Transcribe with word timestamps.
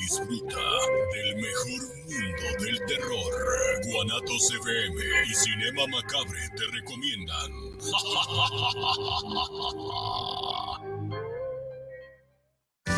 disfruta 0.00 0.60
del 1.12 1.36
mejor 1.36 1.82
mundo 2.06 2.64
del 2.64 2.78
terror. 2.86 3.32
Guanatos 3.84 4.50
FM 4.60 5.04
y 5.30 5.34
Cinema 5.34 5.86
Macabre 5.90 6.40
te 6.56 6.64
recomiendan. 6.72 7.52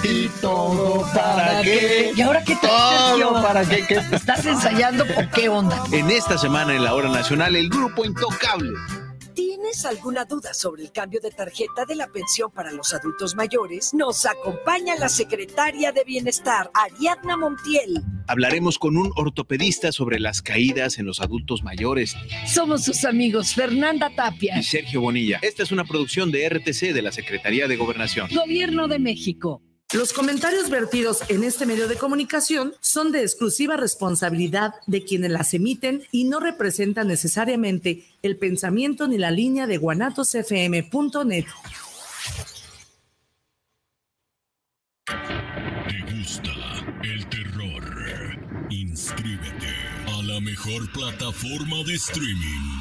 Y 0.02 0.28
todo 0.40 1.04
para 1.14 1.60
qué. 1.62 2.12
¿Y 2.16 2.20
ahora 2.22 2.42
qué 2.44 2.56
te 2.56 2.66
Todo 2.66 3.42
para 3.42 3.64
qué. 3.64 3.86
qué- 3.86 4.02
¿Estás 4.12 4.46
ensayando 4.46 5.04
o 5.04 5.30
qué 5.34 5.48
onda? 5.48 5.82
En 5.92 6.10
esta 6.10 6.38
semana 6.38 6.74
en 6.74 6.84
la 6.84 6.94
hora 6.94 7.08
nacional, 7.08 7.54
el 7.54 7.68
grupo 7.68 8.04
Intocable. 8.04 8.70
¿Tienes 9.70 9.86
alguna 9.86 10.24
duda 10.24 10.52
sobre 10.52 10.82
el 10.82 10.90
cambio 10.90 11.20
de 11.20 11.30
tarjeta 11.30 11.84
de 11.86 11.94
la 11.94 12.08
pensión 12.08 12.50
para 12.50 12.72
los 12.72 12.92
adultos 12.92 13.36
mayores? 13.36 13.94
Nos 13.94 14.26
acompaña 14.26 14.96
la 14.96 15.08
secretaria 15.08 15.92
de 15.92 16.02
Bienestar, 16.02 16.72
Ariadna 16.74 17.36
Montiel. 17.36 18.02
Hablaremos 18.26 18.80
con 18.80 18.96
un 18.96 19.12
ortopedista 19.14 19.92
sobre 19.92 20.18
las 20.18 20.42
caídas 20.42 20.98
en 20.98 21.06
los 21.06 21.20
adultos 21.20 21.62
mayores 21.62 22.16
Somos 22.48 22.82
sus 22.84 23.04
amigos 23.04 23.54
Fernanda 23.54 24.10
Tapia, 24.12 24.58
y 24.58 24.64
Sergio 24.64 25.02
Bonilla. 25.02 25.38
Esta 25.40 25.62
es 25.62 25.70
una 25.70 25.84
producción 25.84 26.32
de 26.32 26.48
RTC 26.48 26.92
de 26.92 27.02
la 27.02 27.12
Secretaría 27.12 27.68
de 27.68 27.76
Gobernación. 27.76 28.28
Gobierno 28.34 28.88
de 28.88 28.98
México. 28.98 29.62
Los 29.92 30.12
comentarios 30.12 30.70
vertidos 30.70 31.24
en 31.28 31.42
este 31.42 31.66
medio 31.66 31.88
de 31.88 31.96
comunicación 31.96 32.74
son 32.80 33.10
de 33.10 33.22
exclusiva 33.22 33.76
responsabilidad 33.76 34.74
de 34.86 35.02
quienes 35.02 35.32
las 35.32 35.52
emiten 35.52 36.04
y 36.12 36.24
no 36.24 36.38
representan 36.38 37.08
necesariamente 37.08 38.04
el 38.22 38.36
pensamiento 38.36 39.08
ni 39.08 39.18
la 39.18 39.32
línea 39.32 39.66
de 39.66 39.78
guanatosfm.net. 39.78 41.44
¿Te 45.88 46.14
gusta 46.14 46.52
el 47.02 47.28
terror? 47.28 48.70
Inscríbete 48.70 49.74
a 50.06 50.22
la 50.22 50.40
mejor 50.40 50.88
plataforma 50.92 51.82
de 51.84 51.94
streaming 51.94 52.79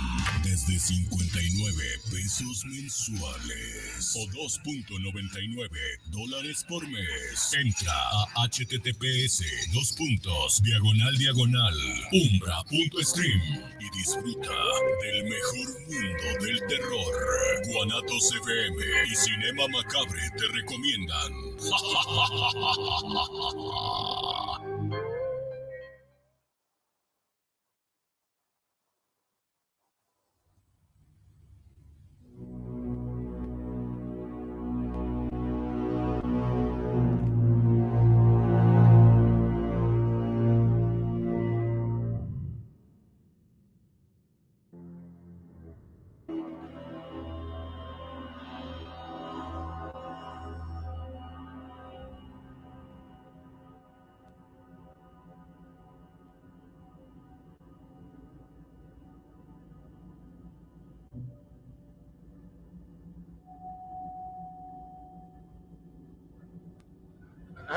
desde 0.70 0.80
59 0.80 1.84
pesos 2.12 2.66
mensuales 2.66 4.16
o 4.16 4.28
2.99 4.28 5.70
dólares 6.08 6.66
por 6.67 6.88
mes. 6.88 7.53
Entra 7.53 7.94
a 7.94 8.48
https 8.48 9.44
dos 9.73 9.94
puntos 9.94 10.62
diagonal 10.62 11.17
diagonal 11.17 11.75
umbra.stream 12.12 13.42
y 13.80 13.90
disfruta 13.97 14.56
del 15.02 15.23
mejor 15.23 15.67
mundo 15.88 16.45
del 16.45 16.59
terror. 16.67 17.14
Guanatos 17.67 18.31
FM 18.42 18.86
y 19.12 19.16
Cinema 19.16 19.67
Macabre 19.70 20.22
te 20.38 20.47
recomiendan. 20.47 21.34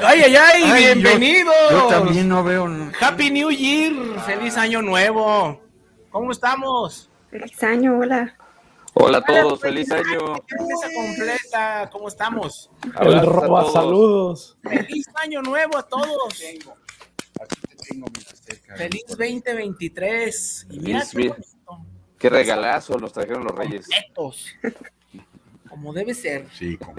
Ay, 0.05 0.23
ay, 0.23 0.37
ay, 0.37 0.63
Ay, 0.65 0.95
bienvenidos. 0.95 1.55
Yo, 1.71 1.79
yo 1.79 1.87
también 1.89 2.29
no 2.29 2.43
veo. 2.43 2.69
Happy 3.01 3.31
New 3.31 3.51
Year, 3.51 3.93
feliz 4.27 4.57
año 4.57 4.83
nuevo. 4.83 5.61
¿Cómo 6.11 6.33
estamos? 6.33 7.09
Feliz 7.31 7.63
año, 7.63 7.99
hola. 7.99 8.37
Hola 8.95 9.19
a 9.19 9.23
todos, 9.25 9.61
feliz 9.61 9.91
año. 9.91 10.35
Mesa 10.35 10.89
completa, 10.95 11.89
¿cómo 11.91 12.09
estamos? 12.09 12.71
A 12.95 13.05
roba 13.05 13.71
saludos. 13.71 14.59
Feliz 14.63 15.07
año 15.23 15.41
nuevo 15.43 15.79
a 15.79 15.83
todos. 15.87 16.35
Feliz 18.77 19.05
2023. 19.09 20.67
Y 20.71 20.81
mira 20.81 21.01
Feliz 21.01 21.11
qué 21.13 21.19
vi- 21.19 21.29
bonito. 21.29 21.87
Qué 22.19 22.29
regalazo 22.31 22.99
nos 22.99 23.13
trajeron 23.13 23.45
los 23.45 23.55
reyes. 23.55 23.89
Como 25.69 25.93
debe 25.93 26.13
ser. 26.15 26.47
Sí. 26.53 26.77
como- 26.77 26.95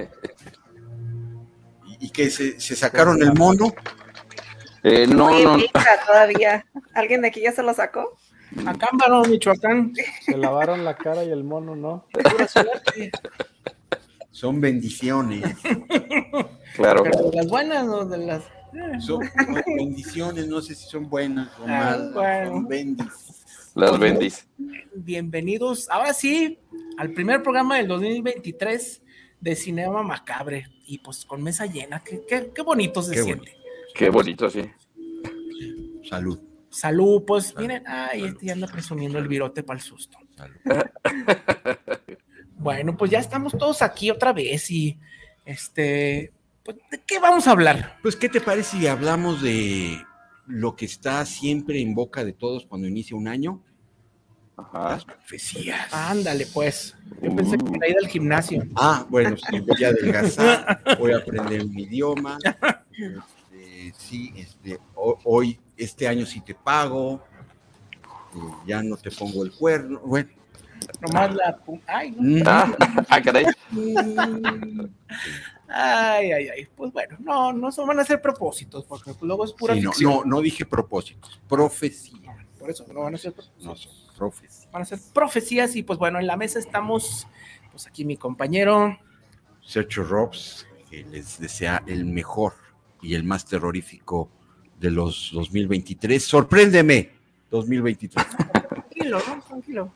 ¿Y, 2.04 2.10
que 2.10 2.30
se, 2.30 2.60
se 2.60 2.76
sacaron 2.76 3.22
el 3.24 3.34
mono? 3.34 3.74
Eh, 4.84 5.08
no, 5.08 5.30
Muy 5.30 5.44
no, 5.44 5.58
todavía. 6.06 6.66
¿Alguien 6.94 7.22
de 7.22 7.30
aquí 7.30 7.40
ya 7.42 7.54
se 7.54 7.64
lo 7.64 7.74
sacó? 7.74 8.18
Acámbaro, 8.66 9.24
Michoacán. 9.24 9.94
Se 10.26 10.38
lavaron 10.38 10.84
la 10.84 10.98
cara 10.98 11.24
y 11.24 11.30
el 11.32 11.46
mono 11.46 11.78
no. 11.78 12.06
Son 14.32 14.60
bendiciones. 14.60 15.44
claro. 16.76 17.04
Pero 17.04 17.30
de 17.30 17.38
las 17.38 17.48
buenas 17.48 17.88
o 17.88 18.06
de 18.06 18.18
las. 18.18 18.44
Son 19.00 19.22
son 19.24 19.64
bendiciones, 19.78 20.48
no 20.48 20.62
sé 20.62 20.76
si 20.76 20.86
son 20.90 21.10
buenas 21.10 21.48
o 21.60 21.64
Ah, 21.64 21.68
malas. 21.68 22.14
bueno. 22.14 22.50
Son 22.52 22.68
bendis. 22.68 23.08
Las 23.76 23.98
bendice. 24.00 24.44
Bienvenidos, 24.96 25.90
ahora 25.90 26.14
sí, 26.14 26.60
al 26.98 27.12
primer 27.12 27.42
programa 27.42 27.78
del 27.78 27.88
2023 27.88 29.02
de 29.40 29.56
Cinema 29.56 30.04
Macabre. 30.04 30.68
Y 30.86 30.98
pues 31.00 31.26
con 31.26 31.42
mesa 31.42 31.66
llena, 31.66 32.04
qué, 32.04 32.24
qué- 32.28 32.52
qué 32.54 32.62
bonito 32.62 33.02
se 33.02 33.14
Qué 33.16 33.24
siente. 33.24 33.56
Qué 33.96 34.10
bonito, 34.10 34.50
sí. 34.50 34.62
Salud. 36.10 36.40
Salud, 36.70 37.24
pues 37.26 37.56
miren, 37.56 37.84
ay, 37.88 38.24
este 38.26 38.48
ya 38.48 38.54
anda 38.54 38.68
presumiendo 38.68 39.20
el 39.20 39.28
virote 39.28 39.62
para 39.64 39.78
el 39.80 39.84
susto. 39.84 40.18
Salud. 40.36 40.58
Bueno, 42.56 42.96
pues 42.96 43.12
ya 43.12 43.20
estamos 43.20 43.52
todos 43.58 43.82
aquí 43.82 44.10
otra 44.10 44.32
vez 44.32 44.72
y 44.72 44.98
este, 45.44 46.32
pues, 46.64 46.78
¿de 46.90 47.02
qué 47.06 47.20
vamos 47.20 47.46
a 47.48 47.52
hablar? 47.52 47.98
Pues, 48.02 48.16
¿qué 48.16 48.30
te 48.30 48.40
parece 48.40 48.78
si 48.78 48.88
hablamos 48.88 49.42
de 49.42 50.02
lo 50.48 50.74
que 50.76 50.86
está 50.86 51.26
siempre 51.26 51.82
en 51.82 51.94
boca 51.94 52.24
de 52.24 52.32
todos 52.32 52.66
cuando 52.66 52.88
inicia 52.88 53.18
un 53.18 53.28
año? 53.28 53.62
Ajá. 54.72 54.90
Las 54.92 55.06
profecías. 55.06 55.94
Ándale, 55.94 56.46
pues. 56.48 56.96
Yo 57.22 57.36
pensé 57.36 57.58
que 57.58 57.76
era 57.76 57.88
ir 57.90 57.98
al 57.98 58.08
gimnasio. 58.08 58.64
Ah, 58.76 59.06
bueno, 59.10 59.36
sí, 59.38 59.60
voy 59.60 59.84
a 59.84 59.88
adelgazar, 59.90 60.82
voy 61.00 61.12
a 61.14 61.18
aprender 61.18 61.64
un 61.64 61.78
idioma. 61.80 62.38
Este, 62.92 63.94
sí, 63.98 64.34
este, 64.36 64.80
ho- 64.96 65.20
hoy, 65.26 65.60
este 65.78 66.08
año 66.08 66.26
sí 66.26 66.42
te 66.42 66.54
pago, 66.56 67.24
eh, 68.36 68.40
ya 68.68 68.82
no 68.84 68.98
te 68.98 69.12
pongo 69.12 69.44
el 69.44 69.52
cuerno. 69.52 70.00
Bueno, 70.06 70.30
Nomás 71.00 71.34
la. 71.34 71.60
Ay, 71.88 72.14
no. 72.20 72.44
Ah, 72.50 72.72
ah, 73.10 73.22
caray. 73.22 73.46
Ay, 75.68 76.32
ay, 76.32 76.50
ay. 76.50 76.68
Pues 76.76 76.92
bueno, 76.92 77.16
no, 77.20 77.54
no 77.54 77.72
son, 77.72 77.88
van 77.88 78.00
a 78.00 78.04
ser 78.06 78.22
propósitos, 78.22 78.86
porque 78.86 79.12
luego 79.22 79.46
es 79.46 79.54
pura 79.54 79.74
sí, 79.76 79.82
no, 80.04 80.24
no 80.26 80.42
dije 80.42 80.66
propósitos, 80.66 81.40
profecía. 81.48 82.36
Por 82.60 82.70
eso 82.70 82.86
no 82.94 83.02
van 83.02 83.16
a 83.16 83.18
ser 83.18 83.34
propósitos. 83.34 83.66
No 83.66 83.76
son 83.76 83.92
profecías. 84.18 84.68
van 84.72 84.82
a 84.82 84.86
ser 84.86 85.00
profecías 85.14 85.76
y 85.76 85.84
pues 85.84 86.00
bueno, 86.00 86.20
en 86.20 86.28
la 86.28 86.38
mesa 86.38 86.60
estamos, 86.60 87.28
pues 87.72 87.88
aquí 87.88 88.06
mi 88.06 88.18
compañero, 88.18 88.98
Sergio 89.62 90.04
Robs, 90.04 90.68
que 90.90 91.04
les 91.06 91.40
desea 91.40 91.84
el 91.88 92.06
mejor 92.06 92.54
y 93.02 93.16
el 93.16 93.24
más 93.24 93.46
terrorífico 93.46 94.30
de 94.80 94.92
los 94.92 95.32
2023. 95.34 96.24
Sorpréndeme, 96.24 97.12
2023. 97.50 98.26
tranquilo, 98.70 99.20
¿no? 99.28 99.42
Tranquilo. 99.44 99.92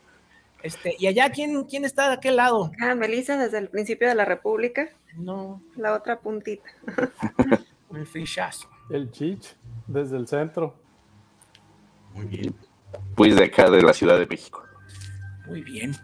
Este, 0.63 0.95
y 0.97 1.07
allá, 1.07 1.29
¿quién, 1.31 1.63
quién 1.65 1.85
está 1.85 2.07
de 2.07 2.15
aquel 2.15 2.37
lado? 2.37 2.71
Ah, 2.81 2.95
Melissa, 2.95 3.37
desde 3.37 3.59
el 3.59 3.69
principio 3.69 4.07
de 4.07 4.15
la 4.15 4.25
República, 4.25 4.89
No, 5.15 5.61
la 5.75 5.93
otra 5.93 6.19
puntita. 6.19 6.69
el 7.93 8.07
fichazo. 8.07 8.69
El 8.89 9.11
chich, 9.11 9.55
desde 9.85 10.17
el 10.17 10.27
centro. 10.27 10.75
Muy 12.13 12.25
bien. 12.25 12.55
Pues 13.15 13.35
de 13.35 13.45
acá 13.45 13.69
de 13.69 13.81
la 13.81 13.93
Ciudad 13.93 14.19
de 14.19 14.25
México. 14.27 14.63
Muy 15.47 15.61
bien. 15.63 15.95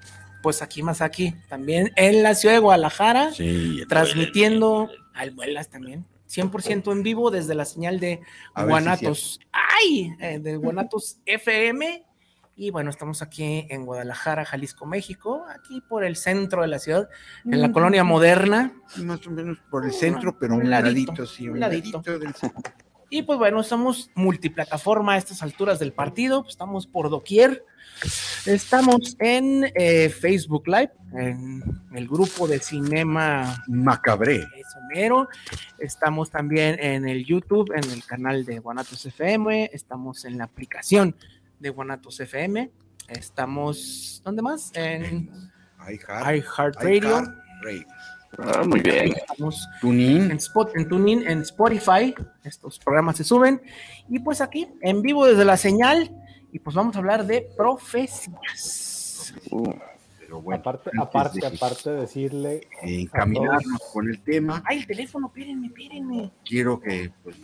Pues 0.42 0.62
aquí 0.62 0.84
más 0.84 1.02
aquí, 1.02 1.34
también 1.48 1.92
en 1.96 2.22
la 2.24 2.36
ciudad 2.36 2.56
de 2.56 2.60
Guadalajara, 2.60 3.32
Sí, 3.32 3.82
transmitiendo 3.88 4.90
al 5.14 5.32
Vuelas 5.32 5.70
también, 5.70 6.06
100% 6.28 6.92
en 6.92 7.04
vivo 7.04 7.32
desde 7.32 7.56
la 7.56 7.64
señal 7.66 8.00
de 8.00 8.20
A 8.54 8.64
ver 8.66 8.66
si 8.66 8.70
Guanatos. 8.70 9.40
¡Ay! 9.52 10.14
Eh, 10.20 10.40
de 10.40 10.58
Guanatos 10.58 11.18
FM. 11.26 12.06
Y 12.56 12.70
bueno, 12.72 12.90
estamos 12.90 13.22
aquí 13.22 13.66
en 13.70 13.86
Guadalajara, 13.86 14.46
Jalisco, 14.46 14.86
México, 14.86 15.44
aquí 15.50 15.82
por 15.88 16.04
el 16.04 16.16
centro 16.16 16.62
de 16.62 16.68
la 16.68 16.78
ciudad, 16.78 17.10
en 17.46 17.62
la 17.62 17.72
colonia 17.72 18.04
moderna. 18.04 18.74
Más 18.98 19.26
o 19.26 19.32
menos 19.32 19.58
por 19.72 19.86
el 19.86 19.92
centro, 19.94 20.38
pero 20.38 20.54
Un 20.56 20.64
un 20.64 20.70
ladito, 20.70 21.14
ladito, 21.14 21.26
sí, 21.26 21.48
un 21.48 21.54
un 21.54 21.60
ladito. 21.62 21.98
ladito 22.06 22.20
del 22.20 22.34
centro. 22.36 22.74
Y 23.14 23.22
pues 23.22 23.38
bueno, 23.38 23.62
somos 23.62 24.10
multiplataforma 24.16 25.14
a 25.14 25.18
estas 25.18 25.44
alturas 25.44 25.78
del 25.78 25.94
partido, 25.94 26.44
estamos 26.50 26.88
por 26.88 27.12
doquier. 27.12 27.64
Estamos 28.48 29.16
en 29.20 29.72
eh, 29.76 30.10
Facebook 30.10 30.64
Live, 30.66 30.94
en 31.14 31.62
el 31.94 32.08
grupo 32.08 32.48
de 32.48 32.58
Cinema 32.58 33.64
Macabre. 33.68 34.48
Estamos 35.78 36.32
también 36.32 36.80
en 36.80 37.08
el 37.08 37.24
YouTube, 37.24 37.72
en 37.76 37.88
el 37.92 38.04
canal 38.04 38.46
de 38.46 38.58
Guanatos 38.58 39.06
FM. 39.06 39.70
Estamos 39.72 40.26
en 40.26 40.40
la 40.40 40.46
aplicación 40.46 41.16
de 41.60 41.70
Guanatos 41.70 42.20
FM. 42.20 42.72
Estamos, 43.10 44.24
¿dónde 44.26 44.42
más? 44.42 44.72
En 44.74 45.30
iHeartRadio. 45.88 46.36
iHeartRadio. 46.36 47.44
Ah, 48.38 48.64
muy 48.66 48.80
bien. 48.82 49.14
Estamos 49.16 49.68
Tunín. 49.82 50.32
en, 50.32 50.38
Spot, 50.38 50.76
en 50.76 50.88
TuneIn, 50.88 51.28
en 51.28 51.42
Spotify. 51.42 52.14
Estos 52.44 52.80
programas 52.80 53.18
se 53.18 53.24
suben. 53.24 53.62
Y 54.10 54.20
pues 54.20 54.42
aquí, 54.42 54.68
en 54.82 55.02
vivo 55.02 55.26
desde 55.26 55.46
la 55.46 55.58
señal. 55.58 56.12
Y 56.52 56.60
pues 56.60 56.76
vamos 56.76 56.96
a 56.96 57.00
hablar 57.00 57.26
de 57.26 57.48
profecías. 57.56 59.34
Uh, 59.52 59.74
Pero 60.26 60.42
bueno, 60.42 60.60
aparte, 60.62 60.90
aparte, 60.98 61.40
de 61.42 61.48
aparte 61.48 61.90
de 61.92 62.02
decirle 62.02 62.68
encaminarnos 62.82 63.82
con 63.92 64.10
el 64.10 64.22
tema, 64.24 64.64
Ay, 64.66 64.80
el 64.80 64.88
teléfono, 64.88 65.28
espérenme, 65.28 65.68
espérenme. 65.68 66.32
quiero 66.46 66.80
que 66.80 67.12
pues, 67.24 67.36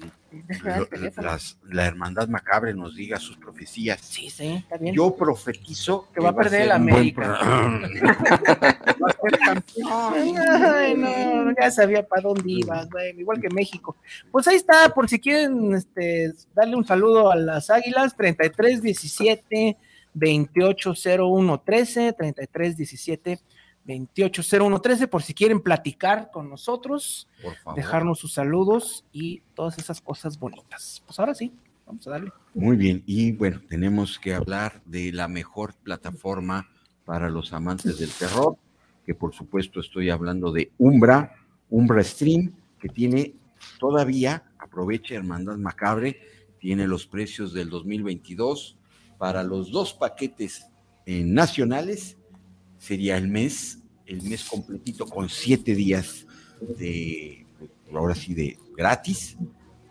lo- 0.64 1.22
las- 1.24 1.58
la 1.68 1.86
hermandad 1.88 2.28
macabre 2.30 2.74
nos 2.74 2.96
diga 2.96 3.20
sus 3.20 3.36
profecías. 3.38 4.00
Sí, 4.02 4.30
sí, 4.30 4.54
está 4.64 4.78
bien. 4.78 4.96
Yo 4.96 5.16
profetizo 5.16 6.08
Que 6.14 6.22
va 6.22 6.30
a 6.30 6.36
perder 6.36 6.62
el 6.64 6.72
América. 6.72 7.28
va 7.28 9.10
a 9.10 9.14
ser 9.22 9.40
campeón. 9.40 9.90
Ay, 9.92 10.96
no, 10.96 11.52
ya 11.60 11.72
sabía 11.72 12.08
para 12.08 12.22
dónde 12.22 12.44
ibas, 12.46 12.90
güey, 12.90 13.20
igual 13.20 13.42
que 13.42 13.50
México. 13.50 13.98
Pues 14.32 14.48
ahí 14.48 14.56
está, 14.56 14.94
por 14.94 15.10
si 15.10 15.20
quieren 15.20 15.74
este, 15.74 16.32
darle 16.56 16.75
un 16.75 16.86
saludo 16.86 17.32
a 17.32 17.36
las 17.36 17.70
Águilas, 17.70 18.16
33 18.16 18.82
17 18.82 19.78
28 20.14 20.94
01 21.20 21.62
13, 21.62 22.14
33 22.14 22.78
17 22.78 23.40
28 23.86 24.42
01 24.60 24.82
13, 24.82 25.08
por 25.08 25.24
si 25.24 25.34
quieren 25.34 25.62
platicar 25.62 26.30
con 26.32 26.50
nosotros, 26.50 27.28
Por 27.42 27.56
favor. 27.56 27.76
dejarnos 27.76 28.20
sus 28.20 28.34
saludos 28.34 29.04
y 29.12 29.42
todas 29.56 29.80
esas 29.80 30.00
cosas 30.00 30.38
bonitas. 30.38 31.02
Pues 31.08 31.20
ahora 31.20 31.34
sí, 31.34 31.52
vamos 31.88 32.06
a 32.08 32.12
darle. 32.12 32.32
Muy 32.54 32.78
bien, 32.78 33.04
y 33.08 33.32
bueno, 33.32 33.62
tenemos 33.68 34.20
que 34.20 34.34
hablar 34.34 34.82
de 34.86 35.12
la 35.12 35.28
mejor 35.28 35.74
plataforma 35.74 36.70
para 37.04 37.30
los 37.30 37.52
amantes 37.54 37.98
del 37.98 38.12
terror, 38.12 38.58
que 39.06 39.16
por 39.16 39.34
supuesto 39.34 39.80
estoy 39.80 40.12
hablando 40.12 40.52
de 40.52 40.72
Umbra, 40.78 41.36
Umbra 41.72 42.04
Stream, 42.04 42.54
que 42.80 42.90
tiene 42.90 43.34
todavía, 43.80 44.44
aproveche 44.60 45.16
Hermandad 45.16 45.58
Macabre, 45.58 46.20
tiene 46.60 46.86
los 46.86 47.08
precios 47.08 47.54
del 47.54 47.70
2022 47.70 48.78
para 49.19 49.44
los 49.44 49.71
dos 49.71 49.94
paquetes 49.94 50.66
eh, 51.06 51.24
nacionales, 51.24 52.18
sería 52.80 53.18
el 53.18 53.27
mes, 53.27 53.77
el 54.07 54.24
mes 54.24 54.45
completito 54.45 55.06
con 55.06 55.30
siete 55.30 55.75
días 55.75 56.25
de, 56.80 57.45
ahora 57.94 58.16
sí, 58.16 58.33
de 58.33 58.57
gratis, 58.75 59.38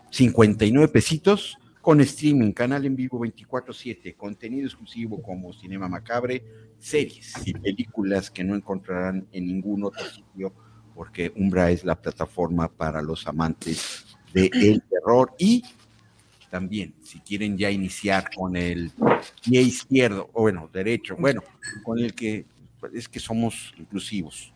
59 0.09 0.87
pesitos 0.89 1.57
con 1.79 2.01
streaming, 2.01 2.51
canal 2.51 2.85
en 2.85 2.95
vivo 2.95 3.19
24/7, 3.19 4.15
contenido 4.17 4.65
exclusivo 4.65 5.21
como 5.21 5.53
Cinema 5.53 5.87
Macabre, 5.87 6.43
series 6.79 7.33
y 7.45 7.53
películas 7.53 8.29
que 8.29 8.43
no 8.43 8.55
encontrarán 8.55 9.27
en 9.31 9.45
ningún 9.45 9.85
otro 9.85 10.05
sitio 10.09 10.53
porque 10.95 11.31
Umbra 11.35 11.71
es 11.71 11.85
la 11.85 11.95
plataforma 11.95 12.67
para 12.67 13.01
los 13.01 13.25
amantes 13.27 14.05
del 14.33 14.83
terror 14.89 15.33
y 15.37 15.63
también 16.49 16.93
si 17.03 17.19
quieren 17.19 17.57
ya 17.57 17.71
iniciar 17.71 18.29
con 18.35 18.55
el 18.55 18.91
pie 19.43 19.61
izquierdo 19.61 20.29
o 20.33 20.41
bueno, 20.41 20.69
derecho, 20.71 21.15
bueno, 21.17 21.41
con 21.83 21.99
el 21.99 22.13
que 22.13 22.45
es 22.93 23.07
que 23.07 23.19
somos 23.19 23.73
inclusivos, 23.77 24.53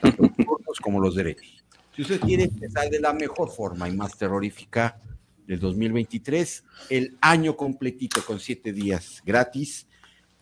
tanto 0.00 0.22
los 0.22 0.36
zurdos 0.36 0.80
como 0.80 1.00
los 1.00 1.14
derechos. 1.14 1.64
Si 1.94 2.02
usted 2.02 2.20
quiere 2.20 2.44
empezar 2.44 2.90
de 2.90 3.00
la 3.00 3.12
mejor 3.12 3.50
forma 3.50 3.88
y 3.88 3.96
más 3.96 4.16
terrorífica 4.16 5.00
del 5.46 5.58
2023, 5.60 6.64
el 6.90 7.16
año 7.20 7.56
completito 7.56 8.24
con 8.24 8.38
siete 8.38 8.72
días 8.72 9.22
gratis 9.24 9.86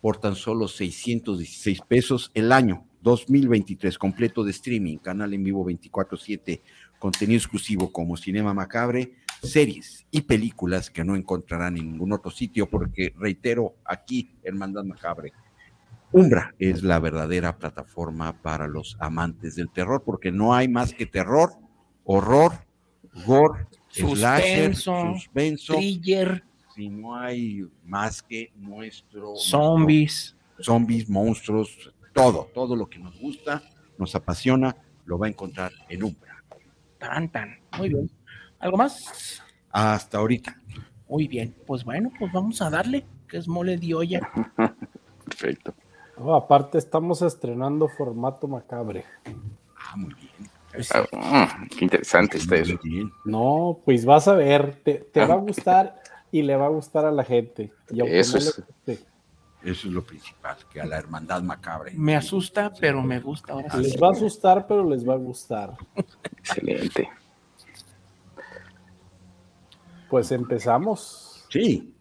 por 0.01 0.19
tan 0.19 0.35
solo 0.37 0.69
616 0.69 1.81
pesos 1.89 2.31
el 2.35 2.53
año 2.53 2.87
2023 3.01 3.99
completo 3.99 4.45
de 4.45 4.51
streaming, 4.51 4.99
canal 4.99 5.33
en 5.33 5.45
vivo 5.45 5.65
24/7, 5.65 6.63
contenido 6.99 7.39
exclusivo 7.39 7.93
como 7.93 8.17
Cinema 8.17 8.53
Macabre, 8.53 9.13
series 9.43 10.07
y 10.11 10.23
películas 10.23 10.91
que 10.91 11.05
no 11.05 11.17
encontrarán 11.17 11.77
en 11.77 11.91
ningún 11.93 12.13
otro 12.13 12.31
sitio 12.31 12.69
porque 12.69 13.13
reitero 13.19 13.75
aquí 13.85 14.31
Hermandad 14.43 14.85
Macabre 14.85 15.33
Umbra 16.13 16.55
es 16.61 16.83
la 16.85 17.01
verdadera 17.01 17.59
plataforma 17.59 18.41
para 18.41 18.69
los 18.69 18.97
amantes 19.01 19.57
del 19.57 19.69
terror, 19.71 20.05
porque 20.05 20.31
no 20.31 20.55
hay 20.55 20.69
más 20.69 20.93
que 20.95 21.07
terror, 21.07 21.51
horror, 22.05 22.53
gore, 23.27 23.67
slasher, 23.91 24.77
Suspenso, 24.77 25.13
suspenso, 25.15 25.75
Thriller, 25.75 26.45
si 26.73 26.89
no 26.89 27.17
hay 27.17 27.67
más 27.85 28.23
que 28.23 28.53
nuestro 28.55 29.35
zombies. 29.35 30.37
nuestro- 30.55 30.65
zombies, 30.65 31.09
monstruos, 31.09 31.93
todo, 32.13 32.49
todo 32.55 32.77
lo 32.77 32.89
que 32.89 33.01
nos 33.01 33.19
gusta, 33.19 33.61
nos 33.99 34.15
apasiona, 34.15 34.77
lo 35.07 35.19
va 35.19 35.27
a 35.27 35.31
encontrar 35.31 35.73
en 35.89 36.05
Umbra. 36.05 36.45
Tan, 36.97 37.29
tan. 37.29 37.59
Muy 37.77 37.89
bien. 37.89 38.09
¿Algo 38.65 38.79
más? 38.79 39.43
Hasta 39.71 40.17
ahorita. 40.19 40.57
Muy 41.07 41.29
bien. 41.29 41.55
Pues 41.67 41.85
bueno, 41.85 42.11
pues 42.19 42.33
vamos 42.33 42.63
a 42.63 42.71
darle, 42.71 43.05
que 43.29 43.37
es 43.37 43.47
mole 43.47 43.77
de 43.77 43.95
olla. 43.95 44.21
perfecto. 45.27 45.75
Oh, 46.17 46.35
aparte, 46.35 46.79
estamos 46.79 47.21
estrenando 47.21 47.89
formato 47.89 48.49
macabre. 48.49 49.05
Ah, 49.77 49.97
muy 49.97 50.15
bien. 50.15 50.51
Ah, 51.13 51.59
mm, 51.63 51.67
qué 51.77 51.85
interesante 51.85 52.39
está 52.39 52.57
eso. 52.57 52.79
Muy 52.83 52.91
bien. 52.91 53.13
No, 53.27 53.81
pues 53.85 54.07
vas 54.07 54.29
a 54.29 54.35
ver, 54.35 54.77
te, 54.83 54.95
te 54.95 55.21
Ah. 55.21 55.27
va 55.27 55.35
a 55.35 55.39
gustar 55.39 56.01
y 56.33 56.41
le 56.41 56.57
va 56.57 56.65
a 56.65 56.71
gustar 56.71 57.05
a 57.05 57.13
la 57.13 57.23
gente. 57.23 57.71
Y 57.91 58.01
aunque 58.01 58.19
Eso 58.21 58.39
no 58.39 58.45
le 58.45 58.49
es. 58.49 58.57
guste, 58.57 58.93
Eso 59.63 59.89
es 59.89 59.93
lo 59.93 60.03
principal, 60.05 60.57
que 60.73 60.81
a 60.81 60.87
la 60.87 60.97
hermandad 60.97 61.43
macabre. 61.43 61.93
Me 61.97 62.17
asusta, 62.17 62.73
pero 62.81 63.03
me 63.03 63.21
gusta. 63.21 63.53
Ahora 63.53 63.71
sí. 63.73 63.83
les 63.83 64.03
va 64.03 64.09
a 64.09 64.13
asustar, 64.13 64.67
pero 64.67 64.89
les 64.89 65.07
va 65.07 65.13
a 65.15 65.19
gustar. 65.19 65.75
Excelente. 66.39 67.11
Pues 70.15 70.31
empezamos. 70.31 71.45
Sí. 71.51 71.93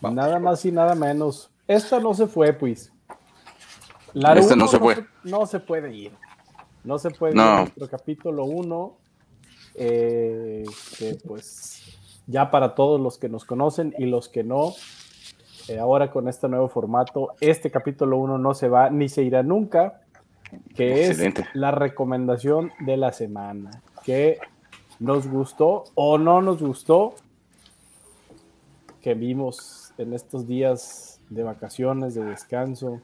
Vamos. 0.00 0.14
Nada 0.14 0.38
más 0.38 0.64
y 0.64 0.70
nada 0.70 0.94
menos. 0.94 1.50
Esta 1.66 1.98
no 1.98 2.14
se 2.14 2.28
fue, 2.28 2.52
pues. 2.52 2.92
La 4.12 4.34
Esta 4.34 4.54
no 4.54 4.68
se 4.68 4.78
fue. 4.78 5.04
no 5.24 5.44
se 5.44 5.58
puede 5.58 5.92
ir. 5.92 6.12
No 6.84 7.00
se 7.00 7.10
puede 7.10 7.32
ir 7.32 7.36
No. 7.36 7.42
a 7.42 7.58
nuestro 7.62 7.88
capítulo 7.88 8.44
1. 8.44 8.96
que 9.74 11.18
pues 11.26 11.82
ya 12.28 12.48
para 12.52 12.76
todos 12.76 13.00
los 13.00 13.18
que 13.18 13.28
nos 13.28 13.44
conocen 13.44 13.92
y 13.98 14.04
los 14.06 14.28
que 14.28 14.44
no, 14.44 14.74
eh, 15.66 15.80
ahora 15.80 16.12
con 16.12 16.28
este 16.28 16.48
nuevo 16.48 16.68
formato, 16.68 17.34
este 17.40 17.72
capítulo 17.72 18.18
1 18.18 18.38
no 18.38 18.54
se 18.54 18.68
va 18.68 18.88
ni 18.88 19.08
se 19.08 19.24
irá 19.24 19.42
nunca, 19.42 20.00
que 20.76 21.08
Excelente. 21.08 21.42
es 21.42 21.48
la 21.54 21.72
recomendación 21.72 22.70
de 22.86 22.96
la 22.96 23.10
semana, 23.12 23.82
que 24.04 24.38
nos 24.98 25.26
gustó 25.26 25.84
o 25.94 26.18
no 26.18 26.40
nos 26.42 26.62
gustó, 26.62 27.14
que 29.00 29.14
vimos 29.14 29.92
en 29.98 30.12
estos 30.12 30.46
días 30.46 31.20
de 31.30 31.42
vacaciones, 31.42 32.14
de 32.14 32.24
descanso. 32.24 33.00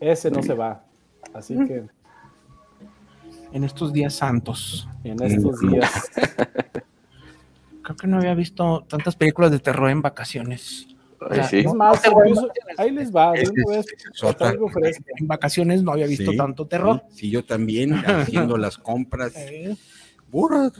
Ese 0.00 0.30
no 0.30 0.42
se 0.42 0.54
va. 0.54 0.84
Así 1.34 1.54
que 1.66 1.84
En 3.52 3.64
estos 3.64 3.92
días 3.92 4.14
santos. 4.14 4.88
en 5.04 5.22
estos 5.22 5.60
días 5.60 6.10
Creo 7.82 7.96
que 7.96 8.06
no 8.06 8.18
había 8.18 8.34
visto 8.34 8.84
tantas 8.88 9.16
películas 9.16 9.50
de 9.50 9.58
terror 9.58 9.90
en 9.90 10.02
vacaciones. 10.02 10.86
Ay, 11.30 11.42
sí. 11.44 11.58
Es 11.60 11.74
más, 11.74 12.00
incluso- 12.06 12.50
ahí 12.78 12.90
les 12.90 13.14
va, 13.14 13.34
es- 13.34 13.52
vez, 13.52 13.86
algo 14.40 14.68
fresco. 14.68 15.04
En 15.16 15.26
vacaciones 15.26 15.82
no 15.82 15.92
había 15.92 16.06
visto 16.06 16.30
Sí, 16.30 16.36
tanto 16.36 16.66
terror. 16.66 17.02
Sí, 17.10 17.30
yo 17.30 17.44
también, 17.44 17.92
haciendo 18.06 18.56
las 18.56 18.78
compras. 18.78 19.32
Eh, 19.36 19.76
Burra, 20.30 20.70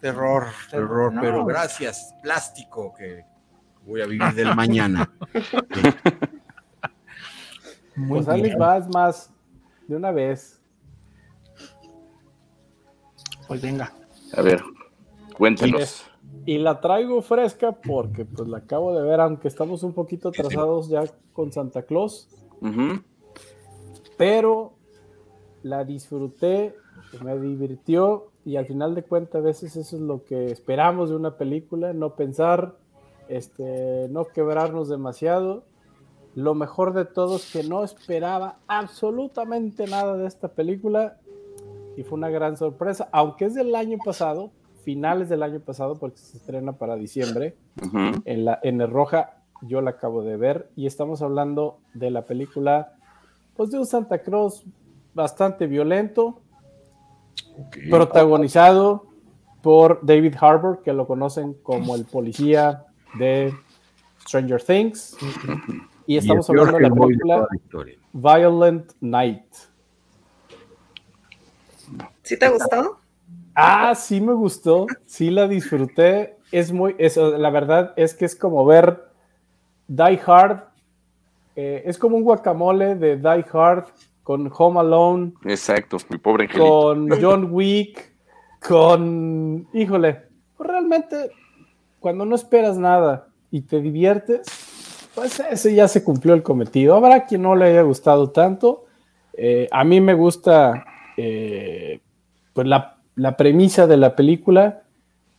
terror, 0.00 0.46
terror, 0.70 1.12
No. 1.12 1.20
pero 1.20 1.44
gracias, 1.44 2.14
plástico, 2.22 2.94
que 2.94 3.24
voy 3.84 4.00
a 4.00 4.06
vivir 4.06 4.32
del 4.34 4.54
mañana. 4.54 5.10
Muy 7.94 8.08
Pues 8.08 8.28
ahí 8.28 8.42
les 8.42 8.58
va, 8.58 8.78
es 8.78 8.88
más, 8.88 9.30
de 9.86 9.96
una 9.96 10.10
vez. 10.12 10.60
Pues 13.48 13.60
venga. 13.60 13.92
A 14.34 14.40
ver, 14.42 14.62
cuéntanos. 15.36 16.06
Y 16.44 16.58
la 16.58 16.80
traigo 16.80 17.22
fresca 17.22 17.72
porque 17.72 18.24
pues 18.24 18.48
la 18.48 18.58
acabo 18.58 18.94
de 18.94 19.02
ver, 19.02 19.20
aunque 19.20 19.48
estamos 19.48 19.82
un 19.82 19.92
poquito 19.92 20.28
atrasados 20.28 20.88
ya 20.88 21.04
con 21.32 21.52
Santa 21.52 21.82
Claus, 21.82 22.28
pero 24.16 24.72
la 25.62 25.84
disfruté 25.84 26.74
me 27.20 27.38
divirtió 27.38 28.30
y 28.44 28.56
al 28.56 28.66
final 28.66 28.94
de 28.94 29.02
cuentas 29.02 29.36
a 29.36 29.44
veces 29.44 29.76
eso 29.76 29.96
es 29.96 30.02
lo 30.02 30.24
que 30.24 30.46
esperamos 30.46 31.10
de 31.10 31.16
una 31.16 31.36
película, 31.36 31.92
no 31.92 32.14
pensar, 32.14 32.74
este, 33.28 34.08
no 34.10 34.24
quebrarnos 34.26 34.88
demasiado. 34.88 35.64
Lo 36.34 36.54
mejor 36.54 36.94
de 36.94 37.04
todo 37.04 37.36
es 37.36 37.52
que 37.52 37.62
no 37.62 37.84
esperaba 37.84 38.58
absolutamente 38.66 39.86
nada 39.86 40.16
de 40.16 40.26
esta 40.26 40.48
película 40.48 41.18
y 41.96 42.02
fue 42.02 42.16
una 42.16 42.30
gran 42.30 42.56
sorpresa, 42.56 43.08
aunque 43.12 43.44
es 43.44 43.54
del 43.54 43.74
año 43.74 43.98
pasado, 44.02 44.50
finales 44.82 45.28
del 45.28 45.42
año 45.42 45.60
pasado, 45.60 45.98
porque 45.98 46.18
se 46.18 46.36
estrena 46.36 46.72
para 46.72 46.96
diciembre, 46.96 47.56
en, 48.24 48.44
la, 48.44 48.58
en 48.62 48.80
el 48.80 48.90
Roja 48.90 49.42
yo 49.62 49.80
la 49.80 49.90
acabo 49.90 50.22
de 50.22 50.36
ver 50.36 50.68
y 50.76 50.86
estamos 50.86 51.22
hablando 51.22 51.78
de 51.94 52.10
la 52.10 52.26
película, 52.26 52.94
pues 53.56 53.70
de 53.70 53.78
un 53.78 53.86
Santa 53.86 54.22
Cruz 54.22 54.64
bastante 55.14 55.66
violento, 55.66 56.40
protagonizado 57.88 59.06
por 59.62 60.00
David 60.02 60.34
Harbour, 60.40 60.82
que 60.82 60.92
lo 60.92 61.06
conocen 61.06 61.54
como 61.62 61.94
el 61.94 62.04
policía 62.04 62.86
de 63.18 63.54
Stranger 64.26 64.62
Things. 64.62 65.16
Y 66.06 66.16
estamos 66.16 66.48
hablando 66.50 66.72
de 66.72 66.80
la 66.80 66.88
de 66.88 67.00
película 67.00 67.36
la. 67.38 67.84
Violent 68.12 68.92
Night. 69.00 69.44
¿Sí 72.22 72.38
te 72.38 72.48
gustó? 72.48 72.98
Ah, 73.54 73.94
sí 73.94 74.20
me 74.20 74.32
gustó, 74.32 74.86
sí 75.06 75.30
la 75.30 75.46
disfruté. 75.48 76.36
Es 76.50 76.72
muy, 76.72 76.94
es, 76.98 77.16
la 77.16 77.50
verdad 77.50 77.92
es 77.96 78.14
que 78.14 78.24
es 78.24 78.36
como 78.36 78.64
ver 78.64 79.04
Die 79.88 80.20
Hard. 80.26 80.64
eh, 81.56 81.82
es 81.86 81.98
como 81.98 82.16
un 82.16 82.22
guacamole 82.24 82.94
de 82.94 83.16
Die 83.16 83.44
Hard 83.52 83.86
con 84.22 84.50
Home 84.56 84.80
Alone, 84.80 85.32
Exacto, 85.44 85.96
mi 86.08 86.18
pobre 86.18 86.44
angelito. 86.44 86.70
con 86.70 87.08
John 87.22 87.48
Wick, 87.52 88.12
con. 88.66 89.66
Híjole, 89.72 90.22
pues 90.56 90.68
realmente 90.70 91.30
cuando 91.98 92.24
no 92.24 92.34
esperas 92.34 92.78
nada 92.78 93.28
y 93.50 93.62
te 93.62 93.80
diviertes, 93.80 94.46
pues 95.14 95.40
ese 95.40 95.74
ya 95.74 95.88
se 95.88 96.04
cumplió 96.04 96.34
el 96.34 96.42
cometido. 96.42 96.94
Habrá 96.94 97.26
quien 97.26 97.42
no 97.42 97.54
le 97.54 97.66
haya 97.66 97.82
gustado 97.82 98.30
tanto. 98.30 98.84
Eh, 99.34 99.68
a 99.70 99.84
mí 99.84 100.00
me 100.00 100.14
gusta 100.14 100.84
eh, 101.16 102.00
pues 102.52 102.66
la, 102.66 102.98
la 103.14 103.36
premisa 103.36 103.86
de 103.86 103.96
la 103.96 104.16
película. 104.16 104.82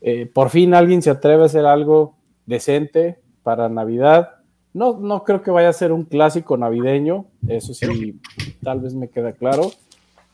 Eh, 0.01 0.25
por 0.25 0.49
fin 0.49 0.73
alguien 0.73 1.01
se 1.01 1.09
atreve 1.09 1.43
a 1.43 1.45
hacer 1.45 1.65
algo 1.65 2.15
decente 2.45 3.19
para 3.43 3.69
Navidad. 3.69 4.35
No, 4.73 4.97
no 4.97 5.23
creo 5.23 5.41
que 5.41 5.51
vaya 5.51 5.69
a 5.69 5.73
ser 5.73 5.91
un 5.91 6.03
clásico 6.03 6.57
navideño, 6.57 7.25
eso 7.47 7.75
sí, 7.75 8.19
tal 8.63 8.79
vez 8.79 8.95
me 8.95 9.07
queda 9.07 9.33
claro, 9.33 9.71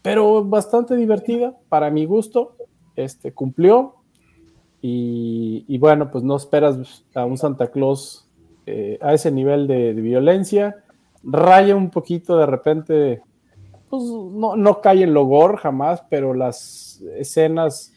pero 0.02 0.46
bastante 0.46 0.96
divertida 0.96 1.54
para 1.68 1.90
mi 1.90 2.06
gusto. 2.06 2.56
Este 2.96 3.34
cumplió 3.34 3.96
y, 4.82 5.78
bueno, 5.78 6.10
pues 6.10 6.24
no 6.24 6.38
esperas 6.38 7.04
a 7.14 7.26
un 7.26 7.38
Santa 7.38 7.70
Claus 7.70 8.26
eh, 8.66 8.98
a 9.02 9.14
ese 9.14 9.30
nivel 9.30 9.68
de, 9.68 9.94
de 9.94 10.02
violencia. 10.02 10.78
Raya 11.22 11.76
un 11.76 11.90
poquito 11.90 12.38
de 12.38 12.46
repente, 12.46 13.22
pues 13.90 14.04
no, 14.04 14.56
no 14.56 14.82
cae 14.82 15.04
en 15.04 15.14
logor 15.14 15.58
jamás, 15.58 16.04
pero 16.10 16.34
las 16.34 17.02
escenas 17.18 17.94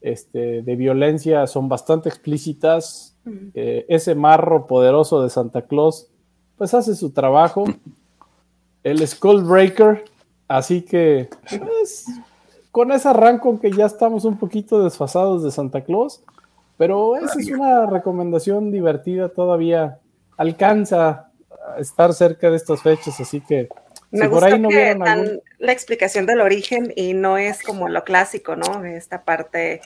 este, 0.00 0.62
de 0.62 0.76
violencia 0.76 1.46
son 1.46 1.68
bastante 1.68 2.08
explícitas. 2.08 3.16
Eh, 3.54 3.86
ese 3.88 4.14
marro 4.14 4.66
poderoso 4.66 5.22
de 5.22 5.30
Santa 5.30 5.62
Claus, 5.62 6.08
pues 6.58 6.74
hace 6.74 6.94
su 6.94 7.10
trabajo. 7.10 7.64
El 8.82 9.06
Skullbreaker, 9.06 10.04
así 10.46 10.82
que 10.82 11.30
pues, 11.48 12.06
con 12.70 12.92
ese 12.92 13.08
arranco 13.08 13.58
que 13.58 13.72
ya 13.72 13.86
estamos 13.86 14.26
un 14.26 14.36
poquito 14.36 14.84
desfasados 14.84 15.42
de 15.42 15.50
Santa 15.50 15.82
Claus, 15.84 16.22
pero 16.76 17.16
esa 17.16 17.40
es 17.40 17.50
una 17.50 17.86
recomendación 17.86 18.70
divertida, 18.70 19.30
todavía 19.30 20.00
alcanza 20.36 21.30
a 21.74 21.78
estar 21.78 22.12
cerca 22.12 22.50
de 22.50 22.56
estas 22.56 22.82
fechas, 22.82 23.18
así 23.20 23.40
que 23.40 23.68
Me 24.14 24.26
si 24.26 24.30
por 24.30 24.44
ahí 24.44 24.58
no 24.58 24.68
que 24.68 24.94
dan 24.94 25.02
algún... 25.02 25.40
la 25.58 25.72
explicación 25.72 26.26
del 26.26 26.40
origen 26.40 26.92
y 26.96 27.14
no 27.14 27.36
es 27.36 27.62
como 27.62 27.88
lo 27.88 28.04
clásico, 28.04 28.56
¿no? 28.56 28.84
Esta 28.84 29.24
parte 29.24 29.80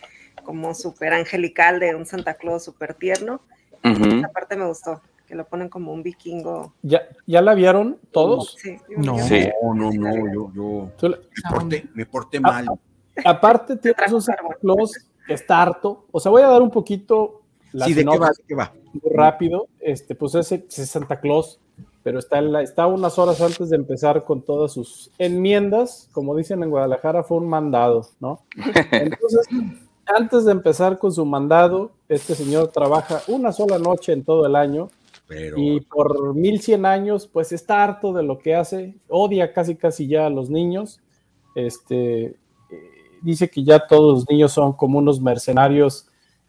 como 0.44 0.75
súper 0.75 1.12
angelical 1.12 1.80
de 1.80 1.94
un 1.94 2.06
Santa 2.06 2.35
Claus 2.35 2.64
súper 2.64 2.94
tierno. 2.94 3.40
Ujú. 3.85 4.18
Esa 4.18 4.28
parte 4.28 4.56
me 4.56 4.66
gustó, 4.66 5.02
que 5.26 5.35
lo 5.35 5.47
ponen 5.47 5.68
como 5.68 5.92
un 5.92 6.02
vikingo. 6.02 6.75
¿Ya, 6.82 7.02
¿Ya 7.26 7.42
la 7.42 7.54
vieron 7.54 7.99
todos? 8.11 8.56
Sí, 8.58 8.76
No. 8.97 9.18
Sí. 9.18 9.49
No, 9.62 9.75
no, 9.75 9.90
no, 9.92 10.32
yo, 10.35 10.52
yo 11.00 11.08
me 11.08 11.50
porté, 11.50 11.85
me 11.94 12.06
porté 12.06 12.38
Ah, 12.38 12.40
mal. 12.40 12.66
Aparte, 13.25 13.76
tienes 13.76 14.12
un 14.12 14.23
Santa. 14.23 14.42
Claus 14.61 14.92
que 15.26 15.35
está 15.35 15.62
harto. 15.62 16.06
O 16.11 16.20
sea, 16.20 16.30
voy 16.30 16.42
a 16.42 16.49
dar 16.49 16.62
un 16.62 16.70
poquito 16.70 17.42
la 17.73 17.87
Sí, 17.87 17.94
¿de 17.94 18.04
qué 18.04 18.18
va? 18.18 18.28
¿De 18.28 18.44
qué 18.47 18.54
va? 18.54 18.73
muy 18.92 19.12
rápido. 19.14 19.68
Este, 19.80 20.14
pues 20.14 20.35
ese 20.35 20.66
es 20.68 20.90
Santa 20.90 21.20
Claus, 21.20 21.61
pero 22.08 22.20
está, 22.20 22.38
en 22.38 22.52
la- 22.52 22.62
está 22.62 22.86
unas 22.86 23.18
horas 23.18 23.38
antes 23.42 23.68
de 23.68 23.76
empezar 23.76 24.24
con 24.24 24.40
todas 24.40 24.72
sus 24.72 25.10
enmiendas. 25.18 26.08
Como 26.12 26.34
dicen 26.34 26.62
en 26.62 26.70
Guadalajara, 26.70 27.22
fue 27.22 27.36
un 27.36 27.46
mandado, 27.50 28.08
¿no? 28.18 28.46
Entonces, 28.92 29.46
antes 30.06 30.46
de 30.46 30.52
empezar 30.52 30.98
con 30.98 31.12
su 31.12 31.26
mandado, 31.26 31.90
este 32.08 32.34
señor 32.34 32.68
trabaja 32.68 33.20
una 33.28 33.52
sola 33.52 33.78
noche 33.78 34.14
en 34.14 34.24
todo 34.24 34.46
el 34.46 34.56
año 34.56 34.88
Pero 35.26 35.58
y 35.58 35.80
por 35.82 36.34
1100 36.34 36.86
años, 36.86 37.26
pues 37.30 37.52
está 37.52 37.84
harto 37.84 38.14
de 38.14 38.22
lo 38.22 38.38
que 38.38 38.54
hace, 38.54 38.94
odia 39.10 39.52
casi 39.52 39.76
casi 39.76 40.06
ya 40.06 40.24
a 40.24 40.30
los 40.30 40.48
niños. 40.48 41.00
Este, 41.54 42.24
eh, 42.24 42.36
dice 43.20 43.50
que 43.50 43.64
ya 43.64 43.86
todos 43.86 44.14
los 44.20 44.30
niños 44.30 44.50
son 44.50 44.72
como 44.72 44.98
unos 44.98 45.20
mercenarios 45.20 46.06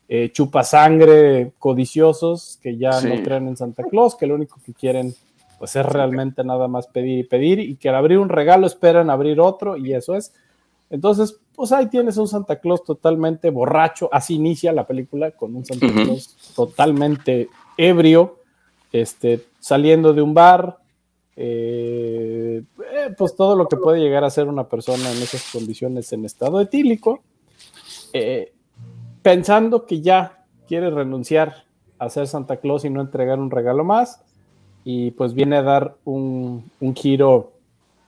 eh, 0.07 0.31
chupasangre, 0.31 1.51
codiciosos, 1.59 2.57
que 2.63 2.77
ya 2.77 2.91
no 3.01 3.21
creen 3.23 3.49
en 3.49 3.57
Santa 3.57 3.83
Claus, 3.83 4.15
que 4.15 4.25
lo 4.25 4.35
único 4.35 4.57
que 4.65 4.73
quieren 4.73 5.13
pues 5.59 5.75
es 5.75 5.85
realmente 5.85 6.43
nada 6.43 6.67
más 6.67 6.87
pedir 6.87 7.19
y 7.19 7.23
pedir 7.23 7.59
y 7.59 7.75
que 7.75 7.89
al 7.89 7.95
abrir 7.95 8.17
un 8.17 8.29
regalo 8.29 8.65
esperan 8.65 9.09
abrir 9.09 9.39
otro 9.39 9.77
y 9.77 9.93
eso 9.93 10.15
es. 10.15 10.33
Entonces, 10.89 11.39
pues 11.55 11.71
ahí 11.71 11.87
tienes 11.87 12.17
un 12.17 12.27
Santa 12.27 12.59
Claus 12.59 12.83
totalmente 12.83 13.49
borracho, 13.49 14.09
así 14.11 14.35
inicia 14.35 14.71
la 14.71 14.87
película 14.87 15.31
con 15.31 15.55
un 15.55 15.65
Santa. 15.65 15.87
Claus 15.87 16.35
totalmente 16.55 17.49
ebrio, 17.77 18.37
este, 18.91 19.45
saliendo 19.59 20.13
de 20.13 20.21
un 20.21 20.33
bar, 20.33 20.77
eh, 21.35 22.63
eh, 22.93 23.15
pues 23.17 23.35
todo 23.35 23.55
lo 23.55 23.67
que 23.67 23.77
puede 23.77 23.99
llegar 23.99 24.23
a 24.23 24.29
ser 24.29 24.47
una 24.47 24.67
persona 24.67 25.11
en 25.11 25.21
esas 25.21 25.51
condiciones 25.51 26.11
en 26.11 26.25
estado 26.25 26.59
etílico, 26.59 27.21
eh, 28.13 28.53
pensando 29.21 29.85
que 29.85 30.01
ya 30.01 30.45
quiere 30.67 30.89
renunciar 30.89 31.65
a 31.99 32.09
ser 32.09 32.27
Santa 32.27 32.57
Claus 32.57 32.85
y 32.85 32.89
no 32.89 33.01
entregar 33.01 33.39
un 33.39 33.51
regalo 33.51 33.83
más, 33.83 34.21
y 34.83 35.11
pues 35.11 35.33
viene 35.33 35.57
a 35.57 35.61
dar 35.63 35.95
un, 36.05 36.69
un 36.79 36.95
giro 36.95 37.51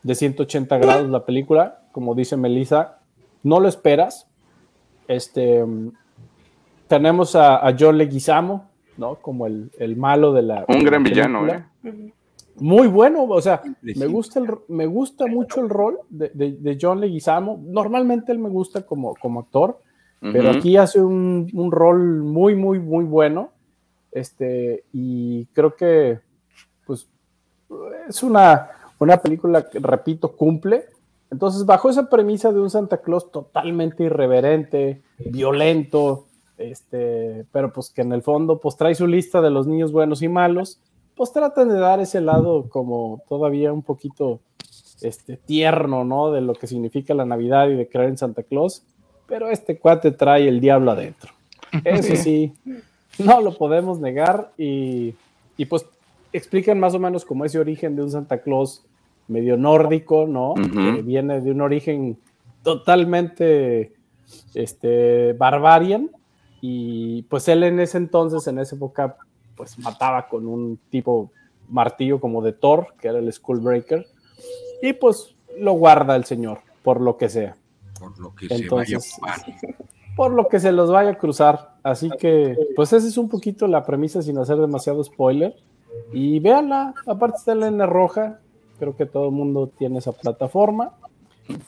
de 0.04 0.16
180 0.16 0.78
grados 0.78 1.10
la 1.10 1.26
película, 1.26 1.82
como 1.92 2.16
dice 2.16 2.38
Melissa, 2.38 3.00
no 3.44 3.60
lo 3.60 3.68
esperas. 3.68 4.28
Este, 5.08 5.64
tenemos 6.88 7.36
a, 7.36 7.66
a 7.68 7.76
John 7.78 7.98
Leguizamo, 7.98 8.70
¿no? 8.98 9.16
Como 9.16 9.48
el, 9.48 9.72
el 9.80 9.96
malo 9.96 10.34
de 10.34 10.42
la. 10.42 10.66
Un 10.68 10.84
gran 10.84 11.04
villano, 11.04 11.42
película. 11.46 11.70
¿eh? 11.84 11.90
Ujú. 11.90 12.12
Muy 12.60 12.88
bueno, 12.88 13.24
o 13.24 13.42
sea, 13.42 13.62
me 13.82 14.06
gusta, 14.08 14.40
el, 14.40 14.48
me 14.68 14.86
gusta 14.86 15.26
mucho 15.26 15.62
el 15.62 15.70
rol 15.70 16.00
de, 16.10 16.30
de- 16.34 16.52
de 16.58 16.78
John 16.80 17.00
Leguizamo. 17.00 17.60
Normalmente 17.66 18.32
él 18.32 18.40
me 18.40 18.50
gusta 18.50 18.86
como, 18.86 19.16
como 19.16 19.40
actor, 19.40 19.80
pero 20.20 20.52
aquí 20.52 20.78
hace 20.78 21.02
un, 21.02 21.50
un 21.54 21.72
rol 21.72 22.22
muy, 22.22 22.54
muy, 22.56 22.78
muy 22.80 23.06
bueno. 23.06 23.50
Este, 24.12 24.84
y 24.94 25.46
creo 25.48 25.76
que, 25.76 26.20
pues, 26.86 27.08
es 28.08 28.24
una, 28.24 28.70
una 29.00 29.18
película 29.18 29.70
que, 29.70 29.80
repito, 29.80 30.36
cumple. 30.36 30.86
Entonces, 31.30 31.66
bajo 31.66 31.90
esa 31.90 32.10
premisa 32.10 32.52
de 32.52 32.60
un 32.60 32.70
Santa 32.70 32.98
Claus 32.98 33.32
totalmente 33.32 34.04
irreverente, 34.04 35.02
violento, 35.18 36.26
este, 36.58 37.46
pero 37.52 37.72
pues 37.74 37.90
que 37.90 38.02
en 38.02 38.14
el 38.14 38.22
fondo, 38.22 38.60
pues 38.60 38.76
trae 38.76 38.96
su 38.96 39.08
lista 39.08 39.42
de 39.42 39.50
los 39.50 39.66
niños 39.66 39.92
buenos 39.92 40.22
y 40.22 40.28
malos, 40.28 40.80
pues 41.16 41.32
tratan 41.32 41.70
de 41.70 41.80
dar 41.80 42.00
ese 42.00 42.22
lado 42.22 42.70
como 42.70 43.22
todavía 43.28 43.74
un 43.74 43.82
poquito 43.82 44.40
este, 45.02 45.38
tierno, 45.38 46.04
¿no? 46.04 46.32
De 46.32 46.42
lo 46.42 46.54
que 46.54 46.68
significa 46.68 47.14
la 47.14 47.26
Navidad 47.26 47.70
y 47.70 47.76
de 47.76 47.88
creer 47.88 48.10
en 48.10 48.18
Santa 48.18 48.44
Claus, 48.44 48.84
pero 49.28 49.50
este 49.50 49.78
cuate 49.80 50.12
trae 50.12 50.48
el 50.48 50.60
diablo 50.60 50.92
adentro. 50.92 51.32
Eso 51.86 52.16
sí, 52.16 52.54
no 53.18 53.42
lo 53.42 53.58
podemos 53.58 54.00
negar 54.00 54.52
y, 54.58 55.16
y 55.58 55.66
pues 55.66 55.86
explican 56.34 56.80
más 56.80 56.94
o 56.94 57.00
menos 57.00 57.26
como 57.26 57.46
ese 57.46 57.60
origen 57.60 57.96
de 57.96 58.04
un 58.04 58.12
Santa 58.12 58.42
Claus 58.42 58.86
medio 59.28 59.58
nórdico, 59.58 60.28
¿no? 60.28 60.54
Que 60.56 61.02
viene 61.02 61.42
de 61.42 61.52
un 61.52 61.62
origen 61.62 62.18
totalmente 62.64 63.94
este, 64.54 65.34
barbarian 65.34 66.10
y 66.62 67.24
pues 67.24 67.48
él 67.48 67.64
en 67.64 67.80
ese 67.80 67.98
entonces, 67.98 68.46
en 68.48 68.60
esa 68.60 68.76
época, 68.76 69.18
pues 69.56 69.80
mataba 69.80 70.28
con 70.28 70.48
un 70.48 70.80
tipo 70.90 71.32
martillo 71.70 72.20
como 72.20 72.42
de 72.42 72.54
Thor, 72.54 72.94
que 73.00 73.08
era 73.08 73.20
el 73.20 73.32
Skullbreaker, 73.32 74.06
y 74.82 74.94
pues 74.94 75.36
lo 75.58 75.74
guarda 75.74 76.16
el 76.16 76.26
señor, 76.26 76.60
por 76.84 77.02
lo 77.02 77.18
que 77.18 77.30
sea. 77.30 77.56
Por 78.00 78.20
lo 78.20 78.36
que 78.36 78.48
se 78.48 78.68
vaya 78.70 78.98
a 78.98 79.36
por 80.16 80.34
lo 80.34 80.48
que 80.48 80.60
se 80.60 80.72
los 80.72 80.92
vaya 80.92 81.12
a 81.12 81.18
cruzar. 81.18 81.76
Así 81.84 82.10
que, 82.20 82.56
pues 82.76 82.94
esa 82.94 83.08
es 83.08 83.18
un 83.18 83.30
poquito 83.30 83.68
la 83.68 83.86
premisa 83.86 84.22
sin 84.22 84.38
hacer 84.38 84.58
demasiado 84.58 85.04
spoiler. 85.04 85.56
Y 86.14 86.40
véanla, 86.40 86.94
aparte 87.06 87.38
está 87.38 87.52
en 87.54 87.78
la 87.78 87.86
roja, 87.86 88.40
creo 88.80 88.96
que 88.96 89.06
todo 89.06 89.26
el 89.26 89.32
mundo 89.32 89.72
tiene 89.78 90.00
esa 90.00 90.12
plataforma. 90.12 90.94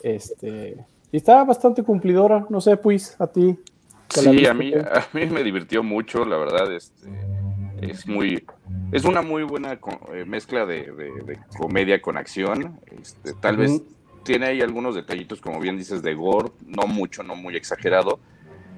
Este, 0.02 0.76
y 1.12 1.16
está 1.16 1.44
bastante 1.44 1.82
cumplidora, 1.82 2.46
no 2.48 2.60
sé, 2.60 2.76
pues, 2.76 3.16
a 3.20 3.26
ti. 3.26 3.58
¿te 4.08 4.22
la 4.22 4.30
Sí, 4.30 4.46
a 4.46 4.54
mí, 4.54 4.72
a 4.74 5.06
mí 5.12 5.26
me 5.26 5.42
divirtió 5.42 5.82
mucho, 5.82 6.24
la 6.24 6.36
verdad. 6.36 6.72
Este, 6.72 7.08
es 7.80 8.06
muy, 8.06 8.44
es 8.92 9.04
una 9.04 9.22
muy 9.22 9.42
buena 9.42 9.78
eh, 10.12 10.24
mezcla 10.26 10.64
de, 10.66 10.90
de- 10.92 11.22
de 11.24 11.38
comedia 11.58 12.00
con 12.00 12.16
acción. 12.16 12.78
Este, 13.00 13.32
tal 13.34 13.56
vez 13.56 13.82
tiene 14.22 14.46
ahí 14.46 14.60
algunos 14.62 14.94
detallitos, 14.94 15.40
como 15.40 15.60
bien 15.60 15.76
dices, 15.76 16.02
de 16.02 16.14
gore, 16.14 16.50
no 16.66 16.86
mucho, 16.86 17.22
no 17.22 17.34
muy 17.36 17.56
exagerado. 17.56 18.18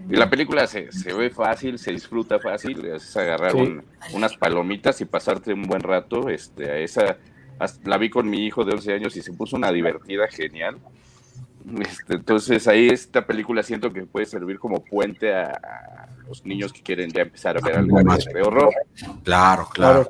Y 0.09 0.15
la 0.17 0.31
película 0.31 0.67
se, 0.67 0.93
se 0.93 1.13
ve 1.13 1.31
fácil, 1.31 1.79
se 1.79 1.91
disfruta 1.93 2.39
fácil, 2.39 2.85
es 2.87 3.17
agarrar 3.17 3.53
Sí. 3.53 3.59
un- 3.59 3.85
unas 4.13 4.37
palomitas 4.37 5.01
y 5.01 5.05
pasarte 5.05 5.53
un 5.53 5.63
buen 5.65 5.81
rato. 5.83 6.29
Este, 6.29 6.71
a 6.71 6.79
esa, 6.79 7.17
la 7.85 7.99
vi 7.99 8.09
con 8.11 8.29
mi 8.29 8.47
hijo 8.47 8.65
de 8.65 8.73
11 8.75 8.93
años 8.93 9.17
y 9.17 9.23
se 9.23 9.33
puso 9.33 9.57
una 9.57 9.73
divertida 9.73 10.29
genial. 10.29 10.79
Este, 11.81 12.15
entonces 12.15 12.69
ahí 12.69 12.89
esta 12.89 13.27
película 13.27 13.63
siento 13.65 13.93
que 13.93 14.03
puede 14.07 14.27
servir 14.27 14.59
como 14.61 14.85
puente 14.85 15.35
a, 15.35 15.51
a 15.51 16.09
los 16.29 16.45
niños 16.47 16.73
que 16.73 16.83
quieren 16.83 17.11
ya 17.11 17.23
empezar 17.23 17.57
a 17.57 17.61
ver 17.61 17.77
algo 17.77 17.99
Algo 17.99 18.09
más. 18.11 18.25
de, 18.25 18.43
horror. 18.43 18.73
Claro, 19.25 19.69
claro. 19.73 20.09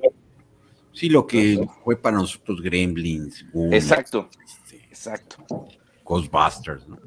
Sí, 0.92 1.08
lo 1.08 1.26
que 1.26 1.66
fue 1.84 1.96
para 1.96 2.16
nosotros 2.18 2.60
Gremlins, 2.60 3.44
Exacto, 3.70 4.28
exacto, 4.90 5.44
Ghostbusters, 6.04 6.86
¿no? 6.88 6.98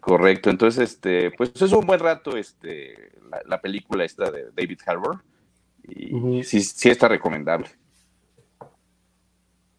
Correcto. 0.00 0.50
Entonces, 0.50 0.90
este, 0.90 1.30
pues 1.30 1.52
es 1.60 1.72
un 1.72 1.86
buen 1.86 2.00
rato 2.00 2.36
este, 2.36 3.12
la, 3.30 3.40
la 3.46 3.60
película 3.60 4.04
esta 4.04 4.30
de 4.30 4.46
David 4.56 4.80
Harbour 4.86 5.22
y 5.88 6.42
sí, 6.42 6.60
sí 6.60 6.88
está 6.88 7.08
recomendable. 7.08 7.68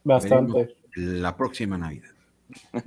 Bastante. 0.03 0.75
La 0.95 1.35
próxima 1.35 1.77
Navidad. 1.77 2.09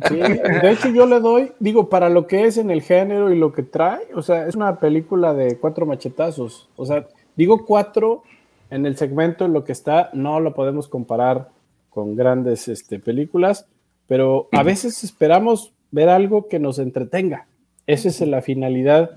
Sí, 0.08 0.16
de 0.16 0.70
hecho 0.70 0.88
yo 0.88 1.04
le 1.04 1.20
doy, 1.20 1.52
digo, 1.60 1.90
para 1.90 2.08
lo 2.08 2.26
que 2.26 2.44
es 2.44 2.56
en 2.56 2.70
el 2.70 2.80
género 2.80 3.30
y 3.30 3.38
lo 3.38 3.52
que 3.52 3.62
trae, 3.62 4.08
o 4.14 4.22
sea, 4.22 4.46
es 4.46 4.56
una 4.56 4.80
película 4.80 5.34
de 5.34 5.58
cuatro 5.58 5.84
machetazos. 5.84 6.70
O 6.76 6.86
sea, 6.86 7.06
digo 7.36 7.66
cuatro 7.66 8.22
en 8.70 8.86
el 8.86 8.96
segmento 8.96 9.44
en 9.44 9.52
lo 9.52 9.64
que 9.64 9.72
está, 9.72 10.10
no 10.14 10.40
lo 10.40 10.54
podemos 10.54 10.88
comparar 10.88 11.50
con 11.90 12.16
grandes 12.16 12.68
este, 12.68 12.98
películas, 12.98 13.66
pero 14.06 14.48
a 14.52 14.62
veces 14.62 15.04
esperamos 15.04 15.72
ver 15.90 16.08
algo 16.08 16.48
que 16.48 16.58
nos 16.58 16.78
entretenga. 16.78 17.46
Esa 17.86 18.08
es 18.08 18.20
la 18.20 18.42
finalidad 18.42 19.10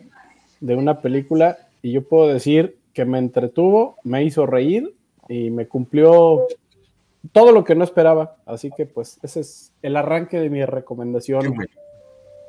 de 0.60 0.76
una 0.76 1.02
película 1.02 1.58
y 1.82 1.92
yo 1.92 2.08
puedo 2.08 2.28
decir 2.28 2.78
que 2.94 3.06
me 3.06 3.18
entretuvo, 3.20 3.98
me 4.04 4.24
hizo 4.24 4.46
reír 4.46 4.96
y 5.28 5.50
me 5.50 5.68
cumplió 5.68 6.48
todo 7.32 7.52
lo 7.52 7.64
que 7.64 7.76
no 7.76 7.84
esperaba. 7.84 8.38
Así 8.46 8.72
que 8.76 8.86
pues 8.86 9.20
ese 9.24 9.42
es 9.42 9.74
el 9.82 9.96
arranque 9.96 10.40
de 10.40 10.50
mi 10.50 10.60
Qué 10.60 10.66
recomendación. 10.66 11.56
bueno, 11.56 11.72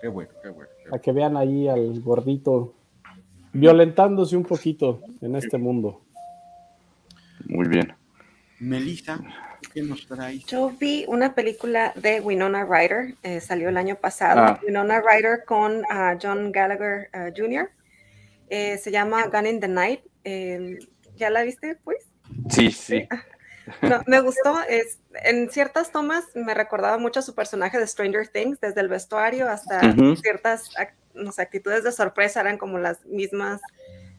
qué 0.01 0.09
bueno, 0.09 0.31
qué 0.43 0.49
bueno. 0.51 0.71
qué 0.77 0.83
bueno. 0.85 0.97
A 0.97 0.99
que 0.99 1.13
vean 1.13 1.37
ahí 1.37 1.69
al 1.69 2.01
gordito 2.01 2.75
violentándose 3.53 4.37
un 4.37 4.45
poquito 4.45 5.01
en 5.21 5.37
este 5.37 5.59
mundo. 5.59 6.01
Muy 7.47 7.69
bien. 7.69 7.93
Melissa, 8.61 9.21
¿qué 9.69 9.83
nos 9.83 10.07
trae? 10.07 10.39
Yo 10.41 10.71
vi 10.71 11.05
una 11.09 11.35
película 11.35 11.93
de 11.97 12.21
Winona 12.21 12.65
Ryder, 12.65 13.15
eh, 13.23 13.41
salió 13.41 13.69
el 13.69 13.77
año 13.77 13.97
pasado. 13.97 14.41
Ah. 14.41 14.61
Winona 14.67 15.01
Ryder 15.01 15.45
con 15.45 15.83
ah, 15.91 16.17
John 16.21 16.53
Gallagher 16.53 17.09
ah, 17.13 17.31
Jr. 17.37 17.71
Eh, 18.49 18.79
se 18.79 18.91
llama 18.91 19.27
Gun 19.27 19.47
in 19.47 19.61
the 19.61 19.69
Night. 19.69 20.01
Eh, 20.25 20.79
¿Ya 21.17 21.31
la 21.31 21.43
viste, 21.43 21.77
pues? 21.85 22.07
Sí, 22.51 22.71
sí. 22.71 23.07
No, 23.83 24.03
me 24.07 24.21
gustó. 24.21 24.61
Es, 24.69 24.99
en 25.25 25.51
ciertas 25.51 25.91
tomas 25.91 26.25
me 26.35 26.53
recordaba 26.55 26.99
mucho 26.99 27.21
a 27.21 27.23
su 27.23 27.35
personaje 27.35 27.79
de 27.79 27.87
Stranger 27.87 28.29
Things, 28.29 28.61
desde 28.61 28.81
el 28.81 28.89
vestuario 28.89 29.49
hasta 29.49 29.81
ciertas 30.21 30.71
ac- 30.77 30.93
no 31.15 31.33
sé, 31.33 31.43
actitudes 31.43 31.85
de 31.85 31.93
sorpresa, 31.93 32.41
eran 32.41 32.59
como 32.59 32.79
las 32.79 33.05
mismas 33.07 33.61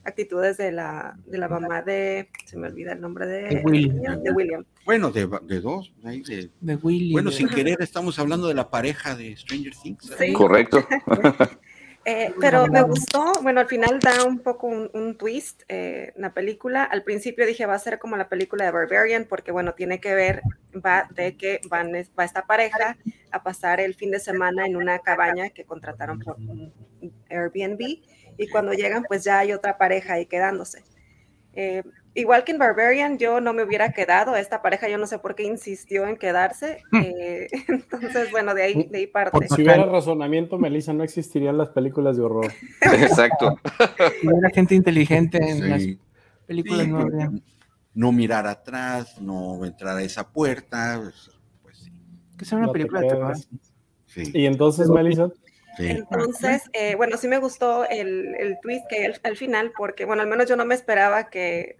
actitudes 0.05 0.57
de 0.57 0.71
la, 0.71 1.17
de 1.25 1.37
la 1.37 1.47
mamá 1.49 1.81
de, 1.81 2.29
se 2.45 2.57
me 2.57 2.67
olvida 2.67 2.93
el 2.93 3.01
nombre 3.01 3.25
de, 3.25 3.41
De 3.49 3.61
William. 3.65 4.21
de 4.21 4.31
William. 4.31 4.65
Bueno, 4.85 5.11
de, 5.11 5.27
de 5.43 5.59
dos. 5.61 5.91
ahí 6.03 6.21
de- 6.21 6.51
De 6.61 6.75
Willy. 6.75 7.11
bueno, 7.11 7.31
sin 7.31 7.49
querer 7.49 7.77
estamos 7.81 8.17
hablando 8.19 8.47
de 8.47 8.53
la 8.53 8.69
pareja 8.69 9.15
de 9.15 9.35
Stranger 9.35 9.73
Things. 9.81 10.11
Sí. 10.17 10.33
Correcto. 10.33 10.85
Eh, 12.07 12.31
pero 12.39 12.67
me 12.67 12.83
gustó, 12.83 13.31
bueno, 13.41 13.61
al 13.61 13.67
final 13.67 13.99
da 13.99 14.25
un 14.25 14.37
poco 14.37 14.67
un, 14.67 14.91
un 14.93 15.17
twist 15.17 15.63
eh, 15.67 16.13
la 16.17 16.35
película. 16.35 16.83
Al 16.83 17.01
principio 17.01 17.47
dije 17.47 17.65
va 17.65 17.73
a 17.73 17.79
ser 17.79 17.97
como 17.97 18.15
la 18.15 18.29
película 18.29 18.63
de 18.63 18.69
Barbarian, 18.69 19.25
porque 19.27 19.51
bueno, 19.51 19.73
tiene 19.73 19.99
que 19.99 20.13
ver, 20.13 20.43
va 20.85 21.09
de 21.15 21.35
que 21.35 21.61
van, 21.67 21.91
va 21.93 22.23
esta 22.23 22.45
pareja 22.45 22.95
a 23.31 23.41
pasar 23.41 23.79
el 23.79 23.95
fin 23.95 24.11
de 24.11 24.19
semana 24.19 24.67
en 24.67 24.75
una 24.75 24.99
cabaña 24.99 25.49
que 25.49 25.63
contrataron 25.63 26.19
por 26.19 26.37
un 26.37 26.71
Airbnb 27.27 27.79
y 28.37 28.47
cuando 28.49 28.73
llegan 28.73 29.03
pues 29.07 29.23
ya 29.23 29.39
hay 29.39 29.53
otra 29.53 29.77
pareja 29.77 30.13
ahí 30.13 30.25
quedándose. 30.25 30.83
Eh, 31.53 31.83
igual 32.13 32.43
que 32.43 32.51
en 32.51 32.57
Barbarian, 32.59 33.17
yo 33.17 33.39
no 33.39 33.53
me 33.53 33.63
hubiera 33.63 33.93
quedado, 33.93 34.35
esta 34.35 34.61
pareja 34.61 34.89
yo 34.89 34.97
no 34.97 35.07
sé 35.07 35.19
por 35.19 35.35
qué 35.35 35.43
insistió 35.43 36.05
en 36.07 36.17
quedarse, 36.17 36.81
eh, 37.01 37.47
entonces 37.69 38.29
bueno, 38.31 38.53
de 38.53 38.63
ahí, 38.63 38.83
de 38.91 38.97
ahí 38.97 39.07
parte. 39.07 39.47
Si 39.47 39.61
hubiera 39.61 39.85
razonamiento, 39.85 40.57
Melissa, 40.57 40.91
no 40.93 41.03
existirían 41.03 41.57
las 41.57 41.69
películas 41.69 42.17
de 42.17 42.23
horror. 42.23 42.51
Exacto. 42.81 43.57
Si 44.21 44.27
hubiera 44.27 44.49
gente 44.49 44.75
inteligente 44.75 45.37
en 45.37 45.69
las 45.69 45.83
películas, 46.45 46.85
Sí, 46.85 46.91
no 46.91 46.99
habría. 46.99 47.31
no 47.93 48.11
mirar 48.11 48.47
atrás, 48.47 49.21
no 49.21 49.63
entrar 49.65 49.95
a 49.97 50.03
esa 50.03 50.27
puerta. 50.29 50.99
pues, 51.01 51.31
Pues 51.63 51.77
sí. 51.77 51.91
Que 52.37 52.43
sea 52.43 52.57
una 52.57 52.67
No 52.67 52.73
película 52.73 52.99
de 52.99 53.07
terror. 53.07 53.35
sí, 54.07 54.23
Y 54.33 54.45
entonces, 54.45 54.89
Melissa, 54.89 55.29
sí. 55.77 55.87
Entonces, 55.87 56.63
eh, 56.73 56.95
bueno, 56.95 57.17
sí 57.17 57.27
me 57.27 57.37
gustó 57.37 57.85
el, 57.85 58.35
el 58.35 58.59
twist 58.61 58.85
que 58.87 58.97
hay 58.97 59.05
al, 59.05 59.19
al 59.23 59.37
final, 59.37 59.71
porque, 59.77 60.05
bueno, 60.05 60.21
al 60.21 60.27
menos 60.27 60.47
yo 60.47 60.55
no 60.55 60.65
me 60.65 60.75
esperaba 60.75 61.29
que 61.29 61.77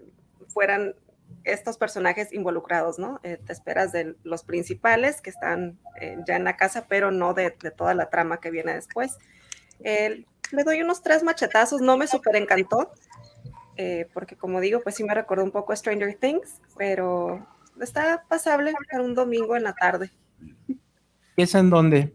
fueran 0.47 0.95
estos 1.43 1.77
personajes 1.77 2.33
involucrados, 2.33 2.97
¿no? 2.97 3.19
Eh, 3.23 3.37
te 3.45 3.53
esperas 3.53 3.91
de 3.91 4.15
los 4.23 4.43
principales 4.43 5.21
que 5.21 5.29
están 5.29 5.77
eh, 6.01 6.17
ya 6.27 6.35
en 6.35 6.43
la 6.43 6.57
casa, 6.57 6.87
pero 6.87 7.11
no 7.11 7.33
de, 7.33 7.55
de 7.61 7.71
toda 7.71 7.93
la 7.93 8.09
trama 8.09 8.39
que 8.39 8.51
viene 8.51 8.73
después. 8.73 9.17
Eh, 9.83 10.25
le 10.51 10.63
doy 10.63 10.81
unos 10.81 11.01
tres 11.01 11.23
machetazos, 11.23 11.81
no 11.81 11.97
me 11.97 12.07
súper 12.07 12.35
encantó, 12.35 12.91
eh, 13.77 14.07
porque 14.13 14.35
como 14.35 14.59
digo, 14.59 14.81
pues 14.81 14.95
sí 14.95 15.03
me 15.03 15.13
recordó 15.13 15.43
un 15.43 15.51
poco 15.51 15.73
a 15.73 15.75
Stranger 15.75 16.15
Things, 16.15 16.61
pero 16.77 17.45
está 17.81 18.23
pasable 18.27 18.73
para 18.89 19.03
un 19.03 19.13
domingo 19.13 19.55
en 19.55 19.63
la 19.63 19.73
tarde. 19.73 20.11
¿Y 21.35 21.43
esa 21.43 21.59
en 21.59 21.69
dónde? 21.69 22.13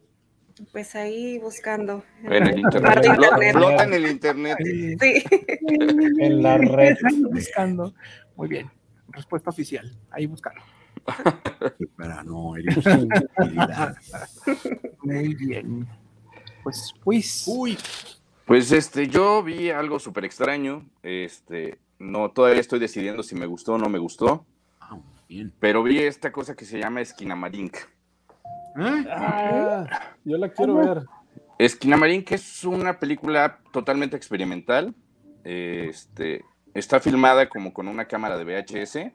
Pues 0.73 0.94
ahí 0.94 1.38
buscando. 1.38 2.05
En 2.25 2.46
el 2.46 2.59
internet. 2.61 3.05
internet. 3.05 3.53
Flota 3.53 3.85
en 3.85 3.94
el 3.94 4.07
internet. 4.07 4.59
Sí. 4.64 4.96
en 6.20 6.42
la 6.42 6.59
red. 6.59 6.96
Buscando. 7.31 7.94
Muy 8.37 8.49
bien. 8.49 8.70
Respuesta 9.09 9.51
oficial. 9.51 9.90
Ahí 10.11 10.27
buscando. 10.27 10.61
Para 11.96 12.23
no. 12.23 12.55
Muy 15.03 15.35
bien. 15.35 15.88
Pues, 16.62 16.94
pues. 17.03 17.44
Uy, 17.46 17.79
Pues 18.44 18.70
este, 18.73 19.09
yo 19.09 19.42
vi 19.42 19.70
algo 19.70 19.99
súper 19.99 20.25
extraño. 20.25 20.88
Este, 21.03 21.79
no, 21.99 22.31
todavía 22.31 22.61
estoy 22.61 22.79
decidiendo 22.79 23.23
si 23.23 23.35
me 23.35 23.46
gustó 23.46 23.75
o 23.75 23.79
no 23.79 23.88
me 23.88 23.99
gustó. 23.99 24.46
ah, 24.81 24.99
bien. 25.29 25.53
Pero 25.59 25.83
vi 25.83 25.99
esta 25.99 26.31
cosa 26.33 26.55
que 26.55 26.64
se 26.64 26.79
llama 26.79 27.01
Esquinamarink. 27.01 27.77
¿Eh? 28.78 29.04
Ah, 29.11 29.87
yo 30.24 30.37
la 30.38 30.48
quiero 30.50 30.76
ver. 30.76 31.02
Esquinamarink 31.59 32.33
es 32.33 32.64
una 32.64 32.98
película 32.98 33.59
totalmente 33.72 34.16
experimental. 34.16 34.94
Este, 35.44 36.44
está 36.74 37.00
filmada 37.00 37.48
como 37.48 37.72
con 37.72 37.88
una 37.88 38.06
cámara 38.06 38.38
de 38.38 38.44
VHS. 38.44 39.12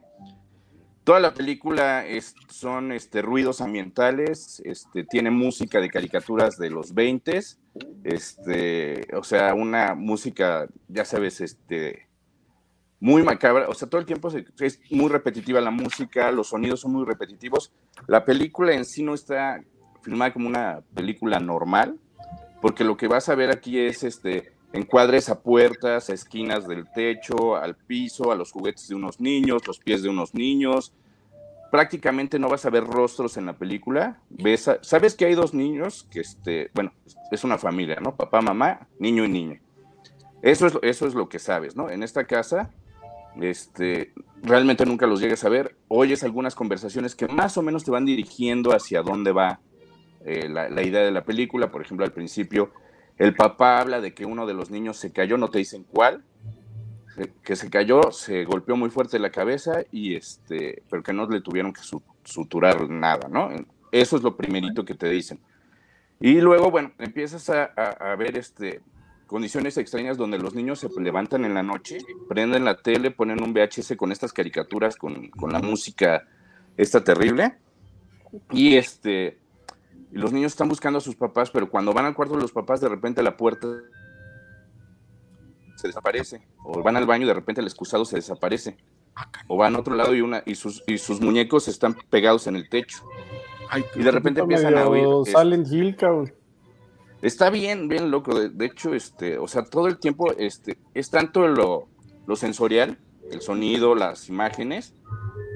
Toda 1.04 1.20
la 1.20 1.34
película 1.34 2.04
es- 2.04 2.34
son 2.48 2.90
este, 2.90 3.22
ruidos 3.22 3.60
ambientales, 3.60 4.60
este, 4.64 5.04
tiene 5.04 5.30
música 5.30 5.80
de 5.80 5.88
caricaturas 5.88 6.58
de 6.58 6.70
los 6.70 6.94
20 6.94 7.40
este, 8.02 9.06
o 9.14 9.22
sea, 9.22 9.54
una 9.54 9.94
música, 9.94 10.66
ya 10.88 11.04
sabes, 11.04 11.40
este, 11.40 12.08
muy 13.00 13.22
macabra, 13.22 13.68
o 13.68 13.74
sea, 13.74 13.88
todo 13.88 14.00
el 14.00 14.06
tiempo 14.06 14.28
es 14.60 14.80
muy 14.90 15.08
repetitiva 15.08 15.60
la 15.60 15.70
música, 15.70 16.30
los 16.32 16.48
sonidos 16.48 16.80
son 16.80 16.92
muy 16.92 17.04
repetitivos. 17.04 17.72
La 18.06 18.24
película 18.24 18.72
en 18.74 18.84
sí 18.84 19.02
no 19.02 19.14
está 19.14 19.60
filmada 20.02 20.32
como 20.32 20.48
una 20.48 20.80
película 20.94 21.38
normal, 21.40 21.98
porque 22.62 22.84
lo 22.84 22.96
que 22.96 23.08
vas 23.08 23.28
a 23.28 23.34
ver 23.34 23.50
aquí 23.50 23.78
es 23.78 24.02
este 24.02 24.52
encuadres 24.72 25.28
a 25.28 25.40
puertas, 25.40 26.10
a 26.10 26.14
esquinas 26.14 26.66
del 26.66 26.90
techo, 26.90 27.56
al 27.56 27.76
piso, 27.76 28.32
a 28.32 28.34
los 28.34 28.50
juguetes 28.52 28.88
de 28.88 28.94
unos 28.94 29.20
niños, 29.20 29.66
los 29.66 29.78
pies 29.78 30.02
de 30.02 30.08
unos 30.08 30.34
niños. 30.34 30.92
prácticamente 31.70 32.38
no 32.38 32.48
vas 32.48 32.64
a 32.64 32.70
ver 32.70 32.84
rostros 32.84 33.36
en 33.36 33.46
la 33.46 33.52
película. 33.58 34.20
Ves 34.30 34.68
a- 34.68 34.78
sabes 34.82 35.14
que 35.14 35.26
hay 35.26 35.34
dos 35.34 35.52
niños 35.52 36.06
que, 36.10 36.20
este, 36.20 36.70
bueno, 36.74 36.92
es 37.30 37.44
una 37.44 37.58
familia, 37.58 37.98
¿no? 38.00 38.14
Papá, 38.16 38.40
mamá, 38.40 38.86
niño 38.98 39.24
y 39.24 39.28
niña. 39.28 39.60
Eso 40.42 40.68
es, 40.68 40.78
eso 40.82 41.06
es 41.06 41.14
lo 41.14 41.28
que 41.28 41.38
sabes, 41.38 41.74
¿no? 41.76 41.90
En 41.90 42.02
esta 42.02 42.24
casa, 42.24 42.70
este, 43.40 44.12
realmente 44.42 44.86
nunca 44.86 45.06
los 45.06 45.20
llegas 45.20 45.44
a 45.44 45.48
ver. 45.48 45.76
Oyes 45.88 46.22
algunas 46.24 46.54
conversaciones 46.54 47.14
que 47.14 47.28
más 47.28 47.56
o 47.58 47.62
menos 47.62 47.84
te 47.84 47.90
van 47.90 48.06
dirigiendo 48.06 48.72
hacia 48.72 49.02
dónde 49.02 49.32
va 49.32 49.60
eh, 50.24 50.48
la, 50.48 50.82
idea 50.82 51.02
de 51.02 51.10
la 51.10 51.24
película. 51.24 51.70
Por 51.70 51.82
ejemplo, 51.82 52.04
al 52.04 52.12
principio, 52.12 52.72
el 53.18 53.34
papá 53.34 53.78
habla 53.78 54.00
de 54.00 54.14
que 54.14 54.24
uno 54.24 54.46
de 54.46 54.54
los 54.54 54.70
niños 54.70 54.96
se 54.98 55.12
cayó, 55.12 55.36
no 55.38 55.48
te 55.48 55.58
dicen 55.58 55.84
cuál, 55.84 56.24
que 57.42 57.56
se 57.56 57.70
cayó, 57.70 58.12
se 58.12 58.44
golpeó 58.44 58.76
muy 58.76 58.90
fuerte 58.90 59.18
la 59.18 59.30
cabeza 59.30 59.84
y 59.90 60.16
este, 60.16 60.82
pero 60.90 61.02
que 61.02 61.14
no 61.14 61.26
le 61.26 61.40
tuvieron 61.40 61.72
que 61.72 61.80
su- 61.80 62.02
suturar 62.24 62.90
nada, 62.90 63.28
¿no? 63.28 63.48
Eso 63.90 64.16
es 64.16 64.22
lo 64.22 64.36
primerito 64.36 64.84
que 64.84 64.94
te 64.94 65.08
dicen. 65.08 65.40
Y 66.20 66.40
luego, 66.40 66.70
bueno, 66.70 66.92
empiezas 66.98 67.48
a 67.50 68.16
ver 68.18 68.36
este, 68.36 68.82
condiciones 69.26 69.76
extrañas 69.76 70.16
donde 70.16 70.38
los 70.38 70.54
niños 70.54 70.78
se 70.80 70.88
levantan 71.00 71.44
en 71.44 71.54
la 71.54 71.62
noche, 71.62 71.98
prenden 72.28 72.64
la 72.64 72.76
tele, 72.76 73.10
ponen 73.10 73.42
un 73.42 73.52
VHS 73.52 73.96
con 73.96 74.12
estas 74.12 74.32
caricaturas, 74.32 74.96
con, 74.96 75.28
con 75.30 75.52
la 75.52 75.60
música 75.60 76.26
esta 76.76 77.02
terrible, 77.02 77.56
y 78.50 78.76
este, 78.76 79.38
los 80.12 80.32
niños 80.32 80.52
están 80.52 80.68
buscando 80.68 80.98
a 80.98 81.02
sus 81.02 81.16
papás, 81.16 81.50
pero 81.50 81.68
cuando 81.68 81.92
van 81.92 82.06
al 82.06 82.14
cuarto 82.14 82.34
de 82.34 82.42
los 82.42 82.52
papás, 82.52 82.80
de 82.80 82.88
repente 82.88 83.22
la 83.22 83.36
puerta 83.36 83.68
se 85.76 85.88
desaparece, 85.88 86.46
o 86.64 86.82
van 86.82 86.96
al 86.96 87.06
baño 87.06 87.24
y 87.24 87.28
de 87.28 87.34
repente 87.34 87.60
el 87.60 87.66
excusado 87.66 88.04
se 88.04 88.16
desaparece, 88.16 88.76
o 89.48 89.56
van 89.56 89.74
a 89.74 89.80
otro 89.80 89.94
lado 89.94 90.14
y, 90.14 90.20
una, 90.20 90.42
y, 90.46 90.54
sus, 90.54 90.84
y 90.86 90.98
sus 90.98 91.20
muñecos 91.20 91.68
están 91.68 91.96
pegados 92.10 92.46
en 92.46 92.56
el 92.56 92.68
techo. 92.68 92.98
y 93.94 94.02
de 94.02 94.10
repente 94.10 94.40
empiezan 94.40 94.76
a 94.76 94.88
oír. 94.88 95.06
Silent 95.26 95.66
Hill, 95.70 95.96
cabrón. 95.96 96.32
Está 97.22 97.50
bien, 97.50 97.88
bien 97.88 98.10
loco. 98.10 98.38
De, 98.38 98.48
de 98.50 98.66
hecho, 98.66 98.94
este, 98.94 99.38
o 99.38 99.48
sea, 99.48 99.64
todo 99.64 99.86
el 99.88 99.98
tiempo 99.98 100.32
este, 100.38 100.78
es 100.94 101.10
tanto 101.10 101.46
lo, 101.48 101.88
lo 102.26 102.36
sensorial, 102.36 102.98
el 103.30 103.40
sonido, 103.40 103.94
las 103.94 104.28
imágenes, 104.28 104.94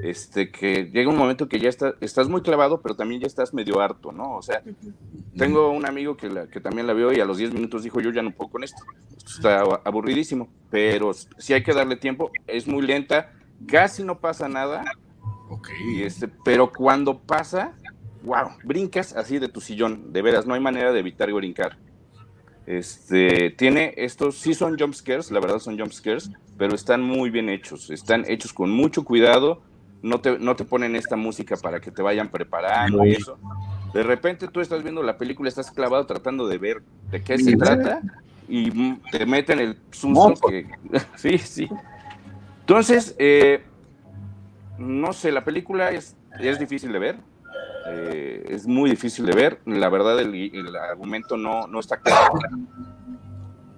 este, 0.03 0.51
que 0.51 0.85
llega 0.91 1.11
un 1.11 1.17
momento 1.19 1.49
que 1.49 1.61
ya 1.61 1.69
está, 1.69 1.95
estás 2.01 2.29
muy 2.29 2.41
clavado, 2.43 2.81
pero 2.81 2.95
también 2.97 3.21
ya 3.21 3.27
estás 3.27 3.53
medio 3.53 3.81
harto, 3.81 4.13
¿no? 4.13 4.37
O 4.37 4.43
sea, 4.43 4.63
tengo 5.37 5.71
un 5.71 5.87
amigo 5.87 6.17
que, 6.17 6.29
la- 6.31 6.49
que 6.49 6.61
también 6.61 6.87
la 6.87 6.95
vio 6.95 7.13
y 7.13 7.21
a 7.21 7.25
los 7.27 7.37
10 7.37 7.53
minutos 7.53 7.83
dijo, 7.85 8.01
yo 8.01 8.11
ya 8.11 8.23
no 8.23 8.31
puedo 8.33 8.51
con 8.51 8.65
esto. 8.65 8.83
Esto 9.17 9.31
está 9.37 9.61
aburridísimo, 9.85 10.49
pero 10.71 11.13
sí 11.13 11.53
hay 11.53 11.63
que 11.63 11.75
darle 11.75 11.97
tiempo. 11.97 12.31
Es 12.47 12.67
muy 12.67 12.83
lenta, 12.87 13.31
casi 13.69 14.03
no 14.03 14.19
pasa 14.19 14.49
nada. 14.49 14.83
Y 15.85 16.03
este, 16.03 16.29
pero 16.29 16.73
cuando 16.73 17.19
pasa, 17.21 17.77
wow, 18.23 18.51
brincas 18.65 19.15
así 19.15 19.39
de 19.39 19.49
tu 19.49 19.61
sillón, 19.61 20.13
de 20.13 20.23
veras, 20.23 20.47
no 20.47 20.55
hay 20.55 20.61
manera 20.61 20.93
de 20.93 21.01
evitar 21.01 21.33
brincar. 21.33 21.77
Este, 22.67 23.51
tiene 23.51 23.95
estos, 23.97 24.37
sí 24.37 24.55
son 24.55 24.79
jump 24.79 24.95
scares, 24.95 25.31
la 25.31 25.41
verdad 25.41 25.59
son 25.59 25.79
jump 25.79 25.93
scares, 25.93 26.31
pero 26.57 26.75
están 26.75 27.03
muy 27.03 27.31
bien 27.31 27.49
hechos, 27.49 27.91
están 27.91 28.25
hechos 28.29 28.53
con 28.53 28.71
mucho 28.71 29.05
cuidado, 29.05 29.63
no 30.03 30.21
te, 30.21 30.39
no 30.39 30.57
te 30.57 30.65
ponen 30.65 30.95
esta 30.97 31.17
música 31.17 31.57
para 31.57 31.81
que 31.81 31.91
te 31.91 32.03
vayan 32.03 32.31
preparando 32.31 33.05
y 33.05 33.13
eso. 33.13 33.39
De 33.93 34.03
repente 34.03 34.47
tú 34.49 34.61
estás 34.61 34.83
viendo 34.83 35.03
la 35.03 35.19
película, 35.19 35.49
estás 35.49 35.71
clavado 35.71 36.07
tratando 36.07 36.47
de 36.47 36.59
ver 36.59 36.83
de 37.11 37.23
qué 37.23 37.39
se 37.39 37.57
trata 37.57 38.01
y 38.49 38.71
te 39.11 39.27
meten 39.27 39.59
el 39.59 39.77
susto 39.91 40.49
que... 40.49 40.67
sí, 41.17 41.39
sí. 41.39 41.69
Entonces, 42.61 43.17
eh, 43.19 43.63
no 44.79 45.13
sé, 45.13 45.33
la 45.33 45.45
película 45.45 45.91
es, 45.91 46.17
es 46.39 46.59
difícil 46.59 46.93
de 46.93 46.99
ver. 46.99 47.17
Eh, 47.87 48.45
es 48.49 48.67
muy 48.67 48.91
difícil 48.91 49.27
de 49.27 49.33
ver. 49.33 49.61
La 49.67 49.89
verdad, 49.89 50.21
el, 50.21 50.77
argumento 50.77 51.37
no, 51.37 51.67
no 51.67 51.81
está 51.81 51.99
claro. 51.99 52.35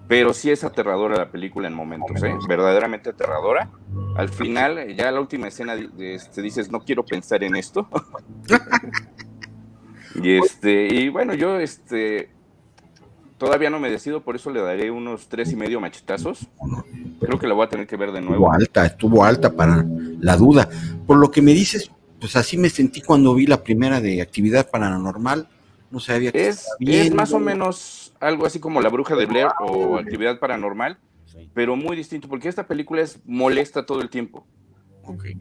Pero 0.08 0.34
sí 0.34 0.50
es 0.50 0.64
aterradora 0.64 1.16
la 1.16 1.30
película 1.30 1.68
en 1.68 1.74
momentos, 1.74 2.22
¿eh? 2.22 2.34
verdaderamente 2.46 3.10
aterradora. 3.10 3.70
Al 4.16 4.28
final, 4.28 4.94
ya 4.94 5.10
la 5.10 5.20
última 5.20 5.48
escena, 5.48 5.74
de 5.74 6.14
este, 6.14 6.42
dices, 6.42 6.70
no 6.70 6.80
quiero 6.80 7.04
pensar 7.04 7.42
en 7.44 7.56
esto. 7.56 7.88
y 10.22 10.36
este, 10.36 10.94
y 10.94 11.08
bueno, 11.08 11.34
yo 11.34 11.58
este 11.58 12.30
todavía 13.42 13.70
no 13.70 13.80
me 13.80 13.90
decido, 13.90 14.22
por 14.22 14.36
eso 14.36 14.50
le 14.50 14.60
daré 14.60 14.92
unos 14.92 15.28
tres 15.28 15.50
y 15.50 15.56
medio 15.56 15.80
machetazos. 15.80 16.46
Creo 17.18 17.40
que 17.40 17.48
la 17.48 17.54
voy 17.54 17.66
a 17.66 17.68
tener 17.68 17.88
que 17.88 17.96
ver 17.96 18.12
de 18.12 18.20
nuevo. 18.20 18.44
Estuvo 18.44 18.52
alta, 18.52 18.86
estuvo 18.86 19.24
alta 19.24 19.50
para 19.50 19.84
la 20.20 20.36
duda. 20.36 20.68
Por 21.08 21.16
lo 21.16 21.28
que 21.32 21.42
me 21.42 21.52
dices, 21.52 21.90
pues 22.22 22.36
así 22.36 22.56
me 22.56 22.70
sentí 22.70 23.00
cuando 23.00 23.34
vi 23.34 23.48
la 23.48 23.64
primera 23.64 24.00
de 24.00 24.22
actividad 24.22 24.70
paranormal. 24.70 25.48
No 25.90 25.98
sabía 25.98 26.30
que 26.30 26.46
Es, 26.46 26.68
es 26.78 27.12
más 27.12 27.32
o 27.32 27.40
menos 27.40 28.14
algo 28.20 28.46
así 28.46 28.60
como 28.60 28.80
La 28.80 28.90
Bruja 28.90 29.16
de 29.16 29.26
Blair 29.26 29.48
o 29.58 29.96
Actividad 29.98 30.38
Paranormal, 30.38 30.98
pero 31.52 31.74
muy 31.74 31.96
distinto, 31.96 32.28
porque 32.28 32.48
esta 32.48 32.68
película 32.68 33.02
es 33.02 33.18
molesta 33.26 33.86
todo 33.86 34.00
el 34.02 34.08
tiempo. 34.08 34.46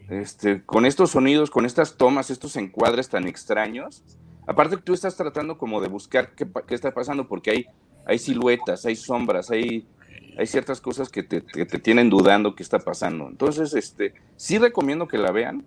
Este, 0.10 0.64
con 0.64 0.88
estos 0.88 1.12
sonidos, 1.12 1.52
con 1.52 1.68
estas 1.68 1.98
tomas, 1.98 2.32
estos 2.32 2.56
encuadres 2.56 3.10
tan 3.10 3.28
extraños. 3.28 4.04
Aparte 4.48 4.78
que 4.78 4.82
tú 4.82 4.96
estás 4.96 5.16
tratando 5.16 5.60
como 5.60 5.82
de 5.82 5.88
buscar 5.88 6.34
qué, 6.34 6.48
qué 6.66 6.74
está 6.74 6.92
pasando, 6.96 7.28
porque 7.28 7.52
hay, 7.52 7.66
hay 8.08 8.18
siluetas, 8.18 8.88
hay 8.88 8.96
sombras, 8.96 9.52
hay, 9.52 9.88
hay 10.36 10.48
ciertas 10.48 10.82
cosas 10.82 11.10
que 11.10 11.22
te, 11.22 11.44
que 11.44 11.68
te 11.68 11.78
tienen 11.78 12.10
dudando 12.10 12.56
qué 12.56 12.64
está 12.64 12.80
pasando. 12.80 13.28
Entonces, 13.28 13.76
este, 13.76 14.16
sí 14.36 14.58
recomiendo 14.58 15.08
que 15.08 15.20
la 15.20 15.32
vean, 15.32 15.64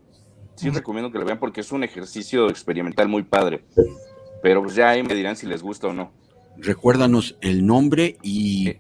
sí 0.57 0.71
recomiendo 0.71 1.11
que 1.11 1.19
la 1.19 1.25
vean 1.25 1.39
porque 1.39 1.61
es 1.61 1.73
un 1.73 1.85
ejercicio 1.85 2.49
experimental 2.49 3.09
muy 3.09 3.23
padre. 3.23 3.65
Pero 4.43 4.63
pues 4.63 4.75
ya 4.75 4.91
ahí 4.91 5.03
me 5.03 5.15
dirán 5.15 5.37
si 5.37 5.47
les 5.47 5.63
gusta 5.63 5.89
o 5.89 5.93
no. 5.93 6.13
Recuérdanos 6.57 7.37
el 7.41 7.67
nombre 7.67 8.17
y 8.23 8.75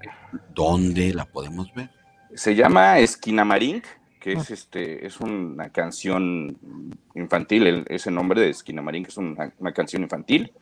dónde 0.54 1.12
la 1.14 1.24
podemos 1.24 1.72
ver. 1.74 1.90
Se 2.34 2.54
llama 2.54 2.98
Esquinamarink, 2.98 3.84
que 4.20 4.32
es 4.32 4.50
este, 4.50 5.06
es 5.06 5.20
una 5.20 5.70
canción 5.70 6.56
infantil, 7.14 7.66
el- 7.66 7.84
ese 7.88 8.10
nombre 8.10 8.40
de 8.40 8.50
Esquinamarink 8.50 9.08
es 9.08 9.16
una, 9.16 9.52
una 9.58 9.72
canción 9.72 10.02
infantil. 10.02 10.52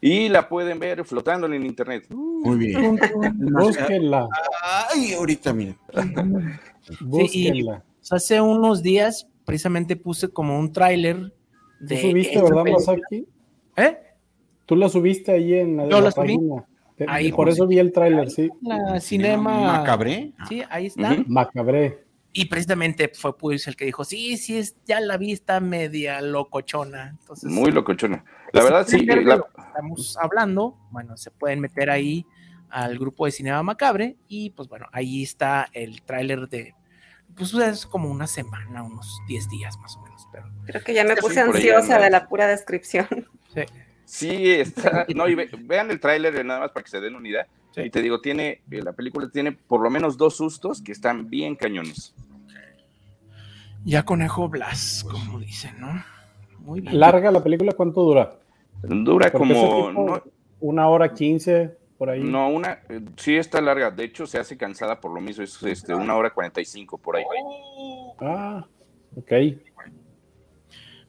Y 0.00 0.28
la 0.28 0.48
pueden 0.48 0.78
ver 0.78 1.04
flotando 1.04 1.46
en 1.52 1.66
internet. 1.66 2.06
Muy 2.10 2.56
bien. 2.58 2.98
Búsquenla. 3.38 4.28
Ay, 4.92 5.14
ahorita 5.14 5.52
mira. 5.52 5.74
Sí, 6.82 6.94
y, 7.00 7.04
Búsquenla. 7.04 7.82
pues, 7.98 8.12
hace 8.12 8.40
unos 8.40 8.82
días 8.82 9.26
precisamente 9.48 9.96
puse 9.96 10.28
como 10.28 10.58
un 10.58 10.70
tráiler 10.70 11.32
¿Tú 11.80 11.86
de 11.86 12.00
subiste, 12.02 12.34
esa 12.34 12.42
verdad. 12.44 12.64
Masaki? 12.70 13.26
¿Eh? 13.76 13.98
Tú 14.66 14.76
la 14.76 14.90
subiste 14.90 15.32
ahí 15.32 15.54
en 15.54 15.78
la, 15.78 15.84
Yo 15.84 15.90
la 15.98 16.00
la 16.02 16.10
subí. 16.10 16.36
página. 16.36 16.64
Te- 16.96 17.06
Ahí, 17.08 17.30
por 17.32 17.46
pues, 17.46 17.54
eso 17.56 17.66
vi 17.66 17.78
el 17.78 17.90
tráiler, 17.92 18.30
sí. 18.30 18.50
La 18.60 19.00
cinema. 19.00 19.78
Macabré. 19.78 20.32
Sí, 20.48 20.62
ahí 20.68 20.86
está. 20.86 21.12
Ujú. 21.12 21.24
Macabré. 21.28 22.04
Y 22.32 22.44
precisamente 22.44 23.10
fue 23.14 23.38
pues 23.38 23.66
el 23.68 23.74
que 23.76 23.86
dijo, 23.86 24.04
sí, 24.04 24.36
sí, 24.36 24.58
es, 24.58 24.76
ya 24.84 25.00
la 25.00 25.16
vista 25.16 25.60
media 25.60 26.20
locochona. 26.20 27.16
Entonces, 27.20 27.50
Muy 27.50 27.70
locochona. 27.70 28.22
La 28.52 28.62
verdad, 28.64 28.84
sí. 28.86 29.06
la- 29.06 29.16
lo 29.36 29.44
que 29.44 29.62
estamos 29.68 30.18
hablando, 30.20 30.76
bueno, 30.90 31.16
se 31.16 31.30
pueden 31.30 31.60
meter 31.60 31.88
ahí 31.88 32.26
al 32.68 32.98
grupo 32.98 33.24
de 33.24 33.30
Cinema 33.30 33.62
Macabre 33.62 34.16
y 34.28 34.50
pues 34.50 34.68
bueno, 34.68 34.86
ahí 34.92 35.22
está 35.22 35.68
el 35.72 36.02
tráiler 36.02 36.48
de, 36.50 36.74
pues 37.38 37.54
es 37.54 37.86
como 37.86 38.10
una 38.10 38.26
semana, 38.26 38.82
unos 38.82 39.20
10 39.28 39.48
días 39.48 39.78
más 39.78 39.96
o 39.96 40.02
menos, 40.02 40.26
pero 40.32 40.44
Creo 40.66 40.82
que 40.84 40.92
ya 40.94 41.04
me 41.04 41.16
puse 41.16 41.40
ansiosa 41.40 41.98
de 41.98 42.10
la 42.10 42.26
pura 42.28 42.46
descripción. 42.46 43.06
sí. 43.54 43.62
Sí, 44.04 44.50
está. 44.52 45.06
No, 45.14 45.28
y 45.28 45.34
ve- 45.34 45.50
vean 45.64 45.90
el 45.90 46.00
tráiler 46.00 46.42
nada 46.44 46.60
más 46.60 46.70
para 46.72 46.82
que 46.82 46.90
se 46.90 46.98
den 46.98 47.14
una 47.14 47.28
idea. 47.28 47.46
Sí. 47.74 47.82
Y 47.82 47.90
te 47.90 48.00
digo, 48.00 48.22
tiene, 48.22 48.62
eh, 48.70 48.82
la 48.82 48.92
película 48.94 49.28
tiene 49.30 49.52
por 49.52 49.82
lo 49.82 49.90
menos 49.90 50.16
dos 50.16 50.34
sustos 50.36 50.80
que 50.80 50.92
están 50.92 51.28
bien 51.28 51.54
cañones. 51.56 52.14
ya 53.84 54.04
conejo 54.04 54.48
Blas, 54.48 55.04
como 55.08 55.38
dicen, 55.38 55.78
¿no? 55.78 56.02
Muy 56.60 56.80
bien. 56.80 56.98
¿Larga 56.98 57.30
la 57.30 57.42
película? 57.42 57.72
¿Cuánto 57.72 58.02
dura? 58.02 58.34
Dura 58.82 59.30
Porque 59.30 59.38
como. 59.54 59.88
tipo, 59.88 59.92
No, 59.92 60.22
Una 60.60 60.88
hora 60.88 61.12
quince, 61.14 61.76
por 61.98 62.08
ahí. 62.10 62.22
no, 62.22 62.48
una. 62.48 62.80
eh, 62.88 63.00
Sí, 63.16 63.36
está 63.36 63.60
larga. 63.60 63.90
De 63.90 64.04
hecho, 64.04 64.26
se 64.26 64.38
hace 64.38 64.56
cansada 64.56 65.00
por 65.00 65.12
lo 65.12 65.20
mismo. 65.20 65.42
Es 65.44 65.60
este, 65.64 65.94
una 65.94 66.14
hora 66.14 66.30
cuarenta 66.30 66.60
y 66.60 66.64
cinco 66.64 66.96
por 66.96 67.16
ahí. 67.16 67.24
Ah, 68.20 68.64
ok. 69.16 69.32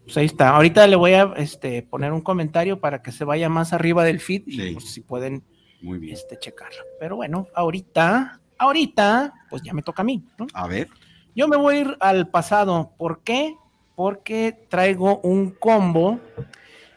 Pues 0.03 0.17
ahí 0.17 0.25
está. 0.25 0.49
Ahorita 0.49 0.87
le 0.87 0.95
voy 0.95 1.13
a 1.13 1.33
este, 1.37 1.83
poner 1.83 2.11
un 2.11 2.21
comentario 2.21 2.79
para 2.79 3.01
que 3.03 3.11
se 3.11 3.23
vaya 3.25 3.47
más 3.49 3.73
arriba 3.73 4.03
del 4.03 4.19
feed 4.19 4.43
y 4.47 4.51
Sí. 4.59 4.71
pues, 4.73 4.91
si 4.91 5.01
pueden 5.01 5.43
Muy 5.81 5.99
bien. 5.99 6.13
este, 6.15 6.37
checarlo. 6.39 6.81
Pero 6.99 7.15
bueno, 7.15 7.47
ahorita, 7.53 8.41
ahorita, 8.57 9.33
pues 9.51 9.61
ya 9.61 9.73
me 9.73 9.83
toca 9.83 10.01
a 10.01 10.05
mí, 10.05 10.23
¿no? 10.39 10.47
A 10.53 10.67
ver. 10.67 10.87
Yo 11.35 11.47
me 11.47 11.57
voy 11.57 11.75
a 11.75 11.79
ir 11.81 11.97
al 11.99 12.27
pasado. 12.29 12.93
¿Por 12.97 13.21
qué? 13.21 13.55
Porque 13.95 14.65
traigo 14.69 15.19
un 15.19 15.51
combo 15.51 16.19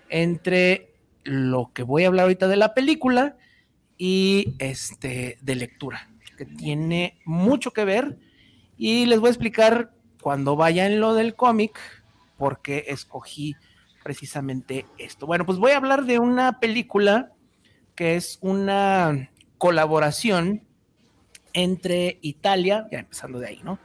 entre 0.09 0.95
lo 1.25 1.71
que 1.75 1.83
voy 1.83 2.05
a 2.05 2.09
hablar 2.09 2.25
ahorita 2.25 2.49
de 2.49 2.57
la 2.57 2.73
película 2.75 3.37
y 4.05 4.57
este 4.59 5.39
de 5.43 5.55
lectura, 5.55 6.11
que 6.37 6.45
tiene 6.45 7.21
mucho 7.25 7.71
que 7.71 7.85
ver. 7.85 8.19
Y 8.77 9.07
les 9.07 9.21
voy 9.21 9.29
a 9.29 9.31
explicar 9.31 9.93
cuando 10.21 10.57
vaya 10.57 10.87
en 10.87 10.99
lo 10.99 11.15
del 11.15 11.37
cómic, 11.37 11.79
por 12.37 12.63
qué 12.63 12.87
escogí 12.89 13.55
precisamente 14.03 14.87
esto. 14.99 15.25
Bueno, 15.29 15.47
pues 15.47 15.59
voy 15.59 15.71
a 15.71 15.77
hablar 15.77 16.05
de 16.05 16.19
una 16.19 16.59
película 16.59 17.31
que 17.95 18.17
es 18.17 18.41
una 18.41 19.31
colaboración 19.57 20.65
entre 21.53 22.19
Italia, 22.23 22.89
ya 22.91 22.99
empezando 22.99 23.39
de 23.39 23.47
ahí, 23.47 23.61
¿no? 23.63 23.79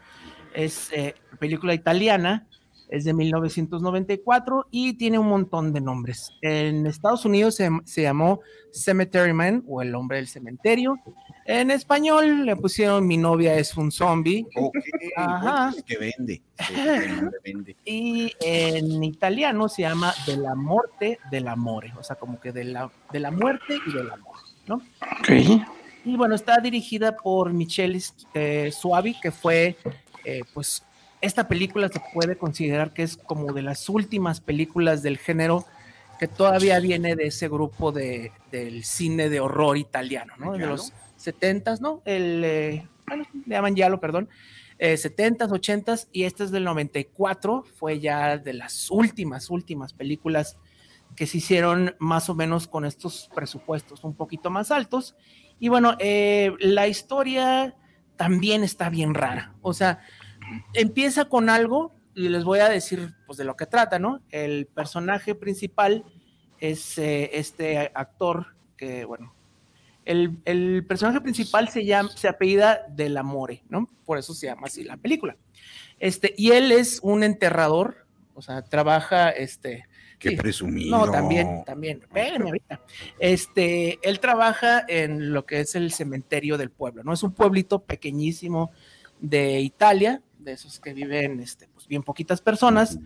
Es 0.56 0.92
eh, 0.94 1.14
película 1.38 1.76
italiana, 1.76 2.48
es 2.90 3.04
de 3.04 3.14
1994 3.14 4.68
y 4.72 4.94
tiene 4.94 5.20
un 5.20 5.28
montón 5.28 5.74
de 5.74 5.82
nombres. 5.82 6.32
En 6.42 6.86
Estados 6.88 7.26
Unidos 7.26 7.56
se, 7.56 7.70
se, 7.86 8.04
llamó 8.04 8.40
Cemetery 8.72 9.34
Man 9.34 9.64
o 9.68 9.82
El 9.82 9.94
hombre 9.96 10.18
del 10.18 10.28
cementerio. 10.28 10.98
En 11.46 11.72
español 11.72 12.46
le 12.46 12.56
pusieron 12.56 13.08
Mi 13.08 13.18
novia 13.18 13.56
es 13.56 13.76
un 13.78 13.92
zombie. 13.92 14.46
Okay, 14.56 14.82
Ajá. 15.16 15.72
pues, 15.72 15.84
que 15.84 15.98
vende. 15.98 16.42
que 16.58 17.52
vende. 17.52 17.76
Y 17.86 18.34
en 18.42 19.04
italiano 19.04 19.70
se 19.70 19.84
llama 19.84 20.14
De 20.26 20.38
la 20.38 20.56
muerte 20.56 21.20
del 21.32 21.48
amore, 21.48 21.94
o 21.98 22.04
sea, 22.04 22.16
como 22.16 22.40
que 22.40 22.52
de 22.52 22.66
la, 22.66 22.92
de 23.12 23.20
la 23.20 23.32
muerte 23.32 23.78
y 23.86 23.94
del 23.94 24.12
amor, 24.12 24.36
¿no? 24.68 24.76
Ok. 24.76 25.66
Y 26.06 26.16
bueno, 26.16 26.36
está 26.36 26.60
dirigida 26.62 27.18
por 27.18 27.52
Michelle 27.52 28.00
eh, 28.34 28.72
Suavi, 28.72 29.20
que 29.20 29.32
fue, 29.32 29.76
eh, 30.24 30.42
pues, 30.54 30.87
esta 31.22 31.48
película 31.48 31.90
se 31.90 32.02
puede 32.14 32.38
considerar 32.38 32.94
que 32.94 33.04
es 33.04 33.18
como 33.18 33.54
de 33.54 33.62
las 33.62 33.90
últimas 33.90 34.42
películas 34.42 35.02
del 35.04 35.18
género 35.18 35.66
que 36.20 36.28
todavía 36.28 36.80
viene 36.80 37.16
de 37.16 37.28
ese 37.28 37.48
grupo 37.48 37.92
de, 37.92 38.32
del 38.52 38.84
cine 38.84 39.30
de 39.30 39.40
horror 39.40 39.78
italiano, 39.78 40.34
¿no? 40.38 40.54
De 40.54 40.66
los 40.66 40.94
70s, 41.20 41.80
¿no? 41.80 42.02
El, 42.06 42.44
eh, 42.44 42.88
bueno, 43.06 43.26
le 43.46 43.56
llaman 43.56 43.76
Yalo, 43.76 44.00
perdón. 44.00 44.30
Eh, 44.80 44.96
70s, 44.96 45.50
80s, 45.50 46.08
y 46.12 46.24
este 46.24 46.44
es 46.44 46.52
del 46.52 46.64
94, 46.64 47.64
fue 47.76 48.00
ya 48.00 48.38
de 48.38 48.54
las 48.54 48.90
últimas, 48.92 49.50
últimas 49.50 49.94
películas 49.94 50.58
que 51.16 51.26
se 51.26 51.38
hicieron 51.38 51.96
más 52.00 52.30
o 52.30 52.36
menos 52.36 52.68
con 52.68 52.86
estos 52.86 53.30
presupuestos 53.34 54.04
un 54.04 54.16
poquito 54.16 54.50
más 54.50 54.72
altos. 54.72 55.16
Y 55.60 55.70
bueno, 55.70 55.96
eh, 56.00 56.54
la 56.60 56.88
historia 56.88 57.76
también 58.18 58.64
está 58.64 58.90
bien 58.90 59.14
rara. 59.14 59.56
O 59.62 59.74
sea, 59.74 60.02
empieza 60.74 61.26
con 61.26 61.50
algo 61.50 61.94
y 62.16 62.30
les 62.30 62.44
voy 62.44 62.60
a 62.60 62.70
decir 62.70 63.14
pues 63.26 63.38
de 63.38 63.44
lo 63.44 63.56
que 63.56 63.66
trata, 63.66 64.00
¿no? 64.00 64.22
El 64.30 64.66
personaje 64.66 65.36
principal 65.36 66.04
es 66.60 66.98
eh, 66.98 67.32
este 67.34 67.92
actor 67.94 68.56
que, 68.76 69.06
bueno, 69.06 69.34
el, 70.06 70.38
el, 70.46 70.86
personaje 70.86 71.22
principal 71.22 71.70
se 71.70 71.86
llama, 71.86 72.10
se 72.16 72.28
apellida 72.28 72.86
Del 72.90 73.18
Amore, 73.18 73.64
¿no? 73.70 73.90
Por 74.06 74.18
eso 74.18 74.34
se 74.34 74.48
llama 74.48 74.68
así 74.68 74.84
la 74.84 74.98
película. 74.98 75.36
Este, 76.00 76.34
y 76.38 76.52
él 76.52 76.72
es 76.72 77.00
un 77.04 77.24
enterrador, 77.24 78.06
o 78.34 78.42
sea, 78.42 78.62
trabaja, 78.62 79.30
este, 79.30 79.86
Qué 80.20 80.32
Sí. 80.32 80.36
presumido. 80.36 80.98
No, 80.98 81.12
también, 81.12 81.64
también. 81.64 82.00
Espérenme 82.02 82.46
ahorita. 82.50 82.82
Este, 83.20 84.00
él 84.02 84.20
trabaja 84.20 84.84
en 84.88 85.32
lo 85.32 85.46
que 85.46 85.60
es 85.60 85.76
el 85.76 85.92
cementerio 85.92 86.58
del 86.58 86.72
pueblo, 86.72 87.04
¿no? 87.04 87.14
Es 87.14 87.22
un 87.22 87.34
pueblito 87.34 87.84
pequeñísimo 87.84 88.72
de 89.20 89.60
Italia, 89.60 90.22
de 90.48 90.54
esos 90.54 90.80
que 90.80 90.94
viven, 90.94 91.40
este, 91.40 91.68
pues 91.68 91.88
bien 91.88 92.04
poquitas 92.04 92.42
personas. 92.42 93.00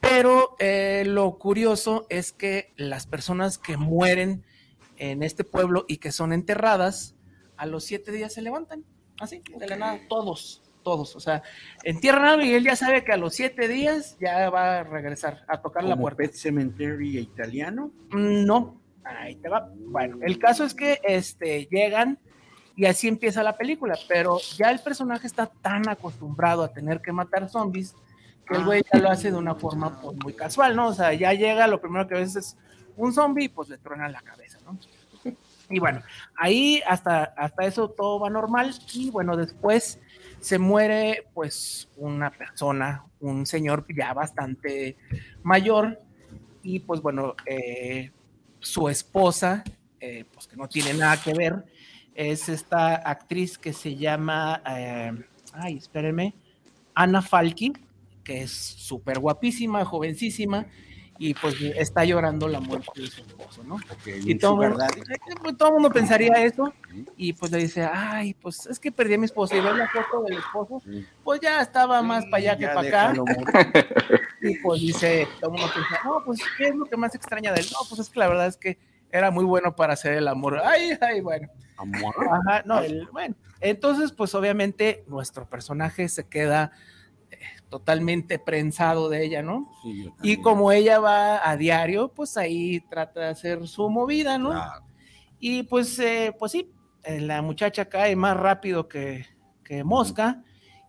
Pero 0.00 0.56
eh, 0.58 1.04
lo 1.06 1.38
curioso 1.38 2.06
es 2.08 2.32
que 2.32 2.72
las 2.76 3.06
personas 3.06 3.58
que 3.58 3.76
mueren 3.76 4.44
en 4.96 5.22
este 5.22 5.44
pueblo 5.44 5.84
y 5.88 5.98
que 5.98 6.10
son 6.10 6.32
enterradas, 6.32 7.14
a 7.56 7.66
los 7.66 7.84
siete 7.84 8.10
días 8.10 8.32
se 8.32 8.40
levantan, 8.42 8.84
así, 9.20 9.42
de 9.58 9.66
la 9.66 9.76
nada, 9.76 10.00
todos, 10.08 10.62
todos. 10.82 11.16
O 11.16 11.20
sea, 11.20 11.42
entierran 11.84 12.40
y 12.40 12.54
él 12.54 12.64
ya 12.64 12.76
sabe 12.76 13.04
que 13.04 13.12
a 13.12 13.18
los 13.18 13.34
siete 13.34 13.68
días 13.68 14.16
ya 14.18 14.48
va 14.48 14.78
a 14.80 14.84
regresar 14.84 15.44
a 15.48 15.60
tocar 15.60 15.84
la 15.84 15.90
¿Como 15.90 16.02
puerta. 16.02 16.16
Pet 16.22 16.32
Cemetery 16.32 17.18
italiano? 17.18 17.92
Mm, 18.10 18.46
No, 18.46 18.80
ahí 19.04 19.36
te 19.36 19.50
va. 19.50 19.70
Bueno, 19.74 20.18
el 20.22 20.38
caso 20.38 20.64
es 20.64 20.72
que 20.72 20.98
este, 21.04 21.68
llegan 21.70 22.18
y 22.76 22.86
así 22.86 23.08
empieza 23.08 23.42
la 23.42 23.56
película, 23.56 23.98
pero 24.08 24.38
ya 24.56 24.70
el 24.70 24.80
personaje 24.80 25.26
está 25.26 25.46
tan 25.46 25.88
acostumbrado 25.88 26.62
a 26.62 26.72
tener 26.72 27.00
que 27.00 27.12
matar 27.12 27.48
zombies 27.48 27.94
que 28.46 28.56
el 28.56 28.64
güey 28.64 28.82
ya 28.92 28.98
lo 28.98 29.10
hace 29.10 29.30
de 29.30 29.36
una 29.36 29.54
forma 29.54 30.00
pues, 30.00 30.16
muy 30.16 30.32
casual, 30.32 30.74
¿no? 30.74 30.88
O 30.88 30.94
sea, 30.94 31.12
ya 31.12 31.32
llega, 31.32 31.66
lo 31.66 31.80
primero 31.80 32.08
que 32.08 32.14
ves 32.14 32.36
es 32.36 32.56
un 32.96 33.12
zombie 33.12 33.44
y 33.44 33.48
pues 33.48 33.68
le 33.68 33.78
truenan 33.78 34.12
la 34.12 34.22
cabeza, 34.22 34.58
¿no? 34.64 34.78
Y 35.70 35.78
bueno, 35.78 36.02
ahí 36.36 36.82
hasta, 36.86 37.22
hasta 37.22 37.64
eso 37.64 37.88
todo 37.90 38.18
va 38.18 38.28
normal 38.28 38.74
y 38.92 39.10
bueno, 39.10 39.36
después 39.36 40.00
se 40.40 40.58
muere 40.58 41.28
pues 41.32 41.88
una 41.96 42.30
persona, 42.30 43.04
un 43.20 43.46
señor 43.46 43.86
ya 43.94 44.12
bastante 44.12 44.96
mayor 45.44 46.00
y 46.62 46.80
pues 46.80 47.00
bueno, 47.00 47.36
eh, 47.46 48.10
su 48.58 48.88
esposa, 48.88 49.62
eh, 50.00 50.24
pues 50.34 50.48
que 50.48 50.56
no 50.56 50.68
tiene 50.68 50.92
nada 50.94 51.22
que 51.22 51.34
ver, 51.34 51.64
es 52.20 52.50
esta 52.50 52.96
actriz 52.96 53.56
que 53.56 53.72
se 53.72 53.96
llama, 53.96 54.60
eh, 54.68 55.10
ay, 55.54 55.78
espérenme, 55.78 56.34
Ana 56.94 57.22
Falki, 57.22 57.72
que 58.22 58.42
es 58.42 58.50
súper 58.52 59.18
guapísima, 59.18 59.84
jovencísima, 59.86 60.66
y 61.18 61.32
pues 61.32 61.54
está 61.76 62.04
llorando 62.04 62.46
la 62.46 62.60
muerte 62.60 63.00
de 63.00 63.06
su 63.06 63.22
esposo, 63.22 63.62
¿no? 63.64 63.78
Y 64.30 64.34
todo, 64.38 64.56
mundo- 64.56 64.84
pues, 65.42 65.56
todo 65.56 65.68
el 65.68 65.74
mundo 65.74 65.90
pensaría 65.90 66.32
eso, 66.44 66.74
y 67.16 67.32
pues 67.32 67.50
le 67.52 67.58
dice, 67.58 67.88
ay, 67.90 68.34
pues 68.34 68.66
es 68.66 68.78
que 68.78 68.92
perdí 68.92 69.14
a 69.14 69.18
mi 69.18 69.24
esposa, 69.24 69.56
y 69.56 69.60
ve 69.60 69.72
la 69.72 69.88
foto 69.88 70.22
del 70.22 70.36
esposo, 70.38 70.82
pues 71.24 71.40
ya 71.40 71.62
estaba 71.62 72.02
más 72.02 72.24
para 72.26 72.36
allá 72.36 72.58
que 72.58 72.66
para 72.74 72.88
acá. 72.88 73.14
Y 74.42 74.56
pues 74.58 74.80
dice, 74.80 75.26
todo 75.40 75.52
el 75.54 75.58
mundo 75.58 75.72
piensa, 75.74 76.00
no, 76.04 76.22
pues, 76.24 76.40
¿qué 76.56 76.68
es 76.68 76.74
lo 76.74 76.86
que 76.86 76.96
más 76.96 77.14
extraña 77.14 77.52
de 77.52 77.60
él? 77.60 77.66
No, 77.72 77.78
pues 77.88 78.00
es 78.00 78.08
que 78.10 78.18
la 78.20 78.26
verdad 78.28 78.46
es 78.46 78.56
que 78.56 78.78
era 79.10 79.30
muy 79.30 79.44
bueno 79.44 79.74
para 79.76 79.92
hacer 79.92 80.14
el 80.14 80.26
amor. 80.28 80.58
Ay, 80.64 80.92
ay, 81.00 81.20
bueno. 81.20 81.48
Ajá, 82.30 82.62
no, 82.66 82.80
el- 82.80 83.06
bueno. 83.12 83.34
Entonces, 83.60 84.12
pues 84.12 84.34
obviamente 84.34 85.04
nuestro 85.06 85.48
personaje 85.48 86.08
se 86.08 86.26
queda 86.28 86.72
eh, 87.30 87.38
totalmente 87.68 88.38
prensado 88.38 89.08
de 89.08 89.24
ella, 89.24 89.42
¿no? 89.42 89.70
Sí, 89.82 90.10
Y 90.22 90.36
como 90.40 90.72
ella 90.72 90.98
va 90.98 91.48
a 91.48 91.56
diario, 91.56 92.08
pues 92.08 92.36
ahí 92.36 92.80
trata 92.90 93.20
de 93.20 93.26
hacer 93.28 93.68
su 93.68 93.88
movida, 93.90 94.38
¿no? 94.38 94.50
Claro. 94.50 94.84
Y 95.38 95.62
pues, 95.64 95.98
eh, 95.98 96.34
pues 96.38 96.52
sí, 96.52 96.72
eh, 97.04 97.20
la 97.20 97.40
muchacha 97.42 97.84
cae 97.88 98.16
más 98.16 98.36
rápido 98.36 98.88
que, 98.88 99.26
que 99.64 99.84
mosca. 99.84 100.42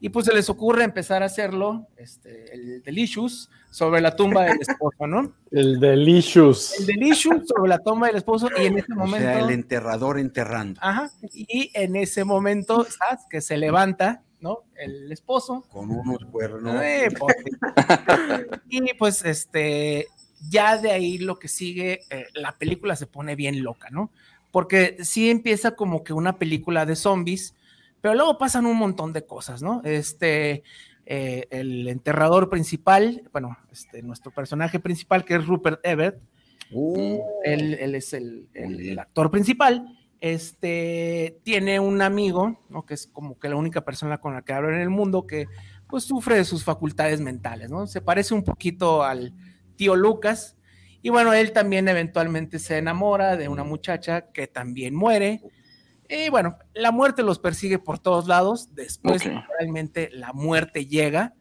Y 0.03 0.09
pues 0.09 0.25
se 0.25 0.33
les 0.33 0.49
ocurre 0.49 0.83
empezar 0.83 1.21
a 1.21 1.27
hacerlo, 1.27 1.87
este, 1.95 2.51
el 2.55 2.81
Delicious, 2.81 3.51
sobre 3.69 4.01
la 4.01 4.15
tumba 4.15 4.45
del 4.45 4.59
esposo, 4.59 5.05
¿no? 5.05 5.31
El 5.51 5.79
Delicious. 5.79 6.79
El 6.79 6.87
Delicious 6.87 7.47
sobre 7.47 7.69
la 7.69 7.77
tumba 7.77 8.07
del 8.07 8.15
esposo 8.15 8.49
y 8.57 8.65
en 8.65 8.79
ese 8.79 8.91
O 8.93 8.95
momento... 8.95 9.27
sea, 9.27 9.39
el 9.39 9.51
enterrador 9.51 10.17
enterrando. 10.17 10.79
Ajá, 10.83 11.11
y 11.31 11.69
en 11.75 11.95
ese 11.95 12.23
momento, 12.23 12.83
¿sabes? 12.85 13.25
Que 13.29 13.41
se 13.41 13.57
levanta, 13.57 14.23
¿no? 14.39 14.63
El 14.75 15.11
esposo. 15.11 15.65
Con 15.69 15.91
unos 15.91 16.25
cuernos. 16.31 16.81
Eh, 16.83 17.09
pues, 17.17 17.35
y 18.69 18.93
pues, 18.95 19.23
este, 19.23 20.07
ya 20.49 20.77
de 20.77 20.91
ahí 20.91 21.19
lo 21.19 21.37
que 21.37 21.47
sigue, 21.47 22.01
eh, 22.09 22.25
la 22.33 22.57
película 22.57 22.95
se 22.95 23.05
pone 23.05 23.35
bien 23.35 23.61
loca, 23.61 23.89
¿no? 23.91 24.09
Porque 24.49 24.97
sí 25.01 25.29
empieza 25.29 25.75
como 25.75 26.03
que 26.03 26.13
una 26.13 26.39
película 26.39 26.87
de 26.87 26.95
zombies, 26.95 27.53
pero 28.01 28.15
luego 28.15 28.37
pasan 28.37 28.65
un 28.65 28.77
montón 28.77 29.13
de 29.13 29.25
cosas, 29.25 29.61
¿no? 29.61 29.81
Este, 29.85 30.63
eh, 31.05 31.47
el 31.49 31.87
enterrador 31.87 32.49
principal, 32.49 33.29
bueno, 33.31 33.57
este, 33.71 34.01
nuestro 34.01 34.31
personaje 34.31 34.79
principal, 34.79 35.23
que 35.23 35.35
es 35.35 35.45
Rupert 35.45 35.79
Everett, 35.83 36.19
Uh, 36.73 37.19
él, 37.43 37.73
él 37.73 37.95
es 37.95 38.13
el 38.13 38.97
actor 38.97 39.29
principal. 39.29 39.97
Este 40.21 41.39
tiene 41.43 41.79
un 41.79 42.01
amigo, 42.01 42.59
¿no? 42.69 42.85
Que 42.85 42.93
es 42.93 43.07
como 43.07 43.39
que 43.39 43.49
la 43.49 43.55
única 43.55 43.81
persona 43.81 44.19
con 44.19 44.33
la 44.33 44.43
que 44.43 44.53
habla 44.53 44.75
en 44.75 44.81
el 44.81 44.89
mundo 44.89 45.25
que 45.25 45.47
pues 45.87 46.03
sufre 46.03 46.35
de 46.35 46.45
sus 46.45 46.63
facultades 46.63 47.19
mentales, 47.19 47.69
¿no? 47.69 47.87
Se 47.87 48.01
parece 48.01 48.33
un 48.33 48.43
poquito 48.43 49.03
al 49.03 49.33
tío 49.75 49.95
Lucas. 49.95 50.57
Y 51.01 51.09
bueno, 51.09 51.33
él 51.33 51.51
también 51.51 51.87
eventualmente 51.87 52.59
se 52.59 52.77
enamora 52.77 53.35
de 53.35 53.47
una 53.47 53.63
muchacha 53.63 54.31
que 54.31 54.47
también 54.47 54.95
muere. 54.95 55.41
Y 56.11 56.29
bueno, 56.29 56.57
la 56.73 56.91
muerte 56.91 57.23
los 57.23 57.39
persigue 57.39 57.79
por 57.79 57.97
todos 57.97 58.27
lados. 58.27 58.75
Después 58.75 59.25
Ok. 59.25 59.31
realmente 59.57 60.09
la 60.11 60.33
muerte 60.33 60.85
llega. 60.85 61.33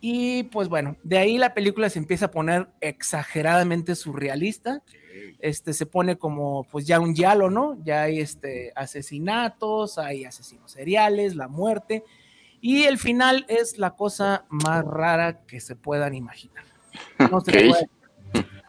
Y 0.00 0.44
pues 0.44 0.68
bueno, 0.68 0.96
de 1.02 1.18
ahí 1.18 1.38
la 1.38 1.54
película 1.54 1.88
se 1.90 1.98
empieza 1.98 2.26
a 2.26 2.30
poner 2.30 2.68
exageradamente 2.80 3.94
surrealista. 3.94 4.82
Este 5.38 5.74
se 5.74 5.86
pone 5.86 6.16
como 6.16 6.64
pues 6.64 6.86
ya 6.86 6.98
un 7.00 7.14
diálogo, 7.14 7.50
¿no? 7.50 7.78
Ya 7.84 8.02
hay 8.02 8.20
este 8.20 8.72
asesinatos, 8.74 9.98
hay 9.98 10.24
asesinos 10.24 10.72
seriales, 10.72 11.36
la 11.36 11.48
muerte. 11.48 12.02
Y 12.62 12.84
el 12.84 12.98
final 12.98 13.44
es 13.48 13.78
la 13.78 13.90
cosa 13.94 14.44
más 14.48 14.84
rara 14.84 15.44
que 15.46 15.60
se 15.60 15.76
puedan 15.76 16.14
imaginar. 16.14 16.64
No 17.30 17.40
se 17.40 17.50
Ok. 17.52 17.68
puede. 17.68 17.90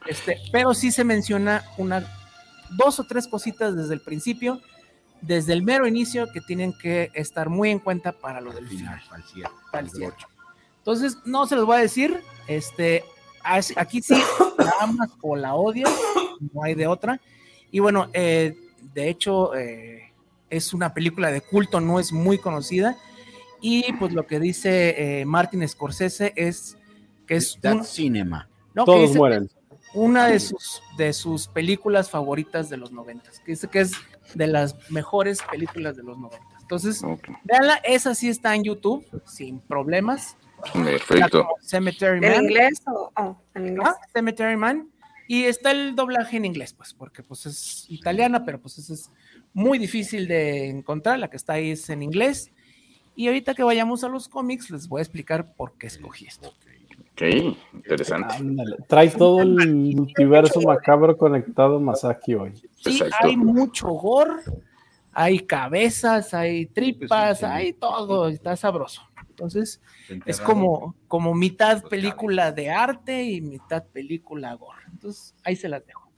Este, 0.08 0.38
pero 0.52 0.74
sí 0.74 0.92
se 0.92 1.04
menciona 1.04 1.64
una, 1.78 2.06
dos 2.72 3.00
o 3.00 3.06
tres 3.06 3.28
cositas 3.28 3.76
desde 3.76 3.94
el 3.94 4.02
principio, 4.02 4.60
desde 5.22 5.54
el 5.54 5.62
mero 5.64 5.88
inicio, 5.88 6.28
que 6.32 6.42
tienen 6.42 6.74
que 6.74 7.12
estar 7.14 7.50
muy 7.50 7.70
en 7.70 7.80
cuenta 7.80 8.12
para 8.12 8.42
lo 8.42 8.52
del 8.52 8.68
final. 8.68 8.96
al 8.96 9.00
final, 9.02 9.16
al 9.22 9.24
cierre, 9.30 9.50
Al 9.74 9.90
cierre. 9.90 10.16
Entonces, 10.80 11.18
no 11.26 11.46
se 11.46 11.56
los 11.56 11.66
voy 11.66 11.78
a 11.78 11.80
decir. 11.82 12.20
Este, 12.48 13.04
aquí 13.76 14.02
sí, 14.02 14.16
la 14.58 14.74
amas 14.82 15.10
o 15.22 15.36
la 15.36 15.54
odias, 15.56 15.92
no 16.54 16.64
hay 16.64 16.74
de 16.76 16.88
otra. 16.88 17.22
Y 17.72 17.80
bueno, 17.80 18.10
eh, 18.14 18.56
de 18.94 19.10
hecho, 19.10 19.56
eh, 19.56 20.12
es 20.50 20.74
una 20.74 20.94
película 20.94 21.32
de 21.32 21.42
culto, 21.42 21.80
no 21.80 22.00
es 22.00 22.12
muy 22.12 22.38
conocida. 22.40 22.98
Y 23.62 23.94
pues 23.94 24.12
lo 24.14 24.26
que 24.26 24.40
dice 24.40 25.20
eh, 25.22 25.26
Martin 25.26 25.68
Scorsese 25.68 26.34
es 26.36 26.78
que 27.28 27.36
es 27.36 27.58
un- 27.64 27.86
cinema. 27.86 28.50
no, 28.74 28.86
que 28.86 28.92
Todos 28.92 29.16
mueren. 29.16 29.50
una 29.94 30.26
de 30.28 30.40
sus, 30.40 30.82
de 30.98 31.14
sus 31.14 31.48
películas 31.48 32.10
favoritas 32.10 32.70
de 32.72 32.78
los 32.78 32.92
noventas, 32.92 33.40
que 33.40 33.52
dice 33.52 33.68
que 33.68 33.82
es 33.82 33.92
de 34.34 34.48
las 34.48 34.90
mejores 34.90 35.40
películas 35.50 35.96
de 35.96 36.04
los 36.04 36.18
noventas. 36.18 36.62
Entonces, 36.62 37.04
Ok, 37.04 37.30
véanla, 37.44 37.76
esa 37.84 38.16
sí 38.16 38.30
está 38.30 38.56
en 38.56 38.64
YouTube, 38.64 39.06
sin 39.26 39.60
problemas. 39.60 40.38
Perfecto. 40.74 41.48
Cemetery 41.62 42.26
¿En 42.26 42.32
Man. 42.32 42.44
inglés 42.44 42.82
o 42.88 43.12
oh, 43.18 43.42
en 43.56 43.68
inglés? 43.68 43.88
Ah, 43.90 43.96
Cemetery 44.14 44.56
Man. 44.56 44.90
Y 45.28 45.44
está 45.46 45.72
el 45.72 45.96
doblaje 45.96 46.38
en 46.38 46.46
inglés, 46.46 46.74
pues, 46.74 46.94
porque 46.94 47.24
pues 47.24 47.46
es 47.46 47.86
italiana, 47.90 48.44
pero 48.44 48.60
pues 48.60 48.78
eso 48.78 48.94
es 48.94 49.10
muy 49.54 49.78
difícil 49.78 50.28
de 50.28 50.70
encontrar. 50.70 51.20
La 51.20 51.30
que 51.30 51.38
está 51.38 51.54
ahí 51.54 51.72
es 51.72 51.90
en 51.90 52.04
inglés. 52.04 52.52
Y 53.16 53.28
ahorita 53.28 53.54
que 53.54 53.64
vayamos 53.64 54.04
a 54.04 54.10
los 54.10 54.28
cómics, 54.28 54.70
les 54.70 54.88
voy 54.88 55.00
a 55.00 55.04
explicar 55.04 55.54
por 55.54 55.78
qué 55.78 55.88
escogí 55.88 56.26
esto. 56.26 56.54
Ok, 57.14 57.22
interesante. 57.74 58.36
Ándale, 58.36 58.78
Trae 58.88 59.10
todo 59.10 59.42
el 59.42 59.76
multiverso 59.76 60.62
macabro 60.62 61.18
conectado 61.18 61.80
Masaki 61.80 62.36
hoy. 62.36 62.54
Sí, 62.78 62.92
Exacto. 62.92 63.16
hay 63.22 63.38
mucho 63.38 63.88
gore, 63.90 64.42
hay 65.12 65.40
cabezas, 65.40 66.34
hay 66.34 66.66
tripas, 66.68 67.44
hay 67.44 67.74
todo, 67.74 68.28
está 68.28 68.56
sabroso. 68.56 69.02
Entonces, 69.30 69.82
es 70.26 70.40
como, 70.40 70.96
como 71.08 71.34
mitad 71.34 71.84
película 71.84 72.52
de 72.52 72.70
arte 72.70 73.24
y 73.24 73.42
mitad 73.42 73.84
película 73.84 74.54
gore. 74.56 74.82
Entonces, 74.92 75.36
ahí 75.44 75.56
se 75.56 75.68
las 75.68 75.86
dejo. 75.86 76.10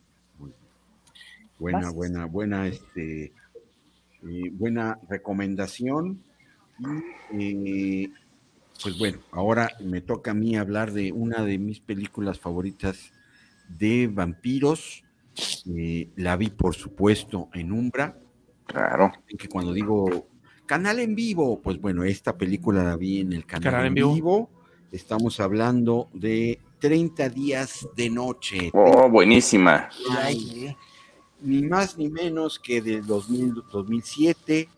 Buena, 1.58 1.80
Vas. 1.80 1.94
buena, 1.94 2.26
buena, 2.26 2.68
este, 2.68 3.26
eh, 3.26 4.50
buena 4.52 5.00
recomendación. 5.10 6.22
Y, 7.32 8.06
eh, 8.06 8.12
pues 8.84 8.98
bueno, 8.98 9.20
ahora 9.32 9.72
me 9.80 10.02
toca 10.02 10.32
a 10.32 10.34
mí 10.34 10.58
hablar 10.58 10.92
de 10.92 11.12
una 11.14 11.44
de 11.44 11.58
mis 11.58 11.80
películas 11.80 12.38
favoritas 12.40 13.14
de 13.70 14.08
vampiros. 14.08 15.04
Eh, 15.74 16.10
la 16.18 16.36
vi, 16.36 16.50
por 16.50 16.76
supuesto, 16.76 17.50
en 17.54 17.72
Umbra. 17.72 18.20
Claro. 18.66 19.12
Que 19.38 19.48
cuando 19.48 19.74
digo 19.74 20.28
canal 20.66 21.00
en 21.00 21.16
vivo, 21.16 21.60
pues 21.62 21.80
bueno, 21.80 22.04
esta 22.04 22.38
película 22.38 22.84
la 22.84 22.96
vi 22.98 23.22
en 23.22 23.34
el 23.34 23.46
canal, 23.46 23.64
Canal 23.64 23.82
en 23.82 23.88
en 23.88 23.94
vivo. 23.96 24.14
vivo. 24.14 24.50
Estamos 24.92 25.40
hablando 25.40 26.10
de 26.14 26.60
30 26.80 27.30
días 27.30 27.88
de 27.96 28.10
noche. 28.10 28.70
Oh, 28.74 29.10
buenísima. 29.10 29.90
Ay, 30.20 30.76
ni 31.42 31.64
más 31.64 31.98
ni 31.98 32.10
menos 32.10 32.60
que 32.60 32.82
del 32.82 33.06
2000 33.06 33.64
2007, 33.72 34.70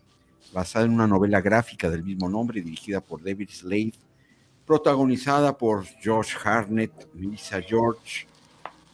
basada 0.52 0.84
en 0.84 0.92
una 0.92 1.06
novela 1.06 1.40
gráfica 1.40 1.90
del 1.90 2.04
mismo 2.04 2.28
nombre, 2.28 2.60
dirigida 2.60 3.00
por 3.00 3.22
David 3.22 3.50
Slade, 3.50 3.94
protagonizada 4.66 5.56
por 5.56 5.86
Josh 6.04 6.34
Harnett, 6.42 7.08
Melissa 7.14 7.60
George. 7.62 8.26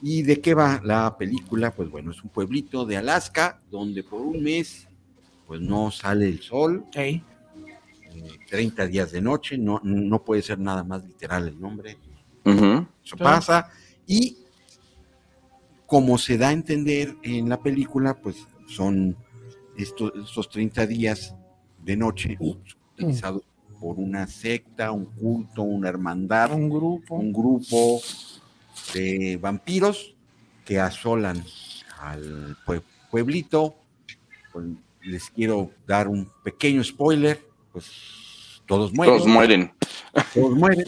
¿Y 0.03 0.23
de 0.23 0.41
qué 0.41 0.55
va 0.55 0.81
la 0.83 1.17
película? 1.17 1.71
Pues 1.71 1.89
bueno, 1.89 2.11
es 2.11 2.23
un 2.23 2.31
pueblito 2.31 2.85
de 2.85 2.97
Alaska 2.97 3.61
donde 3.71 4.03
por 4.03 4.21
un 4.21 4.43
mes 4.43 4.89
pues 5.47 5.61
no 5.61 5.91
sale 5.91 6.29
el 6.29 6.41
sol, 6.41 6.87
Ey, 6.95 7.23
eh, 8.15 8.39
30 8.49 8.87
días 8.87 9.13
de 9.13 9.21
noche, 9.21 9.59
no, 9.59 9.81
no 9.83 10.23
puede 10.23 10.43
ser 10.43 10.59
nada 10.59 10.83
más 10.83 11.05
literal 11.05 11.49
el 11.49 11.61
nombre, 11.61 11.99
eso 12.45 13.17
pasa. 13.17 13.71
Y 14.07 14.39
como 15.87 16.19
se 16.19 16.39
da 16.39 16.49
a 16.49 16.53
entender 16.53 17.17
en 17.23 17.49
la 17.49 17.61
película, 17.61 18.15
pues 18.15 18.47
son 18.67 19.17
estos, 19.77 20.13
estos 20.25 20.49
30 20.49 20.87
días 20.87 21.35
de 21.83 21.97
noche 21.97 22.37
utilizados 22.41 23.43
por 23.81 23.99
una 23.99 24.27
secta, 24.27 24.93
un 24.93 25.07
culto, 25.07 25.63
una 25.63 25.89
hermandad, 25.89 26.53
un 26.53 26.71
grupo. 26.71 27.17
un 27.17 27.33
grupo 27.33 28.01
de 28.95 29.37
vampiros 29.41 30.15
que 30.65 30.79
asolan 30.79 31.43
al 32.01 32.57
pue- 32.65 32.83
pueblito. 33.11 33.77
Pues, 34.53 34.67
les 35.03 35.31
quiero 35.31 35.73
dar 35.87 36.07
un 36.09 36.31
pequeño 36.45 36.85
spoiler, 36.85 37.45
pues 37.73 38.63
todos 38.67 38.93
mueren 38.93 39.17
Todos 39.17 39.29
mueren. 39.29 39.73
todos 40.33 40.57
mueren, 40.57 40.87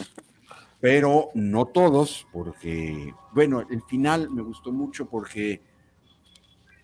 pero 0.79 1.29
no 1.33 1.65
todos, 1.65 2.25
porque, 2.31 3.13
bueno, 3.33 3.61
el 3.69 3.81
final 3.83 4.29
me 4.29 4.41
gustó 4.41 4.71
mucho 4.71 5.09
porque 5.09 5.61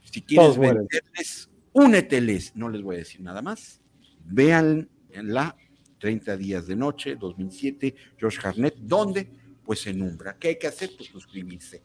si 0.03 0.21
quieres 0.21 0.57
venderles, 0.57 1.49
úneteles, 1.71 2.53
no 2.55 2.67
les 2.67 2.81
voy 2.81 2.95
a 2.95 2.99
decir 2.99 3.21
nada 3.21 3.41
más. 3.41 3.79
Vean 4.25 4.89
en 5.11 5.33
la 5.33 5.55
30 5.99 6.37
días 6.37 6.67
de 6.67 6.75
noche, 6.75 7.15
2007, 7.15 7.95
Josh 8.19 8.39
Harnett, 8.43 8.75
¿dónde? 8.77 9.29
Pues 9.63 9.85
en 9.87 10.01
Umbra. 10.01 10.35
¿Qué 10.39 10.49
hay 10.49 10.57
que 10.59 10.67
hacer? 10.67 10.89
Pues 10.97 11.09
suscribirse. 11.09 11.81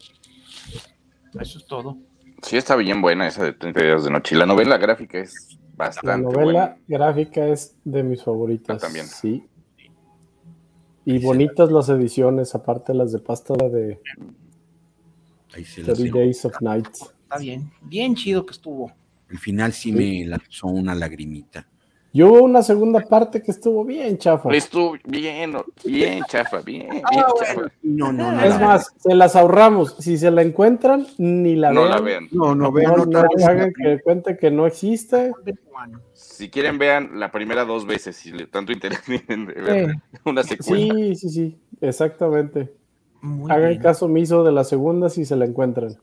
Eso 1.39 1.59
es 1.59 1.67
todo. 1.67 1.99
Sí, 2.43 2.57
está 2.57 2.77
bien 2.77 3.01
buena 3.03 3.27
esa 3.29 3.45
de 3.45 3.53
30 3.53 3.83
días 3.83 4.05
de 4.05 4.11
noche. 4.11 4.35
Y 4.35 4.39
la 4.39 4.47
novela 4.47 4.79
gráfica 4.79 5.19
es 5.19 5.59
La 5.77 5.87
bastante 5.87 6.23
novela 6.25 6.43
buena. 6.45 6.79
gráfica 6.89 7.47
es 7.47 7.77
de 7.85 8.03
mis 8.03 8.23
favoritas. 8.23 8.77
Ah, 8.77 8.87
también. 8.87 9.07
Sí. 9.07 9.45
Y 11.05 11.19
bonitas 11.19 11.71
las 11.71 11.89
ediciones, 11.89 12.55
aparte 12.55 12.93
las 12.95 13.13
de 13.13 13.19
pasta 13.21 13.55
de 13.55 14.01
Ahí 15.55 15.65
se 15.65 15.83
las 15.83 15.97
30 15.99 16.03
dejo. 16.03 16.19
Days 16.19 16.45
of 16.45 16.61
Night. 16.61 16.89
Está 16.89 17.39
bien. 17.39 17.71
Bien 17.83 18.15
chido 18.15 18.45
que 18.45 18.53
estuvo. 18.53 18.93
El 19.29 19.39
final 19.39 19.73
sí, 19.73 19.93
me 19.93 20.25
lanzó 20.27 20.69
una 20.69 20.95
lagrimita. 20.95 21.69
Y 22.17 22.23
hubo 22.23 22.41
una 22.45 22.63
segunda 22.63 23.01
parte 23.01 23.43
que 23.43 23.51
estuvo 23.51 23.85
bien 23.85 24.17
chafa. 24.17 24.49
Estuvo 24.55 24.97
bien, 25.05 25.55
bien 25.85 26.23
chafa, 26.27 26.63
bien, 26.63 26.89
bien 26.89 27.03
Ah, 27.05 27.27
chafa. 27.39 27.61
No, 27.83 28.11
no, 28.11 28.33
no. 28.33 28.43
Es 28.43 28.59
no. 28.59 28.67
más, 28.67 28.91
se 28.97 29.15
las 29.15 29.37
ahorramos. 29.37 29.97
Si 29.99 30.17
se 30.17 30.31
la 30.31 30.41
encuentran, 30.41 31.07
ni 31.19 31.57
la 31.57 31.73
No 31.73 31.83
vean. 31.83 31.91
la 31.91 32.01
vean. 32.01 32.29
No, 32.33 32.55
no, 32.55 32.65
No, 32.65 32.73
vean 32.73 32.95
no 33.11 33.23
vez. 33.35 33.45
hagan 33.47 33.71
que 33.75 34.01
cuente 34.03 34.39
que 34.39 34.51
no 34.51 34.67
existe. 34.67 35.31
Si 36.15 36.49
quieren, 36.49 36.79
vean 36.79 37.21
la 37.21 37.31
primera 37.31 37.67
dos 37.67 37.85
veces, 37.87 38.17
si 38.17 38.33
le 38.33 38.47
tanto 38.47 38.73
interés 38.73 39.03
tienen 39.05 39.45
de 39.49 39.53
ver 39.53 39.91
Eh, 39.91 39.95
una 40.25 40.43
secuela. 40.43 40.95
Sí, 40.95 41.17
sí, 41.17 41.29
sí, 41.29 41.59
exactamente. 41.83 42.73
muy 43.21 43.51
Hagan 43.53 43.69
bien. 43.73 43.83
caso 43.83 44.07
omiso 44.07 44.43
de 44.43 44.53
la 44.53 44.65
segunda 44.65 45.11
si 45.11 45.27
se 45.27 45.37
la 45.37 45.45
encuentran. 45.45 45.97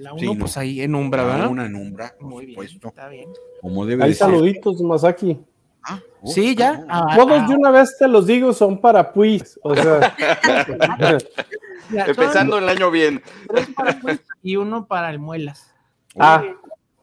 La 0.00 0.12
Sí, 0.16 0.24
uno, 0.26 0.34
no. 0.34 0.40
pues 0.40 0.56
ahí 0.56 0.80
en 0.80 0.94
Umbra, 0.94 1.24
¿verdad? 1.24 1.48
Una 1.48 1.66
en 1.66 1.74
Umbra, 1.76 2.14
por 2.18 2.28
Muy 2.30 2.46
bien. 2.46 2.54
supuesto. 2.54 2.88
Está 2.88 3.08
bien. 3.08 3.28
Como 3.60 3.84
debe 3.86 4.04
Hay 4.04 4.10
de 4.10 4.16
ser. 4.16 4.26
saluditos, 4.28 4.80
Masaki. 4.80 5.38
Ah, 5.82 6.00
oh, 6.22 6.26
Sí, 6.30 6.54
ya. 6.56 6.84
ah, 6.88 7.06
Ah, 7.10 7.16
Todos 7.16 7.40
ah, 7.42 7.46
de 7.48 7.54
una 7.54 7.70
vez 7.70 7.96
te 7.98 8.08
los 8.08 8.26
digo, 8.26 8.52
son 8.52 8.80
para 8.80 9.12
puis. 9.12 9.58
O 9.62 9.74
sea, 9.74 10.14
ya, 11.92 12.04
Empezando 12.06 12.58
el 12.58 12.68
año 12.68 12.90
bien. 12.90 13.22
tres 13.48 13.68
para 13.74 13.98
Pues 14.00 14.20
y 14.42 14.56
uno 14.56 14.86
para 14.86 15.10
el 15.10 15.18
muelas. 15.18 15.70
ah, 16.18 16.42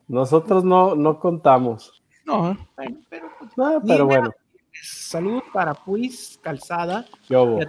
nosotros 0.07 0.63
no, 0.63 0.95
no 0.95 1.19
contamos. 1.19 2.01
No, 2.25 2.57
bueno, 2.75 2.97
pero 3.10 3.27
pues, 3.39 3.51
No, 3.57 3.81
pero 3.86 4.05
bueno, 4.05 4.33
salud 4.83 5.41
para 5.53 5.73
Puis 5.73 6.39
Calzada 6.41 7.05
yo 7.29 7.59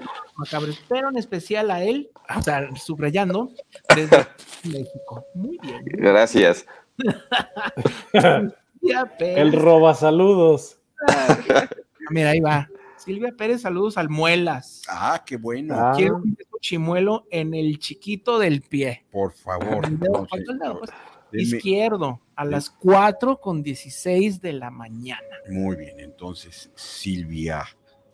pero 0.88 1.08
en 1.08 1.16
especial 1.16 1.70
a 1.70 1.82
él, 1.82 2.10
o 2.36 2.42
sea, 2.42 2.68
subrayando, 2.76 3.50
desde 3.94 4.26
México. 4.64 5.24
Muy 5.34 5.58
bien. 5.62 5.84
Gracias. 5.84 6.66
Silvia 8.80 9.16
Pérez. 9.18 9.38
el 9.38 9.52
roba 9.52 9.94
saludos. 9.94 10.78
Mira, 12.10 12.30
ahí 12.30 12.40
va. 12.40 12.68
Silvia 12.96 13.32
Pérez, 13.36 13.62
saludos 13.62 13.96
al 13.96 14.08
Muelas. 14.08 14.82
Ah, 14.88 15.22
qué 15.24 15.36
bueno. 15.36 15.74
Ah, 15.76 15.92
Quiero 15.96 16.16
un 16.16 16.36
chimuelo 16.60 17.26
en 17.30 17.54
el 17.54 17.78
chiquito 17.78 18.38
del 18.38 18.62
pie. 18.62 19.04
Por 19.10 19.32
favor. 19.32 19.90
No 19.90 20.26
izquierdo, 21.32 22.20
a 22.36 22.44
las 22.44 22.70
4 22.70 23.40
con 23.40 23.62
16 23.62 24.40
de 24.40 24.52
la 24.52 24.70
mañana. 24.70 25.22
Muy 25.50 25.76
bien, 25.76 25.98
entonces 26.00 26.70
Silvia, 26.74 27.64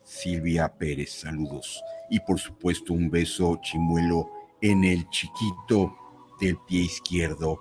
Silvia 0.03 0.69
Pérez, 0.73 1.11
saludos. 1.13 1.83
Y 2.11 2.21
por 2.21 2.39
supuesto 2.39 2.93
un 2.93 3.11
beso 3.11 3.59
chimuelo 3.63 4.31
en 4.61 4.85
el 4.85 5.09
chiquito 5.11 5.97
del 6.41 6.57
pie 6.67 6.83
izquierdo 6.83 7.61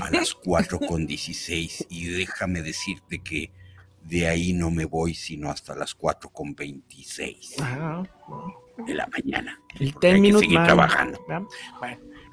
a 0.00 0.10
las 0.10 0.34
4 0.44 0.78
con 0.80 1.06
16. 1.06 1.86
Y 1.90 2.06
déjame 2.08 2.62
decirte 2.62 3.20
que 3.20 3.50
de 4.02 4.28
ahí 4.28 4.52
no 4.52 4.70
me 4.70 4.84
voy 4.84 5.14
sino 5.14 5.50
hasta 5.50 5.74
las 5.74 5.94
4 5.94 6.28
con 6.30 6.54
26 6.54 7.60
Ajá. 7.60 8.02
de 8.86 8.94
la 8.94 9.06
mañana. 9.06 9.60
El 9.78 9.92
Porque 9.92 10.08
hay 10.08 10.12
10 10.14 10.14
que 10.14 10.20
minute 10.20 10.40
seguir 10.44 10.58
man. 10.58 10.66
trabajando. 10.66 11.20
Bueno, 11.26 11.48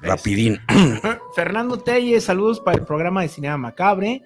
Rapidín. 0.02 0.58
Fernando 1.34 1.78
Telles, 1.78 2.24
saludos 2.24 2.60
para 2.60 2.78
el 2.78 2.84
programa 2.84 3.22
de 3.22 3.28
Cinema 3.28 3.56
Macabre. 3.56 4.22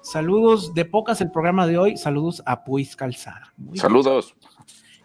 Saludos 0.00 0.72
de 0.74 0.84
pocas 0.84 1.20
el 1.20 1.30
programa 1.30 1.66
de 1.66 1.76
hoy. 1.76 1.96
Saludos 1.96 2.42
a 2.46 2.64
Puis 2.64 2.96
Calzada. 2.96 3.52
Muy 3.56 3.72
bien. 3.72 3.82
Saludos. 3.82 4.34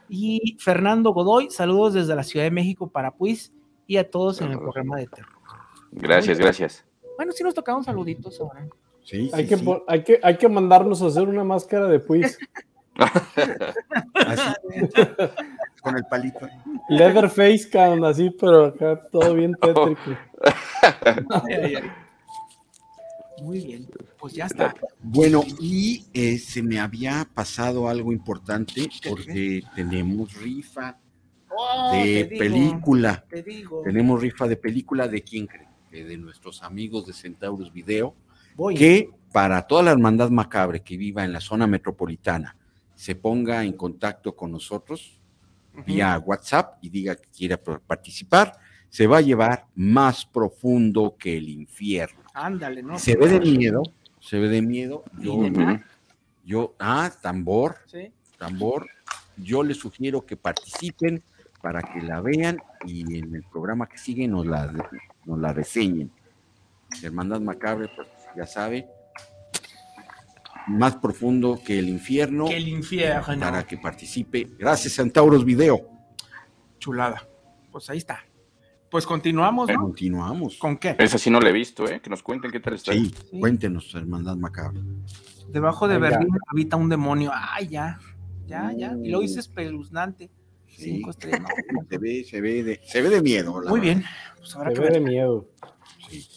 Y 0.08 0.58
Fernando 0.60 1.12
Godoy, 1.12 1.50
saludos 1.50 1.94
desde 1.94 2.16
la 2.16 2.24
Ciudad 2.24 2.46
de 2.46 2.52
México 2.52 2.90
para 2.90 3.12
Puis 3.12 3.52
y 3.86 3.98
a 3.98 4.10
todos 4.10 4.40
en 4.42 4.52
el 4.52 4.60
programa 4.60 4.98
de 4.98 5.08
terror. 5.08 5.34
Gracias, 5.92 6.40
gracias. 6.40 6.86
Bueno, 7.18 7.32
sí 7.34 7.44
nos 7.44 7.54
tocaron 7.54 7.84
saluditos 7.84 8.40
ahora. 8.40 8.68
Sí, 9.04 9.30
Hay 9.34 9.44
sí, 9.44 9.50
que, 9.50 9.58
sí. 9.58 9.66
hay, 9.88 10.04
que, 10.04 10.20
hay 10.24 10.38
que 10.38 10.48
mandarnos 10.48 11.02
a 11.02 11.08
hacer 11.08 11.24
una 11.24 11.44
máscara 11.44 11.88
de 11.88 12.00
Puis. 12.00 12.38
Así, 14.14 14.54
con 15.84 15.98
el 15.98 16.06
palito. 16.06 16.48
Leatherface 16.90 17.70
cam, 17.70 18.04
así, 18.06 18.30
pero 18.32 18.66
acá 18.66 19.00
todo 19.12 19.34
bien 19.36 19.54
tétrico. 19.62 20.02
Ay, 21.48 21.76
ay. 21.76 21.92
Muy 23.42 23.60
bien, 23.66 23.88
pues 24.20 24.34
ya 24.34 24.46
está. 24.46 24.74
Bueno, 25.02 25.44
y 25.60 26.06
eh, 26.14 26.38
se 26.38 26.64
me 26.64 26.80
había 26.80 27.28
pasado 27.34 27.90
algo 27.90 28.14
importante 28.14 28.90
porque 29.08 29.64
tenemos 29.76 30.34
rifa 30.42 30.98
Oh, 31.56 31.92
de 31.94 32.02
te 32.02 32.30
digo, 32.30 32.40
película. 32.40 33.24
Te 33.30 33.44
digo. 33.44 33.82
Tenemos 33.84 34.20
rifa 34.20 34.48
de 34.48 34.56
película 34.58 35.08
de 35.08 35.22
quién 35.22 35.46
cree? 35.46 35.68
Eh, 35.92 36.04
De 36.04 36.18
nuestros 36.18 36.64
amigos 36.64 37.06
de 37.06 37.14
Centaurus 37.14 37.72
Video, 37.72 38.16
Voy. 38.56 38.74
que 38.74 39.10
para 39.32 39.62
toda 39.68 39.84
la 39.84 39.92
hermandad 39.92 40.32
macabre 40.32 40.82
que 40.82 40.98
viva 40.98 41.24
en 41.24 41.32
la 41.32 41.40
zona 41.42 41.68
metropolitana 41.68 42.56
se 42.96 43.14
ponga 43.14 43.64
en 43.64 43.74
contacto 43.74 44.36
con 44.36 44.52
nosotros 44.52 45.20
vía 45.86 46.18
WhatsApp 46.20 46.78
y 46.82 46.90
diga 46.90 47.16
que 47.16 47.28
quiera 47.36 47.58
par- 47.58 47.80
participar, 47.82 48.54
se 48.90 49.08
va 49.08 49.18
a 49.18 49.22
llevar 49.22 49.66
más 49.76 50.26
profundo 50.26 51.16
que 51.18 51.38
el 51.38 51.50
infierno. 51.50 52.22
Ándale, 52.34 52.84
¿no? 52.84 53.00
Se 53.00 53.16
ve 53.16 53.28
de 53.28 53.40
miedo, 53.40 53.82
se 54.20 54.40
ve 54.40 54.50
de 54.50 54.62
miedo. 54.62 55.04
Yo, 55.20 55.50
yo, 56.46 56.76
ah, 56.80 57.12
tambor, 57.22 57.78
Sí. 57.88 58.12
tambor. 58.38 58.88
Yo 59.38 59.64
les 59.64 59.78
sugiero 59.78 60.26
que 60.26 60.38
participen 60.38 61.24
para 61.62 61.82
que 61.82 62.02
la 62.02 62.22
vean 62.22 62.62
y 62.86 63.18
en 63.18 63.34
el 63.36 63.44
programa 63.44 63.88
que 63.88 63.98
sigue 63.98 64.28
nos 64.28 64.46
la, 64.46 64.72
nos 65.26 65.40
la 65.40 65.54
reseñen. 65.54 66.12
Hermandad 67.02 67.40
Macabre, 67.42 67.90
pues 67.96 68.08
ya 68.36 68.46
sabe, 68.46 68.88
más 70.68 70.96
profundo 70.98 71.60
que 71.66 71.78
el 71.80 71.90
infierno 71.90 72.46
Que 72.46 72.58
el 72.58 72.68
infierno. 72.68 73.40
para 73.40 73.66
que 73.66 73.78
participe. 73.78 74.48
Gracias, 74.58 74.94
Centauros 74.94 75.44
Video. 75.46 75.90
Chulada. 76.80 77.28
Pues 77.72 77.90
ahí 77.90 77.98
está. 77.98 78.20
Pues 78.90 79.06
continuamos, 79.08 79.70
¿no? 79.70 79.80
Continuamos. 79.82 80.58
¿Con 80.58 80.78
qué? 80.78 80.96
Esa 81.00 81.18
sí 81.18 81.30
no 81.32 81.40
la 81.40 81.50
he 81.50 81.52
visto, 81.52 81.88
¿eh? 81.88 82.00
Que 82.00 82.10
nos 82.10 82.22
cuenten 82.22 82.52
qué 82.52 82.60
tal 82.60 82.76
está. 82.76 82.94
Sí, 82.94 83.12
cuéntenos, 83.40 83.94
Hermandad 83.96 84.36
Macabre. 84.36 84.82
Debajo 85.50 85.88
de. 85.88 85.98
Berlín 85.98 86.30
habita 86.48 86.76
un 86.78 86.90
demonio. 86.90 87.32
Ay, 87.34 87.68
ya. 87.70 88.00
Ya, 88.46 88.72
ya. 88.78 88.96
Y 89.02 89.10
lo 89.10 89.22
hice 89.24 89.40
espeluznante. 89.40 90.30
Sí, 90.68 90.84
Cinco 90.96 91.10
estrellas. 91.12 91.42
no. 91.72 91.82
se 91.90 91.98
ve, 91.98 92.24
se 92.24 92.42
ve 92.42 92.64
de, 92.64 92.82
se 92.86 93.02
ve 93.02 93.10
de 93.10 93.22
miedo. 93.22 93.62
la 93.62 93.70
Muy 93.72 93.80
verdad. 93.80 93.96
bien. 93.96 94.06
Pues 94.38 94.56
habrá 94.56 94.70
Se 94.72 94.76
que 94.76 94.82
ve 94.82 94.90
de 94.92 95.00
miedo. 95.00 95.50
Sí. 96.10 96.28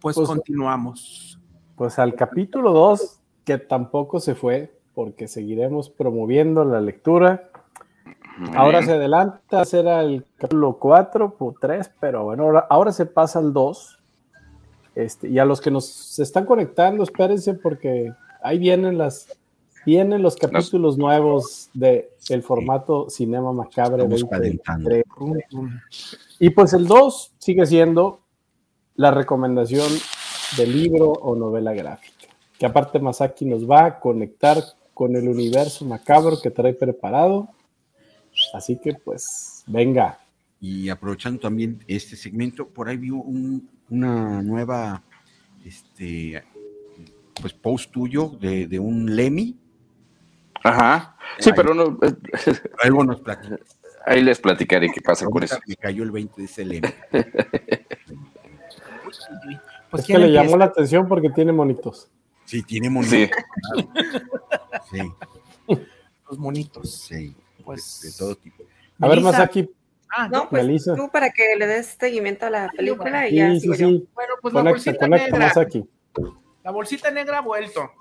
Pues, 0.00 0.16
Pues- 0.16 0.28
continuamos. 0.28 1.38
Pues 1.76 1.98
al 1.98 2.14
capítulo 2.14 2.72
2, 2.72 3.19
que 3.50 3.58
tampoco 3.58 4.20
se 4.20 4.36
fue, 4.36 4.72
porque 4.94 5.26
seguiremos 5.26 5.90
promoviendo 5.90 6.64
la 6.64 6.80
lectura. 6.80 7.50
Ahora 8.54 8.80
se 8.82 8.92
adelanta, 8.92 9.64
será 9.64 10.02
el 10.02 10.24
capítulo 10.36 10.78
4 10.78 11.36
o 11.36 11.54
3, 11.60 11.90
pero 11.98 12.24
bueno, 12.24 12.44
ahora, 12.44 12.66
ahora 12.70 12.92
se 12.92 13.06
pasa 13.06 13.40
al 13.40 13.52
2. 13.52 13.98
Este, 14.94 15.28
y 15.28 15.40
a 15.40 15.44
los 15.44 15.60
que 15.60 15.72
nos 15.72 15.86
se 15.86 16.22
están 16.22 16.46
conectando, 16.46 17.02
espérense 17.02 17.54
porque 17.54 18.12
ahí 18.40 18.58
vienen 18.58 18.98
las 18.98 19.36
vienen 19.84 20.22
los 20.22 20.36
capítulos 20.36 20.96
nuevos 20.96 21.70
de 21.74 22.12
el 22.28 22.44
formato 22.44 23.10
Cinema 23.10 23.52
Macabre 23.52 24.04
Estamos 24.04 24.30
calentando. 24.30 24.90
2023. 24.90 26.14
Y 26.38 26.50
pues 26.50 26.72
el 26.72 26.86
2 26.86 27.34
sigue 27.38 27.66
siendo 27.66 28.20
la 28.94 29.10
recomendación 29.10 29.88
de 30.56 30.66
libro 30.66 31.10
o 31.10 31.34
novela 31.34 31.72
gráfica, 31.72 32.09
que 32.60 32.66
aparte 32.66 33.00
Masaki 33.00 33.46
nos 33.46 33.68
va 33.68 33.86
a 33.86 34.00
conectar 34.00 34.58
con 34.92 35.16
el 35.16 35.26
universo 35.26 35.82
macabro 35.86 36.38
que 36.42 36.50
trae 36.50 36.74
preparado. 36.74 37.48
Así 38.52 38.78
que 38.78 38.92
pues 38.92 39.64
venga. 39.66 40.18
Y 40.60 40.90
aprovechando 40.90 41.40
también 41.40 41.82
este 41.88 42.16
segmento, 42.16 42.68
por 42.68 42.90
ahí 42.90 42.98
vi 42.98 43.08
un- 43.10 43.66
una 43.88 44.42
nueva 44.42 45.02
este 45.64 46.44
pues 47.40 47.54
post 47.54 47.90
tuyo 47.90 48.28
de, 48.38 48.66
de 48.66 48.78
un 48.78 49.16
Lemmy. 49.16 49.56
Ajá. 50.62 51.16
Sí, 51.38 51.52
pero 51.56 51.72
no. 51.72 51.98
eh, 52.06 52.12
Algo 52.82 53.02
nos 53.04 53.22
platicó. 53.22 53.56
Ahí 54.04 54.22
les 54.22 54.38
platicaré 54.38 54.90
qué 54.92 55.00
pasa 55.00 55.24
con 55.24 55.42
eso. 55.42 55.58
Me 55.66 55.76
cayó 55.76 56.02
el 56.02 56.10
20 56.10 56.42
de 56.42 56.44
ese 56.44 56.64
Lemmy. 56.66 56.88
Pues 57.10 59.18
es 60.02 60.06
que 60.06 60.12
¿quién 60.12 60.20
le 60.20 60.30
llamó 60.30 60.58
la 60.58 60.66
atención 60.66 61.08
porque 61.08 61.30
tiene 61.30 61.52
monitos. 61.52 62.10
Sí, 62.50 62.62
tiene 62.64 62.90
monito. 62.90 63.14
Sí. 63.14 63.30
Sí, 64.90 65.12
Los 66.28 66.38
monitos. 66.38 66.92
sí. 66.92 67.36
Pues- 67.64 68.00
de, 68.02 68.08
de 68.10 68.16
todo 68.16 68.34
tipo. 68.36 68.64
A 69.00 69.06
ver, 69.08 69.18
Melissa. 69.18 69.30
Masaki, 69.38 69.70
Ah, 70.12 70.26
No, 70.28 70.48
pues 70.48 70.84
tú 70.84 71.08
para 71.12 71.30
que 71.30 71.54
le 71.56 71.68
des 71.68 71.86
seguimiento 71.98 72.44
a 72.46 72.50
la 72.50 72.68
película 72.76 73.28
y 73.28 73.36
ya 73.36 73.52
sí, 73.52 73.60
sí, 73.60 73.74
sí. 73.74 74.08
Bueno, 74.12 74.34
pues 74.42 74.52
la 74.52 74.60
Conecta, 74.62 74.70
bolsita 74.72 74.98
conecta, 74.98 75.24
negra. 75.26 75.46
Masaki. 75.46 75.84
La 76.64 76.70
bolsita 76.72 77.10
negra 77.12 77.38
ha 77.38 77.42
vuelto. 77.42 77.92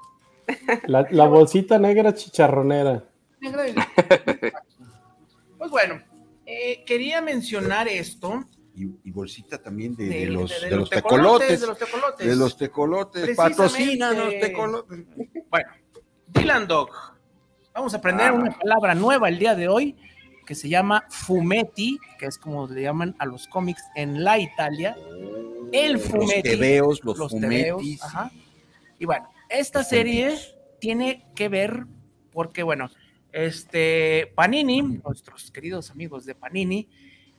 La, 0.87 1.05
la 1.11 1.27
bolsita 1.27 1.77
negra 1.77 2.11
chicharronera. 2.15 3.03
Negra 3.39 3.69
y- 3.69 3.75
Pues 5.59 5.69
bueno, 5.69 6.01
eh, 6.47 6.83
quería 6.85 7.21
mencionar 7.21 7.87
esto. 7.87 8.43
Y, 8.79 8.87
y 9.03 9.11
bolsita 9.11 9.61
también 9.61 9.93
de, 9.95 10.05
De- 10.05 10.19
de 10.21 10.25
los, 10.27 10.49
de- 10.49 10.55
de 10.55 10.61
de 10.61 10.69
los 10.71 10.79
los 10.79 10.89
tecolotes, 10.89 11.59
tecolotes. 11.59 11.59
de 11.59 11.67
los 11.67 11.77
tecolotes. 11.77 12.25
De 12.25 12.35
los 12.35 12.57
tecolotes. 12.57 14.41
Tecolotes. 14.41 14.99
Bueno, 15.49 15.69
Dylan 16.27 16.65
Dog. 16.67 16.89
Vamos 17.73 17.93
a 17.93 17.97
aprender 17.97 18.31
una 18.31 18.51
palabra 18.57 18.95
nueva 18.95 19.27
el 19.27 19.37
día 19.37 19.53
de 19.55 19.67
hoy 19.67 19.95
que 20.45 20.55
se 20.55 20.69
llama 20.69 21.03
fumetti, 21.09 21.99
que 22.17 22.25
es 22.27 22.37
como 22.37 22.67
le 22.67 22.81
llaman 22.83 23.15
a 23.19 23.25
los 23.25 23.47
cómics 23.47 23.83
en 23.95 24.23
la 24.23 24.39
Italia. 24.39 24.95
El 25.73 25.93
Los 25.93 26.03
fumetti. 26.03 26.41
tebeos, 26.41 27.03
los, 27.03 27.17
los 27.17 27.31
tebeos, 27.37 27.83
ajá. 28.01 28.31
Y 28.97 29.05
bueno, 29.05 29.29
esta 29.49 29.83
serie 29.83 30.35
tiene 30.79 31.25
que 31.35 31.49
ver 31.49 31.85
porque, 32.31 32.63
bueno, 32.63 32.89
este 33.31 34.31
Panini, 34.35 34.81
nuestros 34.81 35.51
queridos 35.51 35.91
amigos 35.91 36.25
de 36.25 36.33
Panini, 36.35 36.87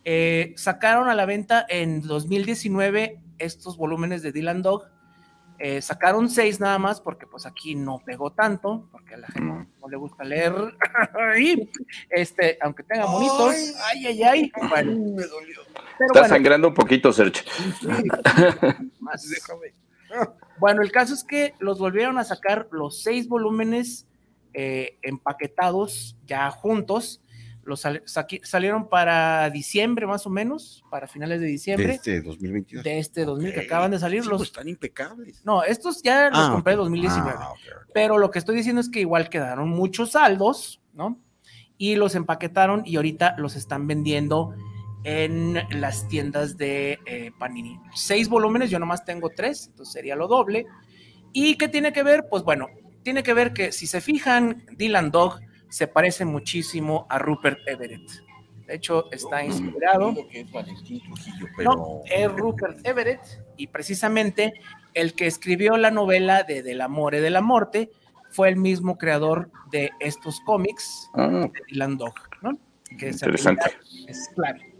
eh, 0.04 0.54
sacaron 0.56 1.08
a 1.08 1.14
la 1.14 1.26
venta 1.26 1.64
en 1.68 2.02
2019 2.02 3.20
estos 3.38 3.76
volúmenes 3.76 4.22
de 4.22 4.32
Dylan 4.32 4.62
Dog. 4.62 4.84
Eh, 5.58 5.82
sacaron 5.82 6.30
seis 6.30 6.58
nada 6.58 6.78
más 6.78 7.02
porque 7.02 7.26
pues 7.26 7.44
aquí 7.44 7.74
no 7.74 7.98
pegó 7.98 8.32
tanto, 8.32 8.88
porque 8.90 9.14
a 9.14 9.18
la 9.18 9.26
gente 9.26 9.68
no 9.78 9.88
le 9.88 9.96
gusta 9.96 10.24
leer. 10.24 10.54
este, 12.10 12.56
aunque 12.62 12.82
tenga 12.82 13.06
monitos, 13.06 13.54
ay, 13.84 14.06
ay, 14.06 14.22
ay. 14.22 14.52
Bueno, 14.70 14.92
Me 14.92 15.26
dolió. 15.26 15.60
pero 15.74 16.06
Está 16.06 16.20
bueno, 16.20 16.28
sangrando 16.28 16.68
un 16.68 16.74
poquito, 16.74 17.12
Sergio. 17.12 17.42
más. 19.00 19.28
Bueno, 20.58 20.82
el 20.82 20.90
caso 20.90 21.12
es 21.12 21.24
que 21.24 21.54
los 21.58 21.78
volvieron 21.78 22.18
a 22.18 22.24
sacar 22.24 22.68
los 22.70 23.02
seis 23.02 23.28
volúmenes 23.28 24.06
eh, 24.54 24.98
empaquetados 25.02 26.16
ya 26.26 26.50
juntos. 26.50 27.20
Los 27.62 27.80
sal- 27.80 28.02
salieron 28.42 28.88
para 28.88 29.50
diciembre 29.50 30.06
más 30.06 30.26
o 30.26 30.30
menos, 30.30 30.82
para 30.90 31.06
finales 31.06 31.40
de 31.40 31.46
De 31.46 31.52
diciembre 31.52 31.92
este 31.94 32.20
2022. 32.22 32.82
de 32.84 32.98
este 32.98 33.24
2000 33.24 33.52
que 33.52 33.60
acaban 33.60 33.90
de 33.90 33.98
salir. 33.98 34.22
Sí, 34.22 34.28
los, 34.28 34.38
pues, 34.38 34.48
están 34.48 34.68
impecables. 34.68 35.44
no, 35.44 35.62
estos 35.62 36.02
ya 36.02 36.30
los 36.30 36.38
Ah, 36.38 36.50
compré 36.52 36.72
en. 36.72 36.78
2019. 36.78 37.38
Ah, 37.38 37.50
ok, 37.52 37.58
ok. 37.84 37.90
Pero 37.94 38.18
lo 38.18 38.30
que 38.30 38.38
estoy 38.38 38.56
diciendo 38.56 38.80
es 38.80 38.88
que 38.88 39.00
igual 39.00 39.28
quedaron 39.28 39.68
muchos 39.68 40.12
saldos, 40.12 40.80
¿no? 40.94 41.18
Y 41.76 41.96
los 41.96 42.14
empaquetaron 42.14 42.82
y 42.84 42.96
ahorita 42.96 43.34
los 43.38 43.56
están 43.56 43.86
vendiendo 43.86 44.54
en 45.04 45.54
las 45.80 46.08
tiendas 46.08 46.56
de 46.58 46.98
eh, 47.06 47.30
Panini. 47.38 47.78
Seis 47.94 48.28
volúmenes, 48.28 48.70
yo 48.70 48.78
nomás 48.78 49.04
tengo 49.04 49.30
tres, 49.30 49.68
entonces 49.68 49.92
sería 49.92 50.14
lo 50.16 50.28
doble. 50.28 50.66
¿Y 51.32 51.56
qué 51.56 51.68
tiene 51.68 51.92
que 51.92 52.02
ver? 52.02 52.26
Pues 52.28 52.42
bueno, 52.42 52.66
tiene 53.02 53.22
que 53.22 53.32
ver 53.32 53.52
que 53.54 53.72
si 53.72 53.86
se 53.86 54.00
fijan, 54.02 54.64
Dylan 54.76 55.10
Dog 55.10 55.40
se 55.70 55.86
parece 55.86 56.24
muchísimo 56.24 57.06
a 57.08 57.18
Rupert 57.18 57.60
Everett. 57.66 58.10
De 58.66 58.74
hecho, 58.76 59.10
está 59.10 59.42
inspirado. 59.44 60.12
Digo 60.12 60.28
que 60.28 60.40
es 60.42 60.52
Valentín 60.52 61.00
Trujillo, 61.02 61.46
No, 61.64 62.02
es 62.04 62.30
Rupert 62.30 62.86
Everett 62.86 63.20
y 63.56 63.66
precisamente 63.66 64.52
el 64.94 65.14
que 65.14 65.26
escribió 65.26 65.76
la 65.76 65.90
novela 65.90 66.42
de 66.42 66.62
Del 66.62 66.80
amor 66.80 67.14
y 67.14 67.20
de 67.20 67.30
la 67.30 67.40
muerte 67.40 67.90
fue 68.30 68.48
el 68.48 68.56
mismo 68.56 68.96
creador 68.98 69.50
de 69.72 69.90
estos 69.98 70.40
cómics 70.42 71.08
Ah, 71.14 71.26
de 71.26 71.52
Dylan 71.68 71.96
Dog, 71.96 72.14
¿no? 72.42 72.58
Que 72.98 73.08
Interesante. 73.08 73.78
Es 74.06 74.28
clave. 74.34 74.74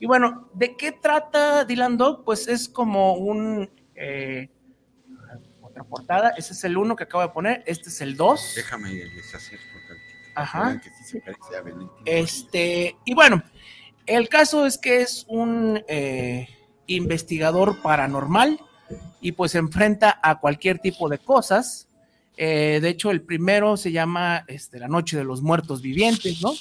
Y 0.00 0.06
bueno, 0.06 0.50
¿de 0.54 0.76
qué 0.76 0.92
trata 0.92 1.64
Dylan 1.64 1.96
Dog? 1.96 2.24
Pues 2.24 2.48
es 2.48 2.68
como 2.68 3.14
un 3.14 3.70
eh, 3.94 4.50
otra 5.62 5.84
portada. 5.84 6.34
Ese 6.36 6.52
es 6.52 6.62
el 6.64 6.76
uno 6.76 6.94
que 6.94 7.04
acabo 7.04 7.22
de 7.22 7.30
poner. 7.30 7.62
Este 7.66 7.88
es 7.88 8.00
el 8.02 8.16
2. 8.16 8.52
déjame 8.56 8.92
les 8.92 9.34
acerco. 9.34 9.73
Ajá. 10.34 10.80
Que 10.80 10.90
sí 10.90 11.04
se 11.04 11.20
parece 11.20 11.56
a 11.56 11.62
Valentín. 11.62 11.90
Este, 12.04 12.96
y 13.04 13.14
bueno, 13.14 13.42
el 14.06 14.28
caso 14.28 14.66
es 14.66 14.78
que 14.78 15.00
es 15.00 15.24
un 15.28 15.82
eh, 15.88 16.48
investigador 16.86 17.80
paranormal 17.80 18.60
y 19.20 19.32
pues 19.32 19.52
se 19.52 19.58
enfrenta 19.58 20.20
a 20.22 20.38
cualquier 20.38 20.78
tipo 20.78 21.08
de 21.08 21.18
cosas. 21.18 21.88
Eh, 22.36 22.80
de 22.82 22.88
hecho, 22.88 23.10
el 23.10 23.22
primero 23.22 23.76
se 23.76 23.92
llama 23.92 24.44
este, 24.48 24.78
La 24.78 24.88
Noche 24.88 25.16
de 25.16 25.24
los 25.24 25.40
Muertos 25.40 25.80
Vivientes, 25.80 26.42
¿no? 26.42 26.52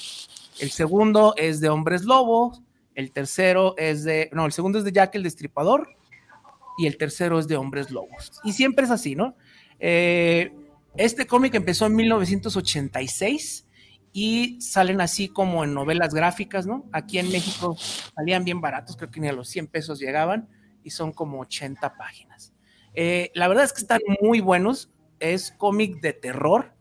El 0.60 0.72
segundo 0.72 1.34
es 1.36 1.60
de 1.60 1.70
Hombres 1.70 2.04
Lobos. 2.04 2.62
El 2.96 3.12
tercero 3.12 3.76
es 3.78 4.04
de. 4.04 4.30
No, 4.34 4.46
el 4.46 4.52
segundo 4.52 4.78
es 4.78 4.86
de 4.86 4.92
Jack 4.92 5.16
el 5.16 5.24
Destripador. 5.24 5.90
Y 6.78 6.88
el 6.88 6.98
tercero 6.98 7.40
es 7.40 7.48
de 7.48 7.58
Hombres 7.58 7.92
Lobos. 7.92 8.40
Y 8.44 8.54
siempre 8.54 8.86
es 8.86 8.92
así, 8.92 9.16
¿no? 9.16 9.36
Eh, 9.80 10.52
este 10.98 11.26
cómic 11.28 11.56
empezó 11.56 11.86
en 11.86 11.96
1986 11.96 13.68
y 14.12 14.62
salen 14.62 15.02
así 15.02 15.28
como 15.28 15.64
en 15.64 15.74
novelas 15.74 16.14
gráficas, 16.14 16.66
¿no? 16.68 16.86
Aquí 16.92 17.18
en 17.18 17.32
México 17.32 17.76
salían 18.16 18.44
bien 18.44 18.62
baratos, 18.62 18.96
creo 18.96 19.10
que 19.10 19.20
ni 19.20 19.28
a 19.28 19.34
los 19.34 19.50
100 19.50 19.68
pesos 19.68 20.00
llegaban 20.00 20.48
y 20.84 20.92
son 20.92 21.12
como 21.12 21.40
80 21.40 21.96
páginas. 21.98 22.54
Eh, 22.94 23.32
la 23.34 23.48
verdad 23.48 23.64
es 23.64 23.74
que 23.74 23.82
están 23.82 24.02
muy 24.22 24.40
buenos, 24.40 24.92
es 25.20 25.52
cómic 25.52 26.00
de 26.02 26.14
terror 26.14 26.74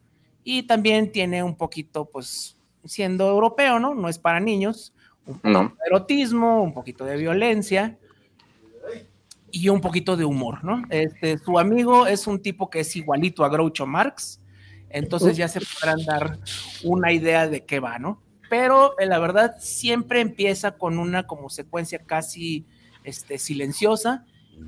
y 0.44 0.64
también 0.64 1.10
tiene 1.10 1.42
un 1.42 1.56
poquito, 1.56 2.04
pues, 2.10 2.58
siendo 2.84 3.28
europeo, 3.30 3.78
¿no? 3.78 3.94
No 3.94 4.08
es 4.08 4.18
para 4.18 4.40
niños, 4.40 4.92
un 5.24 5.34
poquito 5.38 5.62
No. 5.62 5.68
de 5.68 5.74
erotismo, 5.86 6.62
un 6.62 6.74
poquito 6.74 7.04
de 7.04 7.16
violencia 7.16 7.98
y 9.52 9.68
un 9.68 9.80
poquito 9.80 10.16
de 10.16 10.24
humor, 10.24 10.64
¿no? 10.64 10.82
Este, 10.88 11.38
su 11.38 11.58
amigo 11.58 12.06
es 12.06 12.26
un 12.26 12.40
tipo 12.40 12.70
que 12.70 12.80
es 12.80 12.96
igualito 12.96 13.44
a 13.44 13.50
Groucho 13.50 13.86
Marx, 13.86 14.40
entonces 14.88 15.36
ya 15.36 15.46
se 15.46 15.60
podrán 15.60 16.04
dar 16.04 16.38
una 16.82 17.12
idea 17.12 17.46
de 17.48 17.64
qué 17.64 17.78
va, 17.78 17.98
¿no? 17.98 18.22
Pero 18.48 18.98
eh, 18.98 19.06
la 19.06 19.18
verdad 19.18 19.56
siempre 19.60 20.20
empieza 20.20 20.72
con 20.72 20.98
una 20.98 21.26
como 21.26 21.50
secuencia 21.50 22.00
casi 22.04 22.66
este, 23.04 23.38
silenciosa 23.38 24.24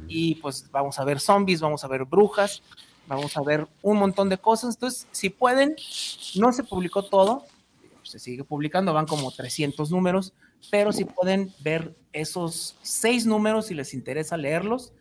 y 0.07 0.37
pues 0.37 0.70
vamos 0.70 0.99
a 0.99 1.05
ver 1.05 1.20
zombies, 1.20 1.61
vamos 1.61 1.85
a 1.85 1.89
ver 1.89 2.05
brujas, 2.05 2.62
vamos 3.07 3.37
a 3.37 3.43
ver 3.43 3.66
un 3.82 3.99
montón 3.99 4.28
de 4.28 4.39
cosas. 4.39 4.74
Entonces, 4.76 5.07
si 5.12 5.30
pueden, 5.30 5.76
no 6.37 6.53
se 6.53 6.64
publicó 6.64 7.05
todo, 7.05 7.45
se 8.03 8.18
sigue 8.18 8.45
publicando, 8.45 8.93
van 8.93 9.07
como 9.07 9.30
300 9.30 9.91
números, 9.91 10.32
pero 10.71 10.93
si 10.93 11.05
pueden 11.05 11.53
ver 11.61 11.95
esos 12.12 12.77
seis 12.83 13.27
números, 13.27 13.67
si 13.67 13.75
les 13.75 13.95
interesa 13.95 14.37
leerlos, 14.37 14.93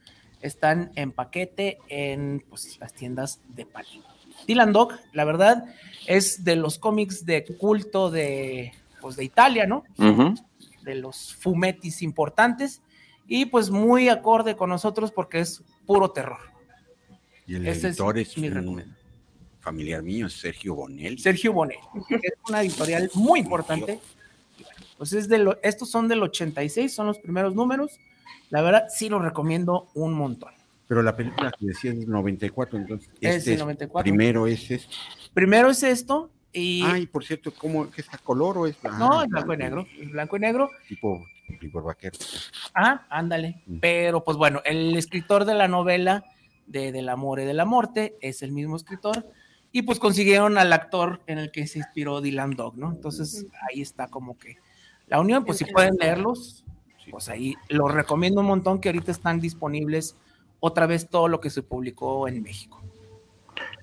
están 0.42 0.92
en 0.96 1.12
paquete 1.12 1.80
en 1.90 2.44
pues, 2.50 2.78
las 2.80 2.94
tiendas 2.94 3.40
de 3.50 3.66
Panini. 3.66 4.04
Dylan 4.48 4.74
Dog, 4.74 4.94
la 5.14 5.24
verdad, 5.24 5.66
es 6.06 6.44
de 6.44 6.56
los 6.56 6.78
cómics 6.78 7.26
de 7.26 7.46
culto 7.46 8.12
de, 8.12 8.74
pues, 9.00 9.16
de 9.16 9.24
Italia, 9.24 9.66
¿no? 9.66 9.84
Ujú. 9.98 10.36
De 10.82 10.96
los 10.96 11.34
fumetis 11.36 12.02
importantes 12.02 12.82
y 13.28 13.46
pues 13.46 13.70
muy 13.70 14.10
acorde 14.10 14.56
con 14.56 14.70
nosotros 14.70 15.12
porque 15.12 15.40
es 15.40 15.64
puro 15.86 16.12
terror. 16.12 16.40
Y 17.48 17.56
el 17.56 17.68
Ese 17.68 17.90
es 17.90 17.96
editor 17.96 18.18
es, 18.18 18.38
mi 18.38 18.48
un 18.48 18.54
recomendación. 18.54 18.98
familiar 19.60 20.02
mío, 20.04 20.30
Sergio 20.30 20.76
Bonelli. 20.76 21.18
Sergio 21.18 21.54
Bonet, 21.54 21.80
que 22.08 22.16
es 22.16 22.34
una 22.50 22.62
editorial 22.62 23.10
muy 23.14 23.40
importante. 23.40 23.86
Bueno, 23.86 24.02
Pues 24.98 25.14
es 25.14 25.28
de 25.28 25.38
lo, 25.40 25.58
estos 25.64 25.90
son 25.90 26.08
del 26.08 26.22
86, 26.24 26.94
son 26.94 27.08
los 27.08 27.18
primeros 27.20 27.56
números. 27.56 28.00
La 28.50 28.62
verdad, 28.62 28.86
sí 28.90 29.10
lo 29.10 29.20
recomiendo 29.20 29.88
un 29.96 30.14
montón. 30.14 30.54
Pero 30.88 31.02
la 31.02 31.16
película 31.16 31.52
que 31.58 31.66
decía 31.66 31.92
es 31.92 32.00
del 32.02 32.10
94, 32.10 32.78
entonces 32.78 33.10
Es 33.22 33.38
este 33.38 33.54
es- 33.54 33.60
94. 33.60 34.04
primero 34.04 34.48
es 34.48 34.70
este. 34.70 34.94
Primero 35.34 35.70
es 35.70 35.82
esto 35.82 36.30
y... 36.52 36.84
Ay, 36.84 37.08
por 37.08 37.24
cierto, 37.24 37.52
¿cómo 37.58 37.90
que 37.90 38.02
está 38.02 38.18
color 38.20 38.58
o 38.60 38.68
es 38.68 38.80
blanco? 38.80 39.00
no, 39.00 39.24
es 39.24 39.30
blanco 39.30 39.54
y 39.54 39.58
negro. 39.58 39.88
es 40.00 40.12
blanco 40.12 40.38
y 40.38 40.40
negro. 40.40 40.70
Tipo 40.88 41.26
Igor 41.62 41.84
Vaquero. 41.84 42.18
Ah, 42.76 43.06
ándale. 43.10 43.62
Mm. 43.66 43.80
Pero 43.80 44.24
pues 44.24 44.38
bueno, 44.38 44.62
el 44.66 44.96
escritor 44.96 45.46
de 45.46 45.56
la 45.56 45.68
novela 45.68 46.24
de 46.68 46.92
Del 46.92 47.10
amor 47.10 47.40
y 47.40 47.46
de 47.46 47.54
la 47.54 47.66
muerte 47.66 48.16
es 48.22 48.42
el 48.44 48.52
mismo 48.52 48.76
escritor. 48.76 49.28
Y 49.72 49.82
pues 49.82 49.98
consiguieron 50.00 50.58
al 50.60 50.72
actor 50.72 51.22
en 51.26 51.40
el 51.40 51.52
que 51.52 51.66
se 51.66 51.80
inspiró 51.80 52.22
Dylan 52.22 52.52
Dog, 52.52 52.78
¿no? 52.78 52.92
Entonces 52.92 53.48
ahí 53.68 53.82
está 53.82 54.08
como 54.08 54.38
que 54.38 54.58
la 55.08 55.20
unión, 55.20 55.44
pues 55.46 55.58
si 55.60 55.66
pueden 55.66 55.96
leerlos, 56.00 56.64
pues 57.12 57.30
ahí 57.30 57.56
los 57.70 57.92
recomiendo 57.94 58.42
un 58.42 58.48
montón 58.48 58.80
que 58.80 58.90
ahorita 58.90 59.12
están 59.12 59.40
disponibles 59.40 60.16
otra 60.60 60.86
vez 60.88 61.10
todo 61.10 61.28
lo 61.28 61.40
que 61.40 61.50
se 61.50 61.62
publicó 61.62 62.28
en 62.28 62.42
México. 62.42 62.82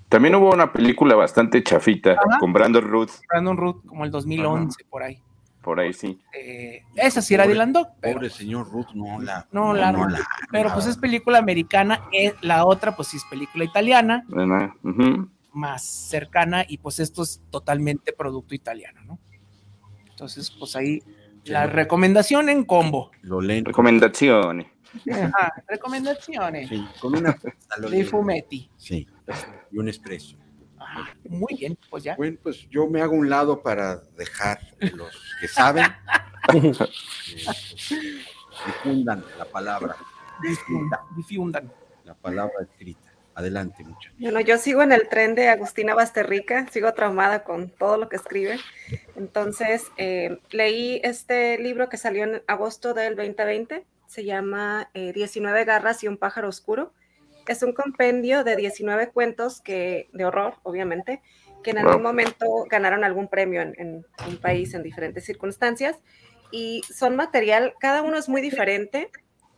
También 0.08 0.34
hubo 0.34 0.50
una 0.50 0.72
película 0.72 1.14
bastante 1.14 1.62
chafita 1.62 2.12
Ajá. 2.12 2.38
con 2.40 2.52
Brandon 2.52 2.82
Ruth, 2.82 3.10
Brandon 3.28 3.56
Root, 3.56 3.86
como 3.86 4.04
el 4.04 4.10
2011, 4.10 4.84
por 4.90 5.02
ahí. 5.04 5.22
por 5.62 5.78
ahí 5.78 5.92
sí. 5.92 6.18
Eh, 6.36 6.82
esa 6.96 7.22
sí 7.22 7.34
era 7.34 7.44
Pobre- 7.44 7.52
Dylan 7.52 7.72
Dog, 7.72 7.88
pero 8.00 8.14
Pobre 8.14 8.30
señor 8.30 8.68
Ruth, 8.72 8.88
no 8.94 9.20
la. 9.20 9.46
No, 9.52 9.72
la- 9.72 9.92
Pero 10.50 10.72
pues 10.72 10.86
es 10.86 10.96
película 10.96 11.38
americana, 11.38 12.08
eh, 12.12 12.34
la 12.40 12.64
otra 12.64 12.96
pues 12.96 13.08
sí 13.08 13.18
es 13.18 13.24
película 13.30 13.62
italiana, 13.64 14.24
¿verdad? 14.28 14.70
Ujú. 14.82 15.28
más 15.52 15.82
cercana 15.84 16.64
y 16.66 16.78
pues 16.78 16.98
esto 17.00 17.22
es 17.24 17.40
totalmente 17.50 18.12
producto 18.12 18.54
italiano, 18.54 19.00
¿no? 19.04 19.18
Entonces 20.20 20.50
pues 20.50 20.76
ahí 20.76 21.02
la 21.46 21.66
recomendación 21.66 22.50
en 22.50 22.64
combo. 22.64 23.10
Lo 23.22 23.40
leen. 23.40 23.64
Recomendaciones. 23.64 24.66
Ajá, 25.10 25.50
recomendaciones 25.66 26.68
Sí, 26.68 26.86
con 27.00 27.16
una. 27.16 27.38
lo 27.78 27.88
de 27.88 28.04
fumetti. 28.04 28.70
Sí, 28.76 29.06
y 29.72 29.78
un 29.78 29.88
expreso. 29.88 30.36
Ajá, 30.78 31.16
muy 31.26 31.54
bien, 31.58 31.78
pues 31.88 32.04
ya. 32.04 32.16
Bueno, 32.16 32.36
pues 32.42 32.68
yo 32.68 32.86
me 32.86 33.00
hago 33.00 33.14
un 33.14 33.30
lado 33.30 33.62
para 33.62 33.96
dejar 34.18 34.60
los 34.92 35.08
que 35.40 35.48
saben 35.48 35.86
difundan 38.66 39.24
la 39.38 39.44
palabra, 39.46 39.96
Difundan, 40.42 41.00
difundan. 41.16 41.72
la 42.04 42.14
palabra 42.14 42.54
escrita. 42.60 43.09
Adelante, 43.34 43.84
muchachos. 43.84 44.12
Bueno, 44.18 44.40
yo 44.40 44.58
sigo 44.58 44.82
en 44.82 44.92
el 44.92 45.08
tren 45.08 45.34
de 45.34 45.48
Agustina 45.48 45.94
Basterrica, 45.94 46.66
sigo 46.68 46.92
traumada 46.92 47.44
con 47.44 47.70
todo 47.70 47.96
lo 47.96 48.08
que 48.08 48.16
escribe. 48.16 48.58
Entonces, 49.16 49.86
eh, 49.96 50.38
leí 50.50 51.00
este 51.04 51.56
libro 51.58 51.88
que 51.88 51.96
salió 51.96 52.24
en 52.24 52.42
agosto 52.46 52.92
del 52.92 53.16
2020, 53.16 53.86
se 54.06 54.24
llama 54.24 54.90
eh, 54.94 55.12
19 55.12 55.64
garras 55.64 56.02
y 56.02 56.08
un 56.08 56.16
pájaro 56.16 56.48
oscuro. 56.48 56.92
Es 57.46 57.62
un 57.62 57.72
compendio 57.72 58.44
de 58.44 58.56
19 58.56 59.10
cuentos 59.10 59.60
que, 59.60 60.08
de 60.12 60.24
horror, 60.24 60.54
obviamente, 60.62 61.22
que 61.62 61.70
en 61.70 61.78
algún 61.78 62.02
momento 62.02 62.46
ganaron 62.68 63.04
algún 63.04 63.28
premio 63.28 63.62
en, 63.62 63.74
en 63.78 64.04
un 64.26 64.36
país 64.38 64.74
en 64.74 64.82
diferentes 64.82 65.24
circunstancias. 65.24 65.96
Y 66.50 66.82
son 66.92 67.16
material, 67.16 67.74
cada 67.78 68.02
uno 68.02 68.18
es 68.18 68.28
muy 68.28 68.40
diferente 68.40 69.10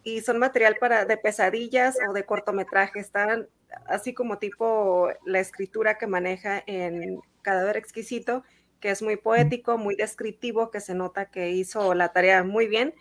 y 0.05 0.21
son 0.23 0.39
material 0.39 0.77
para 0.81 1.05
de 1.05 1.17
pesadillas 1.17 1.97
o 2.09 2.13
de 2.13 2.25
cortometrajes. 2.25 3.07
Están 3.07 3.49
así 3.87 4.15
como 4.15 4.39
tipo 4.39 5.11
la 5.25 5.41
escritura 5.41 5.99
que 5.99 6.07
maneja 6.07 6.63
en 6.67 7.21
Cadáver 7.43 7.77
Exquisito, 7.77 8.43
que 8.81 8.91
es 8.91 9.03
muy 9.03 9.17
poético, 9.17 9.79
muy 9.79 9.95
descriptivo, 9.95 10.71
que 10.71 10.81
se 10.81 10.95
nota 10.95 11.27
que 11.27 11.51
hizo 11.51 11.95
la 11.95 12.13
tarea 12.13 12.43
muy 12.43 12.67
bien. 12.67 12.95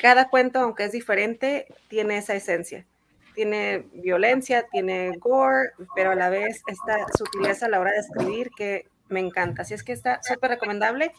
Cada 0.00 0.28
cuento, 0.28 0.58
aunque 0.58 0.84
es 0.84 0.92
diferente, 0.92 1.66
tiene 1.88 2.18
esa 2.18 2.34
esencia. 2.34 2.86
Tiene 3.34 3.86
violencia, 3.92 4.66
tiene 4.70 5.16
gore, 5.18 5.70
pero 5.94 6.10
a 6.10 6.14
la 6.16 6.28
vez 6.28 6.62
esta 6.66 7.06
sutileza 7.16 7.66
a 7.66 7.68
la 7.68 7.80
hora 7.80 7.92
de 7.92 7.98
escribir 7.98 8.50
que 8.56 8.86
me 9.08 9.20
encanta. 9.20 9.62
Así 9.62 9.74
es 9.74 9.84
que 9.84 9.92
está 9.92 10.20
súper 10.22 10.50
recomendable. 10.50 11.12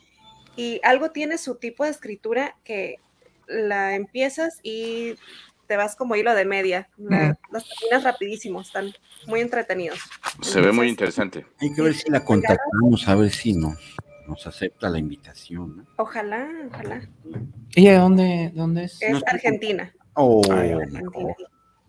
Y 0.55 0.81
algo 0.83 1.11
tiene 1.11 1.37
su 1.37 1.55
tipo 1.55 1.85
de 1.85 1.91
escritura 1.91 2.55
que 2.63 2.97
la 3.47 3.95
empiezas 3.95 4.59
y 4.63 5.15
te 5.67 5.77
vas 5.77 5.95
como 5.95 6.15
hilo 6.15 6.33
de 6.35 6.45
media. 6.45 6.89
La- 6.97 7.37
Los 7.51 7.67
terminas 7.67 8.03
rapidísimo, 8.03 8.61
están 8.61 8.91
muy 9.27 9.39
entretenidos. 9.41 9.99
Se 10.41 10.59
ve 10.61 10.71
muy 10.71 10.89
interesante. 10.89 11.45
Hay 11.59 11.73
que 11.73 11.81
ver 11.81 11.93
si 11.93 12.09
la 12.11 12.23
contactamos, 12.23 13.07
a 13.07 13.15
ver 13.15 13.31
si 13.31 13.53
nos, 13.53 13.77
nos 14.27 14.45
acepta 14.47 14.89
la 14.89 14.99
invitación. 14.99 15.77
¿no? 15.77 15.85
Ojalá, 15.97 16.49
ojalá. 16.71 17.07
¿Ella 17.75 17.91
de 17.93 17.97
dónde, 17.97 18.51
dónde 18.53 18.83
es? 18.85 19.01
Es 19.01 19.21
Argentina. 19.27 19.93
Oh, 20.15 20.41
Ay, 20.51 20.71
Argentina. 20.71 21.33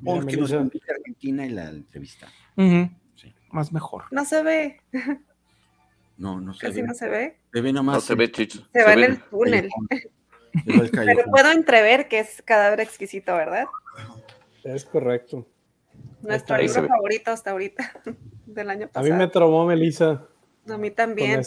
Porque 0.05 0.37
nos 0.37 0.51
invita 0.51 0.93
a 0.93 0.97
Argentina 0.97 1.47
y 1.47 1.51
la 1.51 1.71
entrevista. 1.71 2.29
Sí. 2.57 3.35
Más 3.51 3.73
mejor. 3.73 4.05
No 4.11 4.25
se 4.25 4.43
ve, 4.43 4.81
No, 6.17 6.41
no 6.41 6.55
se 6.55 6.67
casi 6.67 6.81
ve. 6.83 6.87
no 6.89 6.95
se 6.95 7.09
ve. 7.09 7.37
Se 7.53 7.61
ve 7.61 7.73
nada 7.73 7.83
más. 7.83 7.95
No 7.97 8.01
se 8.01 8.15
ve, 8.15 8.31
Chicho. 8.31 8.67
Se, 8.73 8.85
va 8.85 8.93
en 8.93 9.01
ve- 9.01 9.07
el 9.07 9.21
túnel. 9.23 9.69
El 9.91 10.11
Pero 10.93 11.25
puedo 11.31 11.51
entrever 11.51 12.09
que 12.09 12.21
es 12.21 12.43
cadáver 12.43 12.81
exquisito, 12.81 13.35
¿verdad? 13.35 13.65
Es 14.63 14.85
correcto. 14.85 15.47
Nuestro 16.23 16.57
Ahí 16.57 16.67
libro 16.67 16.83
ve. 16.83 16.89
favorito 16.89 17.31
hasta 17.33 17.51
ahorita, 17.51 17.93
del 18.47 18.71
año 18.71 18.87
A 18.87 18.89
pasado. 18.89 19.13
mí 19.13 19.19
me 19.19 19.29
traumó 19.29 19.67
Melissa 19.67 20.23
A 20.71 20.79
mí 20.79 20.91
también. 20.91 21.43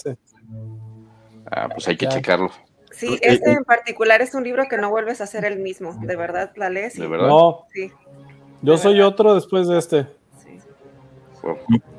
Ah, 1.49 1.69
pues 1.69 1.87
hay 1.87 1.97
que 1.97 2.05
Ya. 2.05 2.11
checarlo. 2.11 2.51
Sí, 2.91 3.13
Eh, 3.15 3.19
este 3.21 3.51
eh. 3.51 3.53
en 3.57 3.63
particular 3.63 4.21
es 4.21 4.33
un 4.33 4.43
libro 4.43 4.65
que 4.69 4.77
no 4.77 4.89
vuelves 4.89 5.21
a 5.21 5.25
hacer 5.25 5.45
el 5.45 5.59
mismo. 5.59 5.93
De 6.01 6.15
verdad, 6.15 6.51
la 6.55 6.69
lees 6.69 6.97
y 6.97 7.01
¿De 7.01 7.07
verdad? 7.07 7.27
No, 7.27 7.65
sí, 7.73 7.91
yo 8.61 8.73
De 8.73 8.77
soy 8.77 8.93
verdad. 8.95 9.07
otro 9.09 9.35
después 9.35 9.67
de 9.67 9.77
este. 9.77 10.07
sí. 10.43 10.59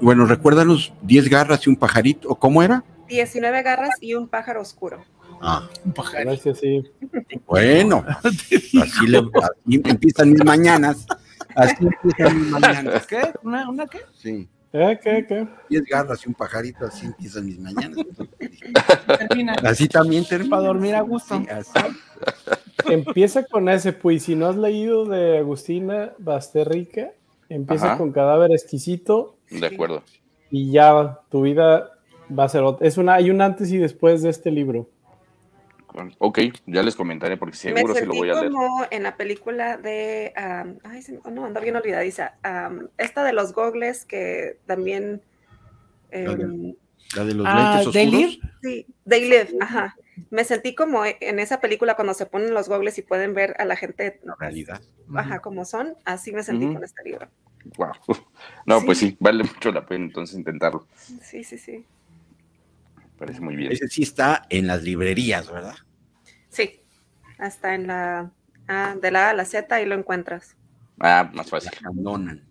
Bueno, 0.01 0.27
recuérdanos 0.27 0.93
10 1.03 1.29
garras 1.31 1.67
y 1.67 1.71
un 1.71 1.77
pajarito. 1.77 2.29
¿O 2.29 2.35
cómo 2.37 2.63
era? 2.63 2.85
19 3.09 3.63
garras 3.63 3.91
y 4.01 4.15
un 4.15 4.29
pájaro 4.29 4.61
oscuro. 4.61 5.03
Ah, 5.41 5.69
Un 5.85 5.93
pajarito. 5.93 6.31
Gracias, 6.31 6.59
sí. 6.59 6.85
bueno, 7.47 8.05
así, 8.25 9.07
le, 9.07 9.19
así 9.19 9.83
empiezan 9.85 10.31
mis 10.33 10.45
mañanas. 10.45 11.07
Así 11.55 11.77
empiezan 11.81 12.41
mis 12.41 12.51
mañanas. 12.51 13.07
¿Qué? 13.07 13.33
¿Una, 13.43 13.69
una 13.69 13.87
qué? 13.87 13.99
Sí. 14.15 14.49
¿Eh? 14.73 14.99
¿Qué? 15.03 15.25
¿Qué? 15.27 15.49
Diez 15.71 15.83
garras 15.85 16.25
y 16.25 16.29
un 16.29 16.35
pajarito, 16.35 16.85
así 16.87 17.07
empiezan 17.07 17.47
mis 17.47 17.59
mañanas. 17.59 17.99
Termina. 19.19 19.55
Así 19.65 19.89
también 19.89 20.25
termina. 20.27 20.57
Para 20.57 20.69
dormir 20.69 20.95
a 20.95 21.01
gusto. 21.01 21.39
Sí, 21.39 21.47
así. 21.49 21.73
Empieza 22.91 23.45
con 23.45 23.69
ese, 23.69 23.93
pues 23.93 24.25
si 24.25 24.35
no 24.35 24.47
has 24.47 24.57
leído 24.57 25.05
de 25.07 25.39
Agustina 25.39 26.13
Basterrica, 26.19 27.13
empieza 27.49 27.87
Ajá. 27.87 27.99
con 27.99 28.13
Cadáver 28.13 28.53
Exquisito 28.53 29.37
De 29.51 29.67
acuerdo. 29.67 30.03
y 30.51 30.71
ya 30.71 31.19
tu 31.31 31.43
vida 31.43 31.91
va 32.37 32.45
a 32.45 32.49
ser 32.49 32.63
otra. 32.63 32.87
Es 32.87 32.99
una, 32.99 33.15
hay 33.15 33.31
un 33.31 33.41
antes 33.41 33.71
y 33.73 33.79
después 33.79 34.23
de 34.23 34.31
este 34.31 34.51
libro. 34.51 34.89
Ok, 36.19 36.39
ya 36.67 36.83
les 36.83 36.95
comentaré 36.97 37.37
porque 37.37 37.57
seguro 37.57 37.95
me 37.95 38.01
sí 38.01 38.07
lo 38.07 38.15
voy 38.15 38.31
a 38.31 38.35
leer. 38.35 38.51
como 38.53 38.87
en 38.91 39.03
la 39.03 39.17
película 39.17 39.77
de, 39.77 40.33
ay, 40.85 41.03
se 41.03 41.19
oh, 41.25 41.31
no, 41.31 41.45
ando 41.45 41.61
bien 41.61 41.77
olvidadiza, 41.77 42.35
esta 42.99 43.25
de 43.25 43.33
los 43.33 43.53
gogles 43.53 44.05
que 44.05 44.59
también, 44.67 45.23
em, 46.11 46.75
La 47.15 47.25
de 47.25 47.35
los 47.35 47.47
Ah, 47.47 47.55
lentes 47.81 47.93
¿They 47.93 48.07
oscuros. 48.07 48.31
Live? 48.33 48.53
sí, 48.63 48.87
They 49.09 49.29
Live, 49.29 49.49
ajá. 49.61 49.97
Me 50.31 50.45
sentí 50.45 50.75
como 50.75 51.05
en 51.05 51.39
esa 51.39 51.61
película 51.61 51.95
cuando 51.95 52.13
se 52.13 52.27
ponen 52.27 52.53
los 52.53 52.69
gogles 52.69 52.99
y 52.99 53.03
pueden 53.03 53.35
ver 53.35 53.55
a 53.59 53.65
la 53.65 53.77
gente, 53.77 54.21
La 54.25 54.35
realidad. 54.39 54.83
ajá, 55.15 55.39
como 55.41 55.65
son, 55.65 55.95
así 56.05 56.33
me 56.33 56.43
sentí 56.43 56.67
con 56.73 56.83
este 56.85 57.03
libro. 57.05 57.29
Wow. 57.77 57.93
No, 58.67 58.83
pues 58.83 58.99
Sí. 58.99 59.11
sí, 59.11 59.17
vale 59.21 59.45
mucho 59.45 59.73
la 59.73 59.87
pena 59.87 60.05
entonces 60.05 60.37
intentarlo. 60.37 60.87
Sí, 61.23 61.45
sí, 61.45 61.57
sí. 61.59 61.85
Parece 63.19 63.41
muy 63.41 63.57
bien. 63.57 63.73
Ese 63.73 63.89
sí 63.89 64.03
está 64.03 64.47
en 64.51 64.67
las 64.67 64.83
librerías, 64.83 65.51
¿verdad? 65.51 65.75
Sí, 66.49 66.81
hasta 67.39 67.75
en 67.75 67.87
la, 67.87 68.31
ah, 68.69 68.97
de 69.01 69.11
la 69.11 69.27
A 69.29 69.31
a 69.31 69.35
la 69.35 69.45
Z 69.45 69.75
ahí 69.75 69.87
lo 69.87 69.95
encuentras. 69.95 70.57
Ah, 71.01 71.31
más 71.35 71.49
fácil. 71.51 71.71
Abandonan. 71.85 72.45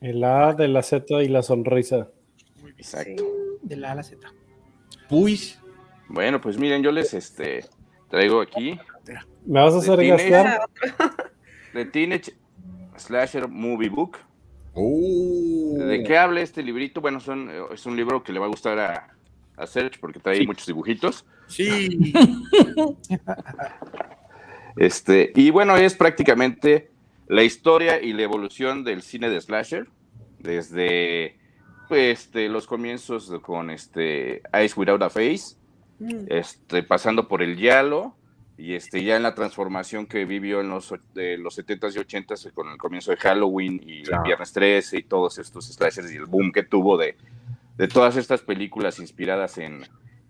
El 0.00 0.22
A 0.24 0.52
de 0.54 0.68
la 0.68 0.82
Z 0.82 1.22
y 1.22 1.28
la 1.28 1.42
sonrisa. 1.42 2.08
Exacto. 2.78 3.24
De 3.62 3.76
la 3.76 3.88
A 3.88 3.92
a 3.92 3.94
la 3.96 4.02
Z. 4.02 4.26
Pues, 5.08 5.58
Bueno, 6.08 6.40
pues 6.40 6.58
miren, 6.58 6.82
yo 6.82 6.92
les 6.92 7.12
este 7.14 7.64
traigo 8.10 8.40
aquí 8.40 8.78
¿Me 9.44 9.60
vas 9.60 9.74
a 9.74 9.78
hacer 9.78 9.96
De 9.98 10.08
gastar? 10.08 10.60
The 11.72 11.84
Teenage 11.86 12.32
Slasher 12.96 13.48
Movie 13.48 13.88
Book. 13.88 14.18
oh, 14.74 15.74
¿De 15.78 16.02
qué 16.04 16.16
habla 16.18 16.40
este 16.40 16.62
librito? 16.62 17.00
Bueno, 17.00 17.20
son, 17.20 17.50
es 17.72 17.86
un 17.86 17.96
libro 17.96 18.22
que 18.22 18.32
le 18.32 18.38
va 18.40 18.46
a 18.46 18.48
gustar 18.48 18.78
a, 18.78 19.16
a 19.56 19.66
Serge 19.66 19.98
porque 20.00 20.18
trae 20.20 20.38
Sí. 20.38 20.46
muchos 20.46 20.66
dibujitos. 20.66 21.24
Sí. 21.48 22.12
Este, 24.76 25.32
y 25.34 25.50
bueno, 25.50 25.76
es 25.78 25.94
prácticamente 25.94 26.90
la 27.28 27.42
historia 27.42 27.98
y 28.02 28.12
la 28.12 28.22
evolución 28.22 28.84
del 28.84 29.00
cine 29.00 29.30
de 29.30 29.40
slasher, 29.40 29.88
desde 30.38 31.38
pues, 31.88 32.20
este, 32.20 32.50
los 32.50 32.66
comienzos 32.66 33.32
con 33.40 33.70
este 33.70 34.42
Eyes 34.52 34.76
Without 34.76 35.02
a 35.02 35.08
Face, 35.10 35.56
Mm. 35.98 36.26
este, 36.28 36.82
pasando 36.82 37.26
por 37.26 37.42
el 37.42 37.56
Yalo, 37.56 38.14
y 38.58 38.74
este, 38.74 39.02
ya 39.02 39.16
en 39.16 39.22
la 39.22 39.34
transformación 39.34 40.04
que 40.06 40.26
vivió 40.26 40.60
en 40.60 40.68
los, 40.68 40.92
de 41.14 41.38
los 41.38 41.56
70s 41.58 41.94
y 41.96 41.98
80s 41.98 42.52
con 42.52 42.68
el 42.68 42.76
comienzo 42.76 43.12
de 43.12 43.16
Halloween 43.16 43.80
y 43.82 44.02
el. 44.02 44.22
Viernes 44.22 44.52
13 44.52 44.98
y 44.98 45.02
todos 45.04 45.38
estos 45.38 45.66
slashers 45.66 46.12
y 46.12 46.16
el 46.16 46.26
boom 46.26 46.52
que 46.52 46.62
tuvo 46.64 46.98
de, 46.98 47.16
de 47.78 47.88
todas 47.88 48.16
estas 48.18 48.42
películas 48.42 48.98
inspiradas 48.98 49.56
en, 49.56 49.86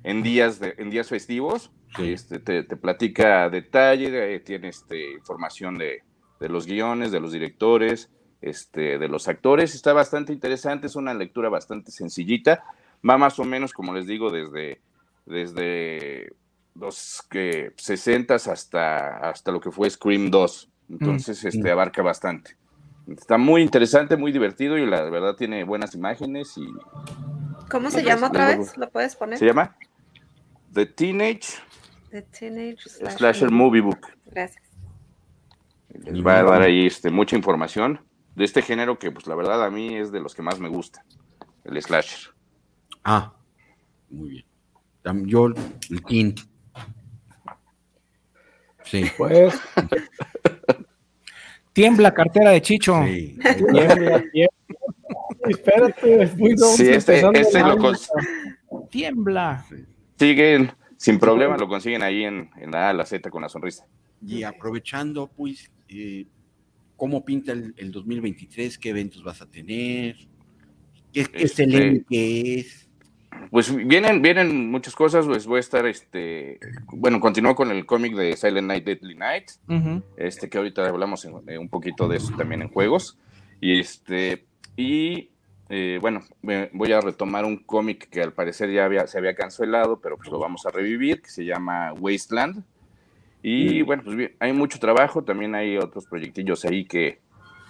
en, 0.06 0.22
días, 0.22 0.60
de, 0.60 0.74
en 0.78 0.88
días 0.88 1.08
festivos. 1.08 1.72
Sí. 1.96 2.12
Este, 2.12 2.38
te, 2.38 2.62
te 2.62 2.76
platica 2.76 3.44
a 3.44 3.50
detalle, 3.50 4.34
eh, 4.34 4.40
tiene 4.40 4.68
este, 4.68 5.12
información 5.12 5.76
de, 5.76 6.02
de 6.38 6.48
los 6.48 6.66
guiones, 6.66 7.10
de 7.10 7.20
los 7.20 7.32
directores, 7.32 8.10
este, 8.40 8.98
de 8.98 9.08
los 9.08 9.26
actores. 9.26 9.74
Está 9.74 9.92
bastante 9.92 10.32
interesante, 10.32 10.86
es 10.86 10.94
una 10.94 11.12
lectura 11.12 11.48
bastante 11.48 11.90
sencillita. 11.90 12.62
Va 13.08 13.18
más 13.18 13.38
o 13.40 13.44
menos, 13.44 13.72
como 13.72 13.92
les 13.92 14.06
digo, 14.06 14.30
desde, 14.30 14.80
desde 15.26 16.32
los 16.76 17.22
que 17.28 17.72
60 17.76 18.34
hasta, 18.36 19.28
hasta 19.28 19.50
lo 19.50 19.60
que 19.60 19.72
fue 19.72 19.90
Scream 19.90 20.30
2. 20.30 20.70
Entonces, 20.90 21.44
este, 21.44 21.68
abarca 21.68 22.02
bastante. 22.02 22.56
Está 23.08 23.38
muy 23.38 23.62
interesante, 23.62 24.16
muy 24.16 24.30
divertido 24.30 24.78
y 24.78 24.86
la 24.86 25.02
verdad 25.10 25.34
tiene 25.34 25.64
buenas 25.64 25.94
imágenes 25.96 26.56
y 26.56 26.66
¿Cómo 27.70 27.90
se 27.90 28.04
llama 28.04 28.28
otra 28.28 28.48
vez? 28.48 28.76
¿Lo 28.76 28.88
puedes 28.90 29.16
poner? 29.16 29.38
se 29.38 29.46
llama 29.46 29.76
The 30.76 30.84
Teenage 30.84 31.46
The 32.10 32.20
Teenage 32.22 32.82
Slasher, 32.82 33.16
Slasher 33.18 33.50
Movie 33.50 33.80
Book. 33.80 34.06
Gracias. 34.26 34.62
Les 36.04 36.22
va 36.24 36.38
a 36.40 36.42
dar 36.42 36.60
ahí 36.60 36.86
este, 36.86 37.10
mucha 37.10 37.34
información 37.34 38.00
de 38.34 38.44
este 38.44 38.60
género 38.60 38.98
que, 38.98 39.10
pues 39.10 39.26
la 39.26 39.34
verdad, 39.34 39.64
a 39.64 39.70
mí 39.70 39.96
es 39.96 40.12
de 40.12 40.20
los 40.20 40.34
que 40.34 40.42
más 40.42 40.60
me 40.60 40.68
gusta, 40.68 41.02
el 41.64 41.80
slasher. 41.80 42.34
Ah, 43.02 43.32
muy 44.10 44.28
bien. 44.28 45.26
Yo, 45.26 45.46
el 45.46 46.02
King. 46.06 46.34
Sí. 48.84 49.06
Pues, 49.16 49.58
Tiembla 51.72 52.12
cartera 52.12 52.50
de 52.50 52.60
Chicho. 52.60 53.02
sí. 53.04 53.38
tiembla, 53.72 54.22
tiembla. 54.32 54.56
Espérate, 55.48 56.22
es 56.22 56.36
muy 56.36 56.54
doble. 56.54 56.76
Sí, 56.76 56.88
este, 56.90 57.16
este 57.40 57.60
lo 57.60 57.76
cons- 57.78 58.10
Tiembla. 58.90 59.64
Consiguen 60.18 60.72
sin 60.96 61.18
problema, 61.18 61.56
lo 61.56 61.68
consiguen 61.68 62.02
ahí 62.02 62.24
en, 62.24 62.50
en 62.56 62.70
la 62.70 62.90
A, 62.90 62.92
la 62.92 63.04
Z 63.04 63.28
con 63.30 63.42
la 63.42 63.48
sonrisa. 63.48 63.86
Y 64.26 64.42
aprovechando, 64.42 65.26
pues, 65.28 65.70
eh, 65.88 66.26
¿cómo 66.96 67.24
pinta 67.24 67.52
el, 67.52 67.74
el 67.76 67.92
2023? 67.92 68.78
¿Qué 68.78 68.88
eventos 68.90 69.22
vas 69.22 69.42
a 69.42 69.46
tener? 69.46 70.16
¿Qué, 70.16 70.24
qué 71.12 71.20
Este- 71.20 71.42
excelente 71.42 72.04
que 72.08 72.54
es? 72.60 72.82
Pues 73.50 73.74
vienen, 73.86 74.22
vienen 74.22 74.70
muchas 74.70 74.94
cosas, 74.94 75.26
pues 75.26 75.46
voy 75.46 75.58
a 75.58 75.60
estar, 75.60 75.84
este, 75.86 76.58
bueno, 76.94 77.20
continúo 77.20 77.54
con 77.54 77.70
el 77.70 77.84
cómic 77.84 78.14
de 78.14 78.34
Silent 78.34 78.66
Night, 78.66 78.84
Deadly 78.86 79.14
Night, 79.14 79.50
este 80.16 80.48
que 80.48 80.56
ahorita 80.56 80.88
hablamos 80.88 81.22
en- 81.26 81.42
eh, 81.46 81.58
un 81.58 81.68
poquito 81.68 82.08
de 82.08 82.16
eso 82.16 82.34
también 82.38 82.62
en 82.62 82.68
juegos. 82.70 83.18
Y 83.60 83.78
este, 83.78 84.46
y 84.74 85.30
eh, 85.68 85.98
bueno, 86.00 86.22
voy 86.72 86.92
a 86.92 87.00
retomar 87.00 87.44
un 87.44 87.56
cómic 87.56 88.08
que 88.08 88.22
al 88.22 88.32
parecer 88.32 88.70
ya 88.70 88.84
había, 88.84 89.06
se 89.06 89.18
había 89.18 89.34
cancelado, 89.34 90.00
pero 90.00 90.16
pues 90.16 90.30
lo 90.30 90.38
vamos 90.38 90.64
a 90.66 90.70
revivir, 90.70 91.22
que 91.22 91.30
se 91.30 91.44
llama 91.44 91.92
Wasteland. 91.94 92.64
Y 93.42 93.82
bueno, 93.82 94.02
pues 94.04 94.16
bien, 94.16 94.32
hay 94.40 94.52
mucho 94.52 94.78
trabajo, 94.78 95.22
también 95.22 95.54
hay 95.54 95.76
otros 95.76 96.06
proyectillos 96.06 96.64
ahí 96.64 96.84
que, 96.84 97.20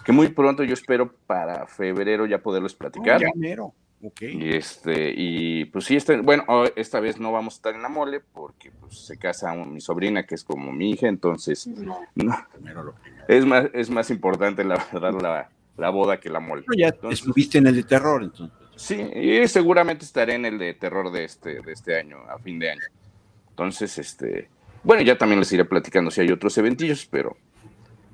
que 0.03 0.11
muy 0.11 0.29
pronto 0.29 0.63
yo 0.63 0.73
espero 0.73 1.13
para 1.27 1.67
febrero 1.67 2.25
ya 2.25 2.39
poderles 2.39 2.73
platicar. 2.73 3.21
Ya 3.21 3.29
mero. 3.35 3.73
Ok. 4.03 4.21
Y 4.21 4.55
este, 4.55 5.11
y 5.15 5.65
pues 5.65 5.85
sí, 5.85 5.95
este, 5.95 6.21
bueno, 6.21 6.43
oh, 6.47 6.65
esta 6.75 6.99
vez 6.99 7.19
no 7.19 7.31
vamos 7.31 7.55
a 7.55 7.57
estar 7.57 7.75
en 7.75 7.81
la 7.81 7.89
mole 7.89 8.19
porque 8.19 8.71
pues, 8.71 9.05
se 9.05 9.17
casa 9.17 9.53
mi 9.53 9.81
sobrina 9.81 10.25
que 10.25 10.35
es 10.35 10.43
como 10.43 10.71
mi 10.71 10.91
hija, 10.91 11.07
entonces 11.07 11.65
no, 11.67 11.99
Primero 12.53 12.83
lo 12.83 12.93
primero. 12.93 13.25
es 13.27 13.45
más, 13.45 13.65
es 13.73 13.89
más 13.89 14.11
importante 14.11 14.63
la 14.63 14.75
verdad 14.91 15.19
la, 15.19 15.49
la 15.77 15.89
boda 15.89 16.19
que 16.19 16.29
la 16.29 16.39
mole. 16.39 16.63
Ya 16.75 16.87
Entonces, 16.87 17.19
estuviste 17.19 17.57
en 17.57 17.67
el 17.67 17.75
de 17.75 17.83
terror, 17.83 18.23
entonces. 18.23 18.55
sí, 18.75 18.95
y 18.95 19.47
seguramente 19.47 20.05
estaré 20.05 20.35
en 20.35 20.45
el 20.45 20.57
de 20.57 20.73
terror 20.73 21.11
de 21.11 21.23
este, 21.23 21.61
de 21.61 21.71
este 21.71 21.99
año, 21.99 22.17
a 22.29 22.39
fin 22.39 22.59
de 22.59 22.71
año. 22.71 22.81
Entonces, 23.49 23.97
este, 23.97 24.49
bueno, 24.83 25.03
ya 25.03 25.17
también 25.17 25.39
les 25.39 25.51
iré 25.51 25.65
platicando 25.65 26.11
si 26.11 26.21
hay 26.21 26.31
otros 26.31 26.57
eventillos, 26.57 27.07
pero, 27.09 27.37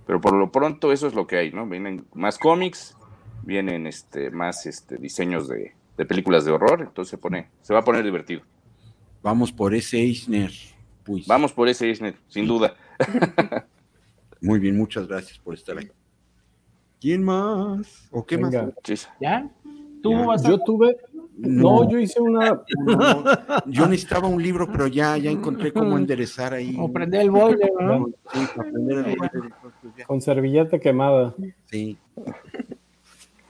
pero 0.06 0.22
por 0.22 0.34
lo 0.34 0.52
pronto 0.52 0.92
eso 0.92 1.08
es 1.08 1.14
lo 1.14 1.28
que 1.28 1.38
hay, 1.38 1.52
¿no? 1.52 1.68
Vienen 1.68 2.06
más 2.14 2.38
cómics, 2.38 2.96
vienen 3.44 3.88
este, 3.88 4.30
más 4.32 4.66
este, 4.66 4.98
diseños 4.98 5.48
de, 5.48 5.74
de 5.98 6.06
películas 6.06 6.46
de 6.46 6.52
horror, 6.52 6.82
entonces 6.82 7.10
se 7.12 7.18
pone, 7.18 7.50
se 7.62 7.74
va 7.74 7.80
a 7.80 7.84
poner 7.84 8.04
divertido. 8.04 8.42
Vamos 9.22 9.52
por 9.52 9.74
ese 9.74 9.98
Eisner. 9.98 10.52
Pues. 11.04 11.28
Vamos 11.28 11.52
por 11.52 11.68
ese 11.68 11.86
Disney, 11.86 12.14
sin 12.28 12.48
duda. 12.48 12.76
Muy 14.42 14.60
bien, 14.60 14.78
muchas 14.78 15.08
gracias 15.08 15.38
por 15.38 15.54
estar 15.54 15.78
aquí. 15.78 15.92
¿Quién 17.04 17.22
más? 17.22 18.08
¿O 18.12 18.26
qué 18.26 18.38
Venga. 18.38 18.64
más? 18.88 19.10
¿Ya? 19.20 19.50
¿Tú 20.02 20.12
Ya. 20.12 20.26
vas 20.26 20.46
a... 20.46 20.48
Yo 20.48 20.60
tuve, 20.60 20.96
no, 21.36 21.90
yo 21.90 22.00
hice 22.00 22.22
una, 22.22 22.62
No, 22.86 23.24
Yo 23.68 23.88
necesitaba 23.88 24.30
un 24.30 24.42
libro, 24.42 24.70
pero 24.72 24.88
ya, 24.88 25.18
ya 25.18 25.30
encontré 25.30 25.74
cómo 25.74 25.98
enderezar 25.98 26.54
ahí. 26.54 26.78
O 26.80 26.90
prender 26.94 27.20
el 27.24 27.32
boiler, 27.32 27.72
¿no? 27.78 28.08
Sí, 28.32 28.40
prender 28.56 29.00
el 29.00 29.18
boiler, 29.18 29.52
con 30.08 30.22
servilleta 30.22 30.80
quemada. 30.80 31.36
Sí. 31.66 31.98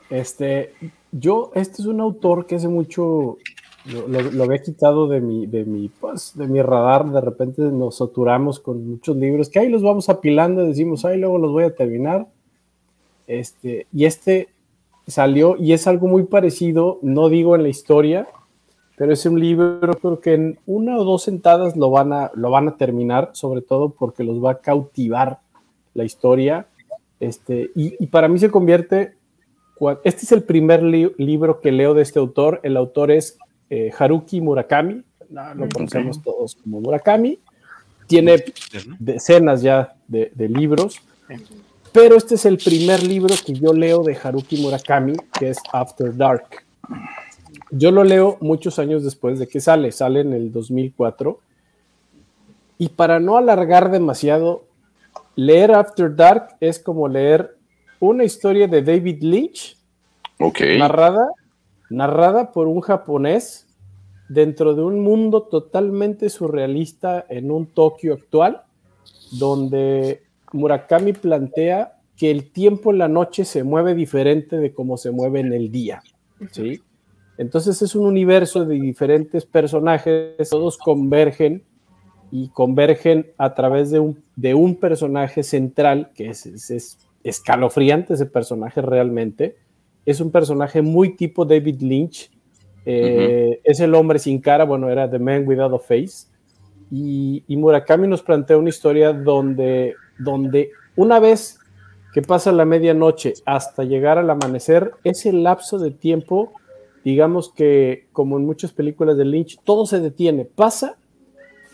Este, 0.10 0.74
yo, 1.12 1.52
este 1.54 1.84
es 1.84 1.86
un 1.88 2.02
autor 2.02 2.48
que 2.48 2.56
hace 2.56 2.68
mucho 2.68 3.38
lo, 3.86 4.08
lo- 4.08 4.32
lo 4.32 4.44
había 4.46 4.64
quitado 4.64 5.08
de 5.08 5.22
mi, 5.22 5.46
de 5.46 5.64
mi, 5.66 5.90
pues, 5.90 6.32
de 6.36 6.48
mi 6.48 6.60
radar. 6.64 7.08
De 7.12 7.22
repente 7.22 7.62
nos 7.62 7.98
saturamos 7.98 8.60
con 8.60 8.88
muchos 8.90 9.16
libros 9.16 9.48
que 9.50 9.60
ahí 9.60 9.70
los 9.70 9.84
vamos 9.84 10.10
apilando 10.10 10.64
y 10.64 10.70
decimos, 10.70 11.06
ahí 11.06 11.20
luego 11.20 11.38
los 11.38 11.52
voy 11.52 11.66
a 11.66 11.76
terminar. 11.76 12.28
Este, 13.28 13.88
y 13.94 14.06
este 14.06 14.50
salió 15.08 15.56
y 15.58 15.74
es 15.74 15.88
algo 15.88 16.08
muy 16.08 16.24
parecido, 16.24 17.00
no 17.02 17.30
digo 17.30 17.56
en 17.56 17.64
la 17.64 17.70
historia, 17.70 18.28
pero 18.96 19.12
es 19.12 19.26
un 19.26 19.40
libro, 19.40 19.80
creo 20.02 20.20
que 20.20 20.34
en 20.34 20.60
una 20.66 20.98
o 20.98 21.04
dos 21.04 21.24
sentadas 21.24 21.76
lo 21.76 21.90
van 21.90 22.14
a, 22.14 22.32
lo 22.36 22.52
van 22.52 22.68
a 22.68 22.78
terminar, 22.78 23.32
sobre 23.34 23.62
todo 23.62 23.90
porque 23.90 24.24
los 24.24 24.44
va 24.44 24.52
a 24.52 24.60
cautivar 24.60 25.40
la 25.94 26.04
historia. 26.04 26.68
Este, 27.20 27.72
y, 27.76 27.96
y 28.04 28.08
para 28.08 28.28
mí 28.28 28.38
se 28.38 28.52
convierte, 28.52 29.16
este 30.04 30.26
es 30.26 30.32
el 30.32 30.44
primer 30.44 30.84
li- 30.84 31.12
libro 31.18 31.60
que 31.60 31.72
leo 31.72 31.94
de 31.94 32.04
este 32.04 32.20
autor, 32.20 32.60
el 32.64 32.78
autor 32.78 33.12
es 33.12 33.38
eh, 33.70 33.92
Haruki 33.98 34.42
Murakami, 34.42 35.04
no, 35.30 35.56
lo 35.56 35.68
conocemos 35.70 36.22
todos 36.22 36.56
como 36.56 36.80
Murakami, 36.80 37.40
tiene 38.08 38.44
decenas 39.00 39.62
ya 39.62 39.96
de, 40.08 40.32
de 40.36 40.50
libros, 40.50 41.02
pero 41.94 42.18
este 42.18 42.36
es 42.36 42.46
el 42.46 42.58
primer 42.58 43.04
libro 43.04 43.36
que 43.46 43.54
yo 43.54 43.72
leo 43.72 44.02
de 44.04 44.18
Haruki 44.22 44.58
Murakami, 44.62 45.14
que 45.40 45.50
es 45.50 45.60
After 45.72 46.16
Dark. 46.18 46.66
Yo 47.70 47.92
lo 47.92 48.04
leo 48.04 48.38
muchos 48.42 48.80
años 48.80 49.04
después 49.04 49.38
de 49.38 49.48
que 49.48 49.62
sale, 49.62 49.92
sale 49.92 50.22
en 50.22 50.34
el 50.34 50.52
2004. 50.52 51.40
Y 52.80 52.90
para 52.90 53.20
no 53.20 53.38
alargar 53.38 53.92
demasiado, 53.92 54.66
leer 55.36 55.72
After 55.72 56.16
Dark 56.16 56.56
es 56.60 56.80
como 56.80 57.08
leer 57.08 57.56
una 58.00 58.24
historia 58.24 58.68
de 58.68 58.82
David 58.82 59.22
Lynch, 59.22 59.78
narrada, 60.78 61.30
narrada 61.92 62.52
por 62.52 62.68
un 62.68 62.82
japonés 62.82 63.68
dentro 64.30 64.74
de 64.74 64.82
un 64.82 65.00
mundo 65.02 65.44
totalmente 65.44 66.30
surrealista 66.30 67.24
en 67.30 67.52
un 67.52 67.68
Tokio 67.68 68.16
actual, 68.16 68.64
donde 69.32 70.23
Murakami 70.54 71.14
plantea 71.14 72.00
que 72.16 72.32
el 72.32 72.52
tiempo 72.52 72.92
en 72.92 73.00
la 73.00 73.08
noche 73.08 73.44
se 73.44 73.64
mueve 73.64 73.96
diferente 73.96 74.58
de 74.58 74.74
cómo 74.74 74.98
se 74.98 75.12
mueve 75.12 75.40
en 75.40 75.52
el 75.54 75.72
día. 75.72 76.02
¿sí? 76.52 76.82
Entonces 77.38 77.82
es 77.82 77.96
un 77.96 78.06
universo 78.06 78.64
de 78.66 78.76
diferentes 78.76 79.46
personajes, 79.46 80.50
todos 80.50 80.78
convergen 80.78 81.64
y 82.32 82.50
convergen 82.50 83.28
a 83.38 83.54
través 83.56 83.90
de 83.92 84.00
un, 84.00 84.24
de 84.36 84.54
un 84.54 84.76
personaje 84.76 85.44
central, 85.44 86.12
que 86.16 86.30
es, 86.30 86.46
es- 86.46 86.70
es 86.72 86.98
escalofriante 87.24 88.14
ese 88.14 88.26
personaje 88.26 88.82
realmente. 88.82 89.56
Es 90.06 90.20
un 90.20 90.32
personaje 90.32 90.82
muy 90.82 91.16
tipo 91.16 91.46
David 91.46 91.82
Lynch. 91.82 92.30
eh, 92.86 93.62
Es 93.64 93.80
el 93.80 93.96
hombre 93.96 94.20
sin 94.20 94.40
cara, 94.42 94.66
bueno, 94.66 94.90
era 94.90 95.10
The 95.10 95.18
Man 95.20 95.48
Without 95.48 95.74
a 95.74 95.80
Face. 95.80 96.28
Y, 96.92 97.44
y 97.48 97.56
Murakami 97.58 98.08
nos 98.08 98.22
plantea 98.22 98.58
una 98.58 98.70
historia 98.70 99.14
donde, 99.14 99.96
donde 100.18 100.72
una 100.96 101.20
vez 101.20 101.60
que 102.14 102.22
pasa 102.22 102.52
la 102.52 102.66
medianoche 102.66 103.34
hasta 103.46 103.84
llegar 103.84 104.18
al 104.18 104.30
amanecer, 104.30 104.92
ese 105.04 105.34
lapso 105.34 105.80
de 105.80 105.92
tiempo, 105.92 106.54
digamos 107.04 107.52
que 107.52 108.08
como 108.14 108.38
en 108.38 108.46
muchas 108.46 108.72
películas 108.72 109.18
de 109.18 109.26
Lynch, 109.26 109.60
todo 109.64 109.86
se 109.86 110.00
detiene, 110.00 110.46
pasa, 110.46 110.98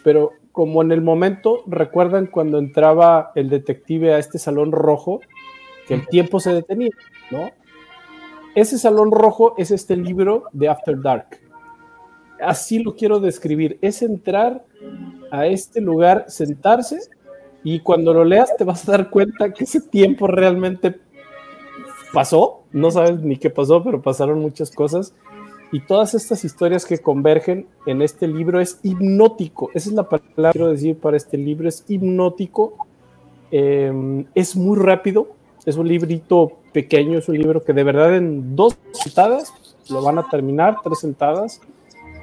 pero 0.04 0.32
como 0.54 0.82
en 0.82 0.92
el 0.92 1.02
momento, 1.02 1.64
recuerdan 1.68 2.28
cuando 2.28 2.58
entraba 2.58 3.32
el 3.36 3.50
detective 3.50 4.14
a 4.14 4.20
este 4.20 4.40
salón 4.40 4.72
rojo, 4.72 5.20
que 5.88 5.94
el 5.96 6.08
tiempo 6.08 6.40
se 6.40 6.54
detenía, 6.54 6.92
¿no? 7.32 7.52
Ese 8.56 8.78
salón 8.78 9.12
rojo 9.12 9.56
es 9.58 9.72
este 9.72 9.96
libro 9.96 10.46
de 10.54 10.70
After 10.70 11.00
Dark. 11.02 11.40
Así 12.42 12.80
lo 12.80 12.96
quiero 12.96 13.20
describir, 13.20 13.78
es 13.82 14.02
entrar 14.02 14.66
a 15.32 15.48
este 15.48 15.82
lugar, 15.82 16.26
sentarse 16.28 17.00
y 17.64 17.80
cuando 17.80 18.14
lo 18.14 18.24
leas 18.24 18.56
te 18.58 18.64
vas 18.64 18.88
a 18.88 18.94
dar 18.94 19.10
cuenta 19.10 19.54
que 19.54 19.66
ese 19.66 19.82
tiempo 19.82 20.28
realmente 20.28 21.00
pasó, 22.14 22.64
no 22.72 22.92
sabes 22.92 23.22
ni 23.22 23.38
qué 23.38 23.50
pasó, 23.50 23.84
pero 23.84 24.02
pasaron 24.02 24.40
muchas 24.40 24.72
cosas. 24.72 25.14
Y 25.72 25.82
todas 25.82 26.16
estas 26.16 26.44
historias 26.44 26.86
que 26.86 26.98
convergen 26.98 27.68
en 27.86 28.02
este 28.02 28.28
libro 28.28 28.60
es 28.60 28.80
hipnótico, 28.82 29.70
esa 29.76 29.90
es 29.90 29.96
la 29.96 30.10
palabra 30.10 30.52
que 30.52 30.58
quiero 30.58 30.72
decir 30.72 30.98
para 30.98 31.16
este 31.16 31.38
libro, 31.38 31.70
es 31.70 31.86
hipnótico, 31.88 32.88
eh, 33.52 34.26
es 34.34 34.56
muy 34.56 34.80
rápido, 34.80 35.28
es 35.66 35.76
un 35.78 35.88
librito 35.88 36.54
pequeño, 36.74 37.20
es 37.20 37.30
un 37.30 37.38
libro 37.38 37.64
que 37.64 37.74
de 37.74 37.84
verdad 37.84 38.16
en 38.16 38.56
dos 38.56 38.78
sentadas 38.94 39.54
lo 39.90 40.02
van 40.02 40.18
a 40.18 40.28
terminar, 40.28 40.78
tres 40.84 41.00
sentadas, 41.00 41.62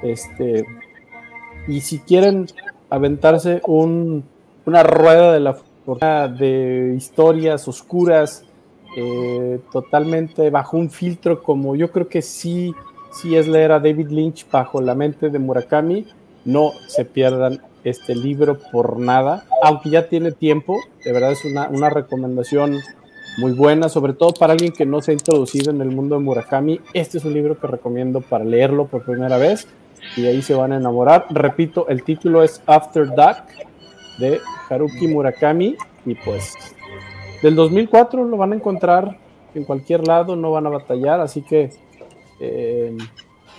este, 0.03 0.65
y 1.67 1.79
si 1.79 1.99
quieren 1.99 2.47
aventarse 2.89 3.61
un, 3.65 4.25
una 4.67 4.83
rueda 4.83 5.31
de 5.31 5.39
la 5.39 5.53
fortuna 5.53 6.27
de 6.27 6.93
historias 6.97 7.67
oscuras, 7.69 8.43
eh, 8.97 9.59
totalmente 9.71 10.49
bajo 10.49 10.75
un 10.75 10.89
filtro 10.89 11.41
como 11.41 11.77
yo 11.77 11.89
creo 11.89 12.09
que 12.09 12.21
sí, 12.21 12.75
sí 13.13 13.37
es 13.37 13.47
leer 13.47 13.71
a 13.71 13.79
David 13.79 14.09
Lynch 14.09 14.45
bajo 14.51 14.81
la 14.81 14.93
mente 14.93 15.29
de 15.29 15.39
Murakami, 15.39 16.05
no 16.43 16.73
se 16.87 17.05
pierdan 17.05 17.61
este 17.85 18.13
libro 18.13 18.57
por 18.73 18.99
nada, 18.99 19.45
aunque 19.63 19.89
ya 19.89 20.09
tiene 20.09 20.33
tiempo, 20.33 20.77
de 21.03 21.13
verdad 21.13 21.31
es 21.31 21.45
una, 21.45 21.69
una 21.69 21.89
recomendación 21.89 22.77
muy 23.37 23.53
buena, 23.53 23.87
sobre 23.87 24.11
todo 24.11 24.33
para 24.33 24.51
alguien 24.51 24.73
que 24.73 24.85
no 24.85 25.01
se 25.01 25.11
ha 25.11 25.13
introducido 25.13 25.71
en 25.71 25.79
el 25.79 25.91
mundo 25.91 26.17
de 26.17 26.23
Murakami, 26.23 26.81
este 26.93 27.19
es 27.19 27.23
un 27.23 27.33
libro 27.33 27.57
que 27.57 27.67
recomiendo 27.67 28.19
para 28.19 28.43
leerlo 28.43 28.87
por 28.87 29.03
primera 29.03 29.37
vez 29.37 29.65
y 30.17 30.25
ahí 30.25 30.41
se 30.41 30.55
van 30.55 30.73
a 30.73 30.77
enamorar. 30.77 31.25
Repito, 31.29 31.87
el 31.87 32.03
título 32.03 32.43
es 32.43 32.61
After 32.65 33.13
Dark 33.15 33.45
de 34.17 34.39
Haruki 34.69 35.07
Murakami 35.07 35.75
y 36.05 36.15
pues 36.15 36.53
del 37.41 37.55
2004 37.55 38.23
lo 38.25 38.37
van 38.37 38.53
a 38.53 38.55
encontrar 38.55 39.17
en 39.53 39.63
cualquier 39.63 40.07
lado, 40.07 40.35
no 40.35 40.51
van 40.51 40.65
a 40.67 40.69
batallar, 40.69 41.19
así 41.21 41.41
que 41.41 41.71
eh, 42.39 42.95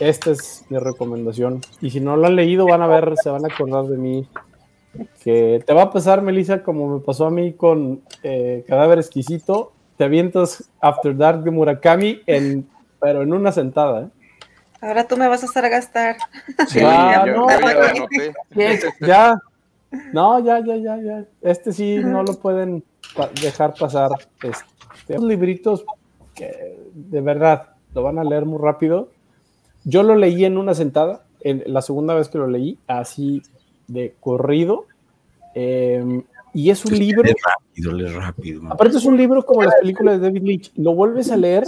esta 0.00 0.30
es 0.30 0.64
mi 0.68 0.78
recomendación. 0.78 1.60
Y 1.80 1.90
si 1.90 2.00
no 2.00 2.16
lo 2.16 2.26
han 2.26 2.36
leído, 2.36 2.66
van 2.66 2.82
a 2.82 2.86
ver, 2.86 3.14
se 3.22 3.30
van 3.30 3.44
a 3.44 3.48
acordar 3.52 3.84
de 3.86 3.96
mí. 3.96 4.28
Que 5.22 5.62
te 5.66 5.72
va 5.74 5.82
a 5.82 5.90
pasar, 5.90 6.22
Melissa, 6.22 6.62
como 6.62 6.88
me 6.98 7.00
pasó 7.00 7.26
a 7.26 7.30
mí 7.30 7.52
con 7.52 8.02
eh, 8.22 8.64
Cadáver 8.68 8.98
Exquisito. 8.98 9.72
Te 9.96 10.04
avientas 10.04 10.70
After 10.80 11.16
Dark 11.16 11.42
de 11.42 11.50
Murakami, 11.50 12.20
en, 12.26 12.68
pero 13.00 13.22
en 13.22 13.32
una 13.32 13.50
sentada. 13.52 14.02
¿eh? 14.02 14.08
Ahora 14.80 15.04
tú 15.08 15.16
me 15.16 15.26
vas 15.26 15.42
a 15.42 15.46
hacer 15.46 15.68
gastar. 15.68 16.16
Sí, 16.68 16.78
Ah, 16.84 17.24
yo- 17.26 17.34
no, 17.36 17.48
ya 17.48 17.92
ya-. 18.54 18.96
Ya, 19.00 19.38
no, 20.12 20.38
ya, 20.40 20.60
ya, 20.64 20.76
ya, 20.76 20.96
ya. 21.02 21.24
Este 21.42 21.72
sí 21.72 21.96
no 21.98 22.22
lo 22.22 22.34
pueden 22.38 22.82
pa- 23.16 23.30
dejar 23.42 23.74
pasar. 23.74 24.10
Este, 24.42 25.14
unos 25.16 25.24
libritos 25.28 25.84
que 26.34 26.78
de 26.94 27.20
verdad 27.20 27.70
lo 27.94 28.02
van 28.02 28.18
a 28.18 28.24
leer 28.24 28.44
muy 28.44 28.58
rápido. 28.60 29.10
Yo 29.84 30.02
lo 30.02 30.14
leí 30.16 30.44
en 30.44 30.58
una 30.58 30.74
sentada, 30.74 31.24
en 31.40 31.62
la 31.66 31.82
segunda 31.82 32.14
vez 32.14 32.28
que 32.28 32.38
lo 32.38 32.46
leí, 32.46 32.78
así 32.86 33.42
de 33.86 34.14
corrido. 34.20 34.86
eh, 35.54 36.22
y 36.54 36.70
es 36.70 36.84
un 36.84 36.98
libro. 36.98 37.22
Lee 37.24 37.34
rápido, 37.44 37.92
lee 37.92 38.06
rápido. 38.08 38.62
Aparte 38.70 38.96
es 38.96 39.04
un 39.04 39.16
libro 39.16 39.44
como 39.44 39.62
las 39.62 39.74
películas 39.76 40.20
de 40.20 40.26
David 40.28 40.42
Lynch. 40.42 40.72
Lo 40.76 40.94
vuelves 40.94 41.30
a 41.30 41.36
leer 41.36 41.64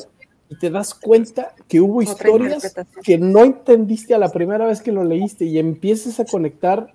y 0.48 0.56
te 0.58 0.70
das 0.70 0.94
cuenta 0.94 1.52
que 1.68 1.80
hubo 1.80 2.00
historias 2.02 2.74
que 3.04 3.18
no 3.18 3.44
entendiste 3.44 4.14
a 4.14 4.18
la 4.18 4.30
primera 4.30 4.66
vez 4.66 4.80
que 4.80 4.90
lo 4.90 5.04
leíste 5.04 5.44
y 5.44 5.58
empiezas 5.58 6.18
a 6.18 6.24
conectar 6.24 6.94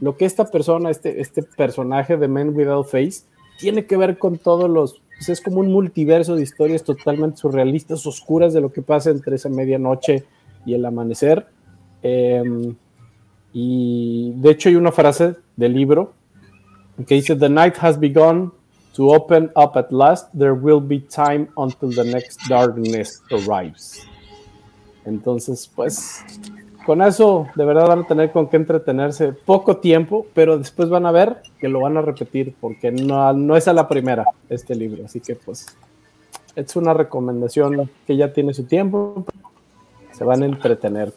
lo 0.00 0.16
que 0.16 0.24
esta 0.24 0.46
persona, 0.46 0.90
este, 0.90 1.20
este 1.20 1.42
personaje 1.42 2.16
de 2.16 2.28
Man 2.28 2.54
Without 2.54 2.86
Face, 2.86 3.22
tiene 3.58 3.86
que 3.86 3.96
ver 3.96 4.18
con 4.18 4.38
todos 4.38 4.68
los... 4.68 5.00
pues 5.16 5.28
es 5.28 5.40
como 5.40 5.60
un 5.60 5.72
multiverso 5.72 6.36
de 6.36 6.42
historias 6.42 6.82
totalmente 6.84 7.38
surrealistas, 7.38 8.06
oscuras 8.06 8.52
de 8.52 8.60
lo 8.60 8.72
que 8.72 8.82
pasa 8.82 9.10
entre 9.10 9.36
esa 9.36 9.48
medianoche 9.48 10.24
y 10.64 10.74
el 10.74 10.84
amanecer. 10.84 11.46
Em, 12.02 12.74
y 13.52 14.32
de 14.36 14.50
hecho 14.50 14.68
hay 14.68 14.76
una 14.76 14.92
frase 14.92 15.36
del 15.56 15.72
libro 15.72 16.12
que 17.06 17.14
dice, 17.14 17.36
The 17.36 17.48
night 17.48 17.74
has 17.80 17.98
begun 17.98 18.52
to 18.94 19.08
open 19.08 19.50
up 19.56 19.76
at 19.76 19.90
last. 19.90 20.28
There 20.32 20.54
will 20.54 20.80
be 20.80 21.00
time 21.00 21.48
until 21.56 21.90
the 21.90 22.04
next 22.04 22.40
darkness 22.48 23.22
arrives. 23.30 24.06
Entonces, 25.04 25.70
pues, 25.74 26.24
con 26.86 27.02
eso 27.02 27.48
de 27.56 27.64
verdad 27.64 27.88
van 27.88 28.00
a 28.00 28.06
tener 28.06 28.30
con 28.30 28.48
qué 28.48 28.56
entretenerse 28.56 29.32
poco 29.32 29.78
tiempo, 29.78 30.26
pero 30.32 30.56
después 30.56 30.88
van 30.88 31.04
a 31.04 31.10
ver 31.10 31.42
que 31.58 31.68
lo 31.68 31.80
van 31.80 31.96
a 31.96 32.00
repetir 32.00 32.54
porque 32.60 32.92
no, 32.92 33.32
no 33.32 33.56
es 33.56 33.66
a 33.66 33.72
la 33.72 33.88
primera 33.88 34.24
este 34.48 34.76
libro. 34.76 35.04
Así 35.04 35.20
que, 35.20 35.34
pues, 35.34 35.66
es 36.54 36.76
una 36.76 36.94
recomendación 36.94 37.90
que 38.06 38.16
ya 38.16 38.32
tiene 38.32 38.54
su 38.54 38.64
tiempo. 38.64 39.26
Se 40.12 40.24
van 40.24 40.44
a 40.44 40.46
entretener. 40.46 41.12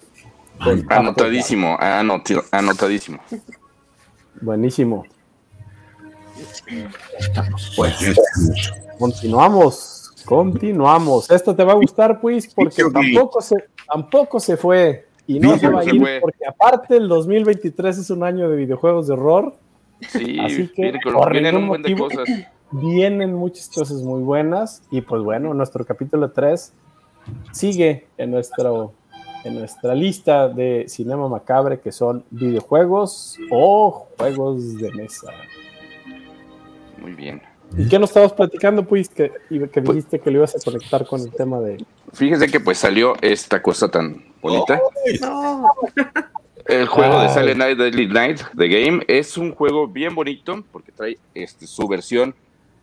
Anotadísimo, 0.89 1.77
anotadísimo. 1.79 3.19
Buenísimo. 4.41 5.05
Pues, 7.75 8.19
Continuamos, 8.97 10.11
continuamos. 10.25 11.29
Esto 11.29 11.55
te 11.55 11.63
va 11.63 11.73
a 11.73 11.75
gustar, 11.75 12.19
pues, 12.19 12.53
porque 12.53 12.83
tampoco 12.91 13.39
se, 13.39 13.55
tampoco 13.87 14.39
se 14.39 14.57
fue 14.57 15.08
y 15.29 15.39
no 15.39 15.53
Sí, 15.53 15.59
se 15.59 15.67
va 15.69 15.81
a 15.81 15.83
se 15.83 15.95
ir, 15.95 16.01
fue. 16.01 16.17
porque 16.19 16.45
aparte 16.47 16.97
el 16.97 17.07
2023 17.07 17.99
es 17.99 18.09
un 18.09 18.23
año 18.23 18.49
de 18.49 18.55
videojuegos 18.55 19.05
de 19.07 19.13
horror. 19.13 19.53
Sí, 20.09 20.39
Así 20.39 20.67
que, 20.69 20.93
por 21.03 21.31
vienen 21.31 21.55
un 21.55 21.67
buen 21.67 21.81
de 21.83 21.89
motivo, 21.95 22.09
cosas. 22.09 22.27
Vienen 22.71 23.33
muchas 23.35 23.69
cosas 23.69 24.01
muy 24.01 24.21
buenas 24.21 24.81
y 24.91 25.01
pues 25.01 25.21
bueno, 25.21 25.53
nuestro 25.53 25.85
capítulo 25.85 26.31
3 26.31 26.73
sigue 27.51 28.07
en 28.17 28.31
nuestro 28.31 28.93
en 29.43 29.55
nuestra 29.55 29.93
lista 29.95 30.49
de 30.49 30.85
Cinema 30.87 31.27
Macabre, 31.29 31.79
que 31.79 31.91
son 31.91 32.23
videojuegos 32.31 33.37
o 33.51 34.07
juegos 34.17 34.77
de 34.77 34.91
mesa. 34.93 35.31
Muy 36.99 37.13
bien. 37.13 37.41
¿Y 37.77 37.87
qué 37.87 37.99
nos 37.99 38.09
estabas 38.09 38.33
platicando, 38.33 38.83
pues, 38.83 39.09
que, 39.09 39.31
que 39.49 39.81
dijiste 39.81 40.19
que 40.19 40.31
lo 40.31 40.37
ibas 40.37 40.55
a 40.55 40.59
conectar 40.59 41.05
con 41.05 41.21
el 41.21 41.31
tema 41.31 41.59
de... 41.59 41.85
Fíjese 42.13 42.47
que 42.47 42.59
pues 42.59 42.77
salió 42.77 43.15
esta 43.21 43.61
cosa 43.61 43.89
tan 43.89 44.23
bonita. 44.41 44.81
El 46.65 46.87
juego 46.87 47.21
de. 47.21 47.29
Silent 47.29 47.57
Night 47.57 47.77
Deadly 47.77 48.07
Night, 48.07 48.41
The 48.55 48.67
Game, 48.67 49.03
es 49.07 49.37
un 49.37 49.53
juego 49.55 49.87
bien 49.87 50.13
bonito 50.13 50.63
porque 50.71 50.91
trae 50.91 51.17
este, 51.33 51.65
su 51.65 51.87
versión 51.87 52.35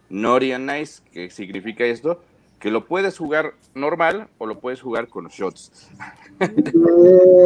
Naughty 0.08 0.52
and 0.52 0.70
Nice, 0.70 1.02
que 1.12 1.30
significa 1.30 1.84
esto, 1.84 2.20
que 2.58 2.70
lo 2.70 2.86
puedes 2.86 3.16
jugar 3.16 3.54
normal 3.74 4.28
o 4.38 4.46
lo 4.46 4.58
puedes 4.58 4.80
jugar 4.80 5.08
con 5.08 5.28
shots. 5.28 5.88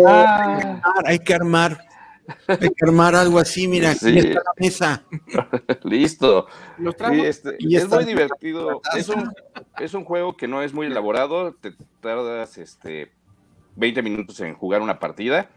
Ah, 0.06 0.80
hay 1.04 1.18
que 1.20 1.34
armar. 1.34 1.78
Hay 2.46 2.58
que 2.70 2.84
armar 2.84 3.14
algo 3.14 3.38
así, 3.38 3.66
mira, 3.68 3.90
aquí 3.90 3.98
Sí. 4.00 4.18
está 4.18 4.40
la 4.44 4.52
mesa. 4.58 5.04
Listo. 5.84 6.46
Los 6.78 6.94
Sí, 6.94 6.98
tramos. 6.98 7.26
este, 7.26 7.56
Y 7.58 7.76
es 7.76 7.88
muy 7.88 8.04
divertido. 8.04 8.80
Es 8.96 9.08
un, 9.08 9.32
es 9.78 9.94
un 9.94 10.04
juego 10.04 10.36
que 10.36 10.48
no 10.48 10.62
es 10.62 10.72
muy 10.72 10.86
elaborado. 10.86 11.54
Te 11.54 11.72
tardas 12.00 12.58
este, 12.58 13.10
20 13.76 14.02
minutos 14.02 14.40
en 14.40 14.54
jugar 14.54 14.82
una 14.82 14.98
partida. 14.98 15.48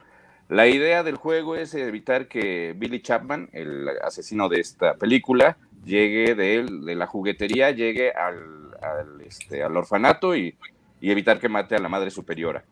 La 0.49 0.67
idea 0.67 1.03
del 1.03 1.15
juego 1.15 1.55
es 1.55 1.73
evitar 1.73 2.27
que 2.27 2.73
Billy 2.77 3.01
Chapman, 3.01 3.49
el 3.53 3.87
asesino 4.03 4.49
de 4.49 4.59
esta 4.59 4.95
película, 4.95 5.57
llegue 5.85 6.35
de, 6.35 6.55
él, 6.55 6.85
de 6.85 6.95
la 6.95 7.07
juguetería, 7.07 7.71
llegue 7.71 8.11
al, 8.11 8.71
al, 8.81 9.21
este, 9.21 9.63
al 9.63 9.75
orfanato 9.75 10.35
y, 10.35 10.55
y 10.99 11.11
evitar 11.11 11.39
que 11.39 11.49
mate 11.49 11.75
a 11.75 11.79
la 11.79 11.89
madre 11.89 12.11
superiora. 12.11 12.63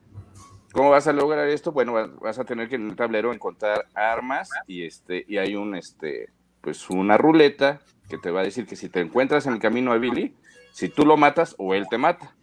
¿Cómo 0.73 0.89
vas 0.89 1.07
a 1.07 1.13
lograr 1.13 1.47
esto? 1.49 1.71
Bueno, 1.71 1.93
vas- 2.21 2.39
a 2.39 2.45
tener 2.45 2.69
que 2.69 2.75
en 2.75 2.89
el 2.89 2.95
tablero 2.95 3.33
encontrar 3.33 3.85
armas 3.93 4.49
y 4.67 4.85
este 4.85 5.25
y 5.27 5.37
hay 5.37 5.55
un 5.55 5.75
este 5.75 6.29
pues 6.61 6.89
una 6.89 7.17
ruleta 7.17 7.81
que 8.07 8.17
te 8.17 8.31
va 8.31 8.41
a 8.41 8.43
decir 8.43 8.65
que 8.65 8.75
si 8.75 8.87
te 8.89 9.01
encuentras 9.01 9.45
en 9.47 9.53
el 9.53 9.59
camino 9.59 9.91
a 9.91 9.97
Billy, 9.97 10.35
si 10.71 10.89
tú 10.89 11.05
lo 11.05 11.17
matas 11.17 11.55
o 11.57 11.73
él 11.73 11.87
te 11.89 11.97
mata. 11.97 12.35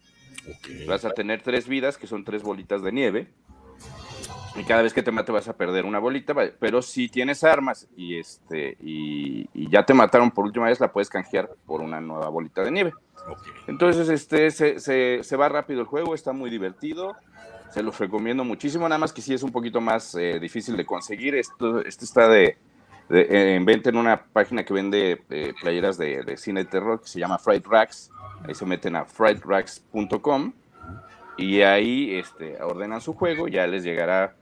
Vas 0.86 1.04
a 1.04 1.10
tener 1.10 1.42
tres 1.42 1.68
vidas, 1.68 1.96
que 1.98 2.06
son 2.06 2.24
tres 2.24 2.42
bolitas 2.42 2.82
de 2.82 2.92
nieve. 2.92 3.28
Y 4.56 4.64
cada 4.64 4.82
vez 4.82 4.92
que 4.92 5.02
te 5.02 5.12
mate 5.12 5.30
vas 5.30 5.46
a 5.48 5.56
perder 5.56 5.84
una 5.84 5.98
bolita, 6.00 6.34
pero 6.58 6.82
si 6.82 7.08
tienes 7.08 7.44
armas 7.44 7.86
y 7.96 8.18
este 8.18 8.76
y, 8.80 9.48
y 9.54 9.70
ya 9.70 9.84
te 9.86 9.94
mataron 9.94 10.30
por 10.32 10.44
última 10.46 10.66
vez, 10.66 10.80
la 10.80 10.92
puedes 10.92 11.08
canjear 11.10 11.48
por 11.64 11.80
una 11.80 12.00
nueva 12.00 12.28
bolita 12.28 12.62
de 12.64 12.72
nieve. 12.72 12.92
Entonces, 13.68 14.08
este 14.08 14.50
se, 14.50 14.80
se- 14.80 15.20
se 15.22 15.36
va 15.36 15.48
rápido 15.48 15.80
el 15.80 15.86
juego, 15.86 16.14
está 16.14 16.32
muy 16.32 16.50
divertido. 16.50 17.16
Se 17.70 17.82
los 17.82 17.98
recomiendo 17.98 18.44
muchísimo, 18.44 18.88
nada 18.88 18.98
más 18.98 19.12
que 19.12 19.20
sí 19.22 19.34
es 19.34 19.42
un 19.42 19.52
poquito 19.52 19.80
más 19.80 20.14
eh, 20.14 20.38
difícil 20.40 20.76
de 20.76 20.86
conseguir. 20.86 21.34
Esto, 21.34 21.80
esto 21.80 22.04
está 22.04 22.28
de, 22.28 22.56
de- 23.08 23.54
en 23.56 23.64
venta 23.64 23.90
en 23.90 23.96
una 23.96 24.22
página 24.24 24.64
que 24.64 24.72
vende 24.72 25.22
eh, 25.30 25.52
playeras 25.60 25.98
de, 25.98 26.22
de 26.22 26.36
cine 26.36 26.64
de 26.64 26.70
terror 26.70 27.00
que 27.02 27.08
se 27.08 27.20
llama 27.20 27.38
Fright 27.38 27.66
Racks. 27.66 28.10
Ahí 28.46 28.54
se 28.54 28.64
meten 28.64 28.96
a 28.96 29.04
frightracks.com 29.04 30.52
y 31.36 31.60
ahí 31.60 32.14
este, 32.16 32.60
ordenan 32.62 33.00
su 33.00 33.12
juego. 33.14 33.48
Ya 33.48 33.66
les 33.66 33.84
llegará, 33.84 34.34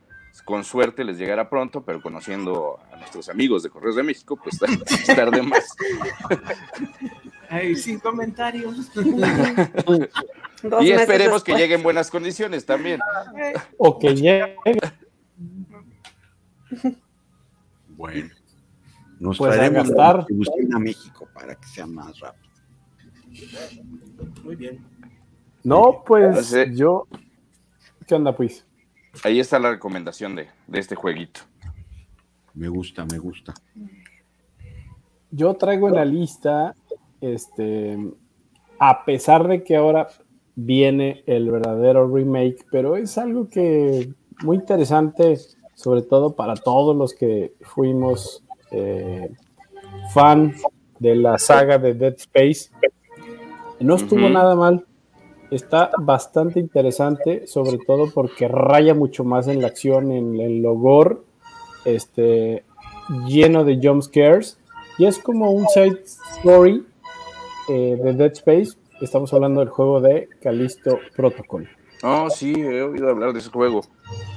con 0.44 0.62
suerte 0.64 1.02
les 1.02 1.18
llegará 1.18 1.48
pronto, 1.50 1.82
pero 1.82 2.00
conociendo 2.00 2.78
a 2.92 2.96
nuestros 2.96 3.28
amigos 3.28 3.62
de 3.64 3.70
Correos 3.70 3.96
de 3.96 4.02
México, 4.04 4.36
pues 4.42 4.60
es 4.90 5.06
tarde 5.16 5.42
más. 5.42 5.74
Ay, 7.48 7.76
sin 7.76 7.98
comentarios. 7.98 8.90
Y 10.80 10.90
esperemos 10.90 11.44
que 11.44 11.54
llegue 11.54 11.74
en 11.74 11.82
buenas 11.82 12.10
condiciones 12.10 12.64
también. 12.64 12.98
O 13.76 13.98
que 13.98 14.14
llegue. 14.16 14.56
Bueno, 17.88 18.30
nos 19.20 19.38
Pues 19.38 19.52
a 19.52 19.54
traeremos 19.54 19.88
distribución 19.88 20.74
a 20.74 20.78
México 20.78 21.28
para 21.32 21.54
que 21.54 21.66
sea 21.68 21.86
más 21.86 22.18
rápido. 22.18 22.50
Muy 24.42 24.56
bien. 24.56 24.84
No, 25.62 26.02
pues 26.04 26.46
Sí. 26.46 26.64
yo. 26.74 27.06
¿Qué 28.06 28.14
onda, 28.14 28.34
pues? 28.34 28.64
Ahí 29.24 29.40
está 29.40 29.58
la 29.58 29.70
recomendación 29.70 30.34
de, 30.36 30.48
de 30.66 30.78
este 30.78 30.94
jueguito. 30.94 31.40
Me 32.54 32.68
gusta, 32.68 33.04
me 33.04 33.18
gusta. 33.18 33.54
Yo 35.30 35.54
traigo 35.54 35.88
en 35.88 35.94
la 35.94 36.04
lista, 36.04 36.74
este, 37.20 37.98
a 38.78 39.04
pesar 39.04 39.48
de 39.48 39.62
que 39.62 39.76
ahora 39.76 40.08
viene 40.54 41.22
el 41.26 41.50
verdadero 41.50 42.08
remake, 42.08 42.64
pero 42.70 42.96
es 42.96 43.18
algo 43.18 43.48
que 43.48 44.08
muy 44.42 44.56
interesante, 44.56 45.38
sobre 45.74 46.02
todo 46.02 46.34
para 46.34 46.54
todos 46.54 46.96
los 46.96 47.14
que 47.14 47.54
fuimos 47.60 48.42
eh, 48.70 49.30
fan 50.12 50.54
de 50.98 51.14
la 51.14 51.38
saga 51.38 51.78
de 51.78 51.94
Dead 51.94 52.14
Space. 52.14 52.70
No 53.80 53.96
estuvo 53.96 54.28
nada 54.28 54.54
mal. 54.54 54.86
Está 55.50 55.90
bastante 55.98 56.58
interesante, 56.58 57.46
sobre 57.46 57.78
todo 57.78 58.10
porque 58.12 58.48
raya 58.48 58.94
mucho 58.94 59.22
más 59.22 59.46
en 59.46 59.60
la 59.60 59.68
acción, 59.68 60.10
en 60.10 60.40
el 60.40 60.60
logor, 60.60 61.24
este, 61.84 62.64
lleno 63.26 63.64
de 63.64 63.78
jump 63.80 64.02
scares. 64.02 64.58
Y 64.98 65.04
es 65.04 65.18
como 65.18 65.52
un 65.52 65.68
side 65.68 66.02
story 66.38 66.84
eh, 67.68 67.98
de 68.02 68.12
Dead 68.14 68.32
Space. 68.32 68.72
Estamos 69.00 69.32
hablando 69.34 69.60
del 69.60 69.68
juego 69.68 70.00
de 70.00 70.28
Callisto 70.42 70.98
Protocol. 71.14 71.68
Oh, 72.02 72.28
sí, 72.30 72.52
he 72.56 72.82
oído 72.82 73.08
hablar 73.10 73.32
de 73.32 73.38
ese 73.40 73.50
juego. 73.50 73.82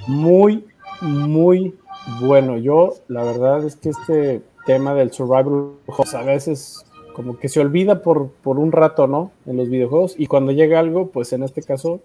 Muy, 0.07 0.65
muy 1.01 1.75
bueno. 2.21 2.57
Yo, 2.57 2.93
la 3.07 3.23
verdad 3.23 3.63
es 3.65 3.75
que 3.75 3.89
este 3.89 4.41
tema 4.65 4.93
del 4.93 5.11
survival 5.11 5.71
pues, 5.85 6.13
a 6.13 6.23
veces 6.23 6.85
como 7.13 7.37
que 7.37 7.49
se 7.49 7.59
olvida 7.59 8.01
por, 8.01 8.29
por 8.29 8.59
un 8.59 8.71
rato, 8.71 9.07
¿no? 9.07 9.31
En 9.45 9.57
los 9.57 9.69
videojuegos. 9.69 10.15
Y 10.17 10.27
cuando 10.27 10.51
llega 10.51 10.79
algo, 10.79 11.07
pues 11.07 11.33
en 11.33 11.43
este 11.43 11.61
caso, 11.61 11.99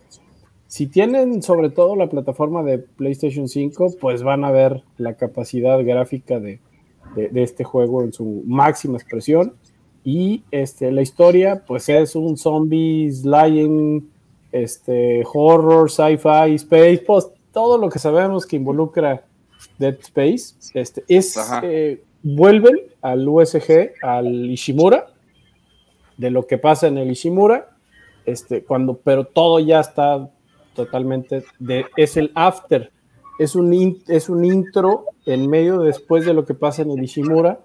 si 0.66 0.86
tienen 0.86 1.42
sobre 1.42 1.70
todo 1.70 1.94
la 1.94 2.08
plataforma 2.08 2.62
de 2.64 2.78
PlayStation 2.78 3.48
5, 3.48 3.94
pues 4.00 4.22
van 4.22 4.44
a 4.44 4.50
ver 4.50 4.82
la 4.98 5.14
capacidad 5.14 5.82
gráfica 5.84 6.40
de, 6.40 6.58
de- 7.14 7.28
de 7.28 7.42
este 7.42 7.62
juego 7.64 8.02
en 8.02 8.12
su 8.12 8.42
máxima 8.46 8.96
expresión. 8.96 9.54
Y 10.04 10.42
este, 10.50 10.92
la 10.92 11.00
historia, 11.02 11.64
pues 11.66 11.88
es 11.88 12.14
un 12.14 12.36
zombies, 12.36 13.24
lying, 13.24 14.06
este, 14.52 15.24
horror, 15.32 15.90
sci-fi, 15.90 16.54
space, 16.56 17.02
pues 17.06 17.28
todo 17.52 17.78
lo 17.78 17.88
que 17.88 17.98
sabemos 17.98 18.44
que 18.46 18.56
involucra 18.56 19.24
Dead 19.78 19.96
Space. 20.00 20.54
Este, 20.74 21.04
es, 21.08 21.34
eh, 21.64 22.02
vuelven 22.22 22.76
al 23.00 23.26
USG, 23.26 23.92
al 24.02 24.50
Ishimura, 24.50 25.06
de 26.18 26.30
lo 26.30 26.46
que 26.46 26.58
pasa 26.58 26.86
en 26.86 26.98
el 26.98 27.10
Ishimura, 27.10 27.70
este, 28.26 28.62
cuando, 28.62 28.96
pero 28.98 29.24
todo 29.24 29.58
ya 29.58 29.80
está 29.80 30.30
totalmente, 30.74 31.44
de, 31.58 31.86
es 31.96 32.16
el 32.16 32.30
after, 32.34 32.90
es 33.38 33.54
un, 33.56 33.72
in- 33.72 34.02
es 34.06 34.28
un 34.28 34.44
intro 34.44 35.06
en 35.26 35.48
medio 35.48 35.80
después 35.80 36.24
de 36.24 36.34
lo 36.34 36.44
que 36.44 36.54
pasa 36.54 36.82
en 36.82 36.90
el 36.90 37.02
Ishimura, 37.02 37.60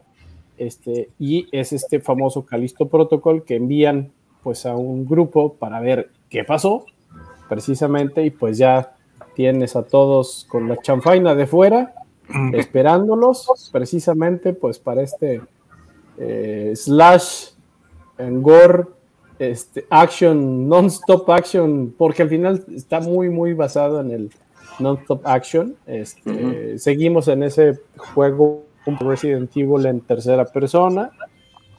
este, 0.59 1.09
y 1.17 1.47
es 1.51 1.73
este 1.73 1.99
famoso 1.99 2.45
Calisto 2.45 2.87
Protocol 2.87 3.43
que 3.43 3.55
envían 3.55 4.11
pues 4.43 4.65
a 4.65 4.75
un 4.75 5.05
grupo 5.05 5.53
para 5.53 5.79
ver 5.79 6.11
qué 6.29 6.43
pasó, 6.43 6.85
precisamente, 7.47 8.25
y 8.25 8.29
pues 8.29 8.57
ya 8.57 8.95
tienes 9.35 9.75
a 9.75 9.83
todos 9.83 10.45
con 10.49 10.67
la 10.67 10.77
chanfaina 10.77 11.33
de 11.33 11.47
fuera, 11.47 11.93
esperándolos, 12.53 13.69
precisamente 13.71 14.53
pues 14.53 14.77
para 14.77 15.01
este 15.01 15.41
eh, 16.17 16.73
slash 16.75 17.51
en 18.17 18.41
gore, 18.43 18.83
este, 19.39 19.85
action, 19.89 20.67
non-stop 20.67 21.29
action, 21.29 21.93
porque 21.97 22.21
al 22.21 22.29
final 22.29 22.65
está 22.75 22.99
muy, 22.99 23.29
muy 23.29 23.53
basado 23.53 24.01
en 24.01 24.11
el 24.11 24.31
non-stop 24.79 25.25
action. 25.25 25.75
Este, 25.87 26.77
Seguimos 26.77 27.29
en 27.29 27.43
ese 27.43 27.79
juego 27.95 28.68
un 28.85 28.97
Resident 28.97 29.55
Evil 29.55 29.85
en 29.85 30.01
tercera 30.01 30.45
persona, 30.45 31.11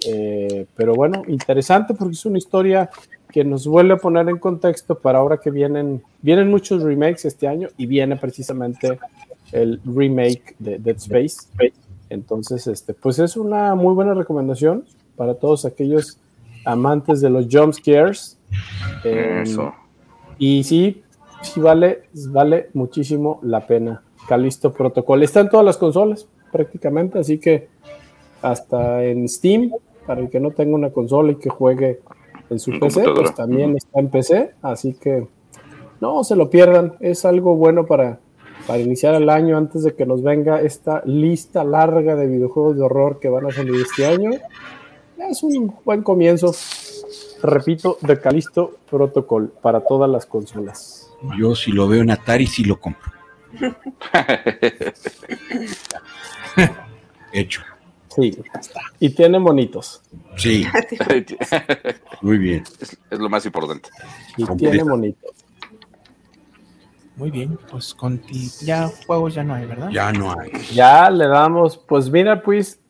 eh, 0.06 0.66
pero 0.76 0.94
bueno, 0.94 1.22
interesante 1.28 1.94
porque 1.94 2.14
es 2.14 2.24
una 2.24 2.38
historia 2.38 2.90
que 3.30 3.44
nos 3.44 3.66
vuelve 3.66 3.94
a 3.94 3.96
poner 3.96 4.28
en 4.28 4.38
contexto 4.38 4.98
para 4.98 5.18
ahora 5.18 5.38
que 5.38 5.50
vienen, 5.50 6.02
vienen 6.20 6.50
muchos 6.50 6.82
remakes 6.82 7.24
este 7.24 7.46
año 7.46 7.68
y 7.76 7.86
viene 7.86 8.16
precisamente 8.16 8.98
el 9.52 9.80
remake 9.84 10.56
de 10.58 10.78
Dead 10.78 10.96
Space. 10.96 11.48
Entonces, 12.08 12.66
este, 12.66 12.92
pues 12.92 13.18
es 13.18 13.36
una 13.36 13.74
muy 13.74 13.94
buena 13.94 14.14
recomendación 14.14 14.84
para 15.16 15.34
todos 15.34 15.64
aquellos 15.64 16.18
amantes 16.64 17.20
de 17.20 17.30
los 17.30 17.46
jump 17.50 17.72
scares. 17.72 18.36
Eh, 19.04 19.42
Eso. 19.44 19.72
y 20.38 20.64
sí, 20.64 21.02
sí 21.42 21.60
vale, 21.60 22.02
vale 22.28 22.70
muchísimo 22.74 23.38
la 23.42 23.66
pena. 23.66 24.02
Calisto 24.28 24.72
Protocol. 24.72 25.22
Está 25.22 25.40
en 25.40 25.50
todas 25.50 25.64
las 25.64 25.76
consolas 25.76 26.26
prácticamente, 26.50 27.18
así 27.18 27.38
que 27.38 27.68
hasta 28.42 29.04
en 29.04 29.28
Steam, 29.28 29.72
para 30.06 30.20
el 30.20 30.30
que 30.30 30.40
no 30.40 30.50
tenga 30.50 30.74
una 30.74 30.90
consola 30.90 31.32
y 31.32 31.36
que 31.36 31.50
juegue 31.50 32.00
en 32.48 32.58
su 32.58 32.72
En 32.72 32.80
PC, 32.80 33.04
pues 33.14 33.34
también 33.34 33.76
está 33.76 34.00
en 34.00 34.08
PC, 34.08 34.54
así 34.62 34.94
que 34.94 35.26
No 36.00 36.24
se 36.24 36.36
lo 36.36 36.50
pierdan, 36.50 36.94
es 37.00 37.24
algo 37.24 37.54
bueno 37.54 37.86
para, 37.86 38.18
para 38.66 38.80
iniciar 38.80 39.14
el 39.14 39.28
año 39.30 39.56
antes 39.56 39.84
de 39.84 39.94
que 39.94 40.06
nos 40.06 40.22
venga 40.22 40.60
esta 40.60 41.02
lista 41.04 41.62
larga 41.64 42.16
de 42.16 42.26
videojuegos 42.26 42.76
de 42.76 42.82
horror 42.82 43.20
que 43.20 43.28
van 43.28 43.46
a 43.46 43.50
salir 43.50 43.74
este 43.74 44.06
año. 44.06 44.30
Es 45.18 45.42
un 45.42 45.74
buen 45.84 46.02
comienzo. 46.02 46.54
Repito, 47.42 47.98
de 48.02 48.20
Calisto 48.20 48.76
Protocol 48.90 49.52
para 49.62 49.80
todas 49.80 50.10
las 50.10 50.26
consolas. 50.26 51.10
Yo 51.38 51.54
si 51.54 51.72
lo 51.72 51.88
veo 51.88 52.02
en 52.02 52.10
Atari 52.10 52.46
sí 52.46 52.64
lo 52.64 52.80
compro. 52.80 53.12
Hecho. 57.32 57.62
Sí, 58.08 58.36
y 58.98 59.10
tiene 59.10 59.38
monitos. 59.38 60.02
Sí. 60.36 60.66
Muy 62.22 62.38
bien. 62.38 62.64
Es, 62.80 62.98
es 63.08 63.18
lo 63.18 63.28
más 63.28 63.46
importante. 63.46 63.88
Y 64.36 64.44
tiene 64.56 64.82
monitos. 64.82 65.30
Muy 67.16 67.30
bien, 67.30 67.58
pues 67.70 67.94
con 67.94 68.18
ti 68.18 68.48
ya 68.62 68.90
juegos 69.06 69.34
ya 69.34 69.44
no 69.44 69.54
hay, 69.54 69.66
¿verdad? 69.66 69.90
Ya 69.90 70.10
no 70.10 70.32
hay. 70.32 70.50
Ya 70.72 71.10
le 71.10 71.28
damos, 71.28 71.76
pues 71.76 72.10
mira, 72.10 72.42
pues 72.42 72.80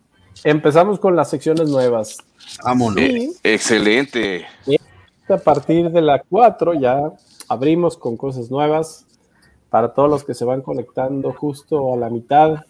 empezamos 0.45 1.01
con 1.01 1.17
las 1.17 1.29
secciones 1.31 1.69
nuevas. 1.69 2.19
Vámonos. 2.65 2.99
Eh, 2.99 3.29
excelente. 3.43 4.47
A 5.29 5.37
partir 5.37 5.91
de 5.91 6.01
la 6.01 6.23
4 6.23 6.75
ya 6.75 7.13
abrimos 7.49 7.97
con 7.97 8.17
cosas 8.17 8.51
nuevas 8.51 9.05
para 9.69 9.93
todos 9.93 10.09
los 10.09 10.25
que 10.25 10.35
se 10.35 10.45
van 10.45 10.63
conectando 10.63 11.33
justo 11.33 11.93
a 11.93 11.97
la 11.97 12.09
mitad 12.09 12.65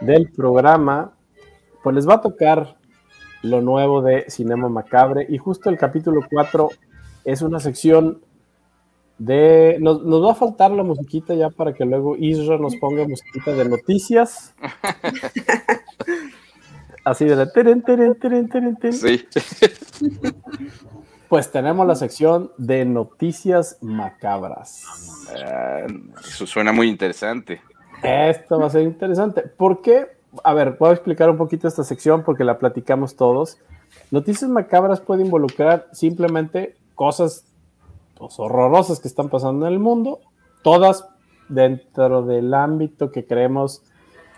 del 0.00 0.30
programa. 0.30 1.12
Pues 1.82 1.94
les 1.94 2.08
va 2.08 2.14
a 2.14 2.20
tocar 2.20 2.76
lo 3.42 3.60
nuevo 3.60 4.02
de 4.02 4.26
Cinema 4.28 4.68
Macabre 4.68 5.26
y 5.28 5.38
justo 5.38 5.70
el 5.70 5.78
capítulo 5.78 6.22
4 6.30 6.70
es 7.24 7.42
una 7.42 7.60
sección 7.60 8.22
de... 9.18 9.78
Nos, 9.80 10.04
nos 10.04 10.24
va 10.24 10.32
a 10.32 10.34
faltar 10.34 10.70
la 10.70 10.82
musiquita 10.82 11.34
ya 11.34 11.50
para 11.50 11.72
que 11.72 11.84
luego 11.84 12.16
Isra 12.16 12.58
nos 12.58 12.76
ponga 12.76 13.06
musiquita 13.06 13.52
de 13.52 13.68
noticias. 13.68 14.54
Así 17.04 17.24
de 17.24 17.36
la... 17.36 17.52
teren, 17.52 17.82
teren, 17.82 18.18
teren, 18.18 18.48
teren, 18.48 18.76
teren. 18.76 18.92
Sí. 18.92 19.26
Pues 21.28 21.52
tenemos 21.52 21.86
la 21.86 21.94
sección 21.94 22.52
de 22.56 22.86
noticias 22.86 23.76
macabras. 23.82 24.82
Ah, 25.44 25.86
eso 26.26 26.46
suena 26.46 26.72
muy 26.72 26.88
interesante. 26.88 27.60
Esto 28.02 28.58
va 28.58 28.66
a 28.66 28.70
ser 28.70 28.82
interesante. 28.82 29.42
¿Por 29.42 29.82
qué? 29.82 30.06
A 30.44 30.54
ver, 30.54 30.76
voy 30.78 30.90
a 30.90 30.92
explicar 30.92 31.30
un 31.30 31.36
poquito 31.36 31.66
esta 31.68 31.84
sección 31.84 32.22
porque 32.22 32.44
la 32.44 32.58
platicamos 32.58 33.16
todos. 33.16 33.58
Noticias 34.10 34.50
macabras 34.50 35.00
puede 35.00 35.24
involucrar 35.24 35.86
simplemente 35.92 36.76
cosas 36.94 37.44
pues, 38.16 38.38
horrorosas 38.38 39.00
que 39.00 39.08
están 39.08 39.28
pasando 39.28 39.66
en 39.66 39.72
el 39.72 39.78
mundo, 39.78 40.20
todas 40.62 41.06
dentro 41.48 42.22
del 42.22 42.52
ámbito 42.52 43.10
que 43.10 43.24
creemos 43.24 43.82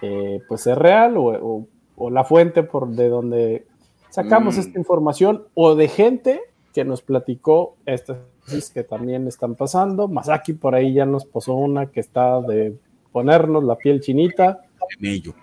eh, 0.03 0.41
pues 0.49 0.67
es 0.67 0.79
real 0.79 1.17
o, 1.17 1.25
o- 1.25 1.67
o 1.97 2.09
la 2.11 2.25
fuente 2.25 2.63
por 2.63 2.89
de 2.89 3.09
donde 3.11 3.67
sacamos 4.09 4.57
Mm. 4.57 4.61
esta 4.61 4.79
información 4.79 5.43
o 5.55 5.75
de 5.75 5.89
gente 5.89 6.41
que 6.73 6.85
nos 6.85 7.03
platicó 7.03 7.75
estas 7.85 8.17
cosas 8.47 8.71
que 8.71 8.85
también 8.85 9.27
están 9.29 9.55
pasando. 9.57 10.09
Masaki 10.09 10.55
por 10.55 10.75
ahí 10.75 10.95
ya 10.95 11.05
nos 11.05 11.27
posó 11.27 11.55
una 11.55 11.87
que 11.87 12.01
está 12.01 12.41
de 12.41 12.75
ponernos 13.13 13.65
la 13.65 13.77
piel 13.77 14.01
chinita, 14.01 14.61
En 14.99 15.07
ello. 15.07 15.35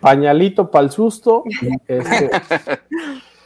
pañalito 0.00 0.70
para 0.70 0.84
el 0.84 0.90
susto. 0.90 1.44
este, 1.88 2.30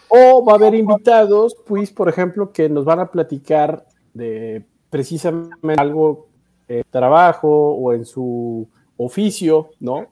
o 0.08 0.44
va 0.44 0.52
a 0.52 0.56
haber 0.56 0.74
invitados, 0.74 1.56
pues, 1.66 1.90
por 1.90 2.08
ejemplo, 2.08 2.52
que 2.52 2.68
nos 2.68 2.84
van 2.84 3.00
a 3.00 3.06
platicar 3.10 3.84
de 4.14 4.64
precisamente 4.90 5.74
algo 5.76 6.28
eh, 6.68 6.82
trabajo 6.90 7.48
o 7.48 7.92
en 7.92 8.04
su 8.04 8.66
oficio, 8.96 9.70
¿no? 9.80 10.06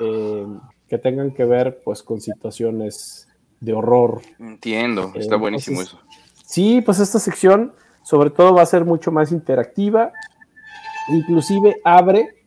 Eh, 0.00 0.46
que 0.88 0.98
tengan 0.98 1.32
que 1.32 1.44
ver, 1.44 1.80
pues, 1.84 2.02
con 2.02 2.20
situaciones 2.20 3.28
de 3.60 3.72
horror. 3.72 4.20
Entiendo, 4.38 5.12
está 5.14 5.34
Eh, 5.34 5.38
buenísimo 5.38 5.80
entonces, 5.80 6.00
eso. 6.10 6.18
Sí, 6.46 6.80
pues 6.82 7.00
esta 7.00 7.18
sección 7.18 7.72
sobre 8.02 8.28
todo 8.30 8.54
va 8.54 8.62
a 8.62 8.66
ser 8.66 8.84
mucho 8.84 9.10
más 9.10 9.32
interactiva, 9.32 10.12
inclusive 11.08 11.80
abre, 11.84 12.43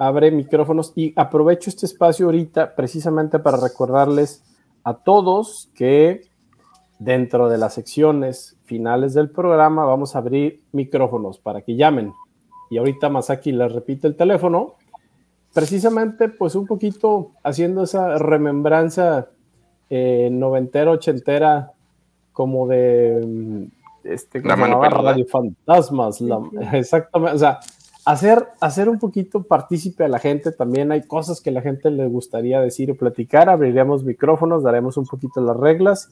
abre 0.00 0.30
micrófonos 0.30 0.94
y 0.96 1.12
aprovecho 1.14 1.68
este 1.68 1.84
espacio 1.84 2.24
ahorita 2.26 2.74
precisamente 2.74 3.38
para 3.38 3.58
recordarles 3.58 4.42
a 4.82 4.94
todos 4.94 5.68
que 5.74 6.22
dentro 6.98 7.50
de 7.50 7.58
las 7.58 7.74
secciones 7.74 8.56
finales 8.64 9.12
del 9.12 9.28
programa 9.28 9.84
vamos 9.84 10.16
a 10.16 10.20
abrir 10.20 10.62
micrófonos 10.72 11.38
para 11.38 11.60
que 11.60 11.76
llamen. 11.76 12.14
Y 12.70 12.78
ahorita 12.78 13.10
Masaki 13.10 13.52
les 13.52 13.70
repite 13.72 14.06
el 14.06 14.16
teléfono, 14.16 14.76
precisamente 15.52 16.30
pues 16.30 16.54
un 16.54 16.66
poquito 16.66 17.32
haciendo 17.42 17.82
esa 17.82 18.16
remembranza 18.16 19.28
eh, 19.90 20.30
noventera, 20.32 20.92
ochentera, 20.92 21.72
como 22.32 22.66
de 22.68 23.22
mm, 23.26 23.64
este, 24.04 24.40
¿cómo 24.40 24.48
La 24.48 24.56
mano. 24.56 24.80
Radio 24.82 25.26
Fantasmas, 25.26 26.22
la- 26.22 26.40
exactamente, 26.72 27.36
o 27.36 27.38
sea, 27.38 27.60
hacer, 28.10 28.48
hacer 28.60 28.88
un 28.88 28.98
poquito 28.98 29.44
partícipe 29.44 30.04
a 30.04 30.08
la 30.08 30.18
gente, 30.18 30.50
también 30.52 30.90
hay 30.90 31.02
cosas 31.02 31.40
que 31.40 31.50
la 31.50 31.62
gente 31.62 31.90
le 31.90 32.06
gustaría 32.08 32.60
decir 32.60 32.90
o 32.90 32.96
platicar, 32.96 33.48
abriríamos 33.48 34.04
micrófonos, 34.04 34.62
daremos 34.62 34.96
un 34.96 35.06
poquito 35.06 35.40
las 35.40 35.56
reglas, 35.56 36.10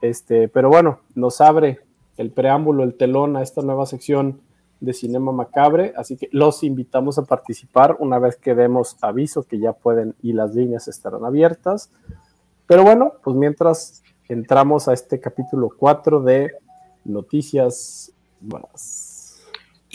este, 0.00 0.48
pero 0.48 0.68
bueno, 0.68 1.00
nos 1.14 1.40
abre 1.40 1.80
el 2.16 2.32
preámbulo, 2.32 2.82
el 2.82 2.94
telón 2.94 3.36
a 3.36 3.42
esta 3.42 3.62
nueva 3.62 3.86
sección 3.86 4.40
de 4.80 4.92
Cinema 4.92 5.32
Macabre, 5.32 5.94
así 5.96 6.16
que 6.16 6.28
los 6.32 6.62
invitamos 6.64 7.18
a 7.18 7.24
participar 7.24 7.96
una 8.00 8.18
vez 8.18 8.36
que 8.36 8.54
demos 8.54 8.96
aviso 9.00 9.44
que 9.44 9.58
ya 9.58 9.72
pueden 9.72 10.14
y 10.22 10.32
las 10.32 10.54
líneas 10.54 10.88
estarán 10.88 11.24
abiertas. 11.24 11.90
Pero 12.66 12.82
bueno, 12.82 13.12
pues 13.22 13.36
mientras 13.36 14.02
entramos 14.28 14.88
a 14.88 14.92
este 14.92 15.20
capítulo 15.20 15.70
4 15.78 16.20
de 16.22 16.52
Noticias 17.04 18.12
Buenas. 18.40 19.15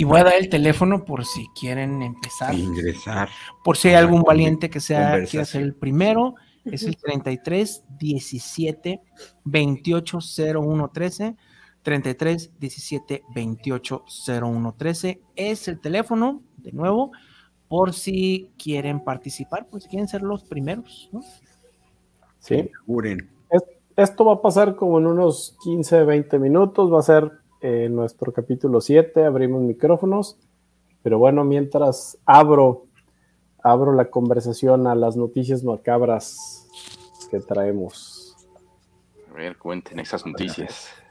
Y 0.02 0.04
voy 0.04 0.20
a 0.20 0.24
dar 0.24 0.34
el 0.40 0.50
teléfono 0.50 1.06
por 1.06 1.26
si 1.26 1.48
quieren 1.60 2.02
empezar. 2.02 2.56
Ingresar. 2.56 3.30
Por 3.64 3.78
si 3.78 3.90
hay 3.90 3.94
algún 3.94 4.24
valiente 4.24 4.68
que 4.70 4.80
sea 4.80 5.24
quiera 5.30 5.46
ser 5.46 5.62
el 5.62 5.76
primero. 5.76 6.34
Es 6.66 6.82
el 6.84 6.98
33 6.98 7.84
17 8.00 9.00
28 9.44 10.20
01 10.56 10.90
13. 10.90 11.36
33 11.84 12.52
17 12.60 13.24
28 13.36 14.04
01 14.42 14.76
13 14.76 15.22
es 15.36 15.68
el 15.68 15.80
teléfono, 15.80 16.42
de 16.58 16.72
nuevo, 16.72 17.12
por 17.68 17.94
si 17.94 18.50
quieren 18.58 19.04
participar, 19.04 19.68
pues 19.70 19.88
quieren 19.88 20.08
ser 20.08 20.22
los 20.24 20.44
primeros, 20.44 21.10
¿no? 21.12 21.22
¿sí? 22.40 22.70
Juren. 22.88 23.30
Es- 23.50 23.64
Esto 23.96 24.26
va 24.26 24.34
a 24.34 24.42
pasar 24.42 24.76
como 24.76 24.98
en 25.00 25.06
unos 25.08 25.58
15, 25.64 26.04
20 26.06 26.40
minutos, 26.40 26.92
va 26.92 27.00
a 27.00 27.04
ser 27.04 27.32
eh, 27.62 27.88
nuestro 27.90 28.32
capítulo 28.34 28.82
7, 28.82 29.24
abrimos 29.26 29.62
micrófonos, 29.62 30.38
pero 31.04 31.18
bueno, 31.20 31.44
mientras 31.44 32.18
abro, 32.26 32.86
abro 33.64 33.94
la 33.94 34.10
conversación 34.10 34.88
a 34.88 34.96
las 34.96 35.16
noticias 35.16 35.64
macabras 35.64 36.68
que 37.30 37.40
traemos. 37.40 38.36
A 39.30 39.34
ver, 39.34 39.58
cuenten 39.58 40.00
esas 40.00 40.26
noticias. 40.26 40.88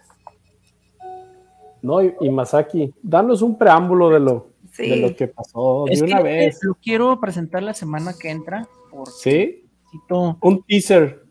No, 1.82 2.02
y, 2.02 2.14
y 2.20 2.28
Masaki, 2.28 2.92
danos 3.02 3.40
un 3.40 3.56
preámbulo 3.56 4.10
de 4.10 4.20
lo, 4.20 4.48
Sí. 4.70 4.86
de 4.86 4.96
lo 4.96 5.16
que 5.16 5.28
pasó 5.28 5.86
de 5.88 6.02
una 6.02 6.18
que 6.18 6.22
vez. 6.22 6.58
Lo 6.62 6.74
quiero 6.74 7.18
presentar 7.18 7.62
la 7.62 7.72
semana 7.72 8.12
que 8.12 8.28
entra, 8.30 8.68
porque 8.90 9.10
¿Sí? 9.16 9.64
necesito, 9.86 10.36
Un 10.42 10.62
teaser, 10.64 11.24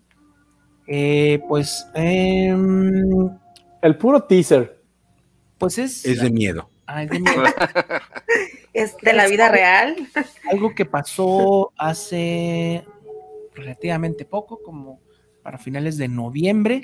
eh, 0.88 1.40
pues, 1.48 1.88
em, 1.94 3.30
el 3.84 3.98
puro 4.00 4.24
teaser. 4.24 4.79
Pues 5.60 5.78
es, 5.78 6.05
Es 6.05 6.22
de 6.22 6.32
miedo. 6.32 6.70
ah, 6.88 7.03
es 7.03 7.10
de 7.10 7.20
miedo. 7.20 7.43
Es 8.74 8.95
de 8.97 9.14
la 9.14 9.28
vida 9.28 9.49
real. 9.49 9.95
algo 10.51 10.74
que 10.76 10.86
pasó 10.86 11.74
hace 11.76 12.86
relativamente 13.55 14.26
poco, 14.26 14.62
como 14.64 15.01
para 15.43 15.57
finales 15.57 15.97
de 15.97 16.07
noviembre 16.07 16.82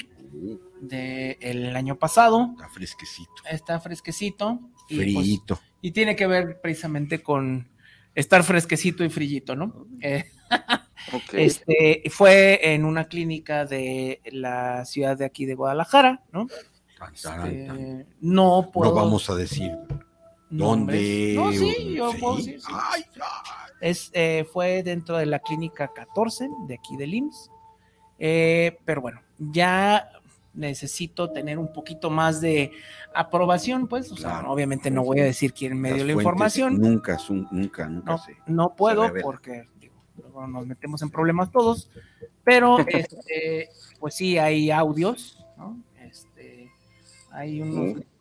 del 0.82 1.76
año 1.76 1.96
pasado. 1.98 2.50
Está 2.56 2.70
fresquecito. 2.70 3.32
Está 3.50 3.80
fresquecito 3.80 4.60
y, 4.90 4.96
pues, 5.14 5.16
Frito. 5.26 5.60
y 5.82 5.92
tiene 5.92 6.16
que 6.16 6.26
ver 6.28 6.60
precisamente 6.62 7.22
con 7.22 7.70
estar 8.16 8.44
fresquecito 8.44 9.04
y 9.04 9.10
frillito, 9.10 9.56
¿no? 9.56 9.88
Eh, 10.02 10.26
Ok. 11.14 11.34
este 11.36 12.02
fue 12.10 12.74
en 12.74 12.84
una 12.84 13.08
clínica 13.08 13.64
de 13.66 14.22
la 14.32 14.86
ciudad 14.86 15.16
de 15.18 15.26
aquí 15.26 15.46
de 15.46 15.54
Guadalajara, 15.54 16.24
¿no? 16.32 16.48
Eh, 17.46 18.06
no 18.22 18.70
puedo. 18.74 18.92
No 18.92 18.96
vamos 18.96 19.30
a 19.30 19.36
decir 19.36 19.72
dónde. 20.50 21.34
No, 21.36 21.52
sí, 21.52 21.94
yo 21.96 22.12
Sí. 22.12 22.18
puedo 22.20 22.36
decir, 22.38 22.62
sí. 22.62 22.72
Ay, 22.74 23.04
ay. 23.16 23.22
Es, 23.82 24.10
eh, 24.14 24.46
fue 24.52 24.84
dentro 24.84 25.18
de 25.18 25.26
la 25.26 25.40
clínica 25.40 25.92
14 25.94 26.50
de 26.68 26.76
aquí 26.76 26.96
del 26.98 27.14
IMSS. 27.14 27.52
Eh, 28.18 28.78
pero 28.86 29.02
bueno, 29.02 29.22
ya 29.38 30.10
necesito 30.54 31.32
tener 31.32 31.60
un 31.60 31.74
poquito 31.74 32.10
más 32.10 32.40
de 32.40 32.72
aprobación, 33.14 33.88
pues, 33.88 34.10
o 34.12 34.16
sea, 34.16 34.50
obviamente 34.50 34.90
no 34.90 35.04
voy 35.04 35.20
a 35.20 35.26
decir 35.26 35.52
quién 35.54 35.78
me 35.80 35.92
dio 35.94 36.06
la 36.06 36.14
información. 36.14 36.80
Nunca, 36.80 37.18
nunca, 37.52 37.88
nunca 37.90 38.12
No, 38.12 38.18
se. 38.18 38.38
no 38.48 38.74
puedo 38.76 39.12
porque 39.22 39.68
digo, 39.78 39.96
luego 40.18 40.48
nos 40.48 40.66
metemos 40.66 41.02
en 41.02 41.10
problemas 41.10 41.52
todos, 41.52 41.92
pero 42.46 42.78
este, 42.88 43.68
pues 44.00 44.16
sí 44.16 44.38
hay 44.38 44.72
audios, 44.72 45.46
¿no? 45.58 45.78
Hay 47.36 47.62
unos 47.62 47.96
gritos 47.96 48.16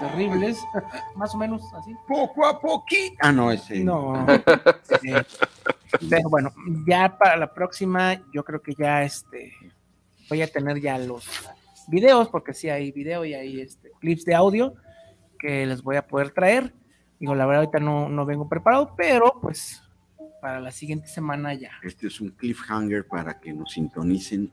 terribles, 0.00 0.58
más 1.16 1.34
o 1.34 1.38
menos 1.38 1.62
así. 1.74 1.94
Poco 2.08 2.46
a 2.46 2.58
poquito. 2.60 3.16
Ah, 3.20 3.32
no, 3.32 3.50
ese. 3.50 3.84
No. 3.84 4.26
eh, 4.28 4.42
pero 6.10 6.28
bueno, 6.28 6.52
ya 6.86 7.16
para 7.16 7.36
la 7.36 7.52
próxima, 7.52 8.20
yo 8.32 8.44
creo 8.44 8.62
que 8.62 8.74
ya 8.74 9.02
este 9.02 9.52
voy 10.28 10.42
a 10.42 10.46
tener 10.46 10.80
ya 10.80 10.98
los 10.98 11.26
videos, 11.88 12.28
porque 12.28 12.54
sí 12.54 12.68
hay 12.70 12.90
video 12.90 13.24
y 13.24 13.34
hay 13.34 13.60
este, 13.60 13.90
clips 14.00 14.24
de 14.24 14.34
audio 14.34 14.74
que 15.38 15.66
les 15.66 15.82
voy 15.82 15.96
a 15.96 16.06
poder 16.06 16.30
traer. 16.30 16.72
Digo, 17.18 17.34
la 17.34 17.44
verdad 17.46 17.64
ahorita 17.64 17.80
no, 17.80 18.08
no 18.08 18.24
vengo 18.24 18.48
preparado, 18.48 18.94
pero 18.96 19.38
pues 19.40 19.82
para 20.40 20.58
la 20.58 20.70
siguiente 20.70 21.06
semana 21.06 21.54
ya. 21.54 21.70
Este 21.82 22.06
es 22.06 22.20
un 22.20 22.30
cliffhanger 22.30 23.06
para 23.06 23.38
que 23.38 23.52
nos 23.52 23.72
sintonicen. 23.72 24.50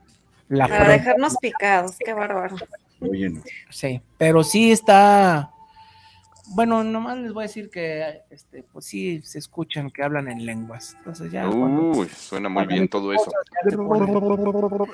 La 0.50 0.68
Para 0.68 0.90
dejarnos 0.90 1.38
picados, 1.38 1.96
qué 1.98 2.14
bárbaro. 2.14 2.58
Oye, 3.02 3.30
no. 3.30 3.42
Sí, 3.70 4.02
pero 4.18 4.44
sí 4.44 4.72
está. 4.72 5.52
Bueno, 6.52 6.84
nomás 6.84 7.20
les 7.20 7.32
voy 7.32 7.44
a 7.44 7.48
decir 7.48 7.70
que 7.70 8.22
este, 8.32 8.64
pues 8.64 8.84
sí 8.86 9.22
se 9.22 9.38
escuchan 9.38 9.92
que 9.92 10.02
hablan 10.04 10.28
en 10.30 10.48
lenguas. 10.48 10.96
Entonces 10.98 11.32
ya. 11.32 11.48
cuando- 11.48 12.00
Uy, 12.00 12.08
suena 12.10 12.50
muy 12.50 12.66
bien 12.66 12.88
todo 12.88 13.14
eso. 13.14 13.30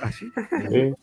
Así. 0.01 0.25
Sí. 0.69 0.93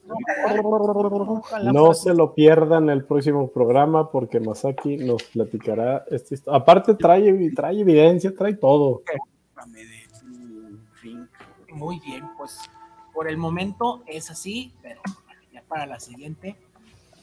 No 1.73 1.95
se 1.95 2.13
lo 2.13 2.35
pierdan 2.35 2.91
el 2.91 3.03
próximo 3.05 3.49
programa 3.51 4.11
porque 4.11 4.41
Masaki 4.41 4.99
nos 4.99 5.23
platicará 5.25 6.05
esta 6.11 6.35
historia. 6.35 6.59
Aparte 6.61 6.95
trae, 6.95 7.51
trae 7.57 7.81
evidencia, 7.81 8.35
trae 8.35 8.53
todo. 8.55 9.03
Muy 11.73 11.99
bien, 12.01 12.25
pues 12.37 12.59
por 13.15 13.29
el 13.29 13.39
momento 13.39 14.03
es 14.07 14.31
así, 14.31 14.73
pero 14.83 15.01
ya 15.53 15.63
para 15.67 15.87
la 15.87 15.99
siguiente, 15.99 16.57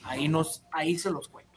ahí 0.09 0.27
nos, 0.27 0.63
ahí 0.71 0.97
se 0.97 1.09
los 1.11 1.27
cuento. 1.29 1.49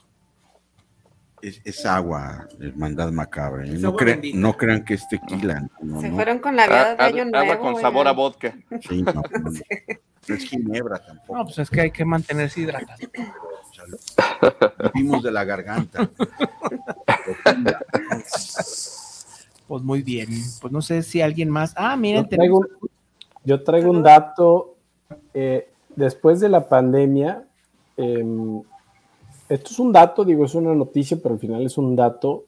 Es, 1.40 1.60
es 1.64 1.84
agua, 1.86 2.46
hermandad 2.60 3.10
macabra. 3.10 3.64
¿eh? 3.66 3.70
No, 3.78 3.88
agua 3.88 3.98
crean- 4.00 4.20
bendita. 4.20 4.38
no 4.38 4.56
crean 4.56 4.84
que 4.84 4.94
es 4.94 5.08
tequila. 5.08 5.68
no, 5.80 6.00
Se 6.00 6.08
no. 6.08 6.14
fueron 6.14 6.38
con 6.38 6.54
la 6.54 6.66
vida 6.66 6.94
de 6.94 7.02
Año 7.02 7.22
agua 7.34 7.44
Nuevo. 7.56 7.62
con 7.62 7.80
sabor 7.80 8.06
a 8.06 8.12
vodka. 8.12 8.54
Sí, 8.88 9.02
no, 9.02 9.12
no, 10.28 10.34
es 10.36 10.44
ginebra 10.44 10.98
tampoco. 11.04 11.36
No, 11.38 11.44
pues 11.44 11.58
es 11.58 11.68
que 11.70 11.80
hay 11.80 11.90
que 11.90 12.04
mantenerse 12.04 12.60
hidratados. 12.60 13.00
Vivimos 14.94 15.22
de 15.24 15.32
la 15.32 15.44
garganta. 15.44 16.08
Pues 19.68 19.82
muy 19.82 20.02
bien. 20.02 20.28
Pues 20.60 20.72
no 20.72 20.82
sé 20.82 21.02
si 21.02 21.22
alguien 21.22 21.48
más. 21.48 21.72
Ah, 21.76 21.96
miren, 21.96 22.24
Yo 22.24 22.28
traigo, 22.28 22.60
tenemos- 22.60 22.82
un- 22.82 22.90
yo 23.44 23.62
traigo 23.64 23.90
un 23.90 24.02
dato. 24.02 24.76
eh, 25.34 25.70
después 25.96 26.40
de 26.40 26.48
la 26.48 26.68
pandemia, 26.68 27.44
em, 27.96 28.62
esto 29.48 29.70
es 29.70 29.78
un 29.78 29.92
dato, 29.92 30.24
digo, 30.24 30.44
es 30.44 30.54
una 30.54 30.74
noticia, 30.74 31.18
pero 31.22 31.34
al 31.34 31.40
final 31.40 31.66
es 31.66 31.76
un 31.76 31.94
dato. 31.94 32.44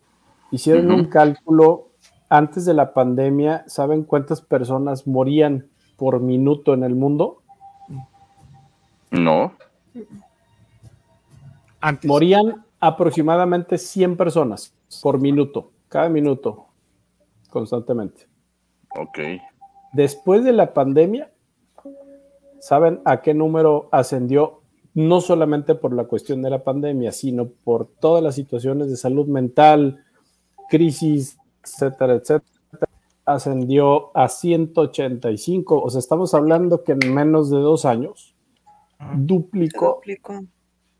Hicieron 0.50 0.90
un 0.90 1.06
cálculo 1.06 1.88
antes 2.28 2.64
de 2.64 2.74
la 2.74 2.94
pandemia. 2.94 3.64
¿Saben 3.66 4.04
cuántas 4.04 4.40
personas 4.40 5.06
morían 5.06 5.68
por 5.96 6.20
minuto 6.20 6.74
en 6.74 6.84
el 6.84 6.94
mundo? 6.94 7.42
No. 9.10 9.52
antes. 11.80 12.08
Morían 12.08 12.64
aproximadamente 12.80 13.78
100 13.78 14.16
personas 14.16 14.74
por 15.02 15.20
minuto, 15.20 15.70
cada 15.88 16.08
minuto, 16.08 16.66
constantemente. 17.50 18.26
Ok. 18.96 19.18
Después 19.92 20.42
de 20.44 20.52
la 20.52 20.74
pandemia, 20.74 21.30
¿saben 22.60 23.00
a 23.04 23.22
qué 23.22 23.34
número 23.34 23.88
ascendió? 23.92 24.63
No 24.94 25.20
solamente 25.20 25.74
por 25.74 25.92
la 25.92 26.04
cuestión 26.04 26.40
de 26.42 26.50
la 26.50 26.62
pandemia, 26.62 27.12
sino 27.12 27.48
por 27.48 27.86
todas 27.86 28.22
las 28.22 28.36
situaciones 28.36 28.88
de 28.88 28.96
salud 28.96 29.26
mental, 29.26 30.04
crisis, 30.68 31.36
etcétera, 31.62 32.14
etcétera. 32.14 32.44
Ascendió 33.24 34.16
a 34.16 34.28
185. 34.28 35.82
O 35.82 35.90
sea, 35.90 35.98
estamos 35.98 36.34
hablando 36.34 36.84
que 36.84 36.92
en 36.92 37.12
menos 37.12 37.50
de 37.50 37.58
dos 37.58 37.84
años 37.84 38.34
duplicó 39.16 39.96
Duplicó. 39.96 40.44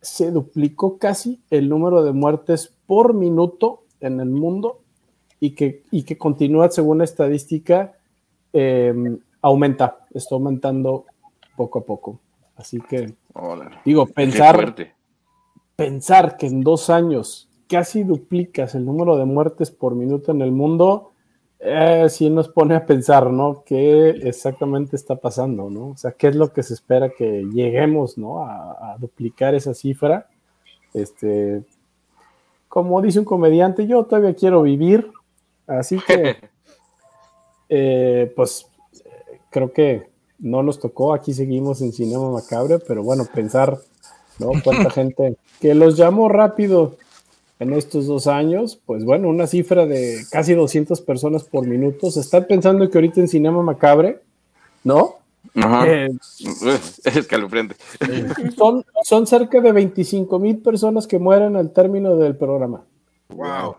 se 0.01 0.31
duplicó 0.31 0.99
casi 0.99 1.41
el 1.51 1.69
número 1.69 2.03
de 2.03 2.13
muertes 2.13 2.75
por 2.87 3.15
minuto 3.15 3.85
en 4.01 4.21
el 4.21 4.31
mundo 4.31 4.81
y 5.41 5.55
que, 5.55 5.85
y 5.91 6.05
que 6.05 6.19
continúa, 6.19 6.71
según 6.71 6.99
la 6.99 7.05
estadística, 7.05 7.93
eh, 8.53 8.95
aumenta, 9.43 9.99
está 10.15 10.35
aumentando 10.35 11.05
poco 11.57 11.81
a 11.81 11.85
poco. 11.85 12.21
Así 12.57 12.79
que, 12.81 13.15
digo, 13.85 14.07
pensar, 14.07 14.75
pensar 15.77 16.37
que 16.37 16.47
en 16.47 16.63
dos 16.63 16.91
años 16.91 17.49
casi 17.69 18.05
duplicas 18.05 18.75
el 18.75 18.85
número 18.85 19.17
de 19.17 19.25
muertes 19.25 19.71
por 19.71 19.95
minuto 19.95 20.31
en 20.31 20.43
el 20.43 20.53
mundo, 20.53 21.13
eh, 21.59 22.07
sí 22.11 22.31
nos 22.31 22.49
pone 22.49 22.77
a 22.77 22.87
pensar, 22.87 23.31
¿no? 23.31 23.65
¿Qué 23.65 24.11
exactamente 24.11 24.97
está 24.97 25.17
pasando, 25.17 25.71
¿no? 25.71 25.89
O 25.89 25.97
sea, 25.97 26.13
¿qué 26.13 26.29
es 26.29 26.37
lo 26.37 26.53
que 26.53 26.63
se 26.63 26.75
espera 26.75 27.11
que 27.11 27.45
lleguemos, 27.53 28.19
¿no? 28.19 28.45
A, 28.45 28.93
a 28.93 28.99
duplicar 28.99 29.55
esa 29.55 29.75
cifra. 29.75 30.29
Este, 30.93 31.65
como 32.75 33.01
dice 33.01 33.21
un 33.21 33.25
comediante, 33.25 33.87
yo 33.87 34.05
todavía 34.05 34.35
quiero 34.35 34.63
vivir, 34.63 35.13
así 35.65 35.97
que, 36.05 36.37
eh, 37.69 38.33
pues, 38.35 38.67
creo 39.49 39.73
que 39.73 40.09
no 40.45 40.63
nos 40.63 40.79
tocó, 40.79 41.15
aquí 41.15 41.33
seguimos 41.33 41.81
en 41.81 41.93
Cinema 41.93 42.31
Macabre, 42.31 42.79
pero 42.79 43.03
bueno, 43.03 43.25
pensar, 43.25 43.79
¿no? 44.39 44.53
Cuánta 44.63 44.91
gente 44.91 45.37
que 45.59 45.75
los 45.75 45.97
llamó 45.97 46.29
rápido 46.29 46.97
en 47.59 47.73
estos 47.73 48.07
dos 48.07 48.27
años, 48.27 48.79
pues 48.85 49.05
bueno, 49.05 49.29
una 49.29 49.47
cifra 49.47 49.87
de 49.87 50.23
casi 50.31 50.53
200 50.53 51.01
personas 51.01 51.45
por 51.45 51.67
minuto. 51.67 52.11
Se 52.11 52.21
está 52.21 52.47
pensando 52.47 52.89
que 52.91 52.99
ahorita 52.99 53.21
en 53.21 53.29
Cinema 53.29 53.63
Macabre, 53.63 54.21
¿no? 54.83 55.17
Ajá. 55.55 55.89
Eh, 55.89 56.11
escalofriante. 57.05 57.77
son, 58.57 58.85
son 59.03 59.27
cerca 59.27 59.63
de 59.63 59.73
25 59.73 60.39
mil 60.39 60.59
personas 60.59 61.07
que 61.07 61.19
mueren 61.19 61.57
al 61.57 61.73
término 61.73 62.17
del 62.17 62.37
programa. 62.37 62.83
Wow. 63.31 63.77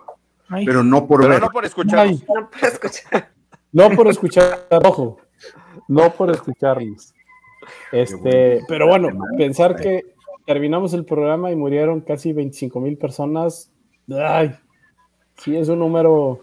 Ay, 0.47 0.65
Pero 0.65 0.83
no 0.83 1.05
por 1.05 1.21
Pero 1.21 1.33
ver. 1.33 1.41
no 1.41 1.49
por 1.49 1.65
escuchar. 1.65 2.07
No 2.11 2.49
puedo 2.49 2.67
escuchar. 2.73 3.29
no 3.71 3.89
por 3.91 4.07
escuchar, 4.07 4.67
ojo, 4.83 5.19
no 5.87 6.13
por 6.13 6.31
escucharlos. 6.31 7.13
Este, 7.91 8.61
pero 8.67 8.87
bueno, 8.87 9.09
pensar 9.37 9.75
que 9.75 10.03
terminamos 10.45 10.93
el 10.93 11.05
programa 11.05 11.51
y 11.51 11.55
murieron 11.55 12.01
casi 12.01 12.33
25 12.33 12.79
mil 12.79 12.97
personas, 12.97 13.71
ay, 14.09 14.55
sí 15.37 15.55
es 15.55 15.69
un 15.69 15.79
número 15.79 16.41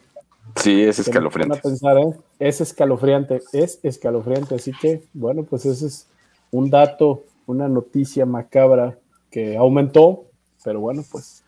Sí, 0.57 0.83
es 0.83 0.99
escalofriante. 0.99 1.61
pensar, 1.61 1.99
¿eh? 1.99 2.13
Es 2.39 2.61
escalofriante, 2.61 3.43
es 3.53 3.79
escalofriante. 3.83 4.57
Así 4.57 4.73
que, 4.73 5.03
bueno, 5.13 5.45
pues 5.45 5.65
ese 5.67 5.87
es 5.87 6.07
un 6.51 6.71
dato, 6.71 7.25
una 7.47 7.69
noticia 7.69 8.27
macabra 8.27 8.99
que 9.31 9.57
aumentó, 9.57 10.25
pero 10.65 10.81
bueno, 10.81 11.05
pues 11.11 11.43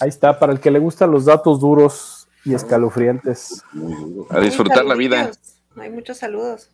ahí 0.00 0.08
está. 0.08 0.38
Para 0.38 0.52
el 0.52 0.60
que 0.60 0.70
le 0.70 0.78
gustan 0.78 1.10
los 1.10 1.26
datos 1.26 1.60
duros 1.60 2.28
y 2.44 2.54
escalofriantes, 2.54 3.62
A 4.30 4.40
disfrutar 4.40 4.84
la 4.84 4.94
vida. 4.94 5.30
Hay 5.76 5.90
muchos 5.90 6.18
saludos. 6.18 6.70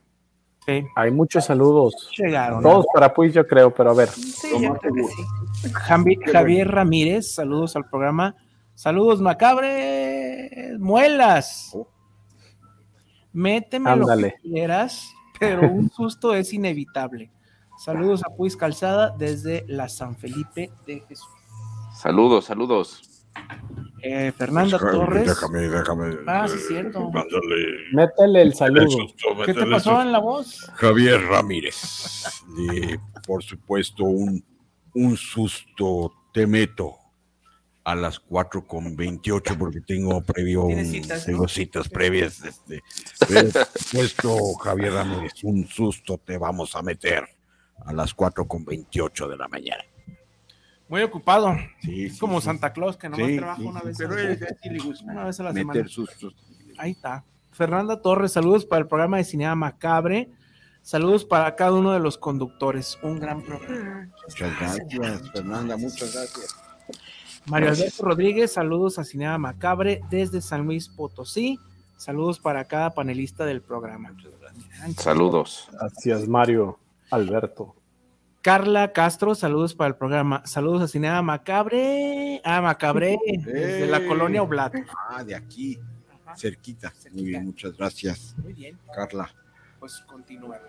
Sí, 0.66 0.84
hay 0.96 1.10
muchos 1.10 1.44
saludos. 1.44 2.10
llegaron. 2.16 2.62
Todos 2.62 2.86
para 2.92 3.12
Puis, 3.12 3.32
yo 3.32 3.46
creo, 3.46 3.72
pero 3.72 3.90
a 3.90 3.94
ver. 3.94 4.08
Sí, 4.08 4.48
yo 4.60 4.74
creo 4.74 4.94
que 4.94 5.02
sí. 5.04 5.68
Javi- 5.72 6.18
Javier 6.30 6.68
Ramírez, 6.70 7.32
saludos 7.34 7.76
al 7.76 7.88
programa. 7.88 8.34
Saludos, 8.74 9.20
macabre. 9.20 10.76
Muelas. 10.78 11.76
Méteme 13.32 13.90
Ándale. 13.90 14.22
lo 14.22 14.28
que 14.28 14.48
quieras, 14.48 15.08
pero 15.40 15.68
un 15.70 15.90
susto 15.96 16.34
es 16.34 16.52
inevitable. 16.52 17.30
Saludos 17.76 18.22
a 18.24 18.30
Puis 18.36 18.56
Calzada 18.56 19.12
desde 19.18 19.64
la 19.66 19.88
San 19.88 20.16
Felipe 20.16 20.70
de 20.86 21.00
Jesús. 21.08 21.28
Saludos, 21.96 22.44
saludos. 22.44 23.24
Eh, 24.06 24.32
Fernanda 24.36 24.76
Déjame, 24.78 24.92
Torres. 24.92 25.26
Déjame, 25.26 25.60
déjame. 25.68 26.16
Ah, 26.26 26.46
sí, 26.46 26.56
eh, 26.58 26.64
cierto. 26.68 27.10
mándale 27.10 27.66
Métele 27.92 28.42
el 28.42 28.54
saludo. 28.54 28.90
susto, 28.90 29.28
¿Qué 29.46 29.54
te 29.54 29.66
pasó 29.66 30.02
en 30.02 30.12
la 30.12 30.18
voz? 30.18 30.70
Javier 30.74 31.20
Ramírez. 31.22 32.24
Y, 32.58 32.96
por 33.26 33.42
supuesto, 33.42 34.04
un, 34.04 34.44
un 34.94 35.16
susto 35.16 36.12
te 36.34 36.46
meto 36.46 36.96
a 37.84 37.94
las 37.94 38.18
4 38.20 38.66
con 38.66 38.94
28 38.96 39.56
porque 39.58 39.80
tengo 39.80 40.22
previo 40.22 40.64
un- 40.64 40.84
citas, 40.84 41.24
tengo 41.26 41.42
¿no? 41.42 41.48
citas 41.48 41.88
previas. 41.88 42.42
Este, 42.44 42.82
supuesto, 43.78 44.54
Javier 44.62 44.92
Ramírez, 44.92 45.32
un 45.44 45.66
susto 45.66 46.18
te 46.18 46.36
vamos 46.38 46.74
a 46.76 46.82
meter. 46.82 47.24
a 47.86 47.92
las 47.92 48.14
4 48.14 48.46
con 48.46 48.64
28 48.64 49.28
de 49.28 49.36
la 49.36 49.48
mañana. 49.48 49.82
Muy 50.94 51.02
ocupado. 51.02 51.56
Sí, 51.80 52.08
como 52.20 52.40
Santa 52.40 52.72
Claus 52.72 52.96
que 52.96 53.08
nomás 53.08 53.26
Sí, 53.26 53.36
trabaja 53.36 53.60
sí, 53.60 53.66
una 53.66 53.80
vez 53.80 53.98
pero 53.98 54.12
a 54.12 54.16
la 54.16 54.22
él 54.22 54.94
Una 55.02 55.24
vez 55.24 55.40
a 55.40 55.42
la 55.42 55.52
meter 55.52 55.88
semana. 55.88 56.12
Ahí 56.78 56.92
está. 56.92 57.24
Fernanda 57.50 58.00
Torres, 58.00 58.30
saludos 58.30 58.64
para 58.64 58.82
el 58.82 58.86
programa 58.86 59.16
de 59.16 59.24
Cinema 59.24 59.56
Macabre. 59.56 60.30
Saludos 60.82 61.24
para 61.24 61.56
cada 61.56 61.72
uno 61.72 61.90
de 61.90 61.98
los 61.98 62.16
conductores. 62.16 62.96
Un 63.02 63.18
gran 63.18 63.42
programa. 63.42 64.08
Muchas 64.22 64.60
gracias, 64.60 65.32
Fernanda, 65.32 65.76
muchas 65.76 66.14
gracias. 66.14 66.56
Mario 67.46 67.70
Alberto 67.70 68.04
Rodríguez, 68.04 68.52
saludos 68.52 69.00
a 69.00 69.04
Cinema 69.04 69.36
Macabre 69.36 70.00
desde 70.10 70.40
San 70.40 70.64
Luis 70.64 70.88
Potosí. 70.88 71.58
Saludos 71.96 72.38
para 72.38 72.66
cada 72.66 72.94
panelista 72.94 73.44
del 73.44 73.62
programa. 73.62 74.14
Saludos. 74.96 75.68
Gracias, 75.72 76.28
Mario 76.28 76.78
Alberto. 77.10 77.74
Carla 78.44 78.92
Castro, 78.92 79.34
saludos 79.34 79.74
para 79.74 79.88
el 79.88 79.94
programa. 79.94 80.42
Saludos 80.44 80.82
a 80.82 80.88
Cinema 80.88 81.22
Macabre. 81.22 82.42
Ah, 82.44 82.60
Macabre, 82.60 83.16
desde 83.42 83.86
la 83.86 83.96
¡Ey! 83.96 84.06
colonia 84.06 84.42
Oblato. 84.42 84.76
Ah, 85.08 85.24
de 85.24 85.34
aquí, 85.34 85.78
cerquita. 86.36 86.92
Muy 87.12 87.24
bien, 87.24 87.46
muchas 87.46 87.74
gracias, 87.74 88.34
Muy 88.42 88.52
bien, 88.52 88.78
Carla. 88.94 89.30
pues 89.80 89.98
continuamos. 90.00 90.60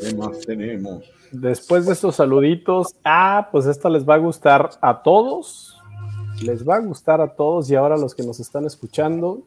¿Qué 0.00 0.14
más 0.14 0.38
tenemos? 0.46 1.02
Después 1.32 1.84
de 1.86 1.94
estos 1.94 2.14
saluditos, 2.14 2.94
ah, 3.04 3.48
pues 3.50 3.66
esta 3.66 3.88
les 3.88 4.08
va 4.08 4.14
a 4.14 4.18
gustar 4.18 4.70
a 4.80 5.02
todos. 5.02 5.76
Les 6.40 6.64
va 6.64 6.76
a 6.76 6.78
gustar 6.80 7.20
a 7.20 7.34
todos 7.34 7.68
y 7.70 7.74
ahora 7.74 7.96
los 7.96 8.14
que 8.14 8.22
nos 8.22 8.38
están 8.38 8.66
escuchando, 8.66 9.42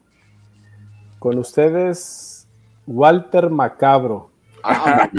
con 1.18 1.38
ustedes, 1.38 2.46
Walter 2.86 3.48
Macabro. 3.48 4.30
Ah, 4.62 5.08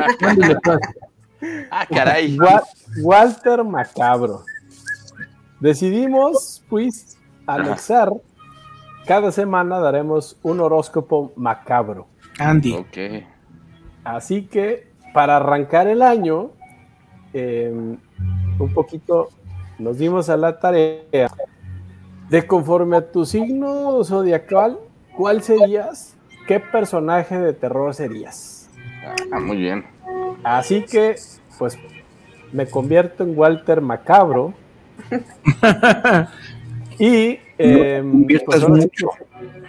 caray. 1.90 2.38
Wa- 2.40 2.64
Walter 3.02 3.64
Macabro. 3.64 4.44
Decidimos, 5.60 6.64
pues, 6.70 7.18
anexar. 7.46 8.12
Cada 9.06 9.32
semana 9.32 9.80
daremos 9.80 10.38
un 10.44 10.60
horóscopo 10.60 11.32
macabro. 11.36 12.08
Andy. 12.40 12.74
Ok. 12.74 12.98
Así 14.04 14.44
que 14.48 14.92
para 15.14 15.38
arrancar 15.38 15.88
el 15.88 16.02
año, 16.02 16.52
eh, 17.34 17.72
un 18.60 18.74
poquito 18.74 19.30
nos 19.80 19.98
dimos 19.98 20.30
a 20.30 20.38
la 20.38 20.60
tarea 20.60 21.32
de 22.30 22.46
conforme 22.46 22.98
a 22.98 23.12
tu 23.12 23.26
signo 23.26 24.04
zodiacal, 24.04 24.78
¿cuál 25.16 25.42
serías? 25.42 26.16
¿Qué 26.48 26.60
personaje 26.60 27.38
de 27.40 27.54
terror 27.54 27.94
serías? 27.94 28.70
Ah, 29.32 29.40
muy 29.40 29.58
bien. 29.58 29.86
Así 30.44 30.84
que, 30.84 31.16
pues, 31.58 31.78
me 32.52 32.68
convierto 32.68 33.24
en 33.24 33.38
Walter 33.38 33.82
Macabro. 33.82 34.54
y 37.00 37.40
eh, 37.58 38.02
No 38.04 38.10
te 38.12 38.12
conviertas 38.12 38.66
pues 38.66 38.70
mucho, 38.70 39.10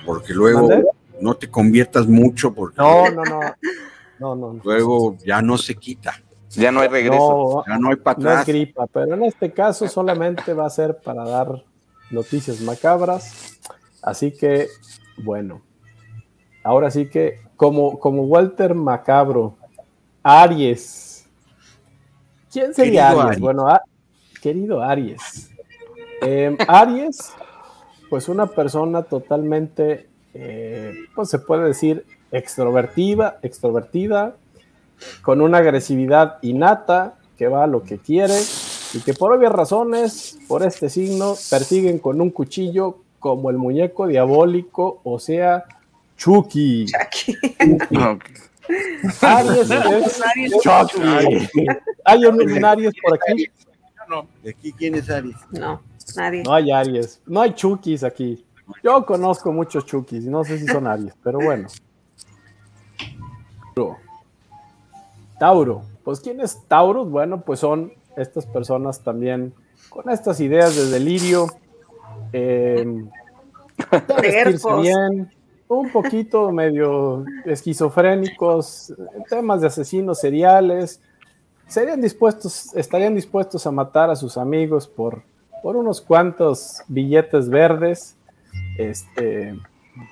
porque 0.07 0.33
luego 0.33 0.69
no 1.21 1.35
te 1.35 1.51
conviertas 1.51 2.07
mucho, 2.07 2.55
porque 2.55 2.77
No, 2.79 3.11
no, 3.11 3.25
no. 3.25 3.41
No, 4.19 4.35
no, 4.35 4.53
no. 4.55 4.61
luego 4.65 5.17
ya 5.25 5.41
no 5.43 5.57
se 5.59 5.75
quita. 5.77 6.15
Ya 6.51 6.73
no 6.73 6.81
hay 6.81 6.89
regreso. 6.89 7.63
No, 7.67 7.73
Ya 7.73 7.79
no 7.79 7.91
hay 7.91 7.97
para 7.97 8.19
no 8.19 8.25
es 8.25 8.33
atrás. 8.33 8.47
gripa, 8.47 8.87
pero 8.87 9.15
en 9.15 9.25
este 9.25 9.53
caso 9.53 9.87
solamente 9.87 10.55
va 10.55 10.67
a 10.67 10.71
ser 10.71 10.99
para 10.99 11.25
dar 11.25 11.63
noticias 12.11 12.61
macabras. 12.61 13.61
Así 14.03 14.33
que, 14.33 14.69
bueno, 15.19 15.61
ahora 16.65 16.91
sí 16.91 17.09
que, 17.09 17.41
como, 17.57 17.99
como 17.99 18.23
Walter 18.25 18.75
Macabro, 18.75 19.58
Aries. 20.23 21.27
¿Quién 22.53 22.75
sería 22.75 23.09
Querido 23.09 23.21
Aries? 23.21 23.27
Aries. 23.27 23.41
Bueno, 23.41 23.69
a- 23.69 23.83
querido 24.43 24.83
Aries. 24.83 25.51
Eh, 26.23 26.57
Aries, 26.67 27.33
pues 28.11 28.29
una 28.29 28.47
persona 28.47 29.03
totalmente, 29.03 30.09
eh, 30.35 30.95
pues 31.15 31.29
se 31.31 31.39
puede 31.39 31.65
decir, 31.65 32.05
extrovertida, 32.33 33.39
extrovertida, 33.43 34.35
con 35.23 35.41
una 35.41 35.59
agresividad 35.59 36.39
innata, 36.43 37.15
que 37.37 37.47
va 37.49 37.65
a 37.65 37.67
lo 37.69 37.85
que 37.85 37.99
quiere, 37.99 38.35
y 38.95 39.01
que 39.01 39.15
por 39.15 39.33
obvias 39.33 39.53
razones, 39.53 40.39
por 40.49 40.65
este 40.65 40.89
signo, 40.91 41.35
persiguen 41.51 41.99
con 42.01 42.21
un 42.21 42.31
cuchillo 42.31 42.99
como 43.21 43.51
el 43.51 43.59
muñeco 43.59 44.07
diabólico, 44.09 45.01
o 45.05 45.19
sea, 45.21 45.65
Chucky. 46.17 46.87
Ok. 48.11 48.25
Aries 49.23 49.71
es 49.71 50.53
Chucky. 50.63 51.59
Hay 52.05 52.25
un, 52.25 52.65
Aries 52.65 52.93
por 53.03 53.15
aquí. 53.15 53.49
¿De 54.43 54.51
aquí 54.51 54.73
quién 54.73 54.95
es 54.95 55.11
Aries? 55.11 55.37
No, 55.51 55.83
nadie. 56.17 56.43
No 56.43 56.55
hay 56.55 56.71
Aries, 56.71 57.21
no 57.27 57.41
hay 57.41 57.55
Chukis 57.55 58.05
aquí. 58.05 58.45
Yo 58.83 59.05
conozco 59.07 59.53
muchos 59.53 59.87
Chukis, 59.87 60.25
no 60.25 60.45
sé 60.45 60.59
si 60.59 60.67
son 60.67 60.87
Aries, 60.87 61.15
pero 61.23 61.39
bueno. 61.39 61.69
Tauro. 65.39 65.83
Pues 66.05 66.21
¿quién 66.21 66.41
es 66.41 66.59
Tauro? 66.67 67.05
Bueno, 67.05 67.43
pues 67.43 67.61
son 67.61 67.93
estas 68.17 68.47
personas 68.47 69.03
también 69.03 69.55
con 69.89 70.11
estas 70.11 70.41
ideas 70.41 70.75
de 70.75 70.87
delirio, 70.87 71.47
eh, 72.33 72.85
de 72.85 74.15
vestirse 74.21 74.45
Tercos. 74.45 74.83
bien, 74.83 75.31
un 75.69 75.91
poquito 75.91 76.51
medio 76.51 77.25
esquizofrénicos, 77.45 78.95
temas 79.29 79.61
de 79.61 79.67
asesinos 79.67 80.19
seriales, 80.19 81.01
serían 81.67 82.01
dispuestos, 82.01 82.75
estarían 82.75 83.15
dispuestos 83.15 83.67
a 83.67 83.71
matar 83.71 84.11
a 84.11 84.17
sus 84.17 84.39
amigos 84.39 84.89
por, 84.89 85.23
por 85.63 85.77
unos 85.77 86.01
cuantos 86.01 86.83
billetes 86.89 87.49
verdes. 87.49 88.17
Este, 88.79 89.59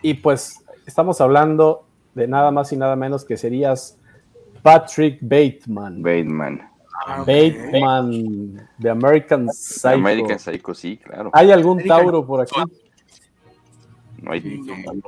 y 0.03 0.15
pues 0.15 0.62
estamos 0.87 1.20
hablando 1.20 1.85
de 2.15 2.28
nada 2.28 2.51
más 2.51 2.73
y 2.73 2.77
nada 2.77 2.97
menos 2.97 3.24
que 3.24 3.37
serías 3.37 3.99
Patrick 4.62 5.19
Bateman. 5.23 6.03
Bateman. 6.03 6.70
Bateman, 7.19 8.69
de 8.78 8.91
American 8.91 9.49
Psycho. 9.53 9.95
American 9.95 10.39
Psycho, 10.39 10.74
sí, 10.74 10.97
claro. 10.97 11.31
¿Hay 11.33 11.51
algún 11.51 11.83
Tauro 11.85 12.27
por 12.27 12.41
aquí? 12.41 12.61
No 14.23 14.33
hay. 14.33 14.61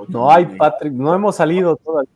No 0.08 0.30
hay, 0.30 0.46
Patrick, 0.46 0.92
no 0.92 1.14
hemos 1.14 1.36
salido 1.36 1.76
todavía. 1.76 2.10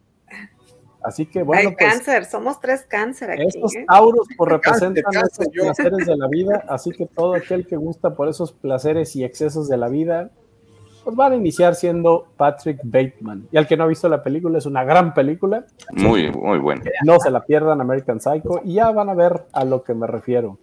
Así 1.05 1.27
que 1.27 1.43
bueno, 1.43 1.69
Hay 1.69 1.75
pues 1.75 1.91
cáncer, 1.93 2.25
somos 2.27 2.61
tres 2.61 2.87
cáncer 2.89 3.33
aquí. 3.33 3.43
estos 3.49 3.75
¿eh? 3.75 3.85
Tauros 3.89 4.29
pues 4.37 4.53
representan 4.53 5.03
cáncer, 5.13 5.49
yo. 5.53 5.65
placeres 5.65 6.07
de 6.07 6.17
la 6.17 6.29
vida, 6.29 6.65
así 6.69 6.91
que 6.93 7.07
todo 7.07 7.35
aquel 7.35 7.67
que 7.67 7.75
gusta 7.77 8.15
por 8.15 8.29
esos 8.29 8.53
placeres 8.53 9.17
y 9.17 9.25
excesos 9.25 9.69
de 9.69 9.77
la 9.79 9.89
vida, 9.89 10.31
pues 11.03 11.17
van 11.17 11.33
a 11.33 11.35
iniciar 11.37 11.75
siendo 11.75 12.29
Patrick 12.37 12.79
Bateman. 12.85 13.49
Y 13.51 13.57
al 13.57 13.67
que 13.67 13.77
no 13.77 13.83
ha 13.83 13.89
visto 13.89 14.09
la 14.09 14.23
película, 14.23 14.59
es 14.59 14.67
una 14.67 14.85
gran 14.85 15.13
película, 15.13 15.67
Muy, 15.91 16.31
muy 16.31 16.59
bueno. 16.61 16.85
no 17.05 17.19
se 17.19 17.33
la 17.33 17.41
pierdan 17.45 17.81
American 17.81 18.21
Psycho 18.21 18.61
y 18.63 18.75
ya 18.75 18.93
van 18.93 19.09
a 19.09 19.15
ver 19.15 19.47
a 19.53 19.65
lo 19.65 19.83
que 19.83 19.95
me 19.95 20.07
refiero. 20.07 20.59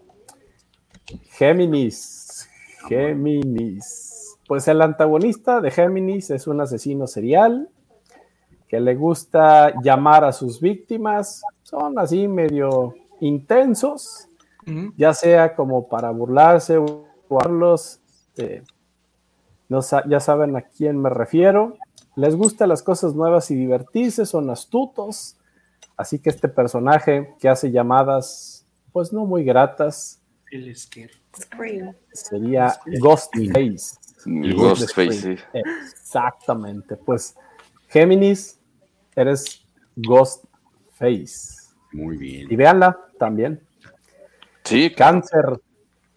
Géminis, 1.32 2.50
Géminis. 2.88 4.09
Pues 4.50 4.68
el 4.68 4.82
antagonista 4.82 5.62
de 5.62 5.70
Géminis 5.70 6.32
es 6.32 6.48
un 6.48 6.60
asesino 6.60 7.06
serial 7.06 7.70
que 8.68 8.80
le 8.80 8.96
gusta 8.96 9.80
llamar 9.84 10.24
a 10.24 10.32
sus 10.32 10.60
víctimas, 10.60 11.44
son 11.62 12.00
así 12.00 12.28
medio 12.28 12.96
intensos, 13.20 14.28
ya 14.98 15.14
sea 15.14 15.56
como 15.56 15.88
para 15.88 16.10
burlarse 16.10 16.78
o 16.80 17.06
jugarlos, 17.28 18.00
eh, 18.38 18.64
no 19.68 19.84
sa- 19.84 20.04
ya 20.10 20.20
saben 20.20 20.56
a 20.56 20.62
quién 20.64 21.00
me 21.00 21.12
refiero. 21.12 21.76
Les 22.16 22.36
gustan 22.36 22.70
las 22.70 22.82
cosas 22.82 23.14
nuevas 23.14 23.52
y 23.52 23.56
divertirse, 23.56 24.26
son 24.26 24.50
astutos, 24.50 25.38
así 25.96 26.18
que 26.18 26.32
este 26.32 26.48
personaje 26.48 27.36
que 27.40 27.50
hace 27.50 27.70
llamadas, 27.70 28.66
pues 28.92 29.14
no 29.14 29.26
muy 29.26 29.44
gratas, 29.44 30.20
El 30.52 31.96
sería 32.14 32.80
Ghostface. 33.00 33.98
El 34.26 34.56
Ghostface, 34.56 35.12
sí. 35.14 35.36
Exactamente, 35.54 36.96
pues 36.98 37.36
Géminis, 37.88 38.60
eres 39.16 39.66
Ghostface. 39.96 41.60
Muy 41.91 42.18
bien. 42.18 42.48
Y 42.52 42.56
véanla 42.56 42.98
también. 43.18 43.62
Sí, 44.64 44.91
Cáncer. 44.91 45.60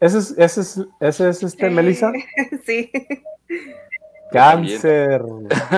Ese 0.00 0.18
es, 0.18 0.34
ese 0.36 0.60
es, 0.60 0.80
ese 1.00 1.28
es 1.28 1.42
este, 1.42 1.70
Melissa. 1.70 2.10
Sí, 2.66 2.90
Cáncer. 4.32 5.22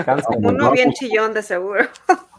Cáncer. 0.04 0.36
uno 0.38 0.70
bien 0.72 0.92
chillón 0.92 1.34
de 1.34 1.42
seguro. 1.42 1.84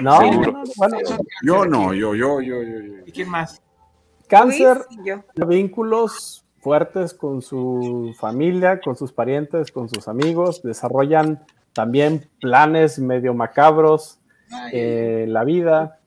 No, 0.00 0.18
Seguro. 0.18 0.64
bueno, 0.76 0.98
Yo 1.44 1.64
no, 1.64 1.94
yo, 1.94 2.16
yo, 2.16 2.40
yo, 2.40 2.60
yo. 2.62 2.80
yo. 2.80 2.94
¿Y 3.06 3.12
quién 3.12 3.28
más? 3.28 3.62
cáncer, 4.30 4.78
Luis 4.88 5.00
y 5.04 5.08
yo. 5.08 5.46
vínculos 5.46 6.44
fuertes 6.60 7.14
con 7.14 7.42
su 7.42 8.14
familia, 8.18 8.80
con 8.80 8.96
sus 8.96 9.12
parientes, 9.12 9.72
con 9.72 9.88
sus 9.88 10.08
amigos, 10.08 10.62
desarrollan 10.62 11.44
también 11.72 12.28
planes 12.40 12.98
medio 12.98 13.34
macabros 13.34 14.18
en 14.72 15.32
la 15.32 15.44
vida. 15.44 15.98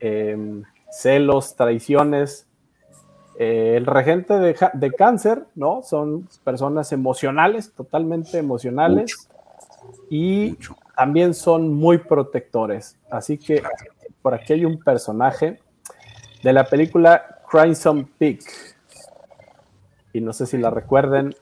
Eh, 0.00 0.62
celos, 0.90 1.54
traiciones. 1.54 2.46
Eh, 3.38 3.74
el 3.76 3.86
regente 3.86 4.34
de 4.34 4.92
cáncer, 4.92 5.44
¿no? 5.54 5.82
Son 5.82 6.28
personas 6.44 6.92
emocionales, 6.92 7.72
totalmente 7.72 8.38
emocionales. 8.38 9.28
Y 10.10 10.58
también 10.96 11.32
son 11.32 11.72
muy 11.72 11.98
protectores. 11.98 12.98
Así 13.10 13.38
que 13.38 13.62
por 14.20 14.34
aquí 14.34 14.52
hay 14.52 14.64
un 14.64 14.78
personaje 14.78 15.58
de 16.42 16.52
la 16.52 16.64
película 16.64 17.38
Crimson 17.50 18.04
Peak. 18.18 18.69
Y 20.12 20.20
no 20.20 20.32
sé 20.32 20.46
si 20.46 20.58
la 20.58 20.70
recuerden, 20.70 21.34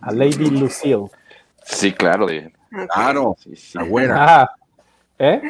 a 0.00 0.12
Lady 0.12 0.50
Lucille. 0.50 1.06
Sí, 1.64 1.92
claro. 1.92 2.26
de- 2.26 2.52
Claro, 2.92 3.36
sí, 3.38 3.54
sí. 3.54 3.78
la 3.78 3.84
güera. 3.84 4.16
Ah, 4.42 4.50
¿eh? 5.18 5.40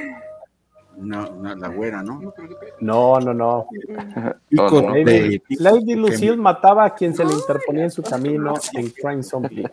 Una, 0.96 1.26
una- 1.28 1.54
la 1.56 1.68
güera, 1.68 2.02
¿no? 2.02 2.20
No, 2.80 3.18
no, 3.20 3.32
no. 3.34 3.66
No. 4.50 4.68
Lady, 4.92 5.42
Lady 5.58 5.94
Lucille 5.94 6.36
mataba 6.36 6.84
a 6.84 6.94
quien 6.94 7.14
se 7.14 7.24
le 7.24 7.32
interponía 7.32 7.84
en 7.84 7.90
su 7.90 8.02
camino 8.02 8.54
en 8.74 8.90
Crimson 8.90 9.42
Peak. 9.42 9.72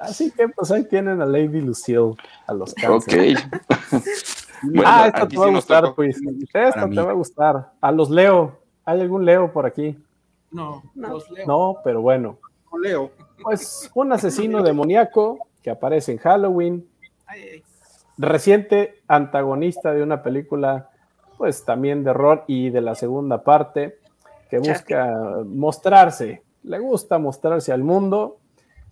Así 0.00 0.30
que 0.32 0.48
pues 0.48 0.70
ahí 0.70 0.84
tienen 0.84 1.20
a 1.22 1.26
Lady 1.26 1.60
Lucille 1.60 2.14
a 2.46 2.52
los 2.54 2.72
Ok. 2.72 3.06
cáncer. 3.06 3.36
Bueno, 4.62 4.82
ah, 4.84 5.06
esto 5.06 5.26
te 5.26 5.38
va 5.38 5.46
a 5.46 5.50
gustar, 5.50 5.94
pues. 5.94 6.16
Esto 6.52 6.88
te 6.90 7.00
va 7.00 7.10
a 7.10 7.14
gustar. 7.14 7.72
A 7.80 7.90
los 7.90 8.10
Leo. 8.10 8.58
¿Hay 8.84 9.00
algún 9.00 9.24
Leo 9.24 9.50
por 9.50 9.64
aquí? 9.64 9.96
No, 10.50 10.82
los 10.94 11.30
leo. 11.30 11.46
No, 11.46 11.76
pero 11.84 12.00
bueno. 12.02 12.38
Leo. 12.80 13.10
Pues 13.42 13.90
un 13.94 14.12
asesino 14.12 14.62
demoníaco 14.62 15.38
que 15.62 15.70
aparece 15.70 16.12
en 16.12 16.18
Halloween. 16.18 16.88
Reciente 18.18 19.02
antagonista 19.08 19.92
de 19.92 20.02
una 20.02 20.22
película, 20.22 20.90
pues 21.38 21.64
también 21.64 22.04
de 22.04 22.10
horror 22.10 22.44
y 22.46 22.70
de 22.70 22.80
la 22.80 22.94
segunda 22.94 23.42
parte, 23.42 23.98
que 24.50 24.58
busca 24.58 25.42
mostrarse, 25.46 26.42
le 26.64 26.78
gusta 26.78 27.18
mostrarse 27.18 27.72
al 27.72 27.82
mundo, 27.82 28.38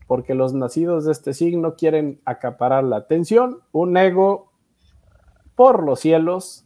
porque 0.06 0.34
los 0.34 0.54
nacidos 0.54 1.04
de 1.04 1.12
este 1.12 1.34
signo 1.34 1.74
quieren 1.74 2.20
acaparar 2.24 2.84
la 2.84 2.96
atención, 2.96 3.60
un 3.72 3.96
ego 3.96 4.50
por 5.54 5.82
los 5.82 6.00
cielos, 6.00 6.64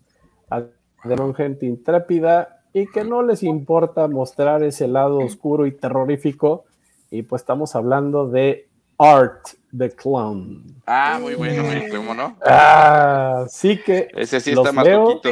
de 1.05 1.35
gente 1.35 1.67
intrépida 1.67 2.62
y 2.73 2.87
que 2.87 3.05
no 3.05 3.23
les 3.23 3.43
importa 3.43 4.09
mostrar 4.09 4.63
ese 4.63 4.89
lado 4.89 5.19
oscuro 5.19 5.67
y 5.67 5.73
terrorífico. 5.73 6.65
Y 7.11 7.23
pues 7.23 7.43
estamos 7.43 7.77
hablando 7.77 8.29
de 8.29 8.69
Art 8.99 9.49
the 9.77 9.91
Clown. 9.91 10.65
Ah, 10.87 11.19
muy 11.21 11.35
bueno, 11.35 11.63
¿cómo 11.91 12.15
no? 12.15 12.37
Ah, 12.47 13.45
sí 13.49 13.79
que 13.83 14.09
Ese 14.15 14.41
sí 14.41 14.53
los 14.53 14.65
está 14.67 14.73
más 14.73 14.85
leo, 14.87 15.05
poquito. 15.05 15.29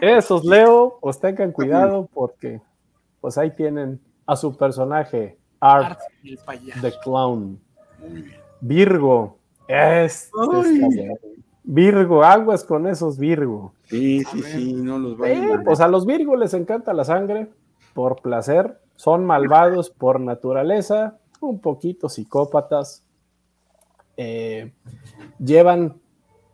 esos 0.00 0.44
leo, 0.44 0.98
pues 1.00 1.20
tengan 1.20 1.52
cuidado 1.52 2.08
porque 2.12 2.60
pues 3.20 3.38
ahí 3.38 3.50
tienen 3.50 4.00
a 4.26 4.34
su 4.36 4.56
personaje, 4.56 5.38
Art 5.60 6.00
the 6.80 6.92
Clown. 7.02 7.60
Virgo. 8.60 9.38
Este 9.68 10.04
está 10.04 10.46
bueno. 10.46 10.88
Virgo, 11.66 12.22
aguas 12.22 12.62
con 12.62 12.86
esos 12.86 13.18
Virgo. 13.18 13.72
Sí, 13.86 14.22
sí, 14.24 14.42
sí, 14.42 14.72
no 14.72 15.00
los 15.00 15.14
Eh, 15.14 15.16
vayan 15.18 15.60
a 15.60 15.64
pues 15.64 15.80
a 15.80 15.88
los 15.88 16.06
Virgo 16.06 16.36
les 16.36 16.54
encanta 16.54 16.92
la 16.92 17.04
sangre 17.04 17.50
por 17.92 18.22
placer, 18.22 18.78
son 18.94 19.26
malvados 19.26 19.90
por 19.90 20.20
naturaleza, 20.20 21.18
un 21.40 21.58
poquito 21.58 22.08
psicópatas, 22.08 23.02
eh, 24.16 24.72
llevan, 25.40 26.00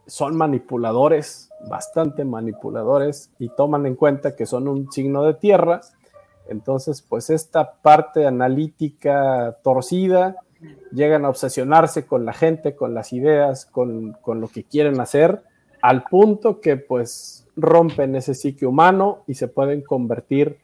son 0.06 0.34
manipuladores, 0.34 1.50
bastante 1.68 2.24
manipuladores 2.24 3.30
y 3.38 3.50
toman 3.50 3.84
en 3.84 3.96
cuenta 3.96 4.34
que 4.34 4.46
son 4.46 4.66
un 4.66 4.90
signo 4.90 5.24
de 5.24 5.34
tierra. 5.34 5.82
Entonces, 6.48 7.02
pues 7.02 7.28
esta 7.28 7.74
parte 7.74 8.26
analítica 8.26 9.58
torcida, 9.62 10.36
llegan 10.92 11.24
a 11.24 11.28
obsesionarse 11.28 12.06
con 12.06 12.24
la 12.24 12.32
gente, 12.32 12.74
con 12.76 12.94
las 12.94 13.12
ideas, 13.12 13.66
con, 13.66 14.12
con 14.20 14.40
lo 14.40 14.48
que 14.48 14.64
quieren 14.64 15.00
hacer, 15.00 15.42
al 15.80 16.04
punto 16.04 16.60
que 16.60 16.76
pues 16.76 17.46
rompen 17.56 18.14
ese 18.16 18.34
psique 18.34 18.66
humano 18.66 19.24
y 19.26 19.34
se 19.34 19.48
pueden 19.48 19.82
convertir 19.82 20.58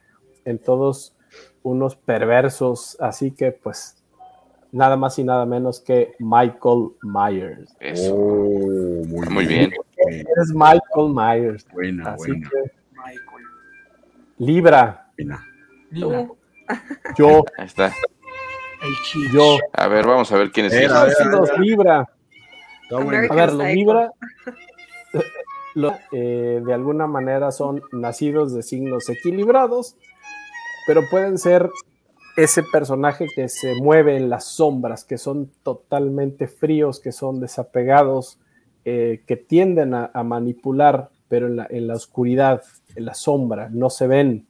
en 0.45 0.59
todos 0.59 1.15
unos 1.63 1.97
perversos. 1.97 2.97
Así 3.01 3.33
que 3.33 3.53
pues 3.53 3.97
nada 4.73 4.97
más 4.97 5.19
y 5.19 5.25
nada 5.25 5.45
menos 5.47 5.81
que 5.81 6.15
Michael 6.19 6.91
Myers. 7.03 7.77
Eso. 7.81 8.15
Oh, 8.15 9.05
muy, 9.07 9.27
Muy 9.29 9.47
bien. 9.47 9.73
Es 10.07 10.53
Michael 10.55 11.13
Myers. 11.13 11.67
Buena, 11.73 12.13
Así 12.15 12.31
buena. 12.31 12.51
que 12.51 12.79
Libra, 14.39 15.11
buena. 15.17 15.45
Tú. 15.93 16.37
yo, 17.17 17.45
Ahí 17.57 17.67
está. 17.67 17.93
El 18.83 18.95
chich. 19.05 19.33
yo, 19.33 19.59
A 19.73 19.89
ver, 19.89 20.07
vamos 20.07 20.31
a 20.33 20.37
ver 20.39 20.51
quién 20.51 20.67
es. 20.67 20.73
A 20.91 21.05
ver, 21.05 21.15
Libra. 21.59 22.09
Bueno. 23.05 23.33
A 23.33 23.35
ver, 23.35 23.53
los. 23.53 23.67
Libra 23.75 24.13
lo- 25.75 25.99
eh, 26.13 26.63
de 26.65 26.75
alguna 26.75 27.07
manera 27.07 27.53
son 27.53 27.83
nacidos 27.93 28.55
de 28.55 28.63
signos 28.63 29.09
equilibrados, 29.09 29.97
pero 30.87 31.03
pueden 31.11 31.39
ser 31.39 31.71
ese 32.37 32.63
personaje 32.63 33.27
que 33.35 33.49
se 33.49 33.75
mueve 33.75 34.17
en 34.17 34.31
las 34.31 34.45
sombras, 34.45 35.05
que 35.05 35.19
son 35.19 35.51
totalmente 35.63 36.47
fríos, 36.47 37.01
que 37.01 37.11
son 37.13 37.41
desapegados, 37.41 38.39
eh, 38.85 39.23
que 39.27 39.37
tienden 39.37 39.93
a, 39.95 40.11
a 40.15 40.23
manipular, 40.23 41.11
pero 41.29 41.49
en 41.49 41.57
la, 41.57 41.67
en 41.69 41.89
la 41.89 41.95
oscuridad, 41.95 42.63
en 42.95 43.05
la 43.05 43.15
sombra, 43.15 43.69
no 43.71 43.91
se 43.91 44.07
ven. 44.07 44.47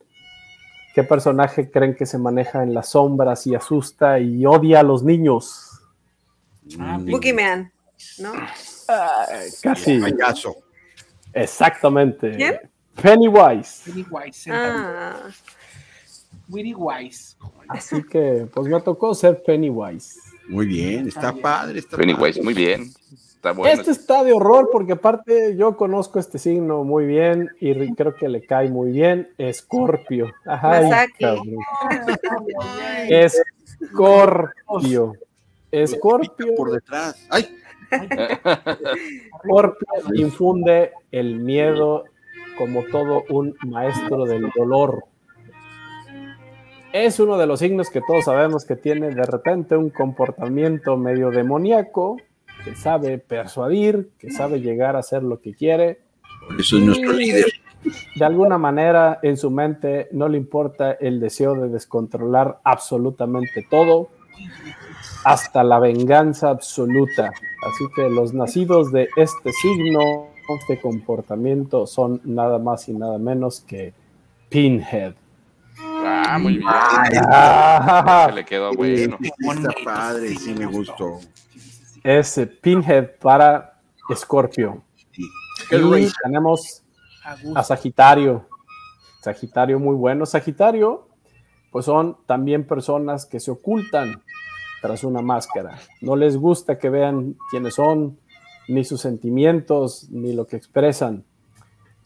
¿Qué 0.99 1.05
personaje 1.05 1.71
creen 1.71 1.95
que 1.95 2.07
se 2.07 2.19
maneja 2.19 2.65
en 2.65 2.75
las 2.75 2.89
sombras 2.89 3.47
y 3.47 3.55
asusta 3.55 4.19
y 4.19 4.45
odia 4.45 4.81
a 4.81 4.83
los 4.83 5.05
niños? 5.05 5.79
Ah, 6.81 6.99
Mm, 6.99 7.09
Boogeyman, 7.13 7.73
¿no? 8.19 8.33
Casi. 9.63 10.01
Payaso. 10.01 10.57
Exactamente. 11.33 12.35
¿Quién? 12.35 12.59
Pennywise. 13.01 13.89
Witty 13.93 14.07
Wise. 14.11 14.41
sentadito. 14.41 14.89
Ah, 14.89 15.31
Wise. 16.49 17.37
Así 17.69 18.03
que, 18.03 18.49
pues 18.53 18.67
me 18.67 18.81
tocó 18.81 19.15
ser 19.15 19.41
Pennywise. 19.45 20.19
Muy 20.49 20.67
bien, 20.67 21.07
está 21.07 21.33
padre. 21.33 21.79
Está 21.79 21.97
Pennywise, 21.97 22.41
padre. 22.41 22.43
muy 22.43 22.55
bien. 22.55 22.93
Está 23.39 23.53
bueno. 23.53 23.73
Este 23.73 23.93
está 23.93 24.25
de 24.25 24.33
horror 24.33 24.69
porque 24.73 24.95
aparte 24.95 25.55
yo 25.57 25.77
conozco 25.77 26.19
este 26.19 26.41
signo 26.41 26.83
muy 26.83 27.07
bien 27.07 27.51
y 27.61 27.95
creo 27.95 28.17
que 28.17 28.29
le 28.29 28.45
cae 28.45 28.69
muy 28.69 28.91
bien. 28.91 29.29
Escorpio. 29.39 30.33
Cabrón. 30.43 30.91
Escorpio. 33.09 35.13
Escorpio. 35.71 36.55
por 36.57 36.73
detrás. 36.73 37.29
Ay, 37.31 37.49
Scorpio 39.45 39.87
infunde 40.15 40.91
el 41.13 41.37
miedo 41.37 42.07
como 42.57 42.83
todo 42.87 43.23
un 43.31 43.55
maestro 43.65 44.25
del 44.25 44.51
dolor. 44.51 45.05
Es 46.93 47.21
uno 47.21 47.39
de 47.39 47.47
los 47.47 47.61
signos 47.61 47.89
que 47.89 48.01
todos 48.01 48.25
sabemos 48.25 48.65
que 48.65 48.75
tiene 48.75 49.15
de 49.15 49.27
repente 49.27 49.77
un 49.77 49.91
comportamiento 49.91 50.97
medio 50.97 51.31
demoníaco, 51.31 52.17
que 52.65 52.75
sabe 52.75 53.19
persuadir, 53.19 54.11
que 54.19 54.31
sabe 54.31 54.61
llegar 54.61 54.97
a 54.97 55.01
hacer 55.01 55.23
lo 55.23 55.41
que 55.41 55.55
quiere. 55.55 56.01
eso 56.59 56.79
es 56.79 56.85
nuestro 56.85 57.13
líder. 57.13 57.47
De 58.17 58.25
alguna 58.25 58.59
manera 58.59 59.21
en 59.23 59.37
su 59.37 59.51
mente 59.51 60.09
no 60.13 60.29
le 60.29 60.37
importa 60.37 60.93
el 60.93 61.21
deseo 61.21 61.55
de 61.55 61.69
descontrolar 61.69 62.59
absolutamente 62.65 63.67
todo, 63.69 64.11
hasta 65.25 65.63
la 65.65 65.79
venganza 65.79 66.51
absoluta. 66.51 67.33
Así 67.67 67.85
que 67.95 68.09
los 68.09 68.35
nacidos 68.35 68.93
de 68.93 69.09
este 69.17 69.53
signo, 69.53 70.29
este 70.59 70.81
comportamiento, 70.81 71.87
son 71.87 72.21
nada 72.25 72.59
más 72.59 72.89
y 72.89 72.93
nada 72.95 73.19
menos 73.19 73.61
que 73.61 73.93
Pinhead. 74.49 75.15
Ah, 75.81 76.39
muy 76.41 76.55
bien. 76.55 76.69
Ah, 77.31 78.27
Se 78.29 78.35
le 78.35 78.45
quedó 78.45 78.73
bueno. 78.73 79.19
Está 79.21 79.71
padre, 79.85 80.35
sí 80.37 80.55
me 80.55 80.67
gustó. 80.67 81.21
Ese 82.03 82.47
Pinhead 82.47 83.19
para 83.21 83.81
Scorpio. 84.15 84.83
Y 85.71 86.09
tenemos 86.23 86.83
A. 87.55 87.63
Sagitario. 87.63 88.47
Sagitario 89.23 89.79
muy 89.79 89.95
bueno. 89.95 90.25
Sagitario, 90.25 91.09
pues 91.71 91.85
son 91.85 92.17
también 92.27 92.67
personas 92.67 93.27
que 93.27 93.41
se 93.41 93.51
ocultan 93.51 94.23
tras 94.81 95.05
una 95.05 95.21
máscara. 95.21 95.79
No 96.01 96.17
les 96.17 96.37
gusta 96.37 96.79
que 96.79 96.89
vean 96.89 97.37
quiénes 97.51 97.75
son, 97.75 98.19
ni 98.69 98.85
sus 98.85 99.01
sentimientos, 99.01 100.09
ni 100.11 100.33
lo 100.33 100.47
que 100.47 100.57
expresan. 100.57 101.25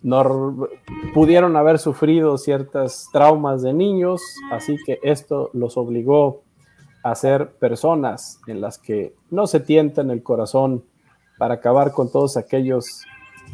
No 0.01 0.69
pudieron 1.15 1.57
haber 1.57 1.79
sufrido 1.79 2.37
ciertas 2.39 3.09
traumas 3.13 3.63
de 3.63 3.73
niños, 3.73 4.21
así 4.51 4.77
que 4.85 4.99
esto 5.03 5.51
los 5.53 5.77
obligó 5.77 6.43
a 7.03 7.15
ser 7.15 7.51
personas 7.53 8.41
en 8.47 8.61
las 8.61 8.79
que 8.79 9.15
no 9.31 9.47
se 9.47 9.61
tientan 9.61 10.11
el 10.11 10.23
corazón 10.23 10.85
para 11.39 11.55
acabar 11.55 11.93
con 11.93 12.11
todos 12.11 12.37
aquellos 12.37 13.05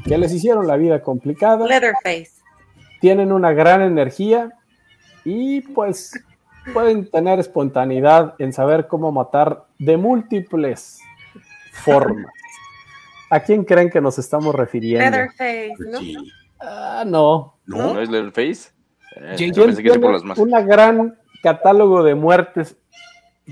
que 0.04 0.18
les 0.18 0.32
hicieron 0.32 0.66
la 0.66 0.76
vida 0.76 1.02
complicada. 1.02 1.66
Leatherface. 1.66 2.32
tienen 3.00 3.32
una 3.32 3.52
gran 3.52 3.82
energía 3.82 4.52
y 5.24 5.62
pues 5.62 6.12
pueden 6.72 7.10
tener 7.10 7.38
espontaneidad 7.38 8.34
en 8.38 8.52
saber 8.52 8.86
cómo 8.86 9.10
matar 9.12 9.64
de 9.78 9.96
múltiples 9.96 10.98
formas. 11.72 12.32
¿A 13.30 13.40
quién 13.40 13.64
creen 13.64 13.90
que 13.90 14.00
nos 14.00 14.18
estamos 14.18 14.54
refiriendo? 14.54 15.10
Leatherface, 15.10 15.74
¿no? 15.90 15.98
Ah, 16.60 17.04
no. 17.06 17.58
¿No? 17.66 18.00
es 18.00 18.08
Leatherface? 18.08 18.70
Eh, 19.16 19.34
¿Quién 19.36 19.52
yo 19.52 19.64
pensé 19.64 19.82
que 19.82 19.90
era 19.90 20.00
por 20.00 20.12
las 20.12 20.24
más. 20.24 20.38
una 20.38 20.60
gran 20.60 21.18
catálogo 21.42 22.02
de 22.02 22.14
muertes 22.14 22.76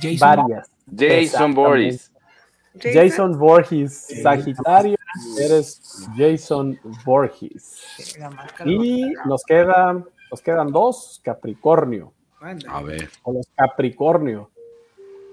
Jason 0.01 0.19
varias. 0.19 0.71
Jason. 0.95 1.55
Boris. 1.55 2.13
Jason 2.79 3.39
Voorhees, 3.39 4.07
Sagitario, 4.23 4.97
eres 5.41 6.07
Jason 6.17 6.79
Voorhees. 7.05 8.07
Y 8.65 9.13
nos 9.25 9.43
quedan, 9.45 10.05
nos 10.31 10.43
quedan 10.43 10.69
dos, 10.69 11.21
Capricornio. 11.25 12.13
A 12.69 12.83
ver. 12.83 13.09
O 13.23 13.33
los 13.33 13.47
Capricornio. 13.55 14.51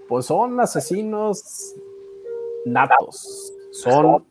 Pues 0.07 0.25
son 0.25 0.59
asesinos 0.59 1.73
natos. 2.65 3.53
Son 3.71 4.25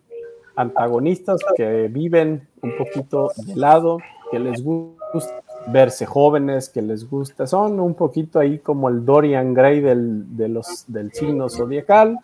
antagonistas 0.57 1.41
que 1.57 1.89
viven 1.89 2.49
un 2.63 2.77
poquito 2.77 3.31
de 3.37 3.57
lado, 3.57 3.99
que 4.31 4.39
les 4.39 4.63
gusta 4.63 5.43
verse 5.69 6.07
jóvenes, 6.07 6.69
que 6.69 6.83
les 6.83 7.09
gusta. 7.09 7.47
Son 7.47 7.79
un 7.81 7.95
poquito 7.95 8.39
ahí 8.39 8.59
como 8.59 8.89
el 8.89 9.05
Dorian 9.05 9.55
Gray 9.55 9.81
del, 9.81 10.37
de 10.37 10.49
los, 10.49 10.85
del 10.89 11.13
signo 11.13 11.49
zodiacal. 11.49 12.19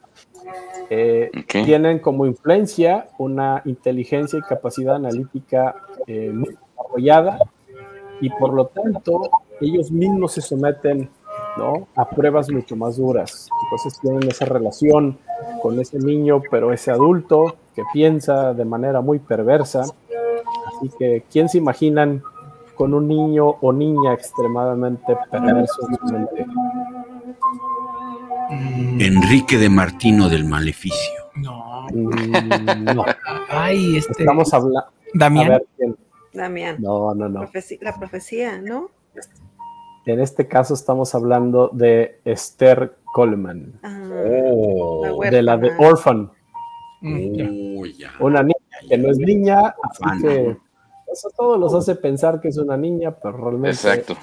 Eh, 0.90 1.30
Tienen 1.46 1.98
como 1.98 2.24
influencia 2.24 3.08
una 3.18 3.62
inteligencia 3.66 4.38
y 4.38 4.42
capacidad 4.42 4.96
analítica 4.96 5.76
eh, 6.06 6.30
muy 6.32 6.56
desarrollada 6.56 7.38
y 8.20 8.30
por 8.30 8.54
lo 8.54 8.66
tanto 8.66 9.30
ellos 9.60 9.90
mismos 9.90 10.32
se 10.32 10.40
someten 10.40 11.10
¿no? 11.58 11.88
a 11.94 12.08
pruebas 12.08 12.50
mucho 12.50 12.74
más 12.74 12.96
duras. 12.96 13.48
Entonces 13.64 14.00
tienen 14.00 14.28
esa 14.28 14.46
relación 14.46 15.18
con 15.60 15.78
ese 15.78 15.98
niño, 15.98 16.40
pero 16.50 16.72
ese 16.72 16.90
adulto 16.90 17.56
que 17.74 17.82
piensa 17.92 18.54
de 18.54 18.64
manera 18.64 19.00
muy 19.00 19.18
perversa. 19.18 19.82
Así 19.82 20.90
que, 20.98 21.24
¿quién 21.30 21.48
se 21.48 21.58
imaginan 21.58 22.22
con 22.78 22.94
un 22.94 23.06
niño 23.08 23.44
o 23.60 23.72
niña 23.72 24.14
extremadamente 24.14 25.14
perverso 25.30 25.86
en 25.90 25.96
su 25.96 26.14
mente? 26.14 26.46
Enrique 29.00 29.58
de 29.58 29.68
Martino 29.68 30.28
del 30.28 30.44
Maleficio. 30.44 31.22
No. 31.36 31.86
Mm, 31.92 32.84
no. 32.94 33.04
Ay, 33.50 33.96
este. 33.98 34.22
Estamos 34.22 34.52
hablando. 34.54 34.86
Damián. 35.14 35.60
Damián. 36.32 36.76
No, 36.80 37.14
no, 37.14 37.28
no. 37.28 37.48
La 37.80 37.96
profecía, 37.98 38.60
¿no? 38.60 38.90
En 40.06 40.20
este 40.20 40.48
caso 40.48 40.72
estamos 40.72 41.14
hablando 41.14 41.68
de 41.72 42.20
Esther 42.24 42.96
Coleman, 43.12 43.74
Ah, 43.82 43.94
Oh. 44.50 45.20
la 45.22 45.30
de 45.30 45.42
la 45.42 45.56
de. 45.58 45.70
Orphan, 45.78 46.30
Uy, 47.02 47.94
ya. 47.98 48.12
una 48.20 48.42
niña 48.42 48.54
que 48.88 48.96
no 48.96 49.10
es 49.10 49.18
niña, 49.18 49.74
así 49.82 50.02
Fan. 50.02 50.22
que 50.22 50.56
eso 51.12 51.30
todo 51.36 51.56
los 51.58 51.74
hace 51.74 51.94
pensar 51.94 52.40
que 52.40 52.48
es 52.48 52.56
una 52.58 52.76
niña, 52.76 53.10
pero 53.12 53.36
realmente 53.36 53.70
Exacto. 53.70 54.14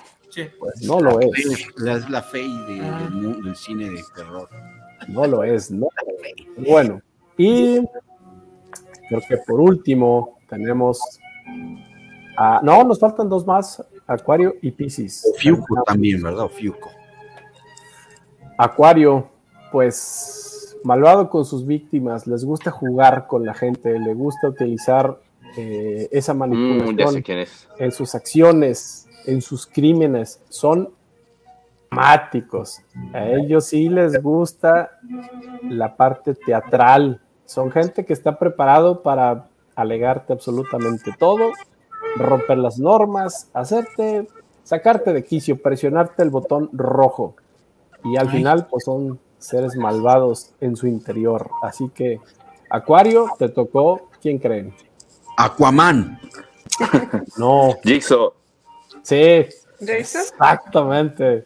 pues 0.60 0.82
no 0.84 0.99
lo 0.99 1.20
es, 1.20 1.68
La, 1.78 1.98
la 2.10 2.22
fe 2.22 2.40
de- 2.40 2.82
del, 2.82 3.12
mu- 3.12 3.44
del 3.44 3.56
cine 3.56 3.90
de 3.90 4.02
terror. 4.16 4.49
no 5.07 5.26
lo 5.28 5.44
es, 5.44 5.72
¿no? 5.72 5.88
Bueno, 6.57 7.02
y 7.38 7.80
creo 9.10 9.22
que 9.28 9.38
por 9.45 9.60
último 9.62 10.38
tenemos 10.49 10.99
a, 12.38 12.60
no, 12.64 12.84
nos 12.84 12.99
faltan 12.99 13.30
dos 13.30 13.45
más, 13.45 13.84
Acuario 14.07 14.56
y 14.62 14.72
Pisces. 14.72 15.34
Fiuco 15.38 15.84
también, 15.86 16.22
¿verdad? 16.22 16.48
Fiuco. 16.48 16.90
Acuario, 18.57 19.28
pues 19.72 20.78
malvado 20.84 21.30
con 21.30 21.44
sus 21.45 21.66
víctimas, 21.66 22.28
les 22.28 22.45
gusta 22.45 22.72
jugar 22.72 23.28
con 23.28 23.45
la 23.45 23.53
gente, 23.53 23.99
le 23.99 24.14
gusta 24.14 24.48
utilizar 24.49 25.20
eh, 25.57 26.10
esa 26.11 26.34
Mm, 26.34 26.38
manipulación 26.38 27.23
en 27.80 27.91
sus 27.91 28.15
acciones, 28.15 29.07
en 29.26 29.41
sus 29.41 29.65
crímenes, 29.65 30.41
son 30.49 30.94
dramáticos. 31.95 32.82
A 33.14 33.26
ellos 33.27 33.65
sí 33.65 33.90
les 33.90 34.22
gusta 34.22 34.91
la 35.64 35.95
parte 35.95 36.36
teatral. 36.36 37.22
Son 37.45 37.72
gente 37.72 38.06
que 38.06 38.14
está 38.14 38.38
preparado 38.38 39.02
para 39.02 39.48
alegarte 39.76 40.34
absolutamente 40.34 41.11
todo, 41.18 41.52
romper 42.15 42.57
las 42.57 42.80
normas, 42.80 43.49
hacerte, 43.53 44.27
sacarte 44.64 45.14
de 45.14 45.23
quicio, 45.23 45.61
presionarte 45.61 46.23
el 46.23 46.30
botón 46.30 46.69
rojo. 46.73 47.36
Y 48.03 48.18
al 48.18 48.30
final, 48.30 48.68
pues 48.68 48.84
son 48.86 49.19
seres 49.38 49.76
malvados 49.76 50.52
en 50.61 50.76
su 50.76 50.88
interior. 50.88 51.49
Así 51.61 51.90
que, 51.90 52.19
Acuario, 52.69 53.27
te 53.38 53.49
tocó, 53.49 54.10
¿quién 54.22 54.38
creen? 54.40 54.73
Aquaman. 55.38 56.20
No. 57.38 57.76
Jigsaw. 57.84 58.34
Sí, 59.03 59.45
¿Jason? 59.80 60.22
exactamente. 60.22 61.45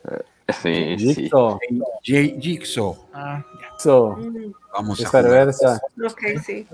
Sí, 0.62 0.96
sí. 0.98 1.14
Jigsaw. 1.16 1.60
J- 2.06 2.40
Jigsaw. 2.40 2.98
Ah, 3.14 3.44
Jigsaw. 3.72 4.18
Vamos 4.74 5.00
Es 5.00 5.06
a 5.06 5.10
jugar. 5.10 5.24
perversa. 5.24 5.82
Ok, 6.06 6.22
sí. 6.46 6.68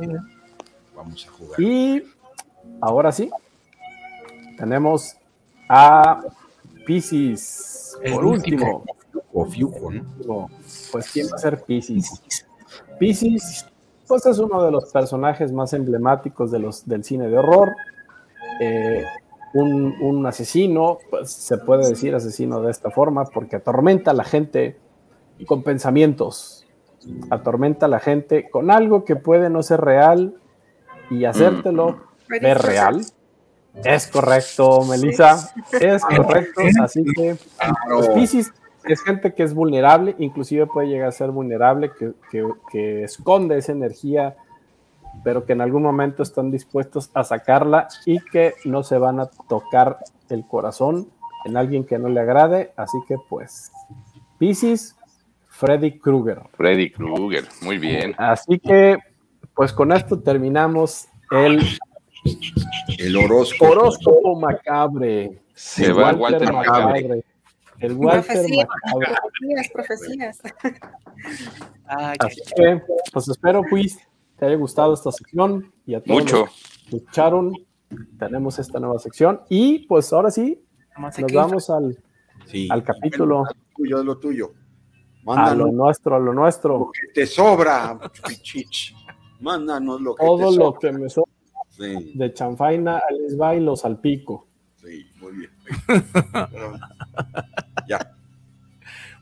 Vamos 0.96 1.28
a 1.28 1.32
jugar. 1.32 1.60
Y 1.60 2.04
ahora 2.82 3.12
sí, 3.12 3.30
tenemos 4.58 5.16
a 5.68 6.22
Pisces. 6.86 7.98
Por 8.14 8.26
último. 8.26 8.86
O 9.34 9.46
Fiuco, 9.46 9.92
¿no? 9.92 10.50
Pues, 10.92 11.10
¿quién 11.12 11.28
va 11.28 11.36
a 11.36 11.40
ser 11.40 11.62
Pisces? 11.64 12.46
Pisces, 12.98 13.66
pues 14.08 14.26
es 14.26 14.40
uno 14.40 14.64
de 14.64 14.72
los 14.72 14.92
personajes 14.92 15.52
más 15.52 15.74
emblemáticos 15.74 16.52
de 16.52 16.60
los, 16.60 16.88
del 16.88 17.04
cine 17.04 17.28
de 17.28 17.38
horror. 17.38 17.76
Eh, 18.60 19.04
un, 19.54 19.96
un 20.02 20.26
asesino, 20.26 20.98
pues 21.10 21.32
se 21.32 21.58
puede 21.58 21.90
decir 21.90 22.14
asesino 22.14 22.62
de 22.62 22.72
esta 22.72 22.92
forma, 22.92 23.26
porque 23.26 23.56
atormenta 23.56 24.12
a 24.12 24.14
la 24.14 24.24
gente 24.24 24.78
con 25.48 25.64
pensamientos. 25.64 26.66
Atormenta 27.30 27.86
a 27.86 27.90
la 27.90 28.00
gente 28.00 28.50
con 28.50 28.72
algo 28.72 29.06
que 29.06 29.16
puede 29.16 29.50
no 29.50 29.64
ser 29.64 29.82
real 29.82 30.36
y 31.10 31.26
hacértelo 31.26 32.00
Freddy 32.28 32.44
ver 32.44 32.58
real. 32.60 33.06
Es 33.84 34.08
correcto, 34.08 34.82
Melissa. 34.86 35.52
Es 35.80 36.04
correcto. 36.04 36.62
Así 36.82 37.04
que 37.04 37.36
pues, 37.90 38.10
Piscis 38.10 38.54
es 38.94 39.02
gente 39.04 39.34
que 39.34 39.44
es 39.44 39.54
vulnerable, 39.54 40.16
inclusive 40.20 40.68
puede 40.68 40.88
llegar 40.88 41.10
a 41.10 41.12
ser 41.12 41.32
vulnerable, 41.32 41.92
que, 41.98 42.12
que- 42.32 42.48
que 42.72 43.04
esconde 43.04 43.58
esa 43.58 43.72
energía, 43.72 44.36
pero 45.24 45.46
que 45.46 45.54
en 45.54 45.62
algún 45.62 45.84
momento 45.84 46.24
están 46.24 46.52
dispuestos 46.52 47.10
a 47.14 47.24
sacarla 47.24 47.88
y 48.06 48.20
que 48.20 48.54
no 48.66 48.84
se 48.84 48.98
van 48.98 49.20
a 49.20 49.28
tocar 49.28 50.00
el 50.30 50.46
corazón 50.46 51.08
en 51.46 51.58
alguien 51.58 51.86
que 51.86 51.98
no 52.00 52.10
le 52.10 52.20
agrade. 52.20 52.72
Así 52.76 52.98
que 53.08 53.16
pues, 53.30 53.72
Piscis, 54.38 54.96
Freddy 55.48 55.98
Krueger. 56.00 56.42
Freddy 56.58 56.92
Krueger. 56.92 57.46
Muy 57.62 57.78
bien. 57.78 58.14
Así 58.18 58.60
que, 58.60 58.98
pues 59.54 59.72
con 59.72 59.92
esto 59.94 60.20
terminamos 60.20 61.08
el 61.32 61.62
El 62.98 63.16
horóscopo. 63.16 63.72
horóscopo 63.72 64.36
macabre. 64.40 65.40
Se 65.54 65.94
va 65.94 66.14
Walter 66.14 66.52
Macabre. 66.52 67.24
El 67.80 67.94
Walter 67.94 68.24
profecías, 68.26 68.68
profecías. 69.74 70.40
ay, 71.86 72.16
Así 72.20 72.42
que, 72.56 72.82
pues 73.12 73.28
espero, 73.28 73.62
pues, 73.70 73.98
te 74.38 74.46
haya 74.46 74.56
gustado 74.56 74.94
esta 74.94 75.12
sección 75.12 75.72
y 75.86 75.94
a 75.96 76.02
todos 76.04 76.22
Mucho. 76.24 76.38
los 76.42 76.50
que 76.90 76.98
escucharon, 76.98 77.54
tenemos 78.18 78.60
esta 78.60 78.80
nueva 78.80 79.00
sección 79.00 79.42
y 79.50 79.86
pues 79.88 80.12
ahora 80.14 80.32
sí, 80.32 80.62
nos 80.98 81.18
aquí- 81.20 81.36
vamos 81.36 81.70
al, 81.70 81.98
Sí. 82.46 82.68
al 82.72 82.84
capítulo, 82.84 83.44
Lo 83.44 83.50
tuyo, 83.76 84.04
lo 84.04 84.18
tuyo. 84.18 84.46
a 84.48 84.52
lo 84.52 85.68
Mándanos 85.68 85.74
nuestro, 85.74 86.16
a 86.16 86.20
lo 86.20 86.26
lo 86.26 86.34
nuestro, 86.34 86.92
que 86.92 87.14
te 87.14 87.26
sobra, 87.26 88.00
pichich. 88.28 88.94
Mándanos 89.42 90.00
lo 90.02 90.16
que 90.16 90.22
te 90.22 90.26
todo 90.28 90.46
lo 90.52 90.52
sobra. 90.52 90.80
que 90.80 90.92
me 90.98 91.10
sobra 91.10 91.32
Sí, 91.70 92.14
de 92.16 92.34
chanfaina 92.34 93.02
al 93.10 93.26
esba 93.26 93.56
y 93.56 93.60
los 93.60 93.82
salpico. 93.82 94.48
sí, 94.76 95.10
muy 95.20 95.34
bien. 95.34 95.52
Ya. 97.88 98.16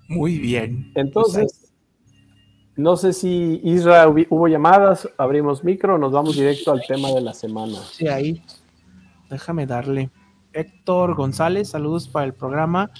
Muy 0.08 0.38
bien. 0.40 0.92
Entonces, 0.96 1.74
no 2.76 2.98
sé 2.98 3.14
si 3.14 3.62
Isra 3.64 4.08
hubo 4.08 4.48
llamadas, 4.48 5.08
abrimos 5.18 5.64
micro, 5.64 5.98
nos 5.98 6.12
vamos 6.12 6.36
directo 6.36 6.72
al 6.72 6.82
tema 6.88 7.10
de 7.12 7.22
la 7.22 7.34
semana. 7.34 7.78
Sí, 7.92 8.08
ahí. 8.08 8.44
Déjame 9.30 9.66
darle. 9.66 10.10
Héctor 10.52 11.16
González, 11.16 11.70
saludos 11.70 12.08
para 12.08 12.26
el 12.26 12.34
programa. 12.34 12.92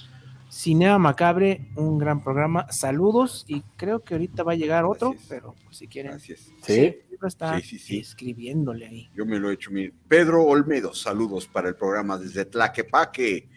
Cinea 0.50 0.98
Macabre, 0.98 1.68
un 1.76 1.98
gran 1.98 2.22
programa. 2.22 2.70
Saludos 2.70 3.44
y 3.48 3.62
creo 3.76 4.04
que 4.04 4.14
ahorita 4.14 4.44
va 4.44 4.52
a 4.52 4.56
llegar 4.56 4.84
otro, 4.84 5.10
Gracias. 5.10 5.28
pero 5.28 5.54
pues, 5.64 5.76
si 5.76 5.88
quieren. 5.88 6.12
Gracias. 6.12 6.40
Sí, 6.62 6.94
siempre 7.08 7.28
está 7.28 7.58
Sí, 7.60 7.66
sí, 7.66 7.78
sí. 7.78 7.98
escribiéndole 7.98 8.86
ahí. 8.86 9.10
Yo 9.16 9.26
me 9.26 9.38
lo 9.40 9.50
he 9.50 9.54
hecho. 9.54 9.70
mire. 9.72 9.92
Pedro 10.06 10.44
Olmedo, 10.44 10.94
saludos 10.94 11.46
para 11.48 11.68
el 11.68 11.74
programa 11.74 12.16
desde 12.18 12.44
Tlaquepaque. 12.44 13.48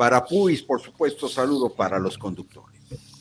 Para 0.00 0.24
Puis, 0.24 0.62
por 0.62 0.80
supuesto, 0.80 1.28
saludo 1.28 1.68
para 1.74 1.98
los 1.98 2.16
conductores. 2.16 2.80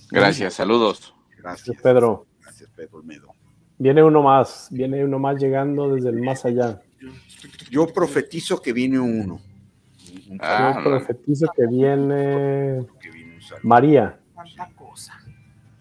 Gracias, 0.10 0.54
saludos. 0.54 1.14
Gracias, 1.38 1.76
Pedro. 1.84 2.26
gracias, 2.42 2.70
Pedro 2.74 3.00
Olmedo. 3.00 3.34
Viene 3.78 4.02
uno 4.02 4.22
más, 4.24 4.70
viene 4.72 5.04
uno 5.04 5.20
más 5.20 5.36
llegando 5.42 5.94
desde 5.94 6.08
el 6.08 6.22
más 6.22 6.46
allá. 6.46 6.82
Yo 7.70 7.86
profetizo 7.88 8.62
que 8.62 8.72
viene 8.72 8.98
uno. 8.98 9.42
Un 10.30 10.38
Ah, 10.42 10.72
Yo 10.76 10.80
no. 10.80 10.90
profetizo 10.90 11.48
que 11.54 11.68
viene 11.68 12.88
que 13.02 13.10
viene 13.12 13.36
un 13.36 13.42
saludo. 13.42 13.68
María. 13.68 14.18
Tanta 14.34 14.70
cosa. 14.74 15.14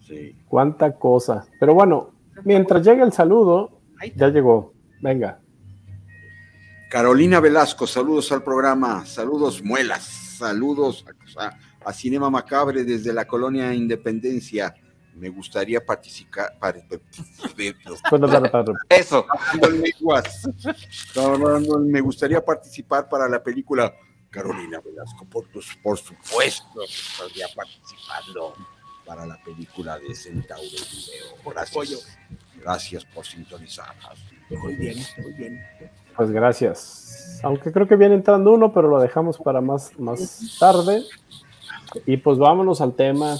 Sí. 0.05 0.35
Cuánta 0.49 0.91
cosa. 0.95 1.47
Pero 1.61 1.75
bueno, 1.75 2.09
mientras 2.43 2.85
llegue 2.85 3.03
el 3.03 3.13
saludo, 3.13 3.79
ya 4.17 4.27
llegó. 4.27 4.73
Venga. 5.01 5.39
Carolina 6.91 7.39
Velasco, 7.39 7.87
saludos 7.87 8.31
al 8.33 8.43
programa, 8.43 9.05
saludos 9.05 9.63
muelas, 9.63 10.18
saludos 10.39 11.05
a, 11.37 11.51
a 11.85 11.93
Cinema 11.93 12.29
Macabre 12.29 12.83
desde 12.83 13.13
la 13.13 13.25
colonia 13.27 13.73
Independencia. 13.73 14.73
Me 15.15 15.29
gustaría 15.29 15.85
participar. 15.85 16.57
Eso. 18.89 19.25
Me 21.85 22.01
gustaría 22.01 22.43
participar 22.43 23.09
para 23.09 23.27
la 23.27 23.43
película 23.43 23.93
Carolina 24.29 24.79
Velasco. 24.79 25.25
Por, 25.25 25.47
tus- 25.47 25.75
por 25.83 25.97
supuesto, 25.97 26.63
que 26.75 26.85
estaría 26.85 27.47
participando 27.53 28.55
para 29.05 29.25
la 29.25 29.41
película 29.43 29.97
de 29.99 30.13
Centauro 30.15 30.63
Video. 30.63 31.35
Gracias. 31.51 32.17
Gracias 32.55 33.05
por 33.05 33.25
sintonizarnos. 33.25 34.19
Muy 34.49 34.75
bien, 34.75 34.97
muy 35.17 35.33
bien. 35.33 35.59
Pues 36.19 36.31
gracias. 36.31 37.39
Aunque 37.43 37.71
creo 37.71 37.87
que 37.87 37.95
viene 37.95 38.13
entrando 38.13 38.51
uno, 38.51 38.73
pero 38.73 38.89
lo 38.89 38.99
dejamos 38.99 39.37
para 39.37 39.61
más, 39.61 39.97
más 39.97 40.57
tarde. 40.59 41.01
Y 42.05 42.17
pues 42.17 42.37
vámonos 42.37 42.81
al 42.81 42.93
tema, 42.93 43.37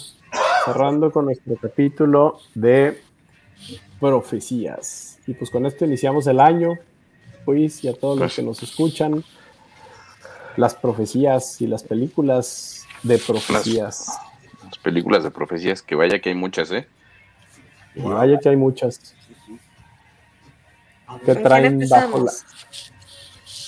cerrando 0.64 1.12
con 1.12 1.26
nuestro 1.26 1.58
capítulo 1.58 2.40
de 2.56 3.02
profecías. 4.00 5.20
Y 5.28 5.34
pues 5.34 5.52
con 5.52 5.66
esto 5.66 5.84
iniciamos 5.84 6.26
el 6.28 6.40
año, 6.40 6.76
pues, 7.44 7.84
y 7.84 7.90
a 7.90 7.94
todos 7.94 8.18
los 8.18 8.34
que 8.34 8.44
nos 8.44 8.64
escuchan, 8.64 9.26
las 10.56 10.74
profecías 10.74 11.62
y 11.62 11.68
las 11.68 11.84
películas 11.84 12.88
de 13.04 13.18
profecías. 13.18 14.08
Las 14.64 14.78
películas 14.78 15.26
de 15.26 15.32
profecías, 15.32 15.82
que 15.82 15.96
vaya 15.96 16.20
que 16.20 16.30
hay 16.30 16.36
muchas, 16.36 16.72
¿eh? 16.72 16.88
Vaya 17.96 18.40
que 18.40 18.48
hay 18.48 18.56
muchas. 18.56 19.18
Que 21.18 21.26
¿Con 21.26 21.34
quién 21.36 21.44
traen 21.44 21.80
bajo 21.90 22.20
la... 22.26 22.32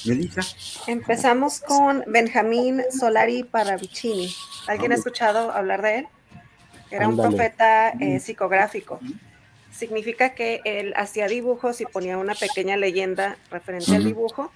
empezamos? 0.05 0.88
Empezamos 0.88 1.59
con 1.59 2.03
Benjamín 2.07 2.84
Solari 2.97 3.43
Paravicini. 3.43 4.34
¿Alguien 4.68 4.91
ha 4.91 4.95
escuchado 4.95 5.51
hablar 5.51 5.81
de 5.81 5.99
él? 5.99 6.07
Era 6.89 7.07
un 7.07 7.13
Ándale. 7.13 7.30
profeta 7.35 7.89
eh, 7.99 8.19
psicográfico. 8.19 8.99
Significa 9.72 10.34
que 10.35 10.61
él 10.65 10.93
hacía 10.97 11.27
dibujos 11.27 11.81
y 11.81 11.85
ponía 11.85 12.18
una 12.18 12.35
pequeña 12.35 12.77
leyenda 12.77 13.38
referente 13.49 13.91
al 13.91 13.99
Ujú. 14.01 14.07
dibujo. 14.07 14.51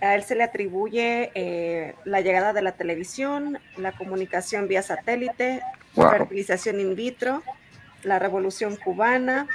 A 0.00 0.14
él 0.14 0.22
se 0.22 0.34
le 0.34 0.44
atribuye 0.44 1.30
eh, 1.34 1.94
la 2.04 2.20
llegada 2.20 2.52
de 2.52 2.62
la 2.62 2.72
televisión, 2.72 3.58
la 3.76 3.92
comunicación 3.92 4.68
vía 4.68 4.82
satélite, 4.82 5.62
Wow. 5.96 6.08
fertilización 6.10 6.78
in 6.78 6.94
vitro, 6.94 7.42
la 8.04 8.20
revolución 8.20 8.76
cubana, 8.76 9.48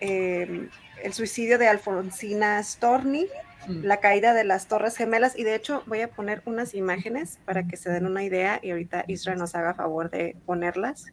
eh, 0.00 0.66
el 1.02 1.12
suicidio 1.12 1.58
de 1.58 1.68
Alfonsina 1.68 2.62
Storni, 2.62 3.26
la 3.68 3.98
caída 3.98 4.32
de 4.32 4.44
las 4.44 4.66
Torres 4.66 4.96
Gemelas 4.96 5.38
y 5.38 5.44
de 5.44 5.54
hecho 5.54 5.82
voy 5.86 6.00
a 6.00 6.08
poner 6.08 6.42
unas 6.46 6.74
imágenes 6.74 7.38
para 7.44 7.66
que 7.66 7.76
se 7.76 7.90
den 7.90 8.06
una 8.06 8.22
idea 8.22 8.60
y 8.62 8.70
ahorita 8.70 9.04
Israel 9.08 9.38
nos 9.38 9.54
haga 9.54 9.74
favor 9.74 10.10
de 10.10 10.36
ponerlas 10.46 11.06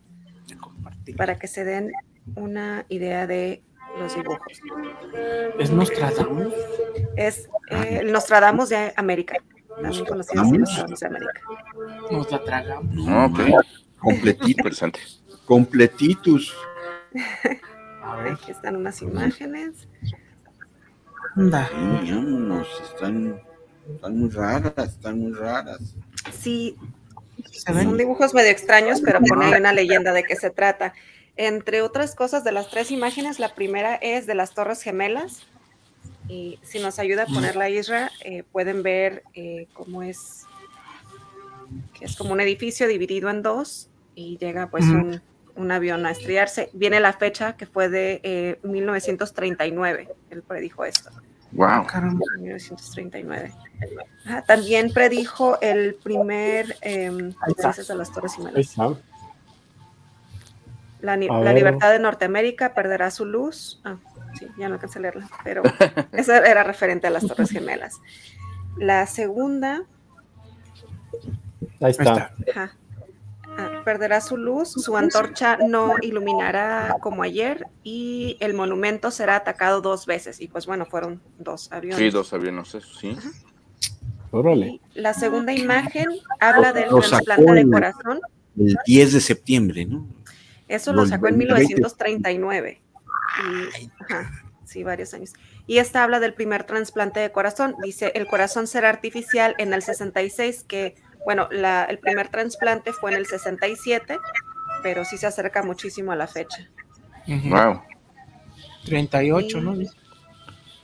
para 1.18 1.38
que 1.38 1.48
se 1.48 1.66
den 1.66 1.92
una 2.36 2.86
idea 2.88 3.28
de 3.28 3.62
los 4.00 4.16
dibujos. 4.16 4.62
¿Es 5.60 5.72
Nostradamus? 5.72 6.54
Es 7.18 7.50
eh, 7.72 8.00
el 8.02 8.12
Nostradamus 8.12 8.70
de 8.70 8.94
América, 8.96 9.36
también 9.82 10.06
conocido 10.06 10.42
así 10.42 10.58
Nostradamus 10.58 11.00
de 11.00 11.08
América. 11.08 11.42
Nos 12.12 12.32
la 12.32 12.44
tragamos. 12.44 13.32
Ok. 13.32 13.40
Completito. 14.00 14.60
Interesante. 14.60 15.00
Completitus. 15.46 16.56
Aquí 18.06 18.52
están 18.52 18.76
unas 18.76 19.02
imágenes. 19.02 19.88
Anda. 21.36 21.68
Sí, 21.68 22.12
vámonos, 22.12 22.68
están, 22.84 23.42
están 23.94 24.18
muy 24.18 24.30
raras, 24.30 24.74
están 24.78 25.20
muy 25.20 25.34
raras. 25.34 25.96
Sí, 26.32 26.78
son 27.52 27.98
dibujos 27.98 28.34
medio 28.34 28.52
extraños, 28.52 29.02
pero 29.02 29.20
pone 29.22 29.46
ahí 29.46 29.60
una 29.60 29.74
leyenda 29.74 30.14
de 30.14 30.24
qué 30.24 30.36
se 30.36 30.50
trata. 30.50 30.94
Entre 31.36 31.82
otras 31.82 32.16
cosas, 32.16 32.44
de 32.44 32.52
las 32.52 32.70
tres 32.70 32.92
imágenes, 32.92 33.40
la 33.40 33.54
primera 33.56 33.96
es 33.96 34.26
de 34.26 34.36
las 34.36 34.54
Torres 34.54 34.82
Gemelas. 34.82 35.46
Y 36.28 36.60
si 36.64 36.80
nos 36.80 36.98
ayuda 37.00 37.24
a 37.24 37.28
poner 37.28 37.56
la 37.56 37.70
isla, 37.70 38.12
eh, 38.24 38.44
pueden 38.52 38.82
ver 38.82 39.24
eh, 39.34 39.68
cómo 39.74 40.02
es, 40.02 40.46
que 41.94 42.06
es 42.06 42.16
como 42.16 42.34
un 42.34 42.40
edificio 42.40 42.88
dividido 42.88 43.30
en 43.30 43.44
dos 43.44 43.90
y 44.16 44.38
llega 44.38 44.70
pues 44.72 44.86
un, 44.86 45.22
un 45.56 45.72
avión 45.72 46.06
a 46.06 46.12
estrellarse. 46.12 46.70
Viene 46.74 47.00
la 47.00 47.14
fecha 47.14 47.54
que 47.54 47.66
fue 47.66 47.90
de 47.90 48.20
eh, 48.24 48.60
1939, 48.64 50.10
él 50.30 50.44
predijo 50.44 50.86
esto. 50.86 51.10
Wow. 51.52 51.86
1939. 52.40 53.54
Ajá, 54.26 54.42
también 54.42 54.92
predijo 54.92 55.60
el 55.62 55.96
primer 55.96 56.76
eh, 56.82 57.10
de 57.10 57.96
las 57.96 58.12
Torres 58.12 58.34
está. 58.56 58.90
La, 61.02 61.16
la 61.16 61.54
libertad 61.54 61.92
de 61.92 62.00
Norteamérica 62.00 62.74
perderá 62.74 63.12
su 63.12 63.26
luz. 63.26 63.80
Ah, 63.86 63.98
sí, 64.38 64.48
ya 64.58 64.68
no 64.68 64.76
alcancé 64.76 65.00
a 65.00 65.04
leerla, 65.04 65.30
pero 65.44 65.64
eso 66.12 66.34
era 66.34 66.64
referente 66.64 67.08
a 67.08 67.10
las 67.10 67.26
Torres 67.26 67.52
Gemelas. 67.52 68.02
La 68.78 69.06
segunda, 69.06 69.84
Ahí 71.80 71.92
está. 71.92 72.12
ajá, 72.12 72.32
ah, 72.56 72.72
perderá 73.86 74.20
su 74.20 74.36
luz, 74.36 74.72
su 74.74 74.98
antorcha 74.98 75.58
no 75.66 75.94
iluminará 76.02 76.98
como 77.00 77.24
ayer 77.24 77.68
y 77.84 78.36
el 78.42 78.54
monumento 78.54 79.12
será 79.12 79.38
atacado 79.38 79.80
dos 79.80 80.06
veces. 80.06 80.42
Y 80.42 80.48
pues 80.50 80.66
bueno, 80.66 80.86
fueron 80.86 81.22
dos 81.38 81.72
aviones. 81.72 82.00
Sí, 82.00 82.10
dos 82.10 82.34
aviones, 82.34 82.76
eso 82.76 82.94
sí. 83.00 83.16
Órale. 84.32 84.82
La 84.96 85.14
segunda 85.14 85.54
imagen 85.54 86.08
habla 86.42 86.74
del 86.74 86.90
Lo 86.90 87.00
trasplante 87.00 87.54
de 87.54 87.70
corazón. 87.70 88.20
El 88.60 88.76
10 88.86 89.14
de 89.14 89.22
septiembre, 89.22 89.86
¿no? 89.86 90.08
Eso 90.68 90.92
lo 90.92 91.04
Lo- 91.04 91.08
sacó 91.08 91.28
en 91.28 91.36
el 91.42 91.48
20. 91.48 91.76
1939. 91.76 92.82
Y, 93.82 93.90
ajá, 94.04 94.32
sí, 94.66 94.84
varios 94.84 95.14
años. 95.14 95.34
Y 95.68 95.78
esta 95.78 96.04
habla 96.04 96.20
del 96.20 96.34
primer 96.34 96.64
trasplante 96.64 97.20
de 97.20 97.32
corazón. 97.32 97.76
Dice, 97.84 98.12
el 98.16 98.28
corazón 98.28 98.68
será 98.68 98.90
artificial 98.90 99.56
en 99.58 99.74
el 99.74 99.82
66, 99.82 100.64
que, 100.68 100.96
bueno, 101.26 101.48
la- 101.52 101.84
el 101.86 102.00
primer 102.00 102.30
trasplante 102.30 102.94
fue 102.94 103.12
en 103.12 103.18
el 103.18 103.26
67, 103.26 104.18
pero 104.84 105.04
sí 105.04 105.18
se 105.18 105.28
acerca 105.28 105.64
muchísimo 105.64 106.12
a 106.12 106.16
la 106.16 106.28
fecha. 106.28 106.70
Ujú. 107.28 107.50
Wow. 107.50 107.82
38, 108.86 109.60
¿no? 109.60 109.76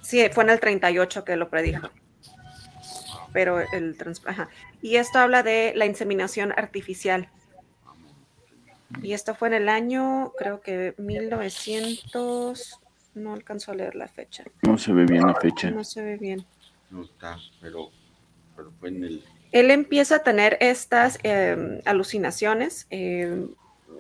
Sí, 0.02 0.28
fue 0.32 0.44
en 0.44 0.50
el 0.50 0.60
38 0.60 1.24
que 1.24 1.36
lo 1.36 1.50
predijo. 1.50 1.90
Pero 3.32 3.62
el 3.62 3.96
ajá. 4.26 4.50
Y 4.82 4.96
esto 4.98 5.20
habla 5.20 5.44
de 5.44 5.74
la 5.76 5.86
inseminación 5.86 6.52
artificial. 6.52 7.30
Y 9.02 9.14
esto 9.14 9.36
fue 9.36 9.48
en 9.50 9.54
el 9.54 9.70
año, 9.70 10.34
creo 10.38 10.60
que 10.62 10.96
1900, 10.98 12.80
no 13.14 13.34
alcanzó 13.34 13.72
a 13.72 13.76
leer 13.76 13.96
la 13.96 14.08
fecha. 14.08 14.44
No 14.64 14.78
se 14.78 14.92
ve 14.92 15.06
bien 15.06 15.26
la 15.26 15.36
fecha. 15.36 15.70
No 15.72 15.84
se 15.84 16.02
ve 16.04 16.18
bien. 16.18 16.46
No 16.90 17.04
está, 17.04 17.38
pero, 17.62 17.90
pero 18.56 18.72
fue 18.80 18.90
en 18.90 19.04
el. 19.04 19.24
Él 19.52 19.72
empieza 19.72 20.18
a 20.18 20.24
tener 20.24 20.58
estas 20.62 21.20
eh, 21.24 21.82
alucinaciones. 21.86 22.88
eh, 22.90 23.48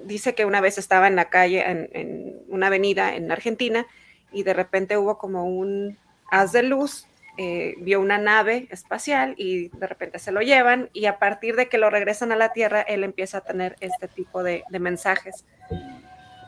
dice 0.05 0.35
que 0.35 0.45
una 0.45 0.61
vez 0.61 0.77
estaba 0.77 1.07
en 1.07 1.15
la 1.15 1.29
calle, 1.29 1.63
en, 1.69 2.41
una 2.47 2.67
avenida 2.67 3.15
en 3.15 3.31
Argentina, 3.31 3.85
y 4.31 4.43
de 4.43 4.53
repente 4.53 4.97
hubo 4.97 5.17
como 5.17 5.45
un 5.45 5.97
haz 6.29 6.51
de 6.51 6.63
luz, 6.63 7.07
eh, 7.37 7.75
vio 7.79 7.99
una 7.99 8.17
nave 8.17 8.67
espacial 8.71 9.35
y 9.37 9.69
de 9.69 9.87
repente 9.87 10.19
se 10.19 10.31
lo 10.31 10.41
llevan, 10.41 10.89
y 10.93 11.05
a 11.05 11.19
partir 11.19 11.55
de 11.55 11.67
que 11.67 11.77
lo 11.77 11.89
regresan 11.89 12.31
a 12.31 12.35
la 12.35 12.53
Tierra, 12.53 12.81
él 12.81 13.03
empieza 13.03 13.39
a 13.39 13.41
tener 13.41 13.75
este 13.79 14.07
tipo 14.07 14.43
de, 14.43 14.63
mensajes. 14.79 15.45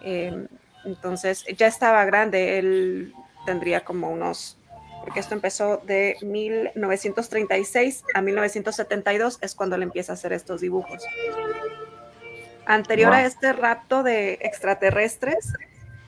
Eh, 0.03 0.47
entonces, 0.85 1.45
ya 1.57 1.67
estaba 1.67 2.03
grande, 2.05 2.59
él 2.59 3.13
tendría 3.45 3.81
como 3.81 4.09
unos 4.09 4.57
porque 5.03 5.19
esto 5.19 5.34
empezó 5.34 5.77
de 5.85 6.15
1936 6.21 8.03
a 8.13 8.21
1972, 8.21 9.38
es 9.41 9.55
cuando 9.55 9.75
él 9.75 9.84
empieza 9.84 10.13
a 10.13 10.15
hacer 10.15 10.34
estos 10.34 10.61
dibujos. 10.61 11.03
Anterior 12.65 13.11
a 13.13 13.25
este 13.25 13.51
rapto 13.53 14.03
de 14.03 14.39
extraterrestres, 14.41 15.53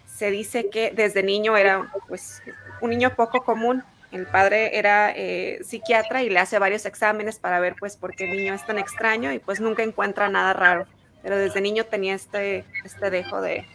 se 0.06 0.32
dice 0.32 0.70
que 0.70 0.92
desde 0.96 1.24
niño 1.24 1.58
era 1.58 1.92
pues 2.08 2.42
un 2.82 2.92
niño 2.92 3.14
poco 3.16 3.44
común. 3.44 3.84
El 4.14 4.26
padre 4.28 4.78
era 4.78 5.12
eh, 5.14 5.60
psiquiatra 5.66 6.24
y 6.24 6.30
le 6.30 6.40
hace 6.40 6.58
varios 6.58 6.86
exámenes 6.86 7.38
para 7.38 7.60
ver 7.60 7.76
pues 7.78 7.98
por 7.98 8.16
qué 8.16 8.24
el 8.24 8.38
niño 8.38 8.54
es 8.54 8.66
tan 8.66 8.80
extraño 8.80 9.34
y 9.34 9.40
pues 9.40 9.60
nunca 9.60 9.84
encuentra 9.84 10.30
nada 10.30 10.54
raro. 10.54 10.86
Pero 11.22 11.38
desde 11.38 11.60
niño 11.60 11.84
tenía 11.86 12.14
este, 12.16 12.64
este 12.86 13.10
dejo 13.10 13.42
de 13.42 13.66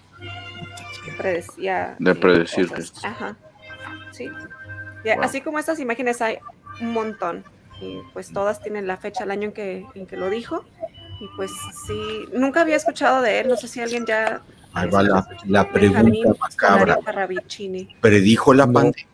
predecía. 1.18 1.97
De 1.98 2.14
predecir 2.14 2.68
cosas. 2.70 2.92
que- 2.92 3.06
Ajá. 3.06 3.36
Sí. 4.12 4.30
Y 5.05 5.09
Así 5.10 5.40
como 5.40 5.59
estas 5.59 5.78
imágenes 5.81 6.20
hay 6.22 6.39
un 6.81 6.93
montón. 6.93 7.44
Y 7.81 7.98
pues 8.12 8.32
todas 8.32 8.60
tienen 8.62 8.86
la 8.86 8.97
fecha, 8.97 9.24
el 9.24 9.31
año 9.31 9.48
en 9.48 9.52
que, 9.52 9.86
en 9.94 10.06
que 10.06 10.16
lo 10.16 10.28
dijo. 10.28 10.64
Y 11.20 11.28
pues 11.36 11.51
sí, 11.86 12.27
nunca 12.32 12.62
había 12.62 12.77
escuchado 12.77 13.22
de 13.22 13.40
él. 13.40 13.48
No 13.48 13.56
sé 13.56 13.68
si 13.68 13.81
alguien 13.81 14.06
ya. 14.06 14.43
Ahí 14.72 14.89
va 14.89 15.02
la, 15.02 15.27
la 15.47 15.64
Benjamín 15.64 16.22
pregunta 16.22 16.40
macabra. 16.40 16.98
¿Predijo 18.01 18.55
la 18.55 18.66
pandemia? 18.66 19.06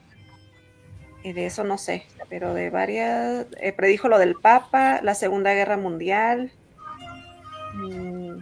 Eh, 1.25 1.33
de 1.35 1.47
eso 1.47 1.65
no 1.65 1.77
sé, 1.77 2.07
pero 2.29 2.55
de 2.55 2.71
varias. 2.71 3.47
eh, 3.61 3.73
predijo 3.73 4.09
lo 4.09 4.19
del 4.19 4.37
Papa, 4.37 5.01
la 5.03 5.15
Segunda 5.17 5.53
Guerra 5.55 5.77
Mundial. 5.77 6.53
Mm, 7.75 8.39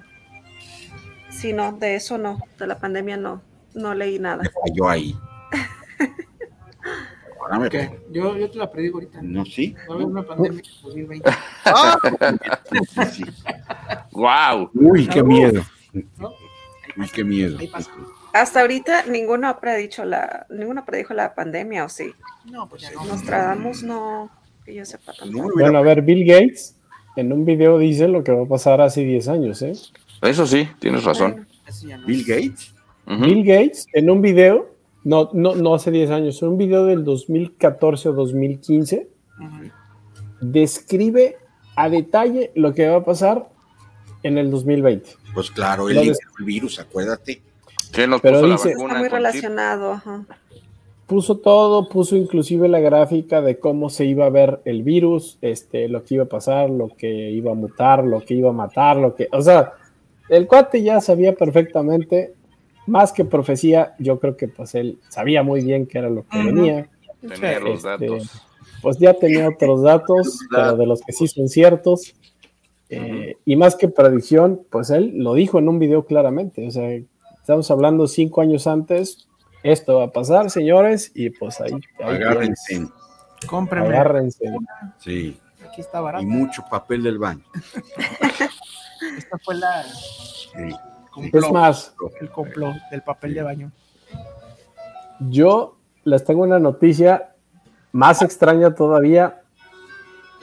sí, 1.30 1.54
no, 1.54 1.72
de 1.72 1.94
eso 1.94 2.18
no. 2.18 2.40
De 2.58 2.66
la 2.66 2.78
pandemia 2.78 3.16
no. 3.16 3.40
No 3.74 3.94
leí 3.94 4.18
nada. 4.18 4.42
Falló 4.62 4.88
ahí. 4.88 5.16
Ahora 7.44 7.58
me 7.58 7.66
Ok, 7.66 7.74
Yo, 8.10 8.36
yo 8.36 8.50
te 8.50 8.58
la 8.58 8.70
predigo 8.70 8.96
ahorita. 8.98 9.20
No, 9.22 9.44
sí. 9.44 9.74
Va 9.88 9.92
a 9.92 9.96
haber 9.96 10.06
una 10.06 10.22
pandemia 10.22 10.60
en 10.60 10.82
2020. 10.82 11.30
¡Wow! 14.12 14.70
Uy, 14.74 15.06
qué 15.06 15.22
miedo. 15.22 15.62
Uy, 15.92 17.08
qué 17.12 17.22
miedo. 17.22 17.58
Hasta 18.32 18.62
ahorita 18.62 19.04
ninguno 19.06 19.48
ha 19.48 19.60
predicho 19.60 20.04
la, 20.04 20.46
ninguno 20.48 20.84
predijo 20.84 21.12
la 21.12 21.34
pandemia, 21.34 21.84
¿o 21.84 21.88
sí? 21.88 22.12
No, 22.50 22.68
pues 22.68 22.82
ya 22.82 22.92
no. 22.92 23.04
Nostradamus 23.04 23.82
no, 23.82 24.30
que 24.64 24.74
yo 24.74 24.84
sepa 24.84 25.12
tampoco. 25.12 25.52
Bueno, 25.54 25.78
a 25.78 25.82
ver, 25.82 26.02
Bill 26.02 26.24
Gates 26.26 26.76
en 27.16 27.32
un 27.32 27.44
video 27.44 27.78
dice 27.78 28.08
lo 28.08 28.24
que 28.24 28.32
va 28.32 28.44
a 28.44 28.48
pasar 28.48 28.80
hace 28.80 29.04
10 29.04 29.28
años, 29.28 29.62
¿eh? 29.62 29.72
Eso 30.22 30.46
sí, 30.46 30.68
tienes 30.78 31.04
razón. 31.04 31.46
Bill 32.06 32.24
Gates. 32.24 32.74
Bill 33.06 33.44
Gates 33.44 33.86
en 33.92 34.10
un 34.10 34.22
video, 34.22 34.73
no, 35.04 35.30
no, 35.32 35.54
no 35.54 35.74
hace 35.74 35.90
10 35.90 36.10
años, 36.10 36.42
un 36.42 36.56
video 36.58 36.86
del 36.86 37.04
2014 37.04 38.08
o 38.08 38.12
2015, 38.14 39.08
describe 40.40 41.36
a 41.76 41.88
detalle 41.88 42.50
lo 42.54 42.72
que 42.74 42.88
va 42.88 42.96
a 42.98 43.04
pasar 43.04 43.48
en 44.22 44.38
el 44.38 44.50
2020. 44.50 45.10
Pues 45.34 45.50
claro, 45.50 45.88
liberó 45.88 46.06
des- 46.08 46.18
el 46.38 46.44
virus, 46.44 46.78
acuérdate. 46.78 47.42
¿Qué 47.92 48.06
nos 48.06 48.20
Pero 48.20 48.40
puso 48.40 48.52
dice- 48.52 48.74
la 48.76 48.82
Está 48.84 48.98
muy 48.98 49.08
relacionado, 49.08 49.92
ajá. 49.92 50.24
Puso 51.06 51.36
todo, 51.36 51.88
puso 51.88 52.16
inclusive 52.16 52.66
la 52.66 52.80
gráfica 52.80 53.42
de 53.42 53.58
cómo 53.58 53.90
se 53.90 54.06
iba 54.06 54.24
a 54.24 54.30
ver 54.30 54.60
el 54.64 54.82
virus, 54.82 55.36
este, 55.42 55.88
lo 55.88 56.02
que 56.02 56.14
iba 56.14 56.24
a 56.24 56.28
pasar, 56.28 56.70
lo 56.70 56.88
que 56.96 57.30
iba 57.30 57.50
a 57.52 57.54
mutar, 57.54 58.04
lo 58.04 58.20
que 58.24 58.34
iba 58.34 58.48
a 58.50 58.54
matar, 58.54 58.96
lo 58.96 59.14
que, 59.14 59.28
o 59.30 59.42
sea, 59.42 59.74
el 60.30 60.46
cuate 60.46 60.82
ya 60.82 61.02
sabía 61.02 61.34
perfectamente, 61.34 62.32
más 62.86 63.12
que 63.12 63.24
profecía, 63.24 63.94
yo 63.98 64.18
creo 64.20 64.36
que 64.36 64.48
pues 64.48 64.74
él 64.74 64.98
sabía 65.08 65.42
muy 65.42 65.62
bien 65.62 65.86
qué 65.86 65.98
era 65.98 66.10
lo 66.10 66.26
que 66.26 66.38
venía. 66.42 66.88
Tenía 67.20 67.60
los 67.60 67.76
Este, 67.84 67.88
datos. 67.88 68.42
Pues 68.82 68.98
ya 68.98 69.14
tenía 69.14 69.48
otros 69.48 69.82
datos, 69.82 70.38
pero 70.50 70.76
de 70.76 70.86
los 70.86 71.00
que 71.02 71.12
sí 71.12 71.26
son 71.28 71.48
ciertos. 71.48 72.14
Eh, 72.90 73.36
y 73.44 73.56
más 73.56 73.76
que 73.76 73.88
predicción, 73.88 74.60
pues 74.70 74.90
él 74.90 75.12
lo 75.16 75.34
dijo 75.34 75.58
en 75.58 75.68
un 75.68 75.78
video 75.78 76.04
claramente. 76.04 76.66
O 76.66 76.70
sea, 76.70 76.90
estamos 77.40 77.70
hablando 77.70 78.06
cinco 78.06 78.42
años 78.42 78.66
antes, 78.66 79.26
esto 79.62 79.96
va 79.98 80.04
a 80.04 80.12
pasar, 80.12 80.50
señores, 80.50 81.10
y 81.14 81.30
pues 81.30 81.60
ahí, 81.62 81.72
ahí 81.72 82.16
Agárrense. 82.16 82.62
tienes. 82.68 82.90
Cómprenme. 83.48 83.88
Agárrense. 83.88 84.44
Sí. 84.98 85.38
Aquí 85.66 85.80
está 85.80 86.00
barato. 86.00 86.22
Y 86.22 86.26
mucho 86.26 86.62
papel 86.70 87.02
del 87.02 87.18
baño. 87.18 87.42
Esta 89.18 89.38
fue 89.42 89.54
la. 89.56 89.82
Sí. 89.84 90.74
Es 91.32 91.50
más, 91.52 91.94
El 92.20 92.30
complot 92.30 92.74
del 92.90 93.02
papel 93.02 93.34
de 93.34 93.42
baño. 93.42 93.72
yo 95.20 95.76
les 96.04 96.24
tengo 96.24 96.42
una 96.42 96.58
noticia 96.58 97.34
más 97.92 98.22
extraña 98.22 98.74
todavía. 98.74 99.42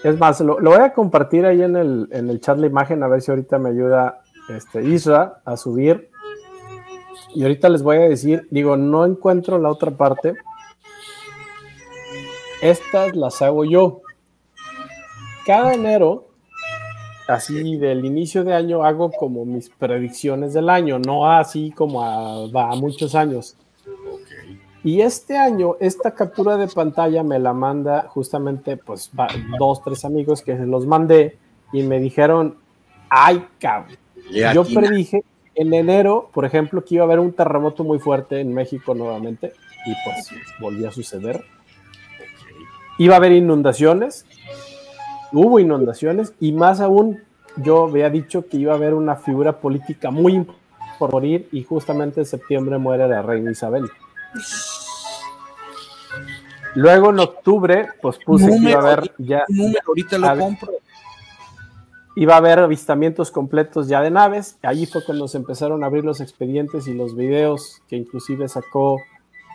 Es 0.04 0.18
más, 0.18 0.40
lo, 0.42 0.60
lo 0.60 0.72
voy 0.72 0.80
a 0.80 0.94
compartir 0.94 1.46
ahí 1.46 1.62
en 1.62 1.76
el, 1.76 2.08
en 2.12 2.30
el 2.30 2.42
chat 2.42 2.58
la 2.58 2.68
imagen, 2.68 3.04
a 3.04 3.08
ver 3.08 3.22
si 3.22 3.32
ahorita 3.32 3.60
me 3.60 3.70
ayuda 3.70 4.22
este, 4.50 4.84
Isra 4.84 5.42
a 5.46 5.58
subir. 5.58 6.10
Y 7.34 7.44
ahorita 7.44 7.70
les 7.70 7.84
voy 7.84 7.98
a 7.98 8.02
decir, 8.02 8.48
digo, 8.52 8.76
no 8.78 9.06
encuentro 9.06 9.58
la 9.58 9.70
otra 9.70 9.92
parte. 9.92 10.34
Estas 12.62 13.16
las 13.16 13.42
hago 13.42 13.66
yo. 13.66 14.02
Cada 15.46 15.74
enero, 15.74 16.28
así 17.28 17.78
del 17.78 18.06
inicio 18.06 18.44
de 18.44 18.54
año, 18.54 18.84
hago 18.84 19.12
como 19.12 19.46
mis 19.46 19.70
predicciones 19.70 20.54
del 20.54 20.70
año, 20.70 21.00
no 21.00 21.30
así 21.30 21.72
como 21.72 22.04
a, 22.04 22.48
va 22.52 22.72
a 22.72 22.76
muchos 22.76 23.16
años. 23.16 23.56
Y 24.84 25.02
este 25.02 25.38
año, 25.38 25.76
esta 25.80 26.12
captura 26.16 26.58
de 26.58 26.68
pantalla 26.68 27.24
me 27.24 27.38
la 27.38 27.54
manda 27.54 28.08
justamente, 28.08 28.78
pues, 28.78 29.12
dos, 29.60 29.84
tres 29.84 30.04
amigos 30.06 30.42
que 30.42 30.58
se 30.58 30.66
los 30.66 30.88
mandé 30.88 31.38
y 31.72 31.84
me 31.84 32.00
dijeron, 32.00 32.58
ay, 33.10 33.46
cabrón. 33.60 33.98
Yo 34.54 34.64
predije 34.64 35.24
en 35.56 35.74
enero, 35.74 36.30
por 36.34 36.46
ejemplo, 36.46 36.84
que 36.84 36.96
iba 36.96 37.04
a 37.04 37.08
haber 37.08 37.20
un 37.20 37.34
terremoto 37.34 37.84
muy 37.84 38.00
fuerte 38.00 38.40
en 38.40 38.54
México 38.54 38.96
nuevamente 38.96 39.54
y 39.86 39.94
pues 40.04 40.30
volvió 40.60 40.90
a 40.90 40.92
suceder. 40.92 41.44
Iba 42.98 43.16
a 43.16 43.18
haber 43.18 43.34
inundaciones, 43.34 44.26
hubo 45.32 45.60
inundaciones 45.60 46.34
y 46.40 46.52
más 46.52 46.80
aún 46.80 47.20
yo 47.58 47.86
había 47.86 48.10
dicho 48.10 48.48
que 48.48 48.58
iba 48.58 48.74
a 48.74 48.76
haber 48.76 48.94
una 48.94 49.16
figura 49.16 49.60
política 49.60 50.12
muy 50.12 50.34
importante 50.34 50.62
por 51.02 51.12
morir 51.12 51.50
y 51.52 51.64
justamente 51.64 52.20
en 52.20 52.28
septiembre 52.28 52.78
muere 52.78 53.08
la 53.08 53.24
reina 53.24 53.50
Isabel. 53.50 53.90
Luego 56.76 57.10
en 57.10 57.20
octubre, 57.20 57.90
pues 58.02 58.20
puse 58.24 58.48
que 58.48 58.70
iba 58.70 58.80
a 58.80 58.94
haber 58.94 59.12
ya 59.18 59.44
número, 59.50 59.80
ahorita 59.88 60.18
lo 60.20 60.28
a 60.28 60.34
ver, 60.36 60.44
compro. 60.44 60.72
iba 62.16 62.36
a 62.36 62.38
haber 62.38 62.60
avistamientos 62.60 63.32
completos 63.32 63.88
ya 63.88 64.02
de 64.02 64.12
naves. 64.12 64.58
Allí 64.62 64.86
fue 64.86 65.04
cuando 65.04 65.28
se 65.28 65.38
empezaron 65.38 65.84
a 65.84 65.88
abrir 65.88 66.06
los 66.06 66.22
expedientes 66.22 66.88
y 66.88 66.94
los 66.94 67.16
videos 67.16 67.82
que 67.88 67.98
inclusive 67.98 68.48
sacó 68.48 68.98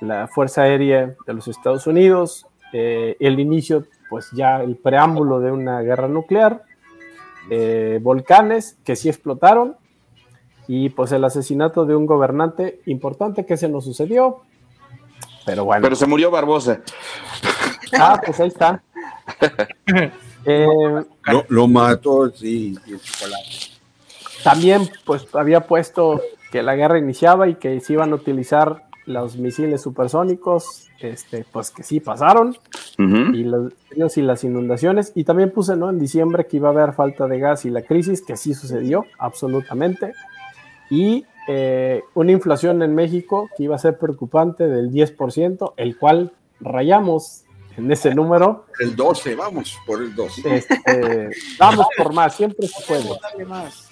la 0.01 0.27
Fuerza 0.27 0.63
Aérea 0.63 1.15
de 1.27 1.33
los 1.33 1.47
Estados 1.47 1.87
Unidos. 1.87 2.47
eh, 2.73 3.17
el 3.21 3.39
inicio, 3.39 3.85
pues 4.11 4.31
ya 4.33 4.63
el 4.63 4.77
preámbulo 4.77 5.41
de 5.41 5.51
una 5.53 5.81
guerra 5.83 6.09
nuclear. 6.09 6.63
eh, 7.51 8.01
volcanes 8.03 8.77
que 8.85 8.97
sí 8.97 9.09
explotaron. 9.09 9.77
Y 10.69 10.89
pues 10.91 11.13
el 11.13 11.23
asesinato 11.25 11.87
de 11.87 11.95
un 11.95 12.07
gobernante 12.07 12.81
importante 12.87 13.47
que 13.47 13.57
se 13.57 13.69
nos 13.69 13.85
sucedió. 13.85 14.41
Pero 15.45 15.65
bueno. 15.65 15.83
Pero 15.83 15.95
se 15.95 16.07
murió 16.09 16.29
Barbosa. 16.33 16.81
Ah, 17.97 18.21
pues 18.25 18.41
ahí 18.41 18.49
está. 18.49 18.83
Eh, 20.49 20.65
Lo, 21.25 21.45
lo 21.49 21.67
mató, 21.67 22.31
sí, 22.31 22.79
y 22.87 22.93
el 22.93 23.01
chocolate. 23.01 23.49
También 24.45 24.89
pues 25.05 25.27
había 25.35 25.63
puesto 25.67 26.21
que 26.53 26.63
la 26.63 26.77
guerra 26.77 27.01
iniciaba 27.01 27.49
y 27.49 27.57
que 27.57 27.81
se 27.81 27.95
iban 27.95 28.13
a 28.13 28.15
utilizar 28.15 28.85
los 29.07 29.37
misiles 29.39 29.83
supersónicos, 29.83 30.86
este, 31.01 31.45
pues 31.51 31.71
que 31.71 31.83
sí 31.83 32.01
pasaron, 32.01 32.57
y 32.99 33.45
los 33.45 33.73
incendios 33.73 34.17
y 34.17 34.23
las 34.23 34.45
inundaciones, 34.45 35.13
y 35.15 35.25
también 35.25 35.51
puse 35.51 35.77
¿no? 35.77 35.91
en 35.91 35.99
diciembre 35.99 36.47
que 36.47 36.57
iba 36.57 36.69
a 36.69 36.73
haber 36.73 36.93
falta 36.95 37.27
de 37.27 37.39
gas 37.39 37.65
y 37.65 37.71
la 37.71 37.83
crisis, 37.83 38.23
que 38.23 38.37
sí 38.37 38.55
sucedió, 38.55 39.05
absolutamente, 39.19 40.13
y 40.91 41.25
eh, 41.49 42.03
una 42.15 42.33
inflación 42.33 42.83
en 42.83 42.95
México 42.95 43.49
que 43.57 43.65
iba 43.65 43.77
a 43.77 43.79
ser 43.79 43.99
preocupante 43.99 44.67
del 44.67 44.91
10%, 44.91 45.75
el 45.77 45.97
cual 45.97 46.33
rayamos 46.61 47.45
en 47.77 47.91
ese 47.93 48.15
número. 48.15 48.67
El 48.81 48.97
12, 48.97 49.35
vamos 49.35 49.79
por 49.87 50.03
el 50.03 50.15
12. 50.15 50.57
Este, 50.57 51.31
vamos 51.59 51.87
por 51.97 52.13
más, 52.13 52.35
siempre 52.35 52.67
se 52.67 52.83
puede. 52.87 53.45
Más. 53.47 53.87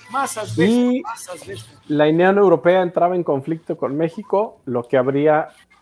Y- 0.57 1.03
veces. 1.03 1.67
la 1.89 2.09
Unión 2.09 2.39
Europea 2.39 2.83
entraba 2.83 3.17
en 3.17 3.25
conflicto 3.25 3.77
con 3.77 3.97
México, 3.97 4.61
lo 4.65 4.85
que 4.85 4.97
abría 4.97 5.49
eh, 5.49 5.74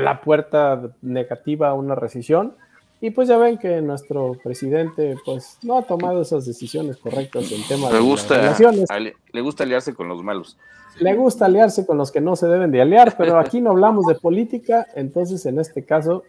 la 0.00 0.20
puerta 0.20 0.80
negativa 1.02 1.68
a 1.68 1.74
una 1.74 1.94
recesión. 1.94 2.54
Y 3.00 3.10
pues 3.10 3.28
ya 3.28 3.38
ven 3.38 3.58
que 3.58 3.80
nuestro 3.80 4.32
presidente 4.42 5.14
pues 5.24 5.58
no 5.62 5.78
ha 5.78 5.82
tomado 5.82 6.20
esas 6.22 6.44
decisiones 6.46 6.96
correctas 6.96 7.50
en 7.52 7.62
tema 7.68 7.86
Le 7.86 7.94
de 7.94 8.00
las 8.00 8.02
gusta, 8.02 8.36
relaciones. 8.38 8.90
ali- 8.90 9.12
le 9.32 9.40
gusta 9.40 9.62
aliarse 9.64 9.94
con 9.94 10.08
los 10.08 10.22
malos. 10.24 10.58
Le 10.98 11.14
gusta 11.14 11.44
aliarse 11.46 11.86
con 11.86 11.96
los 11.96 12.10
que 12.10 12.20
no 12.20 12.34
se 12.34 12.48
deben 12.48 12.72
de 12.72 12.80
aliar, 12.82 13.14
pero 13.16 13.38
aquí 13.38 13.60
no 13.60 13.70
hablamos 13.70 14.04
de 14.06 14.16
política, 14.16 14.84
entonces 14.96 15.46
en 15.46 15.60
este 15.60 15.84
caso, 15.84 16.24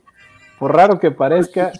por 0.59 0.75
raro 0.75 0.99
que 0.99 1.09
parezca, 1.09 1.71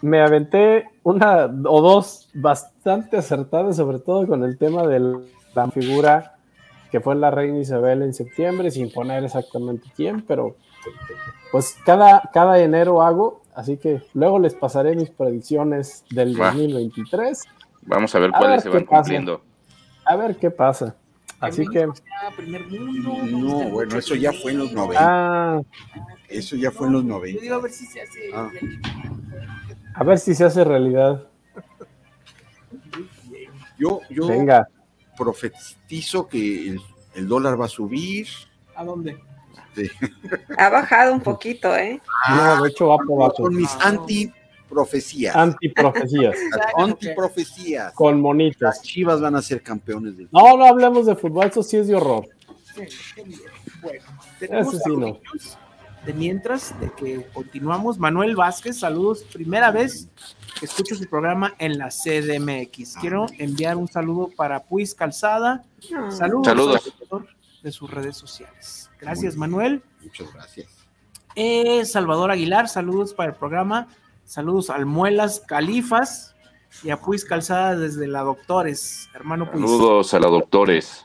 me 0.00 0.20
aventé 0.20 0.88
una 1.04 1.44
o 1.66 1.80
dos 1.80 2.28
bastante 2.34 3.18
acertadas, 3.18 3.76
sobre 3.76 4.00
todo 4.00 4.26
con 4.26 4.42
el 4.42 4.58
tema 4.58 4.84
de 4.88 5.20
la 5.54 5.70
figura 5.70 6.31
que 6.92 7.00
fue 7.00 7.16
la 7.16 7.30
reina 7.32 7.58
Isabel 7.58 8.02
en 8.02 8.12
septiembre, 8.14 8.70
sin 8.70 8.92
poner 8.92 9.24
exactamente 9.24 9.88
quién, 9.96 10.20
pero 10.22 10.56
pues 11.50 11.76
cada, 11.84 12.22
cada 12.32 12.58
enero 12.60 13.02
hago, 13.02 13.42
así 13.54 13.78
que 13.78 14.02
luego 14.14 14.38
les 14.38 14.54
pasaré 14.54 14.94
mis 14.94 15.10
predicciones 15.10 16.04
del 16.10 16.40
Va. 16.40 16.48
2023. 16.52 17.44
Vamos 17.86 18.14
a 18.14 18.18
ver 18.20 18.30
A 18.34 18.38
cuáles 18.38 18.50
ver 18.50 18.62
se 18.62 18.68
van 18.68 18.84
pasa. 18.84 18.96
cumpliendo. 19.02 19.42
A 20.04 20.16
ver 20.16 20.36
qué 20.36 20.50
pasa. 20.50 20.94
Así 21.40 21.66
que, 21.66 21.88
primer 22.36 22.64
mundo. 22.68 23.14
No, 23.26 23.70
bueno, 23.70 23.96
eso 23.98 24.14
ya 24.14 24.32
fue 24.32 24.52
en 24.52 24.58
los 24.58 24.72
90. 24.72 25.00
ah, 25.04 25.60
Eso 26.28 26.54
ya 26.54 26.70
fue 26.70 26.86
en 26.86 26.92
los 26.92 27.02
Yo 27.02 27.08
90. 27.08 27.40
digo 27.40 27.54
a 27.56 27.60
ver 27.60 27.72
si 27.72 27.86
se 27.86 28.02
hace. 28.02 28.20
Ah. 28.32 28.48
a 29.94 30.04
ver 30.04 30.18
si 30.20 30.34
se 30.36 30.44
hace 30.44 30.62
realidad. 30.62 31.24
Yo, 33.78 34.00
yo 34.10 34.28
Venga, 34.28 34.68
profetizo 35.16 36.26
que 36.28 36.70
el, 36.70 36.80
el 37.14 37.28
dólar 37.28 37.60
va 37.60 37.66
a 37.66 37.68
subir. 37.68 38.26
¿A 38.74 38.84
dónde? 38.84 39.18
Sí. 39.74 39.88
Ha 40.58 40.68
bajado 40.68 41.14
un 41.14 41.20
poquito, 41.20 41.74
¿eh? 41.76 42.00
no, 42.28 42.62
de 42.62 42.68
hecho 42.68 42.88
va 42.88 42.96
por 42.98 43.22
abajo. 43.22 43.44
Son 43.44 43.54
mis 43.56 43.70
antiprofecías. 43.80 45.34
Antiprofecías, 45.34 46.36
Las 46.56 46.66
antiprofecías. 46.76 47.92
con 47.94 48.20
monitos. 48.20 48.60
Las 48.60 48.82
chivas 48.82 49.20
van 49.20 49.34
a 49.36 49.42
ser 49.42 49.62
campeones 49.62 50.16
del 50.16 50.28
No, 50.30 50.56
no 50.56 50.66
hablemos 50.66 51.06
de 51.06 51.16
fútbol, 51.16 51.46
eso 51.46 51.62
sí 51.62 51.78
es 51.78 51.86
de 51.88 51.94
horror. 51.94 52.26
Sí. 52.74 52.82
Bueno, 53.80 54.04
tenemos 54.38 54.72
sí 54.72 54.96
no. 54.96 55.18
De 56.04 56.12
mientras 56.12 56.78
de 56.80 56.90
que 56.92 57.26
continuamos. 57.32 57.98
Manuel 57.98 58.34
Vázquez, 58.36 58.78
saludos. 58.78 59.22
Primera 59.32 59.70
vez 59.70 60.08
que 60.58 60.66
escucho 60.66 60.94
su 60.94 61.06
programa 61.06 61.54
en 61.58 61.78
la 61.78 61.88
CDMX. 61.90 62.96
Quiero 63.00 63.26
enviar 63.38 63.76
un 63.76 63.88
saludo 63.88 64.30
para 64.36 64.62
Puis 64.64 64.94
Calzada. 64.94 65.64
Saludos, 66.10 66.46
Saludos. 66.46 66.94
de 67.62 67.72
sus 67.72 67.90
redes 67.90 68.16
sociales. 68.16 68.90
Gracias, 69.00 69.36
Manuel. 69.36 69.82
Muchas 70.02 70.32
gracias. 70.32 70.68
Eh, 71.34 71.84
Salvador 71.84 72.30
Aguilar, 72.30 72.68
saludos 72.68 73.14
para 73.14 73.30
el 73.30 73.36
programa. 73.36 73.88
Saludos 74.24 74.70
al 74.70 74.86
Muelas 74.86 75.40
Califas 75.40 76.34
y 76.82 76.90
a 76.90 77.00
Puis 77.00 77.24
Calzada 77.24 77.76
desde 77.76 78.06
la 78.06 78.22
Doctores. 78.22 79.08
Hermano 79.14 79.50
Puis. 79.50 79.60
Saludos 79.60 80.14
a 80.14 80.20
la 80.20 80.28
doctores. 80.28 81.04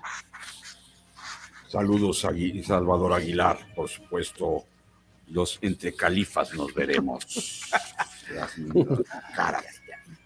Saludos 1.67 2.23
a 2.25 2.29
Salvador 2.65 3.13
Aguilar, 3.13 3.59
por 3.75 3.89
supuesto. 3.89 4.63
Los 5.29 5.59
entre 5.61 5.93
califas 5.93 6.53
nos 6.53 6.73
veremos. 6.73 7.69
Caras. 9.35 9.65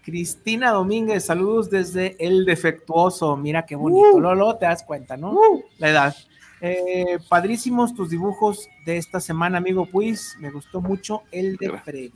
Cristina 0.04 0.72
Domínguez, 0.72 1.24
saludos 1.24 1.70
desde 1.70 2.16
El 2.18 2.44
Defectuoso. 2.44 3.36
Mira 3.36 3.64
qué 3.64 3.76
bonito. 3.76 4.18
Lolo, 4.18 4.56
te 4.56 4.66
das 4.66 4.82
cuenta, 4.82 5.16
¿no? 5.16 5.38
La 5.78 5.90
edad. 5.90 6.16
Eh, 6.60 7.18
padrísimos 7.28 7.94
tus 7.94 8.10
dibujos 8.10 8.68
de 8.84 8.96
esta 8.96 9.20
semana, 9.20 9.58
amigo 9.58 9.86
Puis. 9.86 10.36
Me 10.38 10.50
gustó 10.50 10.80
mucho 10.80 11.22
el 11.30 11.56
de 11.56 11.78
Freddy. 11.78 12.12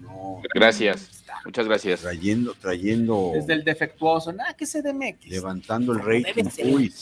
No, 0.00 0.40
Gracias. 0.54 1.24
Muchas 1.44 1.66
gracias. 1.66 2.00
trayendo, 2.00 2.54
trayendo, 2.54 3.32
Desde 3.34 3.52
El 3.52 3.64
Defectuoso. 3.64 4.32
Nada, 4.32 4.54
que 4.54 4.66
se 4.66 4.82
DMX. 4.82 5.26
levantando 5.26 5.92
el 5.92 6.50
ser. 6.50 6.66
Uy, 6.66 6.92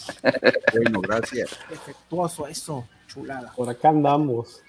bueno, 0.72 1.01
gracias. 1.01 1.51
Defectuoso, 1.68 2.47
eso. 2.47 2.86
Chulada. 3.06 3.52
Por 3.55 3.68
acá 3.68 3.90
andamos. 3.90 4.62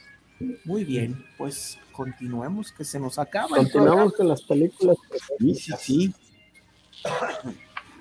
Muy 0.65 0.83
bien. 0.83 1.25
Pues 1.37 1.77
continuemos, 1.91 2.71
que 2.71 2.83
se 2.83 2.99
nos 2.99 3.17
acaba. 3.17 3.57
el 3.57 3.63
Continuamos 3.63 4.13
con 4.13 4.27
las 4.27 4.41
películas. 4.43 4.97
Sí, 5.39 5.55
sí, 5.55 5.73
sí. 5.79 6.13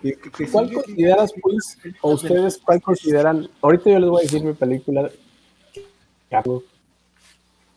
¿Qué- 0.02 0.12
qué- 0.22 0.30
qué 0.30 0.50
¿Cuál 0.50 0.72
consideras, 0.72 1.32
pues, 1.40 1.78
o 2.02 2.12
ustedes 2.12 2.58
cuál 2.58 2.82
consideran? 2.82 3.48
Ahorita 3.62 3.90
yo 3.90 3.98
les 3.98 4.10
voy 4.10 4.20
a 4.20 4.22
decir 4.22 4.42
mi 4.44 4.52
película. 4.52 5.10
hablo 6.30 6.62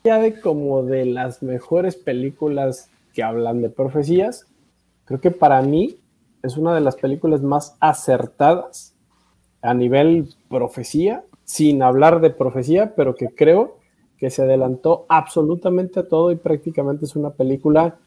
Ya 0.04 0.18
de 0.18 0.40
como 0.40 0.82
de 0.82 1.06
las 1.06 1.42
mejores 1.42 1.96
películas 1.96 2.88
que 3.14 3.22
hablan 3.22 3.60
de 3.62 3.70
profecías, 3.70 4.46
creo 5.04 5.20
que 5.20 5.30
para 5.30 5.60
mí 5.62 5.96
es 6.42 6.56
una 6.56 6.74
de 6.74 6.80
las 6.80 6.96
películas 6.96 7.42
más 7.42 7.76
acertadas 7.80 8.94
a 9.62 9.74
nivel 9.74 10.34
profecía, 10.48 11.22
sin 11.44 11.82
hablar 11.82 12.20
de 12.20 12.30
profecía, 12.30 12.94
pero 12.94 13.14
que 13.14 13.28
creo 13.28 13.78
que 14.20 14.30
se 14.30 14.42
adelantó 14.42 15.06
absolutamente 15.08 16.00
a 16.00 16.08
todo 16.08 16.30
y 16.30 16.36
prácticamente 16.36 17.06
es 17.06 17.16
una 17.16 17.30
película 17.30 17.98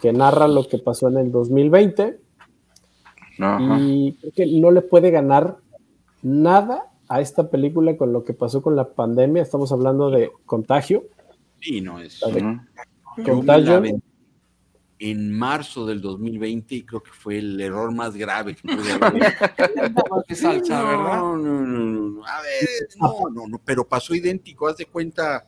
que 0.00 0.12
narra 0.12 0.46
lo 0.46 0.66
que 0.68 0.78
pasó 0.78 1.08
en 1.08 1.18
el 1.18 1.32
2020 1.32 2.20
Ajá. 3.40 3.78
y 3.80 4.12
creo 4.14 4.32
que 4.32 4.46
no 4.46 4.70
le 4.70 4.82
puede 4.82 5.10
ganar 5.10 5.56
nada 6.22 6.92
a 7.08 7.20
esta 7.20 7.50
película 7.50 7.96
con 7.96 8.12
lo 8.12 8.22
que 8.24 8.34
pasó 8.34 8.62
con 8.62 8.76
la 8.76 8.88
pandemia. 8.88 9.42
Estamos 9.42 9.72
hablando 9.72 10.10
de 10.10 10.30
contagio. 10.46 11.04
Sí, 11.60 11.80
no 11.80 11.98
es. 12.00 12.20
De 12.20 12.60
contagio. 13.24 13.82
En 15.00 15.32
marzo 15.32 15.86
del 15.86 16.00
2020 16.00 16.74
y 16.74 16.82
creo 16.84 17.02
que 17.02 17.12
fue 17.12 17.38
el 17.38 17.60
error 17.60 17.94
más 17.94 18.16
grave 18.16 18.56
que 18.56 18.62
pude 18.68 18.92
haber 18.92 19.22
salsa, 20.36 20.82
¿verdad? 20.82 21.16
No, 21.18 21.36
no, 21.36 21.60
no, 21.60 21.84
no. 22.10 22.26
A 22.26 22.40
ver, 22.42 22.88
no, 23.00 23.30
no, 23.32 23.46
no, 23.46 23.60
pero 23.64 23.86
pasó 23.86 24.14
idéntico, 24.14 24.66
haz 24.66 24.76
de 24.76 24.86
cuenta, 24.86 25.46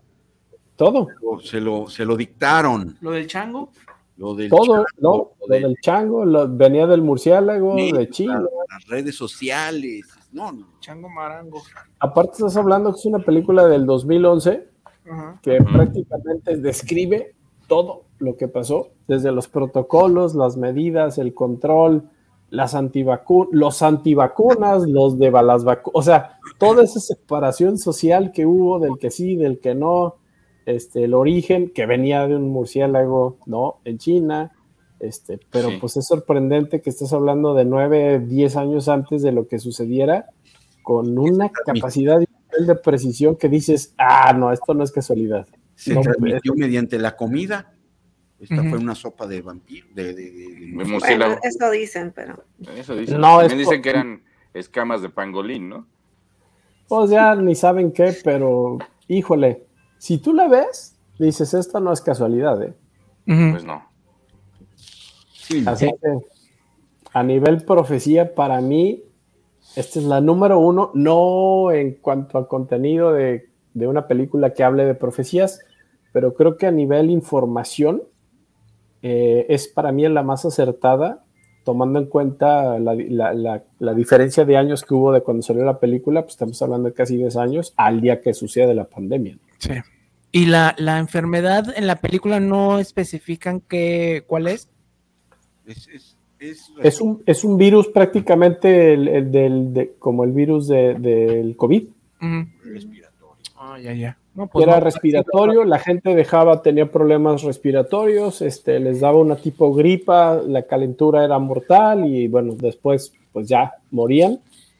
Todo, 0.77 1.09
se 1.43 1.61
lo, 1.61 1.89
se 1.89 2.05
lo 2.05 2.17
dictaron, 2.17 2.97
Lo 3.01 3.11
del 3.11 3.27
chango. 3.27 3.73
lo 4.17 4.35
del 4.35 4.51
todo, 4.51 4.85
chango, 4.85 4.87
¿no? 4.99 5.33
lo 5.41 5.47
del- 5.53 5.63
del 5.63 5.77
chango, 5.83 6.25
lo- 6.25 6.49
venía 6.49 6.87
del 6.87 7.03
murciélago, 7.03 7.75
de 7.75 8.09
Chile. 8.09 8.35
las 8.69 8.87
redes 8.87 9.17
sociales, 9.17 10.07
no, 10.33 10.53
no, 10.53 10.69
Chango 10.79 11.09
marango. 11.09 11.61
Aparte 11.99 12.35
estás 12.35 12.57
hablando 12.57 12.93
que 12.93 13.01
es 13.01 13.05
una 13.07 13.19
película 13.19 13.67
del 13.67 13.85
2011 13.85 14.69
Ajá. 15.11 15.41
que 15.43 15.59
Ujú. 15.61 15.73
prácticamente 15.73 16.57
describe 16.57 17.35
todo 17.71 18.03
lo 18.19 18.37
que 18.37 18.49
pasó, 18.49 18.89
desde 19.07 19.31
los 19.31 19.47
protocolos, 19.47 20.35
las 20.35 20.57
medidas, 20.57 21.19
el 21.19 21.33
control, 21.35 22.03
las 22.51 22.75
antivacunas, 22.75 23.49
los 23.53 23.81
antivacunas, 23.81 24.83
los 24.89 25.19
de 25.21 25.31
las 25.31 25.63
vacunas, 25.63 25.93
o 25.95 26.03
sea, 26.03 26.33
toda 26.59 26.83
esa 26.83 26.99
separación 26.99 27.79
social 27.79 28.33
que 28.33 28.45
hubo 28.45 28.81
del 28.81 28.99
que 28.99 29.11
sí, 29.13 29.37
del 29.37 29.61
que 29.61 29.77
no, 29.77 30.17
este, 30.67 31.05
el 31.05 31.15
origen 31.15 31.71
que 31.73 31.87
venía 31.87 32.27
de 32.27 32.35
un 32.35 32.49
murciélago, 32.49 33.37
¿no? 33.47 33.77
En 33.85 33.99
China, 33.99 34.51
este, 34.99 35.39
pero 35.53 35.69
Sí. 35.71 35.77
pues 35.81 35.97
es 35.97 36.07
sorprendente 36.09 36.81
que 36.81 36.91
estés 36.91 37.13
hablando 37.13 37.55
de 37.55 37.65
nueve, 37.65 38.19
diez 38.19 38.57
años 38.57 38.89
antes 38.89 39.23
de 39.23 39.31
lo 39.31 39.47
que 39.47 39.61
sucediera, 39.61 40.27
con 40.83 41.17
una 41.19 41.51
capacidad 41.51 42.21
y 42.21 42.25
un 42.25 42.37
nivel 42.51 42.67
de 42.67 42.75
precisión 42.75 43.37
que 43.37 43.49
dices, 43.49 43.95
ah, 43.97 44.33
no, 44.33 44.51
esto 44.53 44.75
no 44.75 44.83
es 44.83 44.91
casualidad. 44.91 45.47
Se 45.81 45.95
No, 45.95 46.03
transmitió 46.03 46.55
mediante 46.55 46.99
la 46.99 47.17
comida. 47.17 47.73
Esta 48.39 48.63
fue 48.65 48.79
una 48.79 48.95
sopa 48.95 49.27
de 49.27 49.41
vampiro, 49.41 49.87
de, 49.95 50.15
de, 50.15 50.71
Bueno, 50.75 50.99
eso 51.43 51.71
dicen, 51.71 52.13
pero 52.15 52.45
Eso 52.75 52.95
dicen. 52.95 53.21
No, 53.21 53.39
También 53.39 53.61
es 53.61 53.67
dicen 53.67 53.83
que 53.83 53.91
eran 53.91 54.23
escamas 54.53 55.01
de 55.01 55.09
pangolín, 55.09 55.71
¿no? 55.71 55.87
Pues 56.89 57.11
ya 57.11 57.35
ni 57.35 57.55
saben 57.55 57.93
qué, 57.93 58.15
pero 58.23 58.79
híjole, 59.09 59.65
si 59.99 60.19
tú 60.19 60.35
la 60.35 60.49
ves, 60.49 60.99
dices, 61.19 61.55
esto 61.55 61.81
no 61.81 61.93
es 61.93 62.01
casualidad, 62.01 62.63
¿eh? 62.63 62.75
Pues 63.25 63.65
no. 63.65 63.91
Sí, 65.33 65.63
no. 65.63 65.71
Así 65.71 65.87
que 65.87 66.19
a 67.13 67.23
nivel 67.23 67.65
profecía, 67.65 68.35
para 68.35 68.61
mí, 68.61 69.03
esta 69.77 69.99
es 69.99 70.05
la 70.05 70.21
número 70.21 70.59
uno, 70.59 70.91
no 70.95 71.73
en 71.73 71.95
cuanto 71.95 72.39
a 72.39 72.49
contenido 72.49 73.13
de, 73.13 73.51
de 73.75 73.87
una 73.87 74.07
película 74.07 74.53
que 74.53 74.65
hable 74.65 74.85
de 74.85 74.95
profecías, 74.95 75.61
pero 76.13 76.35
creo 76.35 76.57
que 76.57 76.67
a 76.67 76.71
nivel 76.71 77.11
información 77.11 78.03
eh, 79.03 79.47
es 79.49 79.69
para 79.69 79.93
mí 79.93 80.07
la 80.09 80.23
más 80.23 80.45
acertada, 80.45 81.25
tomando 81.65 81.99
en 81.99 82.07
cuenta 82.07 82.79
la, 82.79 82.95
la- 82.95 83.33
la- 83.35 83.65
la 83.79 83.95
diferencia 83.95 84.45
de 84.45 84.57
años 84.57 84.83
que 84.85 84.95
hubo 84.95 85.13
de 85.13 85.23
cuando 85.23 85.43
salió 85.43 85.65
la 85.65 85.79
película, 85.79 86.23
pues 86.23 86.33
estamos 86.35 86.61
hablando 86.63 86.89
de 86.89 86.95
casi 86.95 87.17
10 87.17 87.37
años, 87.37 87.73
al 87.77 88.01
día 88.01 88.21
que 88.21 88.35
sucede 88.35 88.75
la 88.75 88.85
pandemia. 88.85 89.39
Sí. 89.59 89.73
Y 90.33 90.47
la, 90.47 90.75
la 90.79 90.99
enfermedad 90.99 91.65
en 91.77 91.87
la 91.87 91.97
película 91.97 92.41
no 92.41 92.79
especifican 92.79 93.61
qué, 93.61 94.25
cuál 94.27 94.47
es. 94.49 94.69
Es, 95.67 95.89
es, 95.89 96.17
es- 96.39 96.71
Es 96.83 97.01
un, 97.01 97.23
es 97.27 97.45
un 97.45 97.57
virus 97.59 97.89
prácticamente 97.89 98.95
el, 98.95 99.09
el 99.09 99.31
del, 99.33 99.75
de- 99.75 99.95
como 99.99 100.25
el 100.25 100.33
virus 100.33 100.69
de- 100.69 100.95
del 100.95 101.57
COVID. 101.57 101.85
respiratorio. 102.65 103.37
Ah, 103.57 103.79
ya, 103.79 103.93
ya. 103.93 104.17
No, 104.35 104.47
pues 104.47 104.65
era 104.65 104.77
no, 104.79 104.85
respiratorio, 104.85 105.65
la 105.65 105.79
gente 105.79 106.15
dejaba, 106.15 106.63
tenía 106.63 106.91
problemas 106.91 107.43
respiratorios, 107.43 108.43
este, 108.43 108.79
les 108.79 109.01
daba 109.01 109.19
una 109.19 109.37
tipo 109.37 109.75
gripa, 109.75 110.41
la 110.47 110.63
calentura 110.63 111.25
era 111.25 111.39
mortal 111.39 112.07
y 112.07 112.29
bueno, 112.29 112.55
después 112.57 113.13
pues 113.33 113.49
ya 113.49 113.75
morían, 113.91 114.39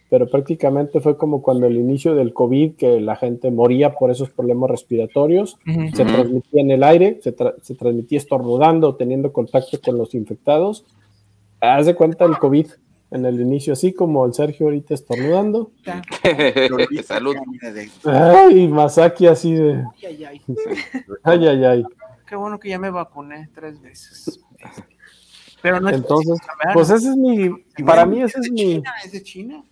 pero 0.09 0.29
prácticamente 0.29 1.01
fue 1.01 1.17
como 1.17 1.43
cuando 1.43 1.67
el 1.67 1.77
inicio 1.77 2.15
del 2.15 2.33
COVID, 2.33 2.75
que 2.77 3.01
la 3.01 3.17
gente 3.17 3.51
moría 3.51 3.95
por 3.95 4.11
esos 4.11 4.31
problemas 4.31 4.71
respiratorios, 4.71 5.57
Ujú. 5.67 5.97
se 5.97 6.03
Ujú. 6.05 6.13
transmitía 6.13 6.63
en 6.63 6.71
el 6.71 6.83
aire, 6.85 7.19
se, 7.23 7.37
tra- 7.37 7.55
se 7.61 7.75
transmitía 7.75 8.19
estornudando, 8.19 8.95
teniendo 8.95 9.33
contacto 9.33 9.79
con 9.85 9.99
los 9.99 10.15
infectados. 10.15 10.85
Haz 11.61 11.87
de 11.87 11.95
cuenta 11.95 12.25
el 12.25 12.39
COVID, 12.39 12.67
en 13.11 13.27
el 13.27 13.41
inicio, 13.41 13.73
así 13.73 13.93
como 13.93 14.25
el 14.25 14.35
Sergio 14.35 14.67
ahorita 14.67 14.95
estornudando. 14.95 15.73
Salud. 17.05 17.37
Ay, 18.05 18.69
Masaki 18.69 19.27
así 19.27 19.55
de. 19.55 19.85
Ay, 20.03 20.25
ay, 20.25 20.25
ay. 20.25 20.43
Ay, 21.23 21.47
ay, 21.47 21.65
ay. 21.65 21.85
Qué 22.27 22.37
bueno 22.37 22.61
que 22.61 22.69
ya 22.69 22.79
me 22.79 22.91
vacuné 22.91 23.49
tres 23.53 23.81
veces. 23.81 24.41
Pero 25.63 25.81
no 25.81 25.89
es 25.89 25.97
Entonces, 25.97 26.39
pues 26.73 26.91
ese 26.91 27.09
es 27.09 27.17
mi. 27.17 27.51
Para 27.85 28.07
mí, 28.07 28.23
ese 28.23 28.41
es 28.41 28.51
mi. 28.51 28.77
China, 28.77 28.95
es 29.05 29.13
de 29.13 29.23
China. 29.23 29.65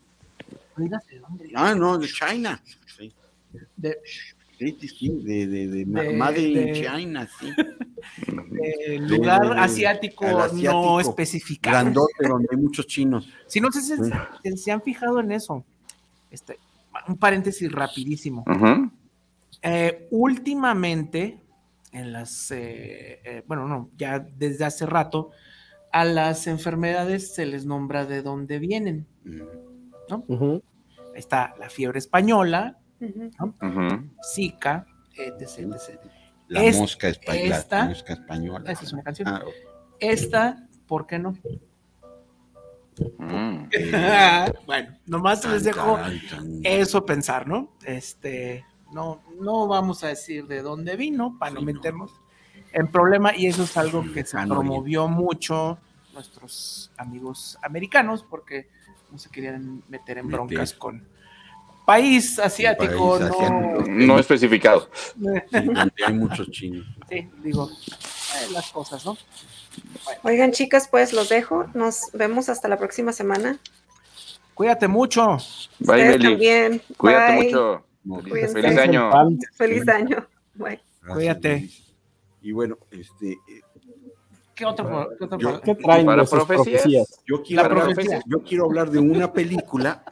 Oiga, 0.76 1.02
¿de 1.08 1.18
dónde? 1.20 1.52
Ah, 1.54 1.74
no, 1.74 1.98
de 1.98 2.08
China. 2.08 2.60
Sí, 2.96 3.12
De, 3.76 3.98
sí, 4.58 4.76
sí, 4.80 4.88
sí, 4.88 5.08
de, 5.22 5.46
de, 5.46 5.66
de, 5.68 5.84
De- 5.84 6.12
Made 6.12 6.40
in 6.40 6.54
de- 6.54 6.72
China, 6.72 7.28
sí. 7.38 7.52
lugar 9.00 9.58
asiático, 9.58 10.24
no 10.52 11.00
especificado. 11.00 11.76
Grandote, 11.76 12.28
donde 12.28 12.48
hay 12.50 12.56
muchos 12.58 12.86
chinos. 12.86 13.28
Si 13.46 13.60
no 13.60 13.70
sé 13.70 13.80
si 13.82 13.96
Sí. 13.96 14.10
se, 14.42 14.56
se 14.56 14.72
han 14.72 14.82
fijado 14.82 15.20
en 15.20 15.32
eso. 15.32 15.64
Este, 16.30 16.58
un 17.06 17.16
paréntesis 17.16 17.70
rapidísimo. 17.70 18.44
Eh, 19.62 20.06
últimamente, 20.10 21.40
en 21.92 22.12
las, 22.12 22.50
eh, 22.50 23.20
eh, 23.24 23.42
bueno, 23.46 23.66
no, 23.66 23.90
ya 23.96 24.18
desde 24.18 24.64
hace 24.64 24.86
rato, 24.86 25.30
a 25.92 26.04
las 26.04 26.46
enfermedades 26.46 27.34
se 27.34 27.46
les 27.46 27.64
nombra 27.64 28.04
de 28.04 28.22
dónde 28.22 28.58
vienen. 28.58 29.06
¿no? 29.24 30.24
Ujú. 30.28 30.62
Está 31.14 31.54
la 31.58 31.68
fiebre 31.70 31.98
española. 31.98 32.78
¿No? 33.00 33.54
Zika, 34.34 34.86
etc, 35.16 35.58
etc. 35.74 36.00
La 36.48 36.64
Es- 36.64 36.76
mosca, 36.78 37.08
espa- 37.08 37.48
la 37.48 37.56
esta- 37.58 37.84
mosca 37.86 38.12
española. 38.14 38.70
Esa 38.72 38.84
es 38.84 38.92
una 38.92 39.02
canción. 39.02 39.28
Ah, 39.28 39.42
Esta, 40.00 40.66
¿por 40.86 41.06
qué 41.06 41.18
no? 41.18 41.36
Mm. 43.18 43.68
bueno, 44.66 44.96
nomás 45.06 45.44
les 45.44 45.64
dejo 45.64 45.98
eso 46.64 47.06
pensar, 47.06 47.46
¿no? 47.46 47.72
Este, 47.84 48.64
no, 48.92 49.20
no 49.40 49.68
vamos 49.68 50.02
a 50.02 50.08
decir 50.08 50.46
de 50.46 50.62
dónde 50.62 50.96
vino 50.96 51.36
para 51.38 51.52
no 51.52 51.62
meternos 51.62 52.12
en 52.72 52.88
problema 52.88 53.36
y 53.36 53.46
eso 53.46 53.62
es 53.64 53.76
algo 53.76 54.02
que 54.02 54.24
se 54.24 54.36
lejano 54.36 54.56
promovió 54.56 55.06
mucho 55.08 55.78
nuestros 56.12 56.90
amigos 56.96 57.56
americanos 57.62 58.24
porque 58.28 58.68
no 59.12 59.18
se 59.18 59.30
querían 59.30 59.82
meter 59.88 60.18
en 60.18 60.26
Meter. 60.26 60.36
broncas 60.40 60.74
con 60.74 61.06
país 61.92 62.38
asiático, 62.38 63.18
País 63.18 63.30
asiático. 63.30 63.82
no, 63.88 64.06
No 64.06 64.18
especificado. 64.18 64.90
Sí, 65.16 66.02
hay 66.06 66.12
muchos 66.12 66.50
chinos. 66.50 66.86
sí, 67.08 67.26
digo, 67.42 67.70
eh, 67.70 68.52
las 68.52 68.70
cosas, 68.70 69.06
¿no? 69.06 69.16
Oigan, 70.22 70.52
chicas, 70.52 70.86
pues 70.90 71.14
los 71.14 71.30
dejo. 71.30 71.64
Nos 71.72 72.10
vemos 72.12 72.50
hasta 72.50 72.68
la 72.68 72.76
próxima 72.76 73.12
semana. 73.12 73.58
Cuídate 74.52 74.86
mucho. 74.86 75.24
Bye, 75.78 76.02
Ustedes 76.02 76.18
Meli. 76.18 76.24
también. 76.30 76.82
Cuídate 76.98 77.32
Bye. 77.36 77.44
mucho. 77.46 77.84
Cuídense. 78.30 78.60
Feliz 78.60 78.78
año. 78.78 79.10
Feliz 79.56 79.88
año. 79.88 80.26
Bye. 80.54 80.80
Cuídate. 81.10 81.70
Y 82.42 82.52
bueno, 82.52 82.76
este, 82.90 83.32
eh, 83.32 83.62
¿Qué 84.54 84.66
otro? 84.66 85.08
¿Qué 85.18 85.24
otro 85.24 85.38
Yo- 85.38 85.60
¿Qué 85.62 85.74
traen 85.76 86.04
Para 86.04 86.24
profecías. 86.24 86.64
profecías? 86.66 87.20
yo 87.26 87.42
quiero, 87.42 87.62
La 87.62 87.68
hablar, 87.68 87.84
profecía. 87.84 88.20
yo 88.26 88.42
quiero 88.42 88.64
hablar 88.66 88.90
de 88.90 88.98
una 88.98 89.32
película. 89.32 90.02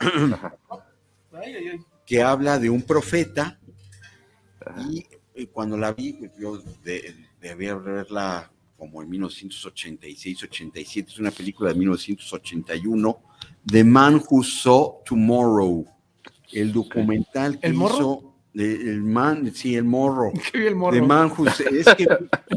Que 2.06 2.22
habla 2.22 2.58
de 2.58 2.70
un 2.70 2.82
profeta 2.82 3.58
y 4.90 5.04
eh, 5.34 5.46
cuando 5.48 5.76
la 5.76 5.92
vi, 5.92 6.18
yo 6.38 6.58
de- 6.82 7.14
debía 7.40 7.74
verla 7.76 8.50
como 8.76 9.02
en 9.02 9.10
1986-87, 9.10 11.06
es 11.08 11.18
una 11.18 11.30
película 11.30 11.70
de 11.72 11.78
1981, 11.78 13.18
The 13.66 13.84
Man 13.84 14.22
Who 14.28 14.42
Saw 14.42 15.02
Tomorrow, 15.04 15.86
el 16.52 16.72
documental 16.72 17.58
que 17.58 17.66
¿El 17.68 17.74
morro? 17.74 17.94
hizo, 17.94 18.34
de- 18.52 18.74
el 18.74 19.02
man, 19.02 19.50
sí, 19.54 19.76
el 19.76 19.84
morro, 19.84 20.32
Qué 20.52 20.58
bien, 20.58 20.76
morro. 20.76 20.94
The 20.94 21.02
Man 21.02 21.32
Who 21.36 21.46
es 21.48 21.94
que 21.94 22.06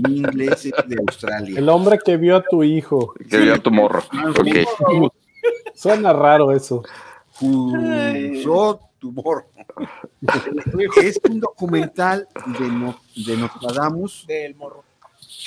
mi 0.02 0.18
inglés 0.18 0.66
es 0.66 0.74
de 0.88 0.98
Australia. 1.08 1.60
El 1.60 1.70
hombre 1.70 2.00
que 2.04 2.18
vio 2.18 2.36
a 2.38 2.44
tu 2.44 2.64
hijo. 2.64 3.14
Que 3.30 3.38
vio 3.40 3.62
tu 3.62 3.72
morro. 3.72 4.04
Ok. 4.30 4.48
Suena 5.74 6.12
raro 6.14 6.52
eso. 6.52 6.84
Saw 7.40 8.80
Tomorrow. 9.00 9.46
es 11.04 11.20
un 11.30 11.40
documental 11.40 12.28
de, 12.60 12.68
No- 12.68 13.00
de 13.16 13.38
Nostradamus 13.38 14.26
Del 14.28 14.56
morro. 14.56 14.84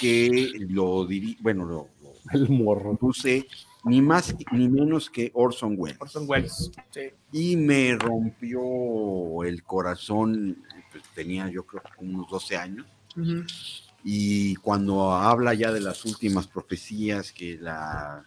que 0.01 0.53
lo 0.69 1.05
diri 1.05 1.37
bueno, 1.41 1.65
lo, 1.67 1.89
lo 2.03 2.13
El 2.33 2.49
morro. 2.49 2.97
puse 2.97 3.47
ni 3.85 4.01
más 4.01 4.35
ni 4.53 4.69
menos 4.69 5.11
que 5.11 5.31
Orson 5.35 5.75
Welles. 5.77 6.01
Orson 6.01 6.25
Welles. 6.29 6.71
Sí. 6.91 7.01
Y 7.33 7.57
me 7.57 7.95
rompió 7.97 9.43
el 9.45 9.63
corazón, 9.65 10.57
pues, 10.93 11.03
tenía 11.15 11.51
yo 11.51 11.65
creo 11.67 11.83
que 11.83 12.05
unos 12.05 12.31
12 12.31 12.57
años, 12.57 12.87
y 14.05 14.55
cuando 14.57 15.13
habla 15.13 15.53
ya 15.55 15.73
de 15.73 15.81
las 15.81 16.05
últimas 16.05 16.47
profecías, 16.47 17.33
que 17.33 17.59
la 17.59 18.25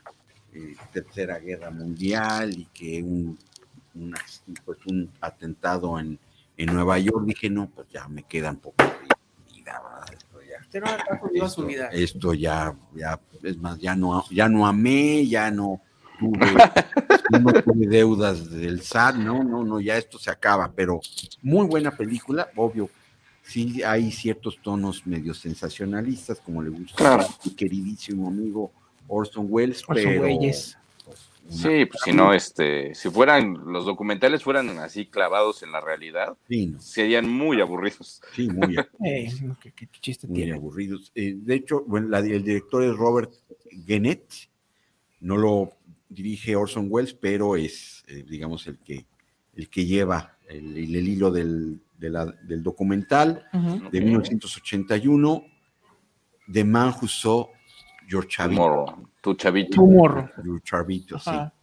eh, 0.53 0.75
Tercera 0.93 1.39
Guerra 1.39 1.71
Mundial 1.71 2.51
y 2.59 2.65
que 2.65 3.01
un, 3.01 3.37
un, 3.95 4.13
pues, 4.65 4.77
un 4.87 5.09
atentado 5.21 5.99
en, 5.99 6.19
en 6.57 6.73
Nueva 6.73 6.99
York, 6.99 7.25
dije, 7.25 7.49
no, 7.49 7.67
pues 7.69 7.87
ya 7.89 8.07
me 8.07 8.23
queda 8.23 8.51
un 8.51 8.57
poco 8.57 8.83
de 8.83 9.53
vida, 9.55 9.81
¿verdad? 9.83 10.13
Esto 10.13 11.31
ya 11.33 11.49
su 11.49 11.65
vida. 11.65 11.89
esto 11.91 12.33
ya, 12.33 12.75
ya, 12.95 13.19
es 13.43 13.57
más, 13.57 13.79
ya 13.79 13.95
no, 13.95 14.23
ya 14.29 14.49
no 14.49 14.67
amé, 14.67 15.25
ya 15.27 15.49
no 15.51 15.81
tuve, 16.19 16.53
no 17.39 17.53
tuve 17.53 17.87
deudas 17.87 18.49
del 18.49 18.81
SAT, 18.81 19.15
no, 19.15 19.43
no, 19.43 19.63
no, 19.63 19.79
ya 19.79 19.97
esto 19.97 20.17
se 20.17 20.29
acaba, 20.29 20.71
pero 20.73 20.99
muy 21.41 21.65
buena 21.67 21.91
película, 21.91 22.49
obvio, 22.55 22.89
sí 23.43 23.83
hay 23.83 24.11
ciertos 24.11 24.57
tonos 24.61 25.05
medio 25.05 25.33
sensacionalistas, 25.33 26.39
como 26.39 26.61
le 26.61 26.69
gusta 26.69 26.95
Claro. 26.95 27.23
a 27.23 27.27
mi 27.45 27.51
queridísimo 27.51 28.27
amigo 28.27 28.71
Orson 29.07 29.47
Welles, 29.49 29.83
Orson 29.87 30.03
pero 30.03 30.21
Welles. 30.23 30.77
Una- 31.45 31.53
Sí, 31.57 31.85
pues 31.85 32.01
si 32.03 32.11
no, 32.13 32.33
este, 32.33 32.95
si 32.95 33.09
fueran, 33.09 33.53
los 33.71 33.85
documentales 33.85 34.43
fueran 34.43 34.69
así 34.79 35.05
clavados 35.05 35.61
en 35.63 35.71
la 35.71 35.79
realidad, 35.81 36.35
sí, 36.47 36.67
no, 36.67 36.79
serían 36.81 37.29
muy 37.29 37.61
aburridos. 37.61 38.21
sí, 38.33 38.49
muy, 38.49 38.75
Eh, 39.05 39.31
no, 39.43 39.57
¿qué, 39.59 39.71
qué 39.71 39.87
chiste 39.99 40.27
muy 40.27 40.37
tiene? 40.37 40.53
aburridos. 40.53 41.11
Eh, 41.15 41.35
de 41.37 41.55
hecho, 41.55 41.83
bueno, 41.85 42.09
la- 42.09 42.19
el 42.19 42.43
director 42.43 42.83
es 42.83 42.95
Robert 42.95 43.31
Gennett, 43.85 44.25
no 45.21 45.37
lo 45.37 45.71
dirige 46.09 46.55
Orson 46.55 46.87
Welles, 46.89 47.13
pero 47.13 47.55
es, 47.55 48.03
eh, 48.07 48.23
digamos, 48.27 48.65
el 48.67 48.77
que, 48.79 49.05
el 49.55 49.69
que 49.69 49.85
lleva 49.85 50.37
el, 50.49 50.77
el- 50.77 50.95
el 50.95 51.07
hilo 51.07 51.31
del, 51.31 51.79
de 51.97 52.09
la- 52.09 52.25
del 52.43 52.61
documental 52.63 53.45
de 53.91 53.99
Ok. 53.99 54.03
1981, 54.05 55.45
The 56.51 56.63
Man 56.63 56.93
Who 57.01 57.07
Saw 57.07 57.49
Your 58.07 58.23
Tu 58.25 58.29
Chavito. 58.29 58.61
morro, 58.61 58.85
tu 59.21 59.33
chavito. 59.35 59.75
Tu 59.75 59.87
morro. 59.87 60.29
Your 60.43 60.61
Chavito, 60.63 61.17
sí. 61.19 61.29
Ajá. 61.29 61.53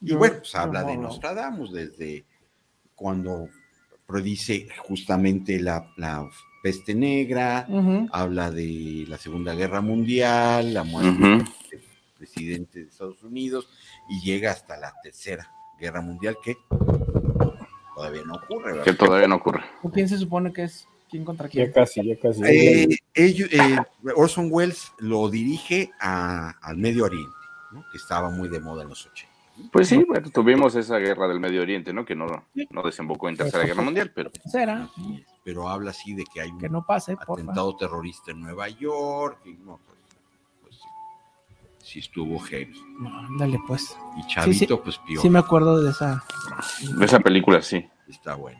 Y 0.00 0.08
Your- 0.10 0.18
bueno, 0.18 0.34
pues 0.38 0.54
habla 0.54 0.82
de. 0.84 0.96
Nostradamus 0.96 1.72
desde 1.72 2.24
cuando 2.94 3.48
predice 4.06 4.68
justamente 4.86 5.60
la, 5.60 5.88
la 5.96 6.28
peste 6.62 6.94
negra, 6.94 7.66
habla 8.12 8.50
de 8.50 9.04
la 9.08 9.16
Segunda 9.18 9.54
Guerra 9.54 9.80
Mundial, 9.80 10.74
la 10.74 10.84
muerte 10.84 11.18
del 11.20 11.44
presidente 12.16 12.80
de 12.80 12.88
Estados 12.88 13.22
Unidos 13.22 13.68
y 14.08 14.20
llega 14.20 14.50
hasta 14.50 14.76
la 14.78 14.92
Tercera 15.02 15.50
Guerra 15.78 16.00
Mundial 16.00 16.36
que 16.42 16.56
todavía 17.94 18.22
no 18.24 18.34
ocurre. 18.34 18.72
¿verdad? 18.72 18.84
Que 18.84 18.92
todavía 18.94 19.28
no 19.28 19.36
ocurre. 19.36 19.62
¿Quién 19.92 20.08
se 20.08 20.18
supone 20.18 20.52
que 20.52 20.64
es? 20.64 20.88
¿Quién 21.14 21.24
contra 21.24 21.48
quién? 21.48 21.68
Ya 21.68 21.72
casi, 21.72 22.04
ya 22.04 22.16
casi. 22.18 22.42
Eh, 22.44 22.88
eh, 23.14 23.76
Orson 24.16 24.48
Welles 24.50 24.90
lo 24.98 25.28
dirige 25.30 25.92
a- 26.00 26.50
al 26.60 26.76
Medio 26.76 27.04
Oriente, 27.04 27.30
¿no? 27.70 27.84
que 27.92 27.98
estaba 27.98 28.30
muy 28.30 28.48
de 28.48 28.58
moda 28.58 28.82
en 28.82 28.88
los 28.88 29.06
80. 29.06 29.32
Pues 29.70 29.86
sí, 29.90 30.02
bueno, 30.08 30.28
tuvimos 30.30 30.74
esa 30.74 30.96
guerra 30.98 31.28
del 31.28 31.38
Medio 31.38 31.62
Oriente, 31.62 31.92
¿no? 31.92 32.04
Que 32.04 32.16
no, 32.16 32.26
no 32.70 32.82
desembocó 32.82 33.28
en 33.28 33.36
Tercera 33.36 33.64
Guerra 33.64 33.82
Mundial, 33.82 34.10
pero 34.12 34.32
¿Será? 34.44 34.90
Pero 35.44 35.68
habla 35.68 35.90
así 35.92 36.14
de 36.14 36.24
que 36.24 36.40
hay 36.40 36.50
un 36.50 36.58
Que 36.58 36.68
no 36.68 36.84
pase, 36.84 37.12
atentado 37.12 37.76
terrorista 37.76 38.32
en 38.32 38.40
Nueva 38.40 38.68
York. 38.70 39.38
Y 39.44 39.52
no, 39.52 39.78
pues, 39.86 39.98
pues 40.62 40.74
sí, 41.78 41.92
sí 41.92 41.98
estuvo 42.00 42.40
heavy. 42.40 42.74
Ándale, 43.28 43.60
pues. 43.68 43.96
Y 44.16 44.26
Chavito, 44.26 44.58
Sí, 44.58 44.66
sí. 44.66 44.74
pues 44.82 44.98
peor. 44.98 45.22
Sí, 45.22 45.30
me 45.30 45.38
acuerdo 45.38 45.80
de 45.80 45.92
esa. 45.92 46.24
de 46.98 47.04
esa 47.04 47.20
película 47.20 47.62
sí. 47.62 47.86
Está 48.08 48.34
bueno. 48.34 48.58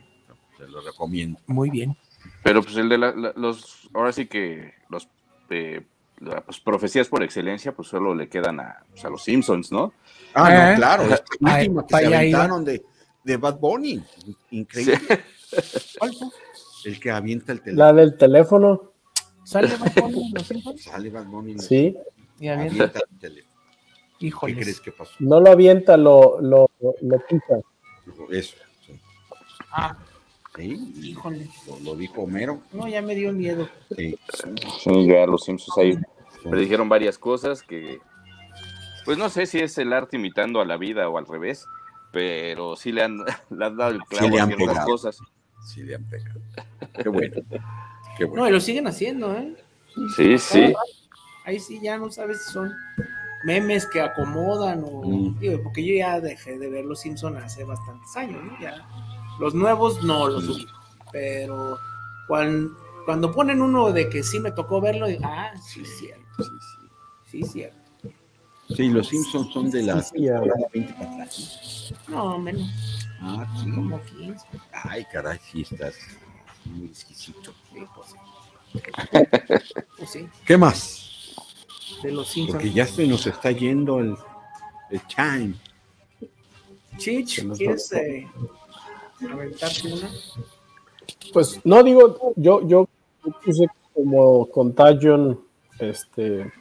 Se 0.57 0.69
lo 0.69 0.79
recomiendo. 0.79 1.37
Muy 1.47 1.69
bien. 1.69 1.97
Pero 2.45 2.61
pues 2.61 2.77
el 2.77 2.87
de 2.89 2.97
la- 2.99 3.11
la- 3.15 3.33
los, 3.35 3.89
ahora 3.91 4.11
sí 4.11 4.27
que 4.27 4.71
los 4.89 5.07
eh, 5.49 5.81
las 6.19 6.43
pues, 6.43 6.59
profecías 6.59 7.07
por 7.07 7.23
excelencia, 7.23 7.75
pues 7.75 7.87
solo 7.87 8.13
le 8.13 8.29
quedan 8.29 8.59
a, 8.59 8.83
pues, 8.91 9.03
a 9.03 9.09
los 9.09 9.23
Simpsons, 9.23 9.71
¿no? 9.71 9.93
Ah, 10.35 10.53
Eh. 10.53 10.69
no, 10.73 10.75
claro. 10.77 11.03
Esta 11.05 11.23
Ay, 11.43 11.63
última 11.67 11.85
que 11.87 11.91
pa' 11.91 11.99
se 11.99 12.05
aventaron 12.15 12.63
de, 12.63 12.83
de 13.23 13.37
Bad 13.37 13.57
Bunny. 13.57 14.03
Increíble. 14.51 14.99
¿Cuál 15.99 16.13
fue? 16.13 16.27
El 16.85 16.99
que 16.99 17.09
avienta 17.11 17.51
el 17.51 17.61
teléfono. 17.61 17.83
La 17.85 17.93
del 17.93 18.15
teléfono, 18.15 18.91
¿Sale 19.43 19.75
Bad 19.75 19.93
Bunny 20.03 20.27
en 20.27 20.33
los 20.35 20.47
Simpsons? 20.47 20.83
Sale 20.83 21.09
Bad 21.09 21.25
Bunny. 21.25 21.57
sí. 21.59 21.97
Y 22.39 22.47
avienta. 22.47 22.73
avienta 22.75 22.99
el 23.11 23.19
teléfono. 23.19 23.55
¿Y 24.19 24.27
Híjoles. 24.27 24.55
¿Qué 24.55 24.61
crees 24.61 24.81
que 24.81 24.91
pasó? 24.91 25.11
No 25.19 25.39
lo 25.39 25.49
avienta, 25.51 25.97
lo, 25.97 26.39
lo, 26.41 26.69
lo 26.79 27.19
pica. 27.27 27.55
Eso. 28.29 28.55
sí. 28.85 28.93
Ah, 29.71 29.97
Sí, 30.55 30.93
híjole. 31.01 31.47
lo, 31.67 31.79
lo 31.79 31.95
dijo 31.95 32.21
Homero. 32.21 32.61
No, 32.71 32.87
ya 32.87 33.01
me 33.01 33.15
dio 33.15 33.31
miedo. 33.33 33.67
Sí. 33.95 34.17
Sí, 34.79 35.07
ya 35.07 35.25
los 35.25 35.43
Simpsons 35.43 35.77
ahí 35.77 35.97
predijeron 36.49 36.87
varias 36.89 37.17
cosas 37.17 37.61
que, 37.63 37.99
pues 39.03 39.17
no 39.17 39.29
sé 39.29 39.45
si 39.47 39.59
es 39.59 39.77
el 39.77 39.91
arte 39.93 40.15
imitando 40.17 40.61
a 40.61 40.65
la 40.65 40.77
vida 40.77 41.09
o 41.09 41.17
al 41.17 41.25
revés, 41.25 41.65
pero 42.11 42.75
sí 42.75 42.91
le 42.91 43.03
han, 43.03 43.17
le 43.49 43.65
han 43.65 43.75
dado 43.77 43.91
el 43.91 44.01
clavo 44.03 44.29
le 44.29 44.39
a 44.39 44.43
han 44.43 44.47
ciertas 44.49 44.67
pegado. 44.69 44.87
cosas. 44.87 45.19
Sí, 45.65 45.83
le 45.83 45.95
han 45.95 46.03
pegado. 46.05 46.39
Qué 47.01 47.09
bueno. 47.09 47.41
Qué 48.17 48.25
bueno. 48.25 48.43
No, 48.43 48.49
y 48.49 48.51
lo 48.51 48.59
siguen 48.59 48.87
haciendo, 48.87 49.35
¿eh? 49.35 49.55
Sí, 50.15 50.37
sí. 50.37 50.73
Ahí 51.45 51.59
sí 51.59 51.79
ya 51.81 51.97
no 51.97 52.11
sabes 52.11 52.45
si 52.45 52.53
son 52.53 52.71
memes 53.43 53.85
que 53.87 54.01
acomodan 54.01 54.83
o... 54.83 55.03
Mm. 55.03 55.39
digo, 55.39 55.61
porque 55.63 55.85
yo 55.85 55.93
ya 55.93 56.19
dejé 56.19 56.57
de 56.57 56.69
ver 56.69 56.85
Los 56.85 57.01
Simpson 57.01 57.37
hace 57.37 57.63
bastantes 57.63 58.15
años, 58.15 58.43
¿no? 58.43 58.59
Ya. 58.59 58.87
Los 59.39 59.53
nuevos 59.53 60.03
no 60.03 60.27
los 60.27 60.47
ubico, 60.47 60.71
pero 61.11 61.77
cuando, 62.27 62.77
cuando 63.05 63.31
ponen 63.33 63.61
uno 63.61 63.91
de 63.91 64.09
que 64.09 64.23
sí 64.23 64.39
me 64.39 64.51
tocó 64.51 64.79
verlo, 64.81 65.07
digo, 65.07 65.21
ah, 65.25 65.51
sí, 65.61 65.81
es 65.81 65.97
cierto. 65.97 66.23
Sí, 66.37 66.43
sí. 66.43 66.87
Sí, 67.31 67.41
es 67.41 67.51
cierto. 67.51 67.77
Sí, 68.75 68.89
los 68.89 69.07
Simpsons 69.07 69.53
son 69.53 69.69
de 69.69 69.85
ya. 69.85 70.01
temporada 70.01 70.67
20 70.73 70.93
para 70.93 71.11
atrás. 71.13 71.93
No, 72.07 72.39
menos, 72.39 72.69
Ah, 73.21 73.45
sí. 73.63 73.71
como 73.71 74.01
15. 74.01 74.45
Ay, 74.71 75.05
caray, 75.11 75.39
sí 75.51 75.61
estás 75.61 75.95
muy 76.65 76.87
exquisito. 76.87 77.53
Sí, 77.73 77.85
pues 77.95 78.09
sí. 78.09 78.15
Pues 79.97 80.09
sí, 80.09 80.27
¿Qué 80.45 80.57
más? 80.57 81.35
de 82.03 82.11
Los 82.11 82.27
Simpsons. 82.29 82.55
Porque 82.63 82.73
ya 82.73 82.85
se 82.85 83.07
nos 83.07 83.25
está 83.27 83.51
yendo 83.51 83.99
el, 83.99 84.15
el 84.89 85.01
time. 85.03 85.55
Chich, 86.97 87.45
¿quieres 87.55 87.91
eh, 87.93 88.27
aventarte 89.31 89.93
una? 89.93 90.09
Pues 91.33 91.59
no 91.63 91.83
digo, 91.83 92.33
yo, 92.35 92.67
yo 92.67 92.87
puse 93.43 93.67
como 93.93 94.49
Contagion, 94.49 95.39
este, 95.79 96.51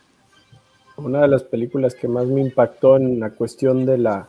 una 0.96 1.22
de 1.22 1.28
las 1.28 1.42
películas 1.42 1.94
que 1.94 2.08
más 2.08 2.26
me 2.26 2.40
impactó 2.40 2.96
en 2.96 3.20
la 3.20 3.30
cuestión 3.30 3.84
de 3.84 3.98
la 3.98 4.28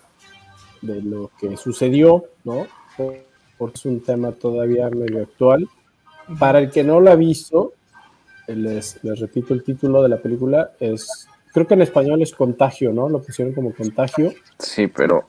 de 0.82 1.02
lo 1.02 1.32
que 1.40 1.58
sucedió, 1.58 2.26
¿no? 2.44 2.68
Porque 3.58 3.76
es 3.76 3.86
un 3.86 4.02
tema 4.02 4.32
todavía 4.32 4.90
medio 4.90 5.24
actual. 5.24 5.68
Para 6.40 6.60
el 6.60 6.72
que 6.72 6.84
no 6.84 7.02
la 7.02 7.12
ha 7.12 7.16
visto, 7.16 7.74
les, 8.48 9.04
les 9.04 9.20
repito 9.20 9.54
el 9.54 9.64
título 9.64 10.02
de 10.04 10.10
la 10.10 10.18
película, 10.18 10.72
es, 10.80 11.28
creo 11.54 11.68
que 11.68 11.74
en 11.76 11.82
español 11.82 12.22
es 12.22 12.34
Contagio, 12.34 12.92
¿no? 12.92 13.10
Lo 13.10 13.22
pusieron 13.22 13.54
como 13.54 13.74
Contagio. 13.74 14.34
Sí, 14.60 14.88
pero 14.88 15.28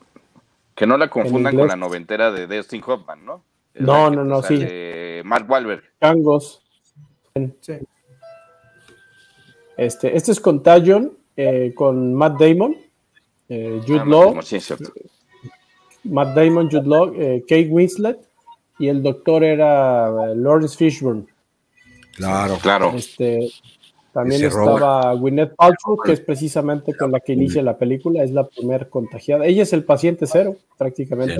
que 0.77 0.87
no 0.87 0.95
la 0.97 1.09
confundan 1.09 1.55
con 1.55 1.67
la 1.67 1.75
noventera 1.75 2.31
de 2.31 2.47
Dustin 2.47 2.81
Hoffman, 2.85 3.25
¿no? 3.25 3.43
Es 3.73 3.81
No, 3.81 4.09
no, 4.09 4.23
no, 4.23 4.41
sí. 4.41 4.65
Mark 5.25 5.49
Wahlberg. 5.49 5.83
Changos. 5.99 6.61
Sí. 7.61 7.73
Este, 9.75 10.15
este 10.15 10.31
es 10.31 10.39
Contagion 10.39 11.17
eh, 11.35 11.71
con 11.75 12.13
Matt 12.15 12.39
Damon, 12.39 12.75
eh, 13.47 13.79
Jude 13.85 13.99
Ah, 14.01 14.05
Law, 14.05 14.35
no, 14.35 14.41
sí, 14.41 14.55
es 14.55 14.65
cierto. 14.65 14.91
Matt 16.03 16.35
Damon, 16.35 16.69
Jude 16.69 16.87
Law, 16.87 17.13
eh, 17.15 17.41
Kate 17.47 17.67
Winslet 17.69 18.19
y 18.79 18.87
el 18.87 19.03
doctor 19.03 19.43
era 19.43 20.07
eh, 20.07 20.35
Lawrence 20.35 20.75
Fishburne. 20.75 21.25
Claro. 22.15 22.57
Claro. 22.59 22.93
Este, 22.95 23.51
también 24.17 24.45
estaba 24.45 25.13
Gwyneth 25.13 25.55
Paltrow, 25.55 25.95
que 26.03 26.13
es 26.13 26.21
precisamente 26.21 26.95
con 26.95 27.11
la 27.11 27.19
que 27.19 27.33
inicia 27.33 27.61
la 27.61 27.77
película, 27.77 28.23
es 28.23 28.31
la 28.31 28.47
primer 28.47 28.89
contagiada. 28.89 29.45
Ella 29.45 29.61
es 29.61 29.73
el 29.73 29.83
paciente 29.83 30.25
cero, 30.25 30.55
prácticamente. 30.75 31.37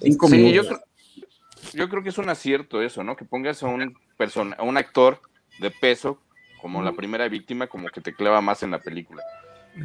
Cinco 0.00 0.28
Sí, 0.28 0.52
yo 0.52 0.62
minutos. 0.62 0.66
creo, 0.68 1.26
yo 1.74 1.88
creo 1.88 2.02
que 2.04 2.10
es 2.10 2.18
un 2.18 2.28
acierto 2.28 2.80
eso, 2.80 3.02
¿no? 3.02 3.16
Que 3.16 3.24
pongas 3.24 3.60
a 3.64 3.66
un 3.66 3.96
persona, 4.16 4.54
a 4.56 4.62
un 4.62 4.76
actor 4.76 5.18
de 5.58 5.72
peso 5.72 6.18
como 6.62 6.80
la 6.80 6.92
primera 6.92 7.28
víctima, 7.28 7.66
como 7.66 7.88
que 7.88 8.00
te 8.00 8.14
clava 8.14 8.40
más 8.40 8.62
en 8.62 8.70
la 8.70 8.78
película. 8.78 9.24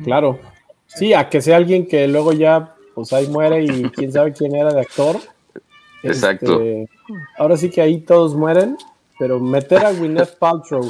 Claro. 0.04 0.40
Sí, 0.86 1.14
a 1.16 1.28
que 1.28 1.42
sea 1.42 1.58
alguien 1.58 1.88
que 1.88 2.08
luego 2.08 2.34
ya, 2.34 2.76
pues 2.94 3.12
ahí 3.14 3.26
muere 3.30 3.64
y 3.64 3.82
quién 3.90 4.12
sabe 4.12 4.32
quién 4.32 4.56
era 4.56 4.72
de 4.72 4.82
actor. 4.82 5.18
Exacto. 6.04 6.62
Este, 6.62 6.88
ahora 7.40 7.58
sí 7.58 7.72
que 7.72 7.82
ahí 7.82 8.02
todos 8.02 8.36
mueren, 8.36 8.78
pero 9.18 9.40
meter 9.40 9.84
a 9.84 9.92
Gwyneth 9.92 10.38
Paltrow 10.38 10.88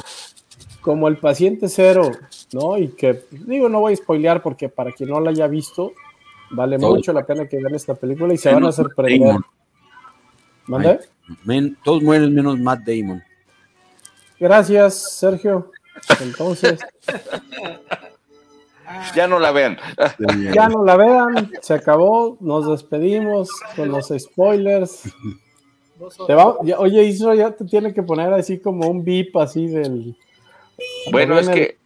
como 0.82 1.08
el 1.08 1.16
paciente 1.16 1.68
cero, 1.68 2.10
¿no? 2.52 2.76
Y 2.76 2.88
que, 2.88 3.22
digo, 3.30 3.68
no 3.68 3.80
voy 3.80 3.94
a 3.94 3.96
spoilear 3.96 4.42
porque 4.42 4.68
para 4.68 4.92
quien 4.92 5.08
no 5.10 5.20
la 5.20 5.30
haya 5.30 5.46
visto, 5.46 5.92
vale 6.50 6.78
Todo. 6.78 6.96
mucho 6.96 7.12
la 7.12 7.24
pena 7.24 7.46
que 7.46 7.56
vean 7.56 7.74
esta 7.74 7.94
película 7.94 8.34
y 8.34 8.38
se 8.38 8.52
van 8.52 8.64
a 8.66 8.72
sorprender. 8.72 9.36
¿Mande? 10.66 11.00
Men- 11.44 11.76
todos 11.82 12.02
mueren 12.02 12.34
menos 12.34 12.58
Matt 12.58 12.80
Damon. 12.80 13.22
Gracias, 14.38 15.12
Sergio. 15.18 15.70
Entonces, 16.20 16.80
Ya 19.14 19.26
no 19.26 19.38
la 19.38 19.52
vean. 19.52 19.78
ya 20.54 20.68
no 20.68 20.84
la 20.84 20.96
vean, 20.96 21.50
se 21.62 21.72
acabó, 21.74 22.36
nos 22.40 22.68
despedimos 22.68 23.48
con 23.74 23.88
los 23.88 24.12
spoilers. 24.18 25.02
Te 26.26 26.34
va- 26.34 26.56
ya- 26.64 26.78
oye, 26.80 27.04
Isra 27.04 27.34
ya 27.36 27.52
te 27.52 27.64
tiene 27.64 27.94
que 27.94 28.02
poner 28.02 28.32
así 28.34 28.58
como 28.58 28.88
un 28.88 29.04
beep 29.04 29.36
así 29.38 29.68
del. 29.68 30.16
Bueno, 31.10 31.38
es 31.38 31.48
que 31.48 31.78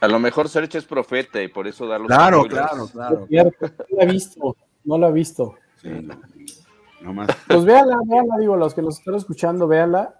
a 0.00 0.08
lo 0.08 0.18
mejor 0.18 0.48
Sergio 0.48 0.78
es 0.78 0.84
profeta 0.86 1.42
y 1.42 1.48
por 1.48 1.66
eso 1.66 1.86
da 1.86 1.98
los 1.98 2.08
Claro, 2.08 2.44
claro, 2.44 2.88
claro. 2.88 3.26
no 3.30 3.96
la 3.96 4.02
he 4.02 4.06
visto, 4.06 4.56
no 4.84 4.98
la 4.98 5.08
he 5.08 5.12
visto. 5.12 5.54
Sí, 5.80 5.88
no, 5.88 6.20
no 7.02 7.14
más. 7.14 7.28
Pues 7.48 7.64
véanla, 7.64 7.98
véanla, 8.04 8.36
digo, 8.38 8.56
los 8.56 8.74
que 8.74 8.82
nos 8.82 8.98
están 8.98 9.14
escuchando, 9.16 9.66
véanla. 9.68 10.14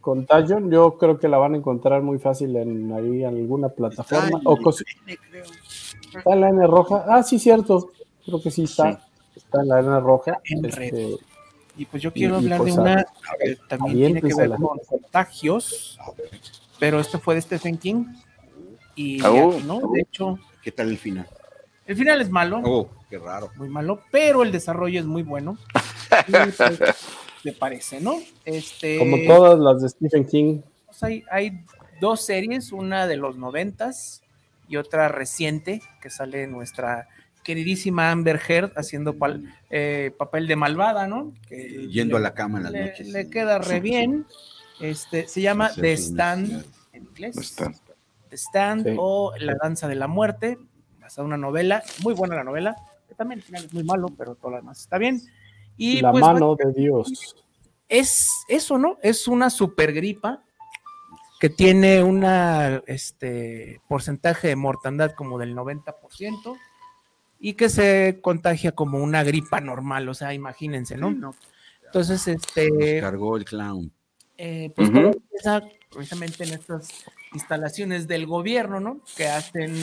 Contagion, 0.00 0.70
yo 0.70 0.96
creo 0.98 1.18
que 1.18 1.28
la 1.28 1.38
van 1.38 1.54
a 1.54 1.56
encontrar 1.58 2.02
muy 2.02 2.18
fácil 2.18 2.56
en 2.56 2.92
ahí 2.92 3.22
en 3.24 3.36
alguna 3.36 3.68
plataforma. 3.68 4.40
o 4.44 4.56
cos- 4.56 4.84
está 5.06 6.32
en 6.32 6.40
la 6.40 6.48
N 6.48 6.66
roja. 6.66 7.04
Ah, 7.08 7.22
sí, 7.22 7.38
cierto. 7.38 7.90
Creo 8.24 8.40
que 8.42 8.50
sí 8.50 8.64
está. 8.64 9.00
Está 9.36 9.60
en 9.62 9.68
la 9.68 9.80
N 9.80 10.00
roja. 10.00 10.38
En 10.44 10.64
Este, 10.64 10.90
red. 10.90 11.10
Y 11.76 11.84
pues 11.84 12.02
yo 12.02 12.12
quiero 12.12 12.40
Y- 12.40 12.42
y 12.42 12.44
hablar 12.46 12.58
pues, 12.58 12.74
de 12.74 12.80
una 12.80 12.92
a- 13.00 13.06
que 13.40 13.56
también 13.68 14.12
tiene 14.14 14.20
que 14.20 14.26
aviéntensela. 14.32 14.56
ver 14.56 14.66
con 14.66 14.78
contagios, 14.78 15.98
pero 16.78 17.00
este 17.00 17.18
fue 17.18 17.34
de 17.34 17.42
Stephen 17.42 17.76
King. 17.78 18.04
Y 18.94 19.20
Ah, 19.22 19.28
aquí 19.28 19.64
no, 19.64 19.80
de 19.92 20.00
hecho, 20.00 20.38
¿Qué 20.62 20.72
tal 20.72 20.88
el 20.90 20.98
final? 20.98 21.26
el 21.86 21.96
final 21.96 22.20
es 22.20 22.28
malo, 22.30 22.60
Oh, 22.64 22.90
qué 23.08 23.18
raro. 23.18 23.50
muy 23.56 23.68
malo, 23.68 24.02
pero 24.10 24.42
el 24.42 24.52
desarrollo 24.52 25.00
es 25.00 25.06
muy 25.06 25.22
bueno. 25.22 25.56
Y, 26.28 26.32
pues, 26.32 26.80
me 27.44 27.52
parece, 27.52 28.00
¿no? 28.00 28.16
Este, 28.44 28.98
como 28.98 29.18
todas 29.24 29.58
las 29.58 29.82
de 29.82 29.88
Stephen 29.90 30.26
King. 30.26 30.60
pues, 30.86 31.02
hay, 31.02 31.24
hay 31.30 31.64
dos 32.00 32.24
series, 32.24 32.72
una 32.72 33.06
de 33.06 33.16
los 33.16 33.36
noventas 33.36 34.22
y 34.68 34.76
otra 34.76 35.08
reciente 35.08 35.80
que 36.02 36.10
sale 36.10 36.46
nuestra 36.46 37.08
queridísima 37.44 38.10
Amber 38.10 38.40
Heard 38.46 38.72
haciendo 38.76 39.14
pal- 39.14 39.54
eh, 39.70 40.12
papel 40.18 40.46
de 40.46 40.56
malvada, 40.56 41.06
¿no? 41.06 41.32
Que 41.48 41.86
Yendo 41.88 42.16
a 42.16 42.20
la 42.20 42.34
cama 42.34 42.58
en 42.58 42.64
las 42.64 42.72
le, 42.72 42.86
noches. 42.86 43.08
le 43.08 43.30
queda 43.30 43.58
re 43.58 43.80
bien. 43.80 44.26
Este, 44.80 45.26
se 45.28 45.40
llama 45.40 45.70
The 45.74 45.96
Stand 45.96 46.64
en 46.92 47.04
inglés. 47.04 47.36
Está. 47.36 47.72
The 48.28 48.36
Stand 48.36 48.84
Sí. 48.86 48.96
o 48.98 49.32
La 49.38 49.56
Danza 49.60 49.88
de 49.88 49.94
la 49.94 50.06
Muerte, 50.06 50.58
basada 51.00 51.22
en 51.22 51.26
una 51.28 51.38
novela, 51.38 51.82
muy 52.02 52.14
buena 52.14 52.36
la 52.36 52.44
novela, 52.44 52.76
que 53.08 53.14
también 53.14 53.40
al 53.40 53.44
final 53.44 53.64
es 53.64 53.72
muy 53.72 53.84
malo, 53.84 54.08
pero 54.16 54.34
todo 54.34 54.52
lo 54.52 54.56
demás 54.58 54.80
está 54.80 54.98
bien. 54.98 55.20
Y 55.76 56.00
la 56.00 56.10
pues, 56.10 56.22
mano 56.22 56.56
de 56.56 56.72
Dios. 56.72 57.36
es 57.88 58.28
eso, 58.48 58.78
¿no? 58.78 58.98
Es 59.02 59.28
una 59.28 59.48
super 59.50 59.92
gripa 59.92 60.42
que 61.40 61.48
tiene 61.48 62.02
una 62.02 62.82
este 62.86 63.80
porcentaje 63.88 64.48
de 64.48 64.56
mortandad 64.56 65.12
como 65.12 65.38
del 65.38 65.54
90% 65.54 66.58
y 67.38 67.54
que 67.54 67.68
se 67.68 68.18
contagia 68.20 68.72
como 68.72 68.98
una 68.98 69.22
gripa 69.22 69.60
normal, 69.60 70.08
o 70.08 70.14
sea, 70.14 70.34
imagínense, 70.34 70.96
¿no? 70.96 71.14
Entonces, 71.84 72.26
este 72.26 73.00
Cargó 73.00 73.36
el 73.36 73.44
clown. 73.44 73.92
Eh, 74.38 74.72
pues 74.74 74.90
todo 74.92 75.10
empieza 75.12 75.62
precisamente 75.92 76.44
en 76.44 76.54
estas 76.54 77.04
instalaciones 77.34 78.06
del 78.08 78.26
gobierno, 78.26 78.80
¿no? 78.80 79.00
Que 79.16 79.28
hacen 79.28 79.74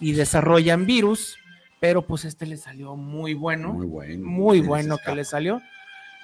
y 0.00 0.12
desarrollan 0.12 0.86
virus, 0.86 1.36
pero 1.80 2.02
pues 2.02 2.24
este 2.24 2.46
le 2.46 2.56
salió 2.56 2.96
muy 2.96 3.34
bueno, 3.34 3.72
Muy 3.74 3.86
bueno. 3.86 4.26
muy 4.26 4.60
bueno 4.60 4.96
que 5.04 5.14
le 5.14 5.24
salió. 5.24 5.60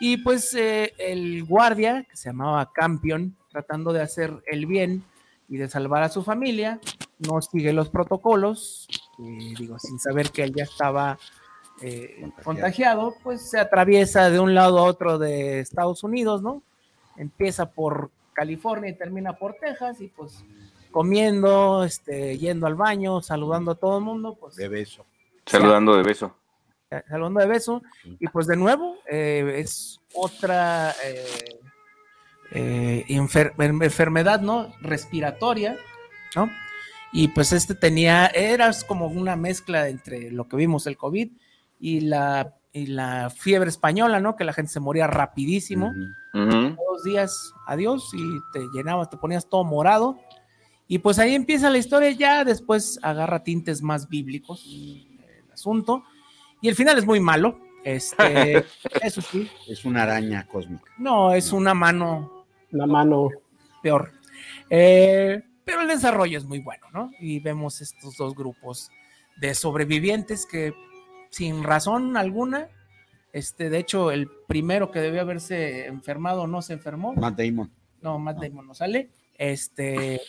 Y 0.00 0.16
pues 0.18 0.54
eh, 0.54 0.92
el 0.98 1.44
guardia, 1.44 2.04
que 2.08 2.16
se 2.16 2.28
llamaba 2.30 2.72
Campion, 2.72 3.36
tratando 3.50 3.92
de 3.92 4.02
hacer 4.02 4.32
el 4.46 4.66
bien 4.66 5.04
y 5.48 5.56
de 5.56 5.68
salvar 5.68 6.02
a 6.02 6.08
su 6.08 6.22
familia, 6.24 6.80
no 7.18 7.40
sigue 7.42 7.72
los 7.72 7.88
protocolos, 7.90 8.88
y 9.18 9.54
digo, 9.54 9.78
sin 9.78 9.98
saber 10.00 10.30
que 10.30 10.42
él 10.42 10.52
ya 10.54 10.64
estaba 10.64 11.18
eh, 11.80 12.16
Contagiado. 12.20 12.42
contagiado, 12.44 13.14
pues 13.22 13.50
se 13.50 13.58
atraviesa 13.60 14.30
de 14.30 14.40
un 14.40 14.54
lado 14.54 14.78
a 14.78 14.82
otro 14.84 15.18
de 15.18 15.60
Estados 15.60 16.02
Unidos, 16.02 16.42
¿no? 16.42 16.62
Empieza 17.16 17.70
por 17.70 18.10
California 18.32 18.90
y 18.90 18.94
termina 18.94 19.34
por 19.34 19.54
Texas 19.54 20.00
y 20.00 20.08
pues 20.08 20.44
comiendo, 20.90 21.84
este, 21.84 22.38
yendo 22.38 22.66
al 22.66 22.74
baño, 22.76 23.20
saludando 23.20 23.72
a 23.72 23.74
todo 23.74 23.98
el 23.98 24.04
mundo, 24.04 24.36
pues 24.38 24.56
De 24.56 24.68
beso. 24.68 25.04
Saludando 25.46 25.96
de 25.96 26.02
beso. 26.02 26.36
eh, 26.90 27.02
saludando 27.08 27.40
de 27.40 27.46
beso. 27.46 27.82
Y 28.20 28.28
pues 28.28 28.46
de 28.46 28.56
nuevo, 28.56 28.96
eh, 29.10 29.54
es 29.58 30.00
otra 30.14 30.92
eh, 31.04 31.60
eh, 32.52 33.04
enfer- 33.08 33.52
en- 33.58 33.82
enfermedad, 33.82 34.40
¿no? 34.40 34.72
Respiratoria, 34.80 35.76
¿no? 36.36 36.50
Y 37.12 37.28
pues 37.28 37.52
este 37.52 37.74
tenía, 37.74 38.26
era 38.26 38.70
como 38.86 39.06
una 39.06 39.36
mezcla 39.36 39.88
entre 39.88 40.30
lo 40.30 40.48
que 40.48 40.56
vimos, 40.56 40.86
el 40.86 40.96
COVID 40.96 41.30
y 41.80 42.00
la, 42.00 42.54
y 42.74 42.86
la 42.88 43.30
fiebre 43.30 43.70
española, 43.70 44.18
¿no? 44.20 44.34
Que 44.36 44.44
la 44.44 44.52
gente 44.52 44.72
se 44.72 44.80
moría 44.80 45.06
rapidísimo. 45.06 45.92
Dos 46.34 47.04
días, 47.04 47.52
adiós, 47.66 48.10
y 48.12 48.22
te 48.52 48.66
llenabas, 48.74 49.08
te 49.08 49.16
ponías 49.16 49.48
todo 49.48 49.62
morado. 49.64 50.18
Y 50.88 50.98
pues 50.98 51.18
ahí 51.18 51.34
empieza 51.34 51.70
la 51.70 51.78
historia, 51.78 52.10
ya 52.10 52.44
después 52.44 52.98
agarra 53.02 53.42
tintes 53.44 53.80
más 53.80 54.08
bíblicos 54.08 54.66
el 54.66 55.50
asunto. 55.52 56.02
Y 56.60 56.68
el 56.68 56.74
final 56.74 56.98
es 56.98 57.06
muy 57.06 57.20
malo. 57.20 57.58
Este, 57.84 58.64
eso 59.02 59.20
sí, 59.22 59.48
Es 59.68 59.84
una 59.84 60.02
araña 60.02 60.46
cósmica. 60.46 60.90
no, 60.98 61.32
es 61.32 61.52
una 61.52 61.74
mano 61.74 62.44
La 62.70 62.86
mano. 62.86 63.28
peor. 63.82 64.10
Eh, 64.68 65.42
pero 65.64 65.82
el 65.82 65.88
desarrollo 65.88 66.36
es 66.38 66.44
muy 66.44 66.58
bueno, 66.58 66.86
¿no? 66.92 67.10
Y 67.20 67.38
vemos 67.38 67.80
estos 67.80 68.16
dos 68.16 68.34
grupos 68.34 68.90
de 69.36 69.54
sobrevivientes 69.54 70.44
que 70.44 70.74
sin 71.34 71.64
razón 71.64 72.16
alguna, 72.16 72.68
este, 73.32 73.68
de 73.70 73.78
hecho, 73.78 74.10
el 74.12 74.28
primero 74.46 74.90
que 74.92 75.00
debió 75.00 75.20
haberse 75.22 75.86
enfermado 75.86 76.46
no 76.46 76.62
se 76.62 76.74
enfermó. 76.74 77.12
Matt 77.14 77.36
Damon. 77.38 77.70
No, 78.00 78.18
Matt 78.18 78.38
Damon 78.40 78.68
no 78.68 78.74
sale. 78.74 79.10
Este, 79.36 80.20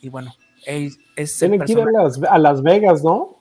y 0.00 0.08
bueno, 0.08 0.34
es, 0.66 0.98
Tienen 1.38 1.60
que 1.60 1.72
ir 1.72 1.80
a 1.80 2.02
las, 2.02 2.20
a 2.24 2.38
Las 2.38 2.62
Vegas, 2.62 3.04
¿no? 3.04 3.40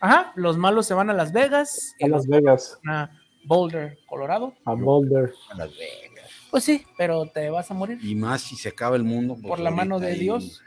Ajá, 0.00 0.32
los 0.36 0.56
malos 0.56 0.86
se 0.86 0.94
van 0.94 1.10
a 1.10 1.14
Las 1.14 1.32
Vegas, 1.32 1.94
A 2.00 2.06
Las 2.06 2.26
Vegas, 2.28 2.78
a 2.86 3.10
Boulder, 3.44 3.98
Colorado. 4.06 4.54
a 4.64 4.74
Boulder. 4.74 5.32
A 5.50 5.54
Las 5.56 5.70
Vegas. 5.76 6.30
Pues 6.50 6.62
sí, 6.62 6.84
pero 6.96 7.26
te 7.26 7.50
vas 7.50 7.68
a 7.70 7.74
morir 7.74 7.98
Y 8.02 8.14
más 8.14 8.42
si 8.42 8.54
se 8.56 8.68
acaba 8.68 8.94
el 8.94 9.02
mundo. 9.02 9.34
pues 9.34 9.46
por 9.48 9.58
la 9.58 9.70
mano 9.72 9.98
de 9.98 10.08
ahí- 10.12 10.20
Dios. 10.20 10.62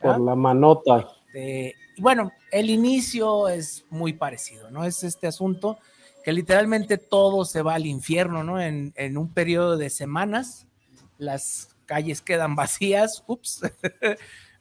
Por 0.00 0.14
¿Ah? 0.16 0.18
la 0.18 0.34
manota. 0.34 1.06
Este, 1.28 1.74
bueno, 1.98 2.32
el 2.50 2.70
inicio 2.70 3.48
es 3.48 3.84
muy 3.90 4.12
parecido, 4.12 4.70
¿no? 4.70 4.84
Es 4.84 5.04
este 5.04 5.26
asunto 5.26 5.78
que 6.24 6.32
literalmente 6.32 6.98
todo 6.98 7.44
se 7.44 7.62
va 7.62 7.74
al 7.74 7.86
infierno, 7.86 8.44
¿no? 8.44 8.60
En, 8.60 8.92
en 8.96 9.18
un 9.18 9.28
periodo 9.28 9.76
de 9.76 9.90
semanas, 9.90 10.66
las 11.18 11.68
calles 11.86 12.20
quedan 12.22 12.54
vacías, 12.54 13.24
ups, 13.26 13.62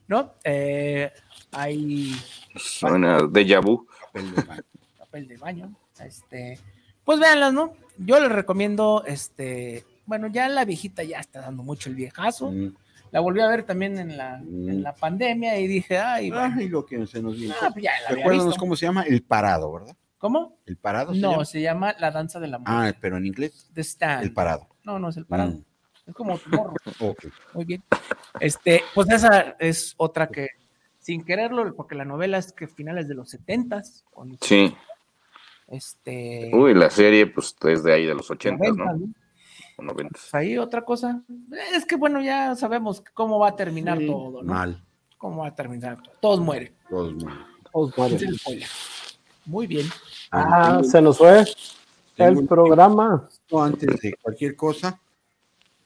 ¿no? 0.07 0.33
Eh, 0.43 1.11
hay 1.51 2.15
Suena 2.55 3.19
déjà 3.21 3.61
vu. 3.61 3.87
Papel 4.11 4.35
de 4.35 4.41
baño. 4.43 4.63
papel 4.97 5.27
de 5.27 5.37
baño, 5.37 5.75
este, 6.03 6.59
pues 7.05 7.19
véanlas, 7.19 7.53
¿no? 7.53 7.73
Yo 7.97 8.19
les 8.19 8.31
recomiendo, 8.31 9.03
este, 9.05 9.85
bueno, 10.05 10.27
ya 10.27 10.49
la 10.49 10.65
viejita 10.65 11.03
ya 11.03 11.19
está 11.19 11.41
dando 11.41 11.63
mucho 11.63 11.89
el 11.89 11.95
viejazo, 11.95 12.51
Mm. 12.51 12.75
La 13.11 13.19
volví 13.19 13.39
a 13.41 13.47
ver 13.47 13.63
también 13.63 13.97
en 13.99 14.17
la, 14.17 14.38
en 14.39 14.81
la 14.83 14.93
pandemia 14.95 15.59
y 15.59 15.67
dije, 15.67 15.97
ay, 15.99 16.29
bueno, 16.31 16.55
Ay, 16.57 16.69
lo 16.69 16.85
que 16.85 17.05
se 17.07 17.21
nos 17.21 17.38
viene. 17.38 17.53
ah, 17.61 17.69
pues 17.73 17.83
la 17.85 18.15
Recuérdanos 18.15 18.57
cómo 18.57 18.75
se 18.75 18.85
llama 18.85 19.03
El 19.03 19.21
Parado, 19.23 19.71
¿verdad? 19.73 19.95
¿Cómo? 20.17 20.57
El 20.65 20.77
Parado. 20.77 21.13
se 21.13 21.19
No, 21.19 21.31
llama? 21.31 21.45
se 21.45 21.61
llama 21.61 21.95
La 21.99 22.11
Danza 22.11 22.39
del 22.39 22.53
Amor. 22.53 22.67
Ah, 22.69 22.93
pero 23.01 23.17
en 23.17 23.25
inglés. 23.25 23.69
The 23.73 23.81
Stand. 23.81 24.23
El 24.23 24.33
Parado. 24.33 24.67
No, 24.83 24.97
no 24.99 25.09
es 25.09 25.17
el 25.17 25.25
parado. 25.25 25.51
Mm. 25.51 25.63
Es 26.07 26.15
como 26.15 26.38
tu 26.38 26.49
morro. 26.49 26.73
Muy 27.53 27.65
bien. 27.65 27.83
Este, 28.39 28.81
pues 28.95 29.09
esa 29.09 29.55
es 29.59 29.93
otra 29.97 30.27
que, 30.27 30.47
sin 30.99 31.23
quererlo, 31.23 31.75
porque 31.75 31.95
la 31.95 32.05
novela 32.05 32.38
es 32.38 32.51
que 32.53 32.67
finales 32.67 33.07
de 33.07 33.15
los 33.15 33.29
setentas. 33.29 34.03
con- 34.11 34.38
Sí. 34.41 34.75
Este. 35.67 36.49
Uy, 36.53 36.73
la 36.73 36.89
serie, 36.89 37.27
pues 37.27 37.55
es 37.63 37.83
de 37.83 37.93
ahí 37.93 38.05
de 38.05 38.13
los 38.15 38.29
80, 38.29 38.57
90, 38.73 38.83
¿no? 38.93 39.13
¿No? 39.81 39.91
O 39.91 39.95
90. 39.95 40.09
Pues 40.11 40.33
ahí 40.33 40.57
otra 40.57 40.83
cosa. 40.83 41.21
Es 41.73 41.85
que 41.85 41.95
bueno, 41.95 42.21
ya 42.21 42.55
sabemos 42.55 43.03
cómo 43.13 43.39
va 43.39 43.49
a 43.49 43.55
terminar 43.55 43.97
Sí, 43.97 44.07
todo, 44.07 44.43
¿no? 44.43 44.53
Mal. 44.53 44.83
Cómo 45.17 45.41
va 45.41 45.47
a 45.47 45.55
terminar 45.55 46.01
todo. 46.01 46.15
Todos 46.19 46.39
mueren. 46.39 46.73
Todos 46.89 47.23
mal. 47.23 47.45
Todos 47.71 47.97
mueren. 47.97 48.19
Muy 49.45 49.67
bien. 49.67 49.87
Ah, 50.31 50.81
se 50.83 51.01
nos 51.01 51.17
fue 51.17 51.43
el 52.17 52.47
programa. 52.47 53.27
Antes 53.51 53.99
de 53.99 54.13
cualquier 54.21 54.55
cosa, 54.55 54.99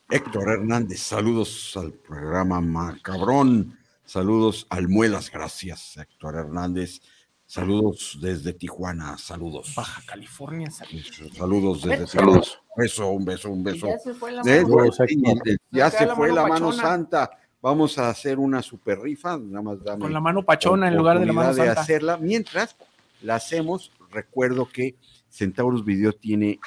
Héctor 0.10 0.50
Hernández, 0.50 1.00
saludos 1.00 1.76
al 1.78 1.92
programa 1.94 2.62
Macabrón, 2.62 3.78
saludos 4.06 4.68
al 4.70 4.88
Muelas, 4.88 5.32
gracias, 5.32 5.98
Héctor 5.98 6.36
Hernández, 6.36 7.02
saludos 7.46 8.18
desde 8.22 8.54
Tijuana, 8.54 9.18
saludos. 9.18 9.74
Baja 9.76 10.02
California. 10.06 10.70
Saludos 10.72 11.84
desde 11.84 12.08
Saludos. 12.08 12.60
Un 12.76 12.84
beso, 12.84 13.10
un 13.10 13.26
beso, 13.26 13.50
un 13.50 13.64
beso. 13.64 13.88
Ya 13.88 14.00
se 14.00 14.14
fue 14.14 14.32
la 14.32 14.44
mano. 14.44 14.92
sí, 15.08 15.24
eh, 15.46 15.58
ya 15.72 15.90
se 15.92 16.08
fue 16.08 16.32
la 16.32 16.48
mano 16.48 16.72
santa. 16.72 17.30
Vamos 17.62 17.98
a 17.98 18.10
hacer 18.10 18.38
una 18.38 18.62
super 18.62 19.00
rifa, 19.00 19.38
nada 19.38 19.62
más 19.64 19.84
dame 19.84 20.02
Con 20.02 20.14
la 20.14 20.20
mano 20.20 20.44
pachona 20.44 20.88
en 20.88 20.96
lugar 20.96 21.20
de 21.20 21.26
la 21.26 21.34
mano 21.34 21.50
oportunidad 21.50 21.72
de 21.72 21.76
santa. 21.76 21.82
hacerla. 21.82 22.18
Mientras 22.18 22.76
la 23.22 23.36
hacemos, 23.36 23.92
recuerdo 24.12 24.68
que 24.70 24.96
Centauros 25.30 25.84
Video 25.84 26.14
tiene 26.14 26.60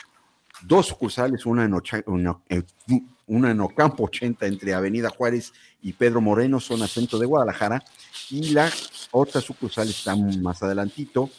dos 0.63 0.87
sucursales, 0.87 1.47
una 1.47 1.65
en, 1.65 1.73
Ocha- 1.75 2.03
una, 2.07 2.37
en- 2.49 2.67
una 3.29 3.51
en 3.51 3.61
Ocampo 3.61 4.05
80 4.05 4.47
entre 4.47 4.75
Avenida 4.75 5.11
Juárez 5.11 5.53
y 5.83 5.93
Pedro 5.93 6.21
Moreno, 6.21 6.61
zona 6.61 6.89
centro 6.89 7.19
de 7.19 7.27
Guadalajara, 7.27 7.83
y 8.31 8.51
la 8.51 8.71
otra 9.13 9.41
sucursal 9.41 9.89
está 9.89 10.17
más 10.17 10.63
adelantito 10.63 11.31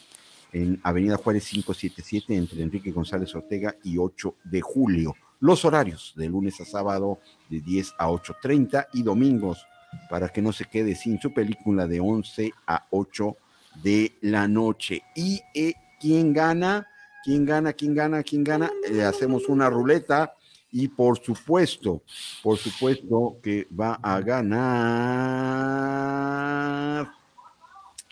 en 0.52 0.80
Avenida 0.82 1.16
Juárez 1.16 1.48
577 1.48 2.34
entre 2.34 2.62
Enrique 2.62 2.90
González 2.90 3.34
Ortega 3.34 3.74
y 3.84 3.98
8 3.98 4.34
de 4.44 4.60
julio. 4.60 5.14
Los 5.40 5.64
horarios 5.64 6.12
de 6.16 6.28
lunes 6.28 6.60
a 6.60 6.64
sábado 6.64 7.20
de 7.48 7.60
10 7.60 7.94
a 7.98 8.08
8.30 8.08 8.88
y 8.92 9.02
domingos 9.02 9.66
para 10.08 10.28
que 10.28 10.42
no 10.42 10.52
se 10.52 10.66
quede 10.66 10.94
sin 10.94 11.20
su 11.20 11.32
película 11.32 11.86
de 11.86 12.00
11 12.00 12.52
a 12.66 12.86
8 12.90 13.36
de 13.82 14.16
la 14.20 14.46
noche. 14.48 15.02
¿Y 15.14 15.40
eh, 15.54 15.74
quién 16.00 16.32
gana? 16.32 16.86
¿Quién 17.24 17.44
gana? 17.44 17.72
¿Quién 17.72 17.94
gana? 17.94 18.22
¿Quién 18.22 18.44
gana? 18.44 18.70
Eh, 18.88 19.02
hacemos 19.02 19.48
una 19.48 19.70
ruleta 19.70 20.34
y 20.72 20.88
por 20.88 21.18
supuesto, 21.18 22.02
por 22.42 22.58
supuesto 22.58 23.38
que 23.42 23.66
va 23.78 23.98
a 24.02 24.20
ganar 24.20 25.20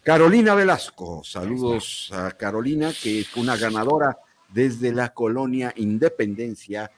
Carolina 0.02 0.54
Velasco. 0.54 1.22
Saludos 1.22 2.10
a 2.12 2.30
Carolina, 2.32 2.92
que 3.02 3.20
es 3.20 3.36
una 3.36 3.56
ganadora 3.56 4.18
desde 4.48 4.92
la 4.92 5.12
colonia 5.12 5.72
Independencia 5.76 6.90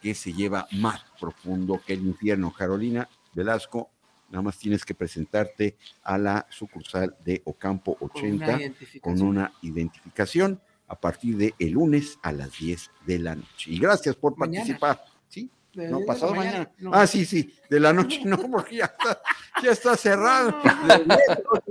que 0.00 0.14
se 0.14 0.32
lleva 0.32 0.66
más 0.72 1.04
profundo 1.20 1.80
que 1.86 1.92
el 1.92 2.06
infierno. 2.06 2.52
Carolina 2.56 3.08
Velasco, 3.34 3.90
nada 4.30 4.42
más 4.42 4.56
tienes 4.58 4.84
que 4.84 4.94
presentarte 4.94 5.76
a 6.02 6.16
la 6.16 6.46
sucursal 6.48 7.14
de 7.24 7.42
Ocampo 7.44 7.96
Con 7.96 8.10
una 8.10 8.14
80 8.14 8.52
identificación. 8.56 9.00
con 9.02 9.22
una 9.22 9.52
identificación 9.62 10.60
a 10.88 10.98
partir 11.00 11.36
de 11.36 11.54
el 11.58 11.70
lunes 11.72 12.18
a 12.22 12.32
las 12.32 12.58
10 12.58 12.90
de 13.06 13.18
la 13.18 13.34
noche. 13.34 13.70
Y 13.70 13.78
gracias 13.78 14.14
por 14.16 14.36
Mañana. 14.36 14.60
participar. 14.64 15.04
¿Sí? 15.28 15.50
De- 15.74 15.88
No, 15.90 15.98
de 16.00 16.06
pasado 16.06 16.34
mañana. 16.34 16.70
no. 16.78 16.90
Ah, 16.94 17.06
sí, 17.06 17.24
sí, 17.24 17.52
de 17.68 17.80
la 17.80 17.92
noche 17.92 18.22
no, 18.24 18.38
porque 18.50 18.76
ya 18.76 18.84
está, 18.86 19.20
ya 19.62 19.70
está 19.72 19.96
cerrado. 19.96 20.54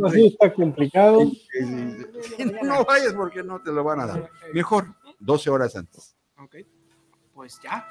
Así 0.06 0.28
está 0.28 0.54
complicado. 0.54 1.32
Sí, 1.32 2.46
no, 2.46 2.62
no 2.64 2.86
vayas 2.86 3.14
porque 3.14 3.44
no 3.44 3.62
te 3.62 3.72
lo 3.72 3.84
van 3.84 4.02
a 4.02 4.06
dar. 4.06 4.30
Mejor 4.54 4.94
12 5.20 5.50
horas 5.50 5.76
antes. 5.76 6.16
Ok. 6.38 6.56
Pues 7.34 7.60
ya. 7.64 7.88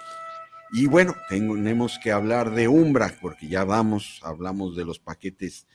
Y 0.73 0.87
bueno, 0.87 1.15
tenemos 1.29 1.99
que 2.03 2.11
hablar 2.11 2.51
de 2.51 2.67
Umbra, 2.69 3.15
porque 3.21 3.47
ya 3.49 3.65
vamos, 3.65 4.21
hablamos 4.25 4.77
de 4.77 4.85
los 4.85 4.99
paquetes 4.99 5.67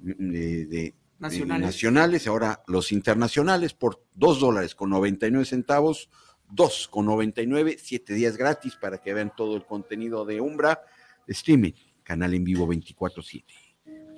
de, 0.00 0.66
de- 0.66 0.94
Nacionales. 1.22 1.66
nacionales, 1.66 2.26
ahora 2.26 2.64
los 2.66 2.90
internacionales 2.90 3.74
por 3.74 4.04
2 4.14 4.40
dólares 4.40 4.74
con 4.74 4.90
99 4.90 5.44
centavos, 5.44 6.10
2 6.50 6.88
con 6.88 7.06
99, 7.06 7.76
7 7.80 8.12
días 8.14 8.36
gratis 8.36 8.74
para 8.74 8.98
que 8.98 9.14
vean 9.14 9.32
todo 9.36 9.54
el 9.54 9.64
contenido 9.64 10.24
de 10.24 10.40
Umbra, 10.40 10.82
streaming, 11.28 11.70
canal 12.02 12.34
en 12.34 12.42
vivo 12.42 12.66
24/7. 12.66 13.44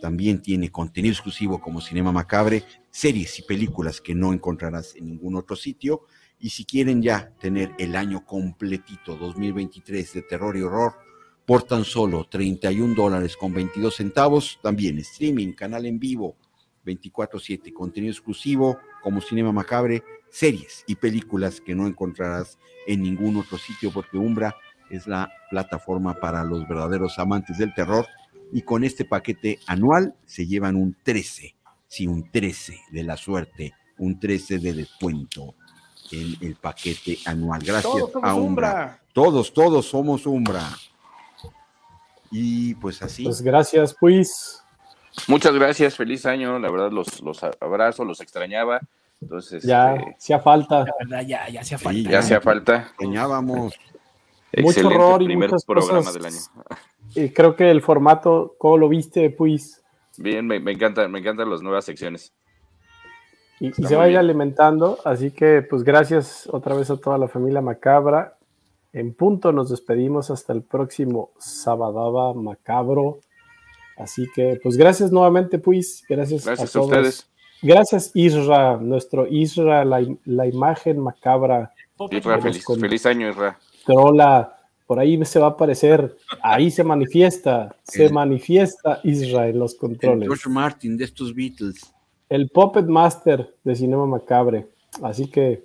También 0.01 0.41
tiene 0.41 0.71
contenido 0.73 1.13
exclusivo 1.13 1.61
como 1.61 1.83
Cinema 1.83 2.11
Macabre, 2.11 2.65
series 2.91 3.39
y 3.39 3.43
películas 3.43 4.01
que 4.01 4.15
no 4.15 4.33
encontrarás 4.33 4.97
en 4.97 5.07
ningún 5.07 5.37
otro 5.37 5.57
sitio. 5.57 6.07
Y 6.39 6.51
si 6.51 6.65
quieren 6.65 7.03
ya 7.03 7.35
tener 7.39 7.73
el 7.79 7.97
año 7.97 8.25
completito 8.25 9.15
2023 9.17 10.15
de 10.15 10.23
terror 10.23 10.57
y 10.57 10.63
horror 10.63 10.95
por 11.45 11.65
tan 11.65 11.85
solo 11.85 12.25
31 12.25 12.95
dólares 12.95 13.37
con 13.37 13.53
22 13.53 13.95
centavos, 13.95 14.59
también 14.63 14.99
streaming, 14.99 15.53
canal 15.53 15.85
en 15.85 15.99
vivo 15.99 16.39
24/7, 16.85 17.73
contenido 17.73 18.13
exclusivo 18.13 18.79
como 19.03 19.21
Cinema 19.21 19.53
Macabre, 19.53 20.03
series 20.31 20.85
y 20.87 20.97
películas 20.97 21.61
que 21.61 21.75
no 21.75 21.87
encontrarás 21.87 22.59
en 22.87 23.03
ningún 23.03 23.37
otro 23.37 23.59
sitio 23.59 23.91
porque 23.93 24.19
Umbra 24.19 24.55
es 24.91 25.07
la 25.07 25.33
plataforma 25.51 26.15
para 26.15 26.45
los 26.45 26.69
verdaderos 26.69 27.19
amantes 27.19 27.59
del 27.59 27.75
terror 27.75 28.07
y 28.53 28.63
con 28.63 28.85
este 28.85 29.05
paquete 29.05 29.59
anual 29.67 30.15
se 30.27 30.47
llevan 30.47 30.77
un 30.77 30.97
13, 31.03 31.57
sí, 31.87 32.07
un 32.07 32.31
13 32.31 32.79
de 32.91 33.03
la 33.03 33.17
suerte 33.17 33.75
un 33.99 34.19
13 34.19 34.59
de 34.59 34.73
descuento 34.73 35.55
en 36.11 36.37
el 36.41 36.57
paquete 36.57 37.19
anual. 37.27 37.63
Gracias 37.63 37.93
Todos 37.93 38.13
somos 38.13 38.31
a 38.31 38.35
Umbra. 38.35 38.71
Umbra. 38.71 39.03
Todos, 39.13 39.55
todos 39.55 39.87
somos 39.87 40.27
Umbra. 40.27 40.63
Y 42.31 42.75
pues 42.75 43.01
así. 43.03 43.25
Pues 43.25 43.41
gracias, 43.41 43.95
pues. 43.99 44.64
Muchas 45.29 45.55
gracias, 45.55 45.97
feliz 45.97 46.27
año. 46.27 46.59
La 46.59 46.71
verdad, 46.71 46.91
los, 46.91 47.21
los 47.23 47.43
abrazo, 47.61 48.05
los 48.05 48.21
extrañaba. 48.21 48.81
Entonces, 49.23 49.63
Ya, 49.63 49.95
eh, 49.95 50.15
hacía 50.19 50.41
falta. 50.41 50.81
La 50.85 50.95
verdad, 50.99 51.21
ya, 51.27 51.49
ya 51.49 51.61
hacía 51.61 51.79
Sí, 51.79 51.85
falta. 51.85 52.11
ya 52.11 52.19
hacía 52.19 52.41
falta. 52.41 52.93
Soñábamos. 53.01 53.75
Mucho 54.59 54.87
horror 54.87 55.23
y 55.23 55.27
primer 55.27 55.51
muchas 55.51 55.65
programa 55.65 55.99
cosas. 55.99 56.15
del 56.15 56.27
año. 56.27 56.39
Y 57.15 57.31
creo 57.31 57.57
que 57.57 57.71
el 57.71 57.81
formato, 57.83 58.55
¿cómo 58.59 58.77
lo 58.79 58.89
viste, 58.89 59.31
pues? 59.31 59.83
Bien, 60.17 60.47
me, 60.47 60.61
me 60.61 60.73
encantan, 60.73 61.11
me 61.11 61.19
encantan 61.21 61.51
las 61.51 61.63
nuevas 61.63 61.85
secciones. 61.85 62.33
Y, 63.61 63.69
y 63.69 63.73
se 63.73 63.83
muy 63.83 63.95
vaya 63.95 64.07
bien. 64.09 64.19
alimentando. 64.19 64.99
Así 65.05 65.31
que, 65.31 65.63
pues 65.63 65.83
gracias 65.85 66.49
otra 66.53 66.75
vez 66.75 66.91
a 66.91 66.97
toda 66.97 67.19
la 67.19 67.29
familia 67.29 67.61
macabra. 67.61 68.37
En 68.93 69.13
punto 69.15 69.51
nos 69.53 69.71
despedimos 69.71 70.31
hasta 70.31 70.53
el 70.53 70.63
próximo 70.63 71.31
Sabadaba 71.39 72.33
Macabro. 72.35 73.19
Así 73.97 74.27
que, 74.35 74.59
pues 74.63 74.77
gracias 74.77 75.13
nuevamente, 75.13 75.59
pues. 75.59 76.03
Gracias, 76.09 76.45
Gracias 76.45 76.71
a 76.71 76.73
todos. 76.73 76.87
ustedes. 76.91 77.29
Gracias, 77.63 78.11
Isra, 78.15 78.77
nuestro 78.77 79.27
Isra, 79.27 79.85
la, 79.85 80.05
la 80.25 80.47
imagen 80.47 80.99
macabra. 81.01 81.73
Isra, 82.11 82.41
feliz, 82.41 82.65
Con- 82.65 82.81
feliz 82.81 83.07
año, 83.07 83.31
Isra. 83.31 83.59
Trola, 83.87 84.59
por 84.87 84.99
ahí 84.99 85.25
se 85.25 85.39
va 85.39 85.47
a 85.47 85.51
aparecer. 85.51 86.17
Ahí 86.43 86.71
se 86.71 86.85
manifiesta, 86.85 87.77
se 87.85 88.07
El- 88.07 88.13
manifiesta 88.13 89.01
Isra 89.05 89.49
en 89.49 89.59
los 89.59 89.75
El 89.75 89.79
controles. 89.79 90.29
George 90.29 90.49
Martin 90.51 90.97
de 90.97 91.05
estos 91.05 91.35
Beatles. 91.35 91.93
el 92.29 92.49
Puppet 92.51 92.87
Master 92.87 93.55
de 93.63 93.77
Cinema 93.77 94.07
Macabre. 94.07 94.69
Así 95.03 95.29
que, 95.31 95.65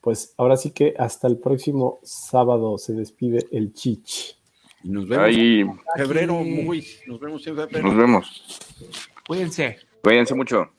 pues 0.00 0.34
ahora 0.38 0.56
sí 0.56 0.70
que 0.70 0.94
hasta 0.98 1.28
el 1.28 1.36
próximo 1.38 1.98
sábado 2.02 2.78
se 2.78 2.94
despide 2.94 3.46
el 3.52 3.72
Chich. 3.74 4.36
Y 4.82 4.88
nos 4.88 5.06
vemos 5.08 5.26
Ahí 5.26 5.60
en 5.60 5.78
febrero, 5.96 6.34
muy. 6.42 6.86
Nos 7.06 7.20
vemos 7.20 7.46
en 7.46 7.56
febrero. 7.56 7.86
nos 7.86 7.96
vemos. 7.96 8.58
Cuídense. 9.26 9.78
Cuídense 10.02 10.34
mucho. 10.34 10.70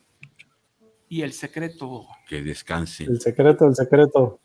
Y 1.08 1.22
el 1.22 1.34
secreto, 1.34 2.08
Que 2.28 2.42
descansen. 2.42 3.10
El 3.10 3.20
secreto, 3.22 3.68
el 3.68 3.76
secreto. 3.76 4.40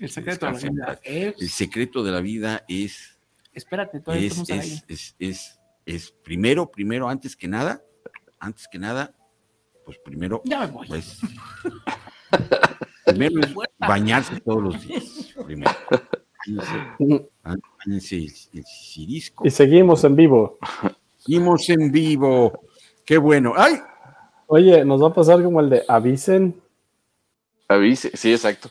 el 0.00 0.08
secreto 0.10 0.42
de 0.46 0.50
la 0.52 0.58
vida 0.60 1.00
es... 1.04 1.40
El 1.40 1.48
secreto 1.48 2.02
de 2.02 2.10
la 2.12 2.20
vida 2.20 2.64
es, 2.68 3.18
Espérate, 3.52 4.00
todavía 4.00 4.26
es, 4.26 4.36
estamos 4.38 4.84
es, 4.88 5.16
es, 5.18 5.60
es 5.86 6.10
primero, 6.10 6.70
primero, 6.70 7.08
antes 7.08 7.34
que 7.36 7.48
nada, 7.48 7.82
antes 8.40 8.66
que 8.68 8.78
nada, 8.78 9.14
pues 9.84 9.98
primero, 10.04 10.42
Ya 10.44 10.60
me 10.60 10.66
voy. 10.66 10.86
pues, 10.88 11.20
primero 13.06 13.40
es 13.40 13.54
bañarse 13.78 14.40
todos 14.40 14.62
los 14.62 14.86
días. 14.86 15.34
Primero. 15.44 15.70
El, 17.86 18.00
cirisco. 18.00 19.46
Y 19.46 19.50
seguimos 19.50 20.04
en 20.04 20.16
vivo. 20.16 20.58
Seguimos 21.18 21.68
en 21.70 21.90
vivo. 21.90 22.60
Qué 23.04 23.18
bueno. 23.18 23.54
¡Ay! 23.56 23.74
Oye, 24.46 24.84
nos 24.84 25.02
va 25.02 25.08
a 25.08 25.14
pasar 25.14 25.42
como 25.42 25.60
el 25.60 25.70
de 25.70 25.84
avisen. 25.88 26.60
Avise, 27.68 28.10
sí, 28.14 28.32
exacto. 28.32 28.70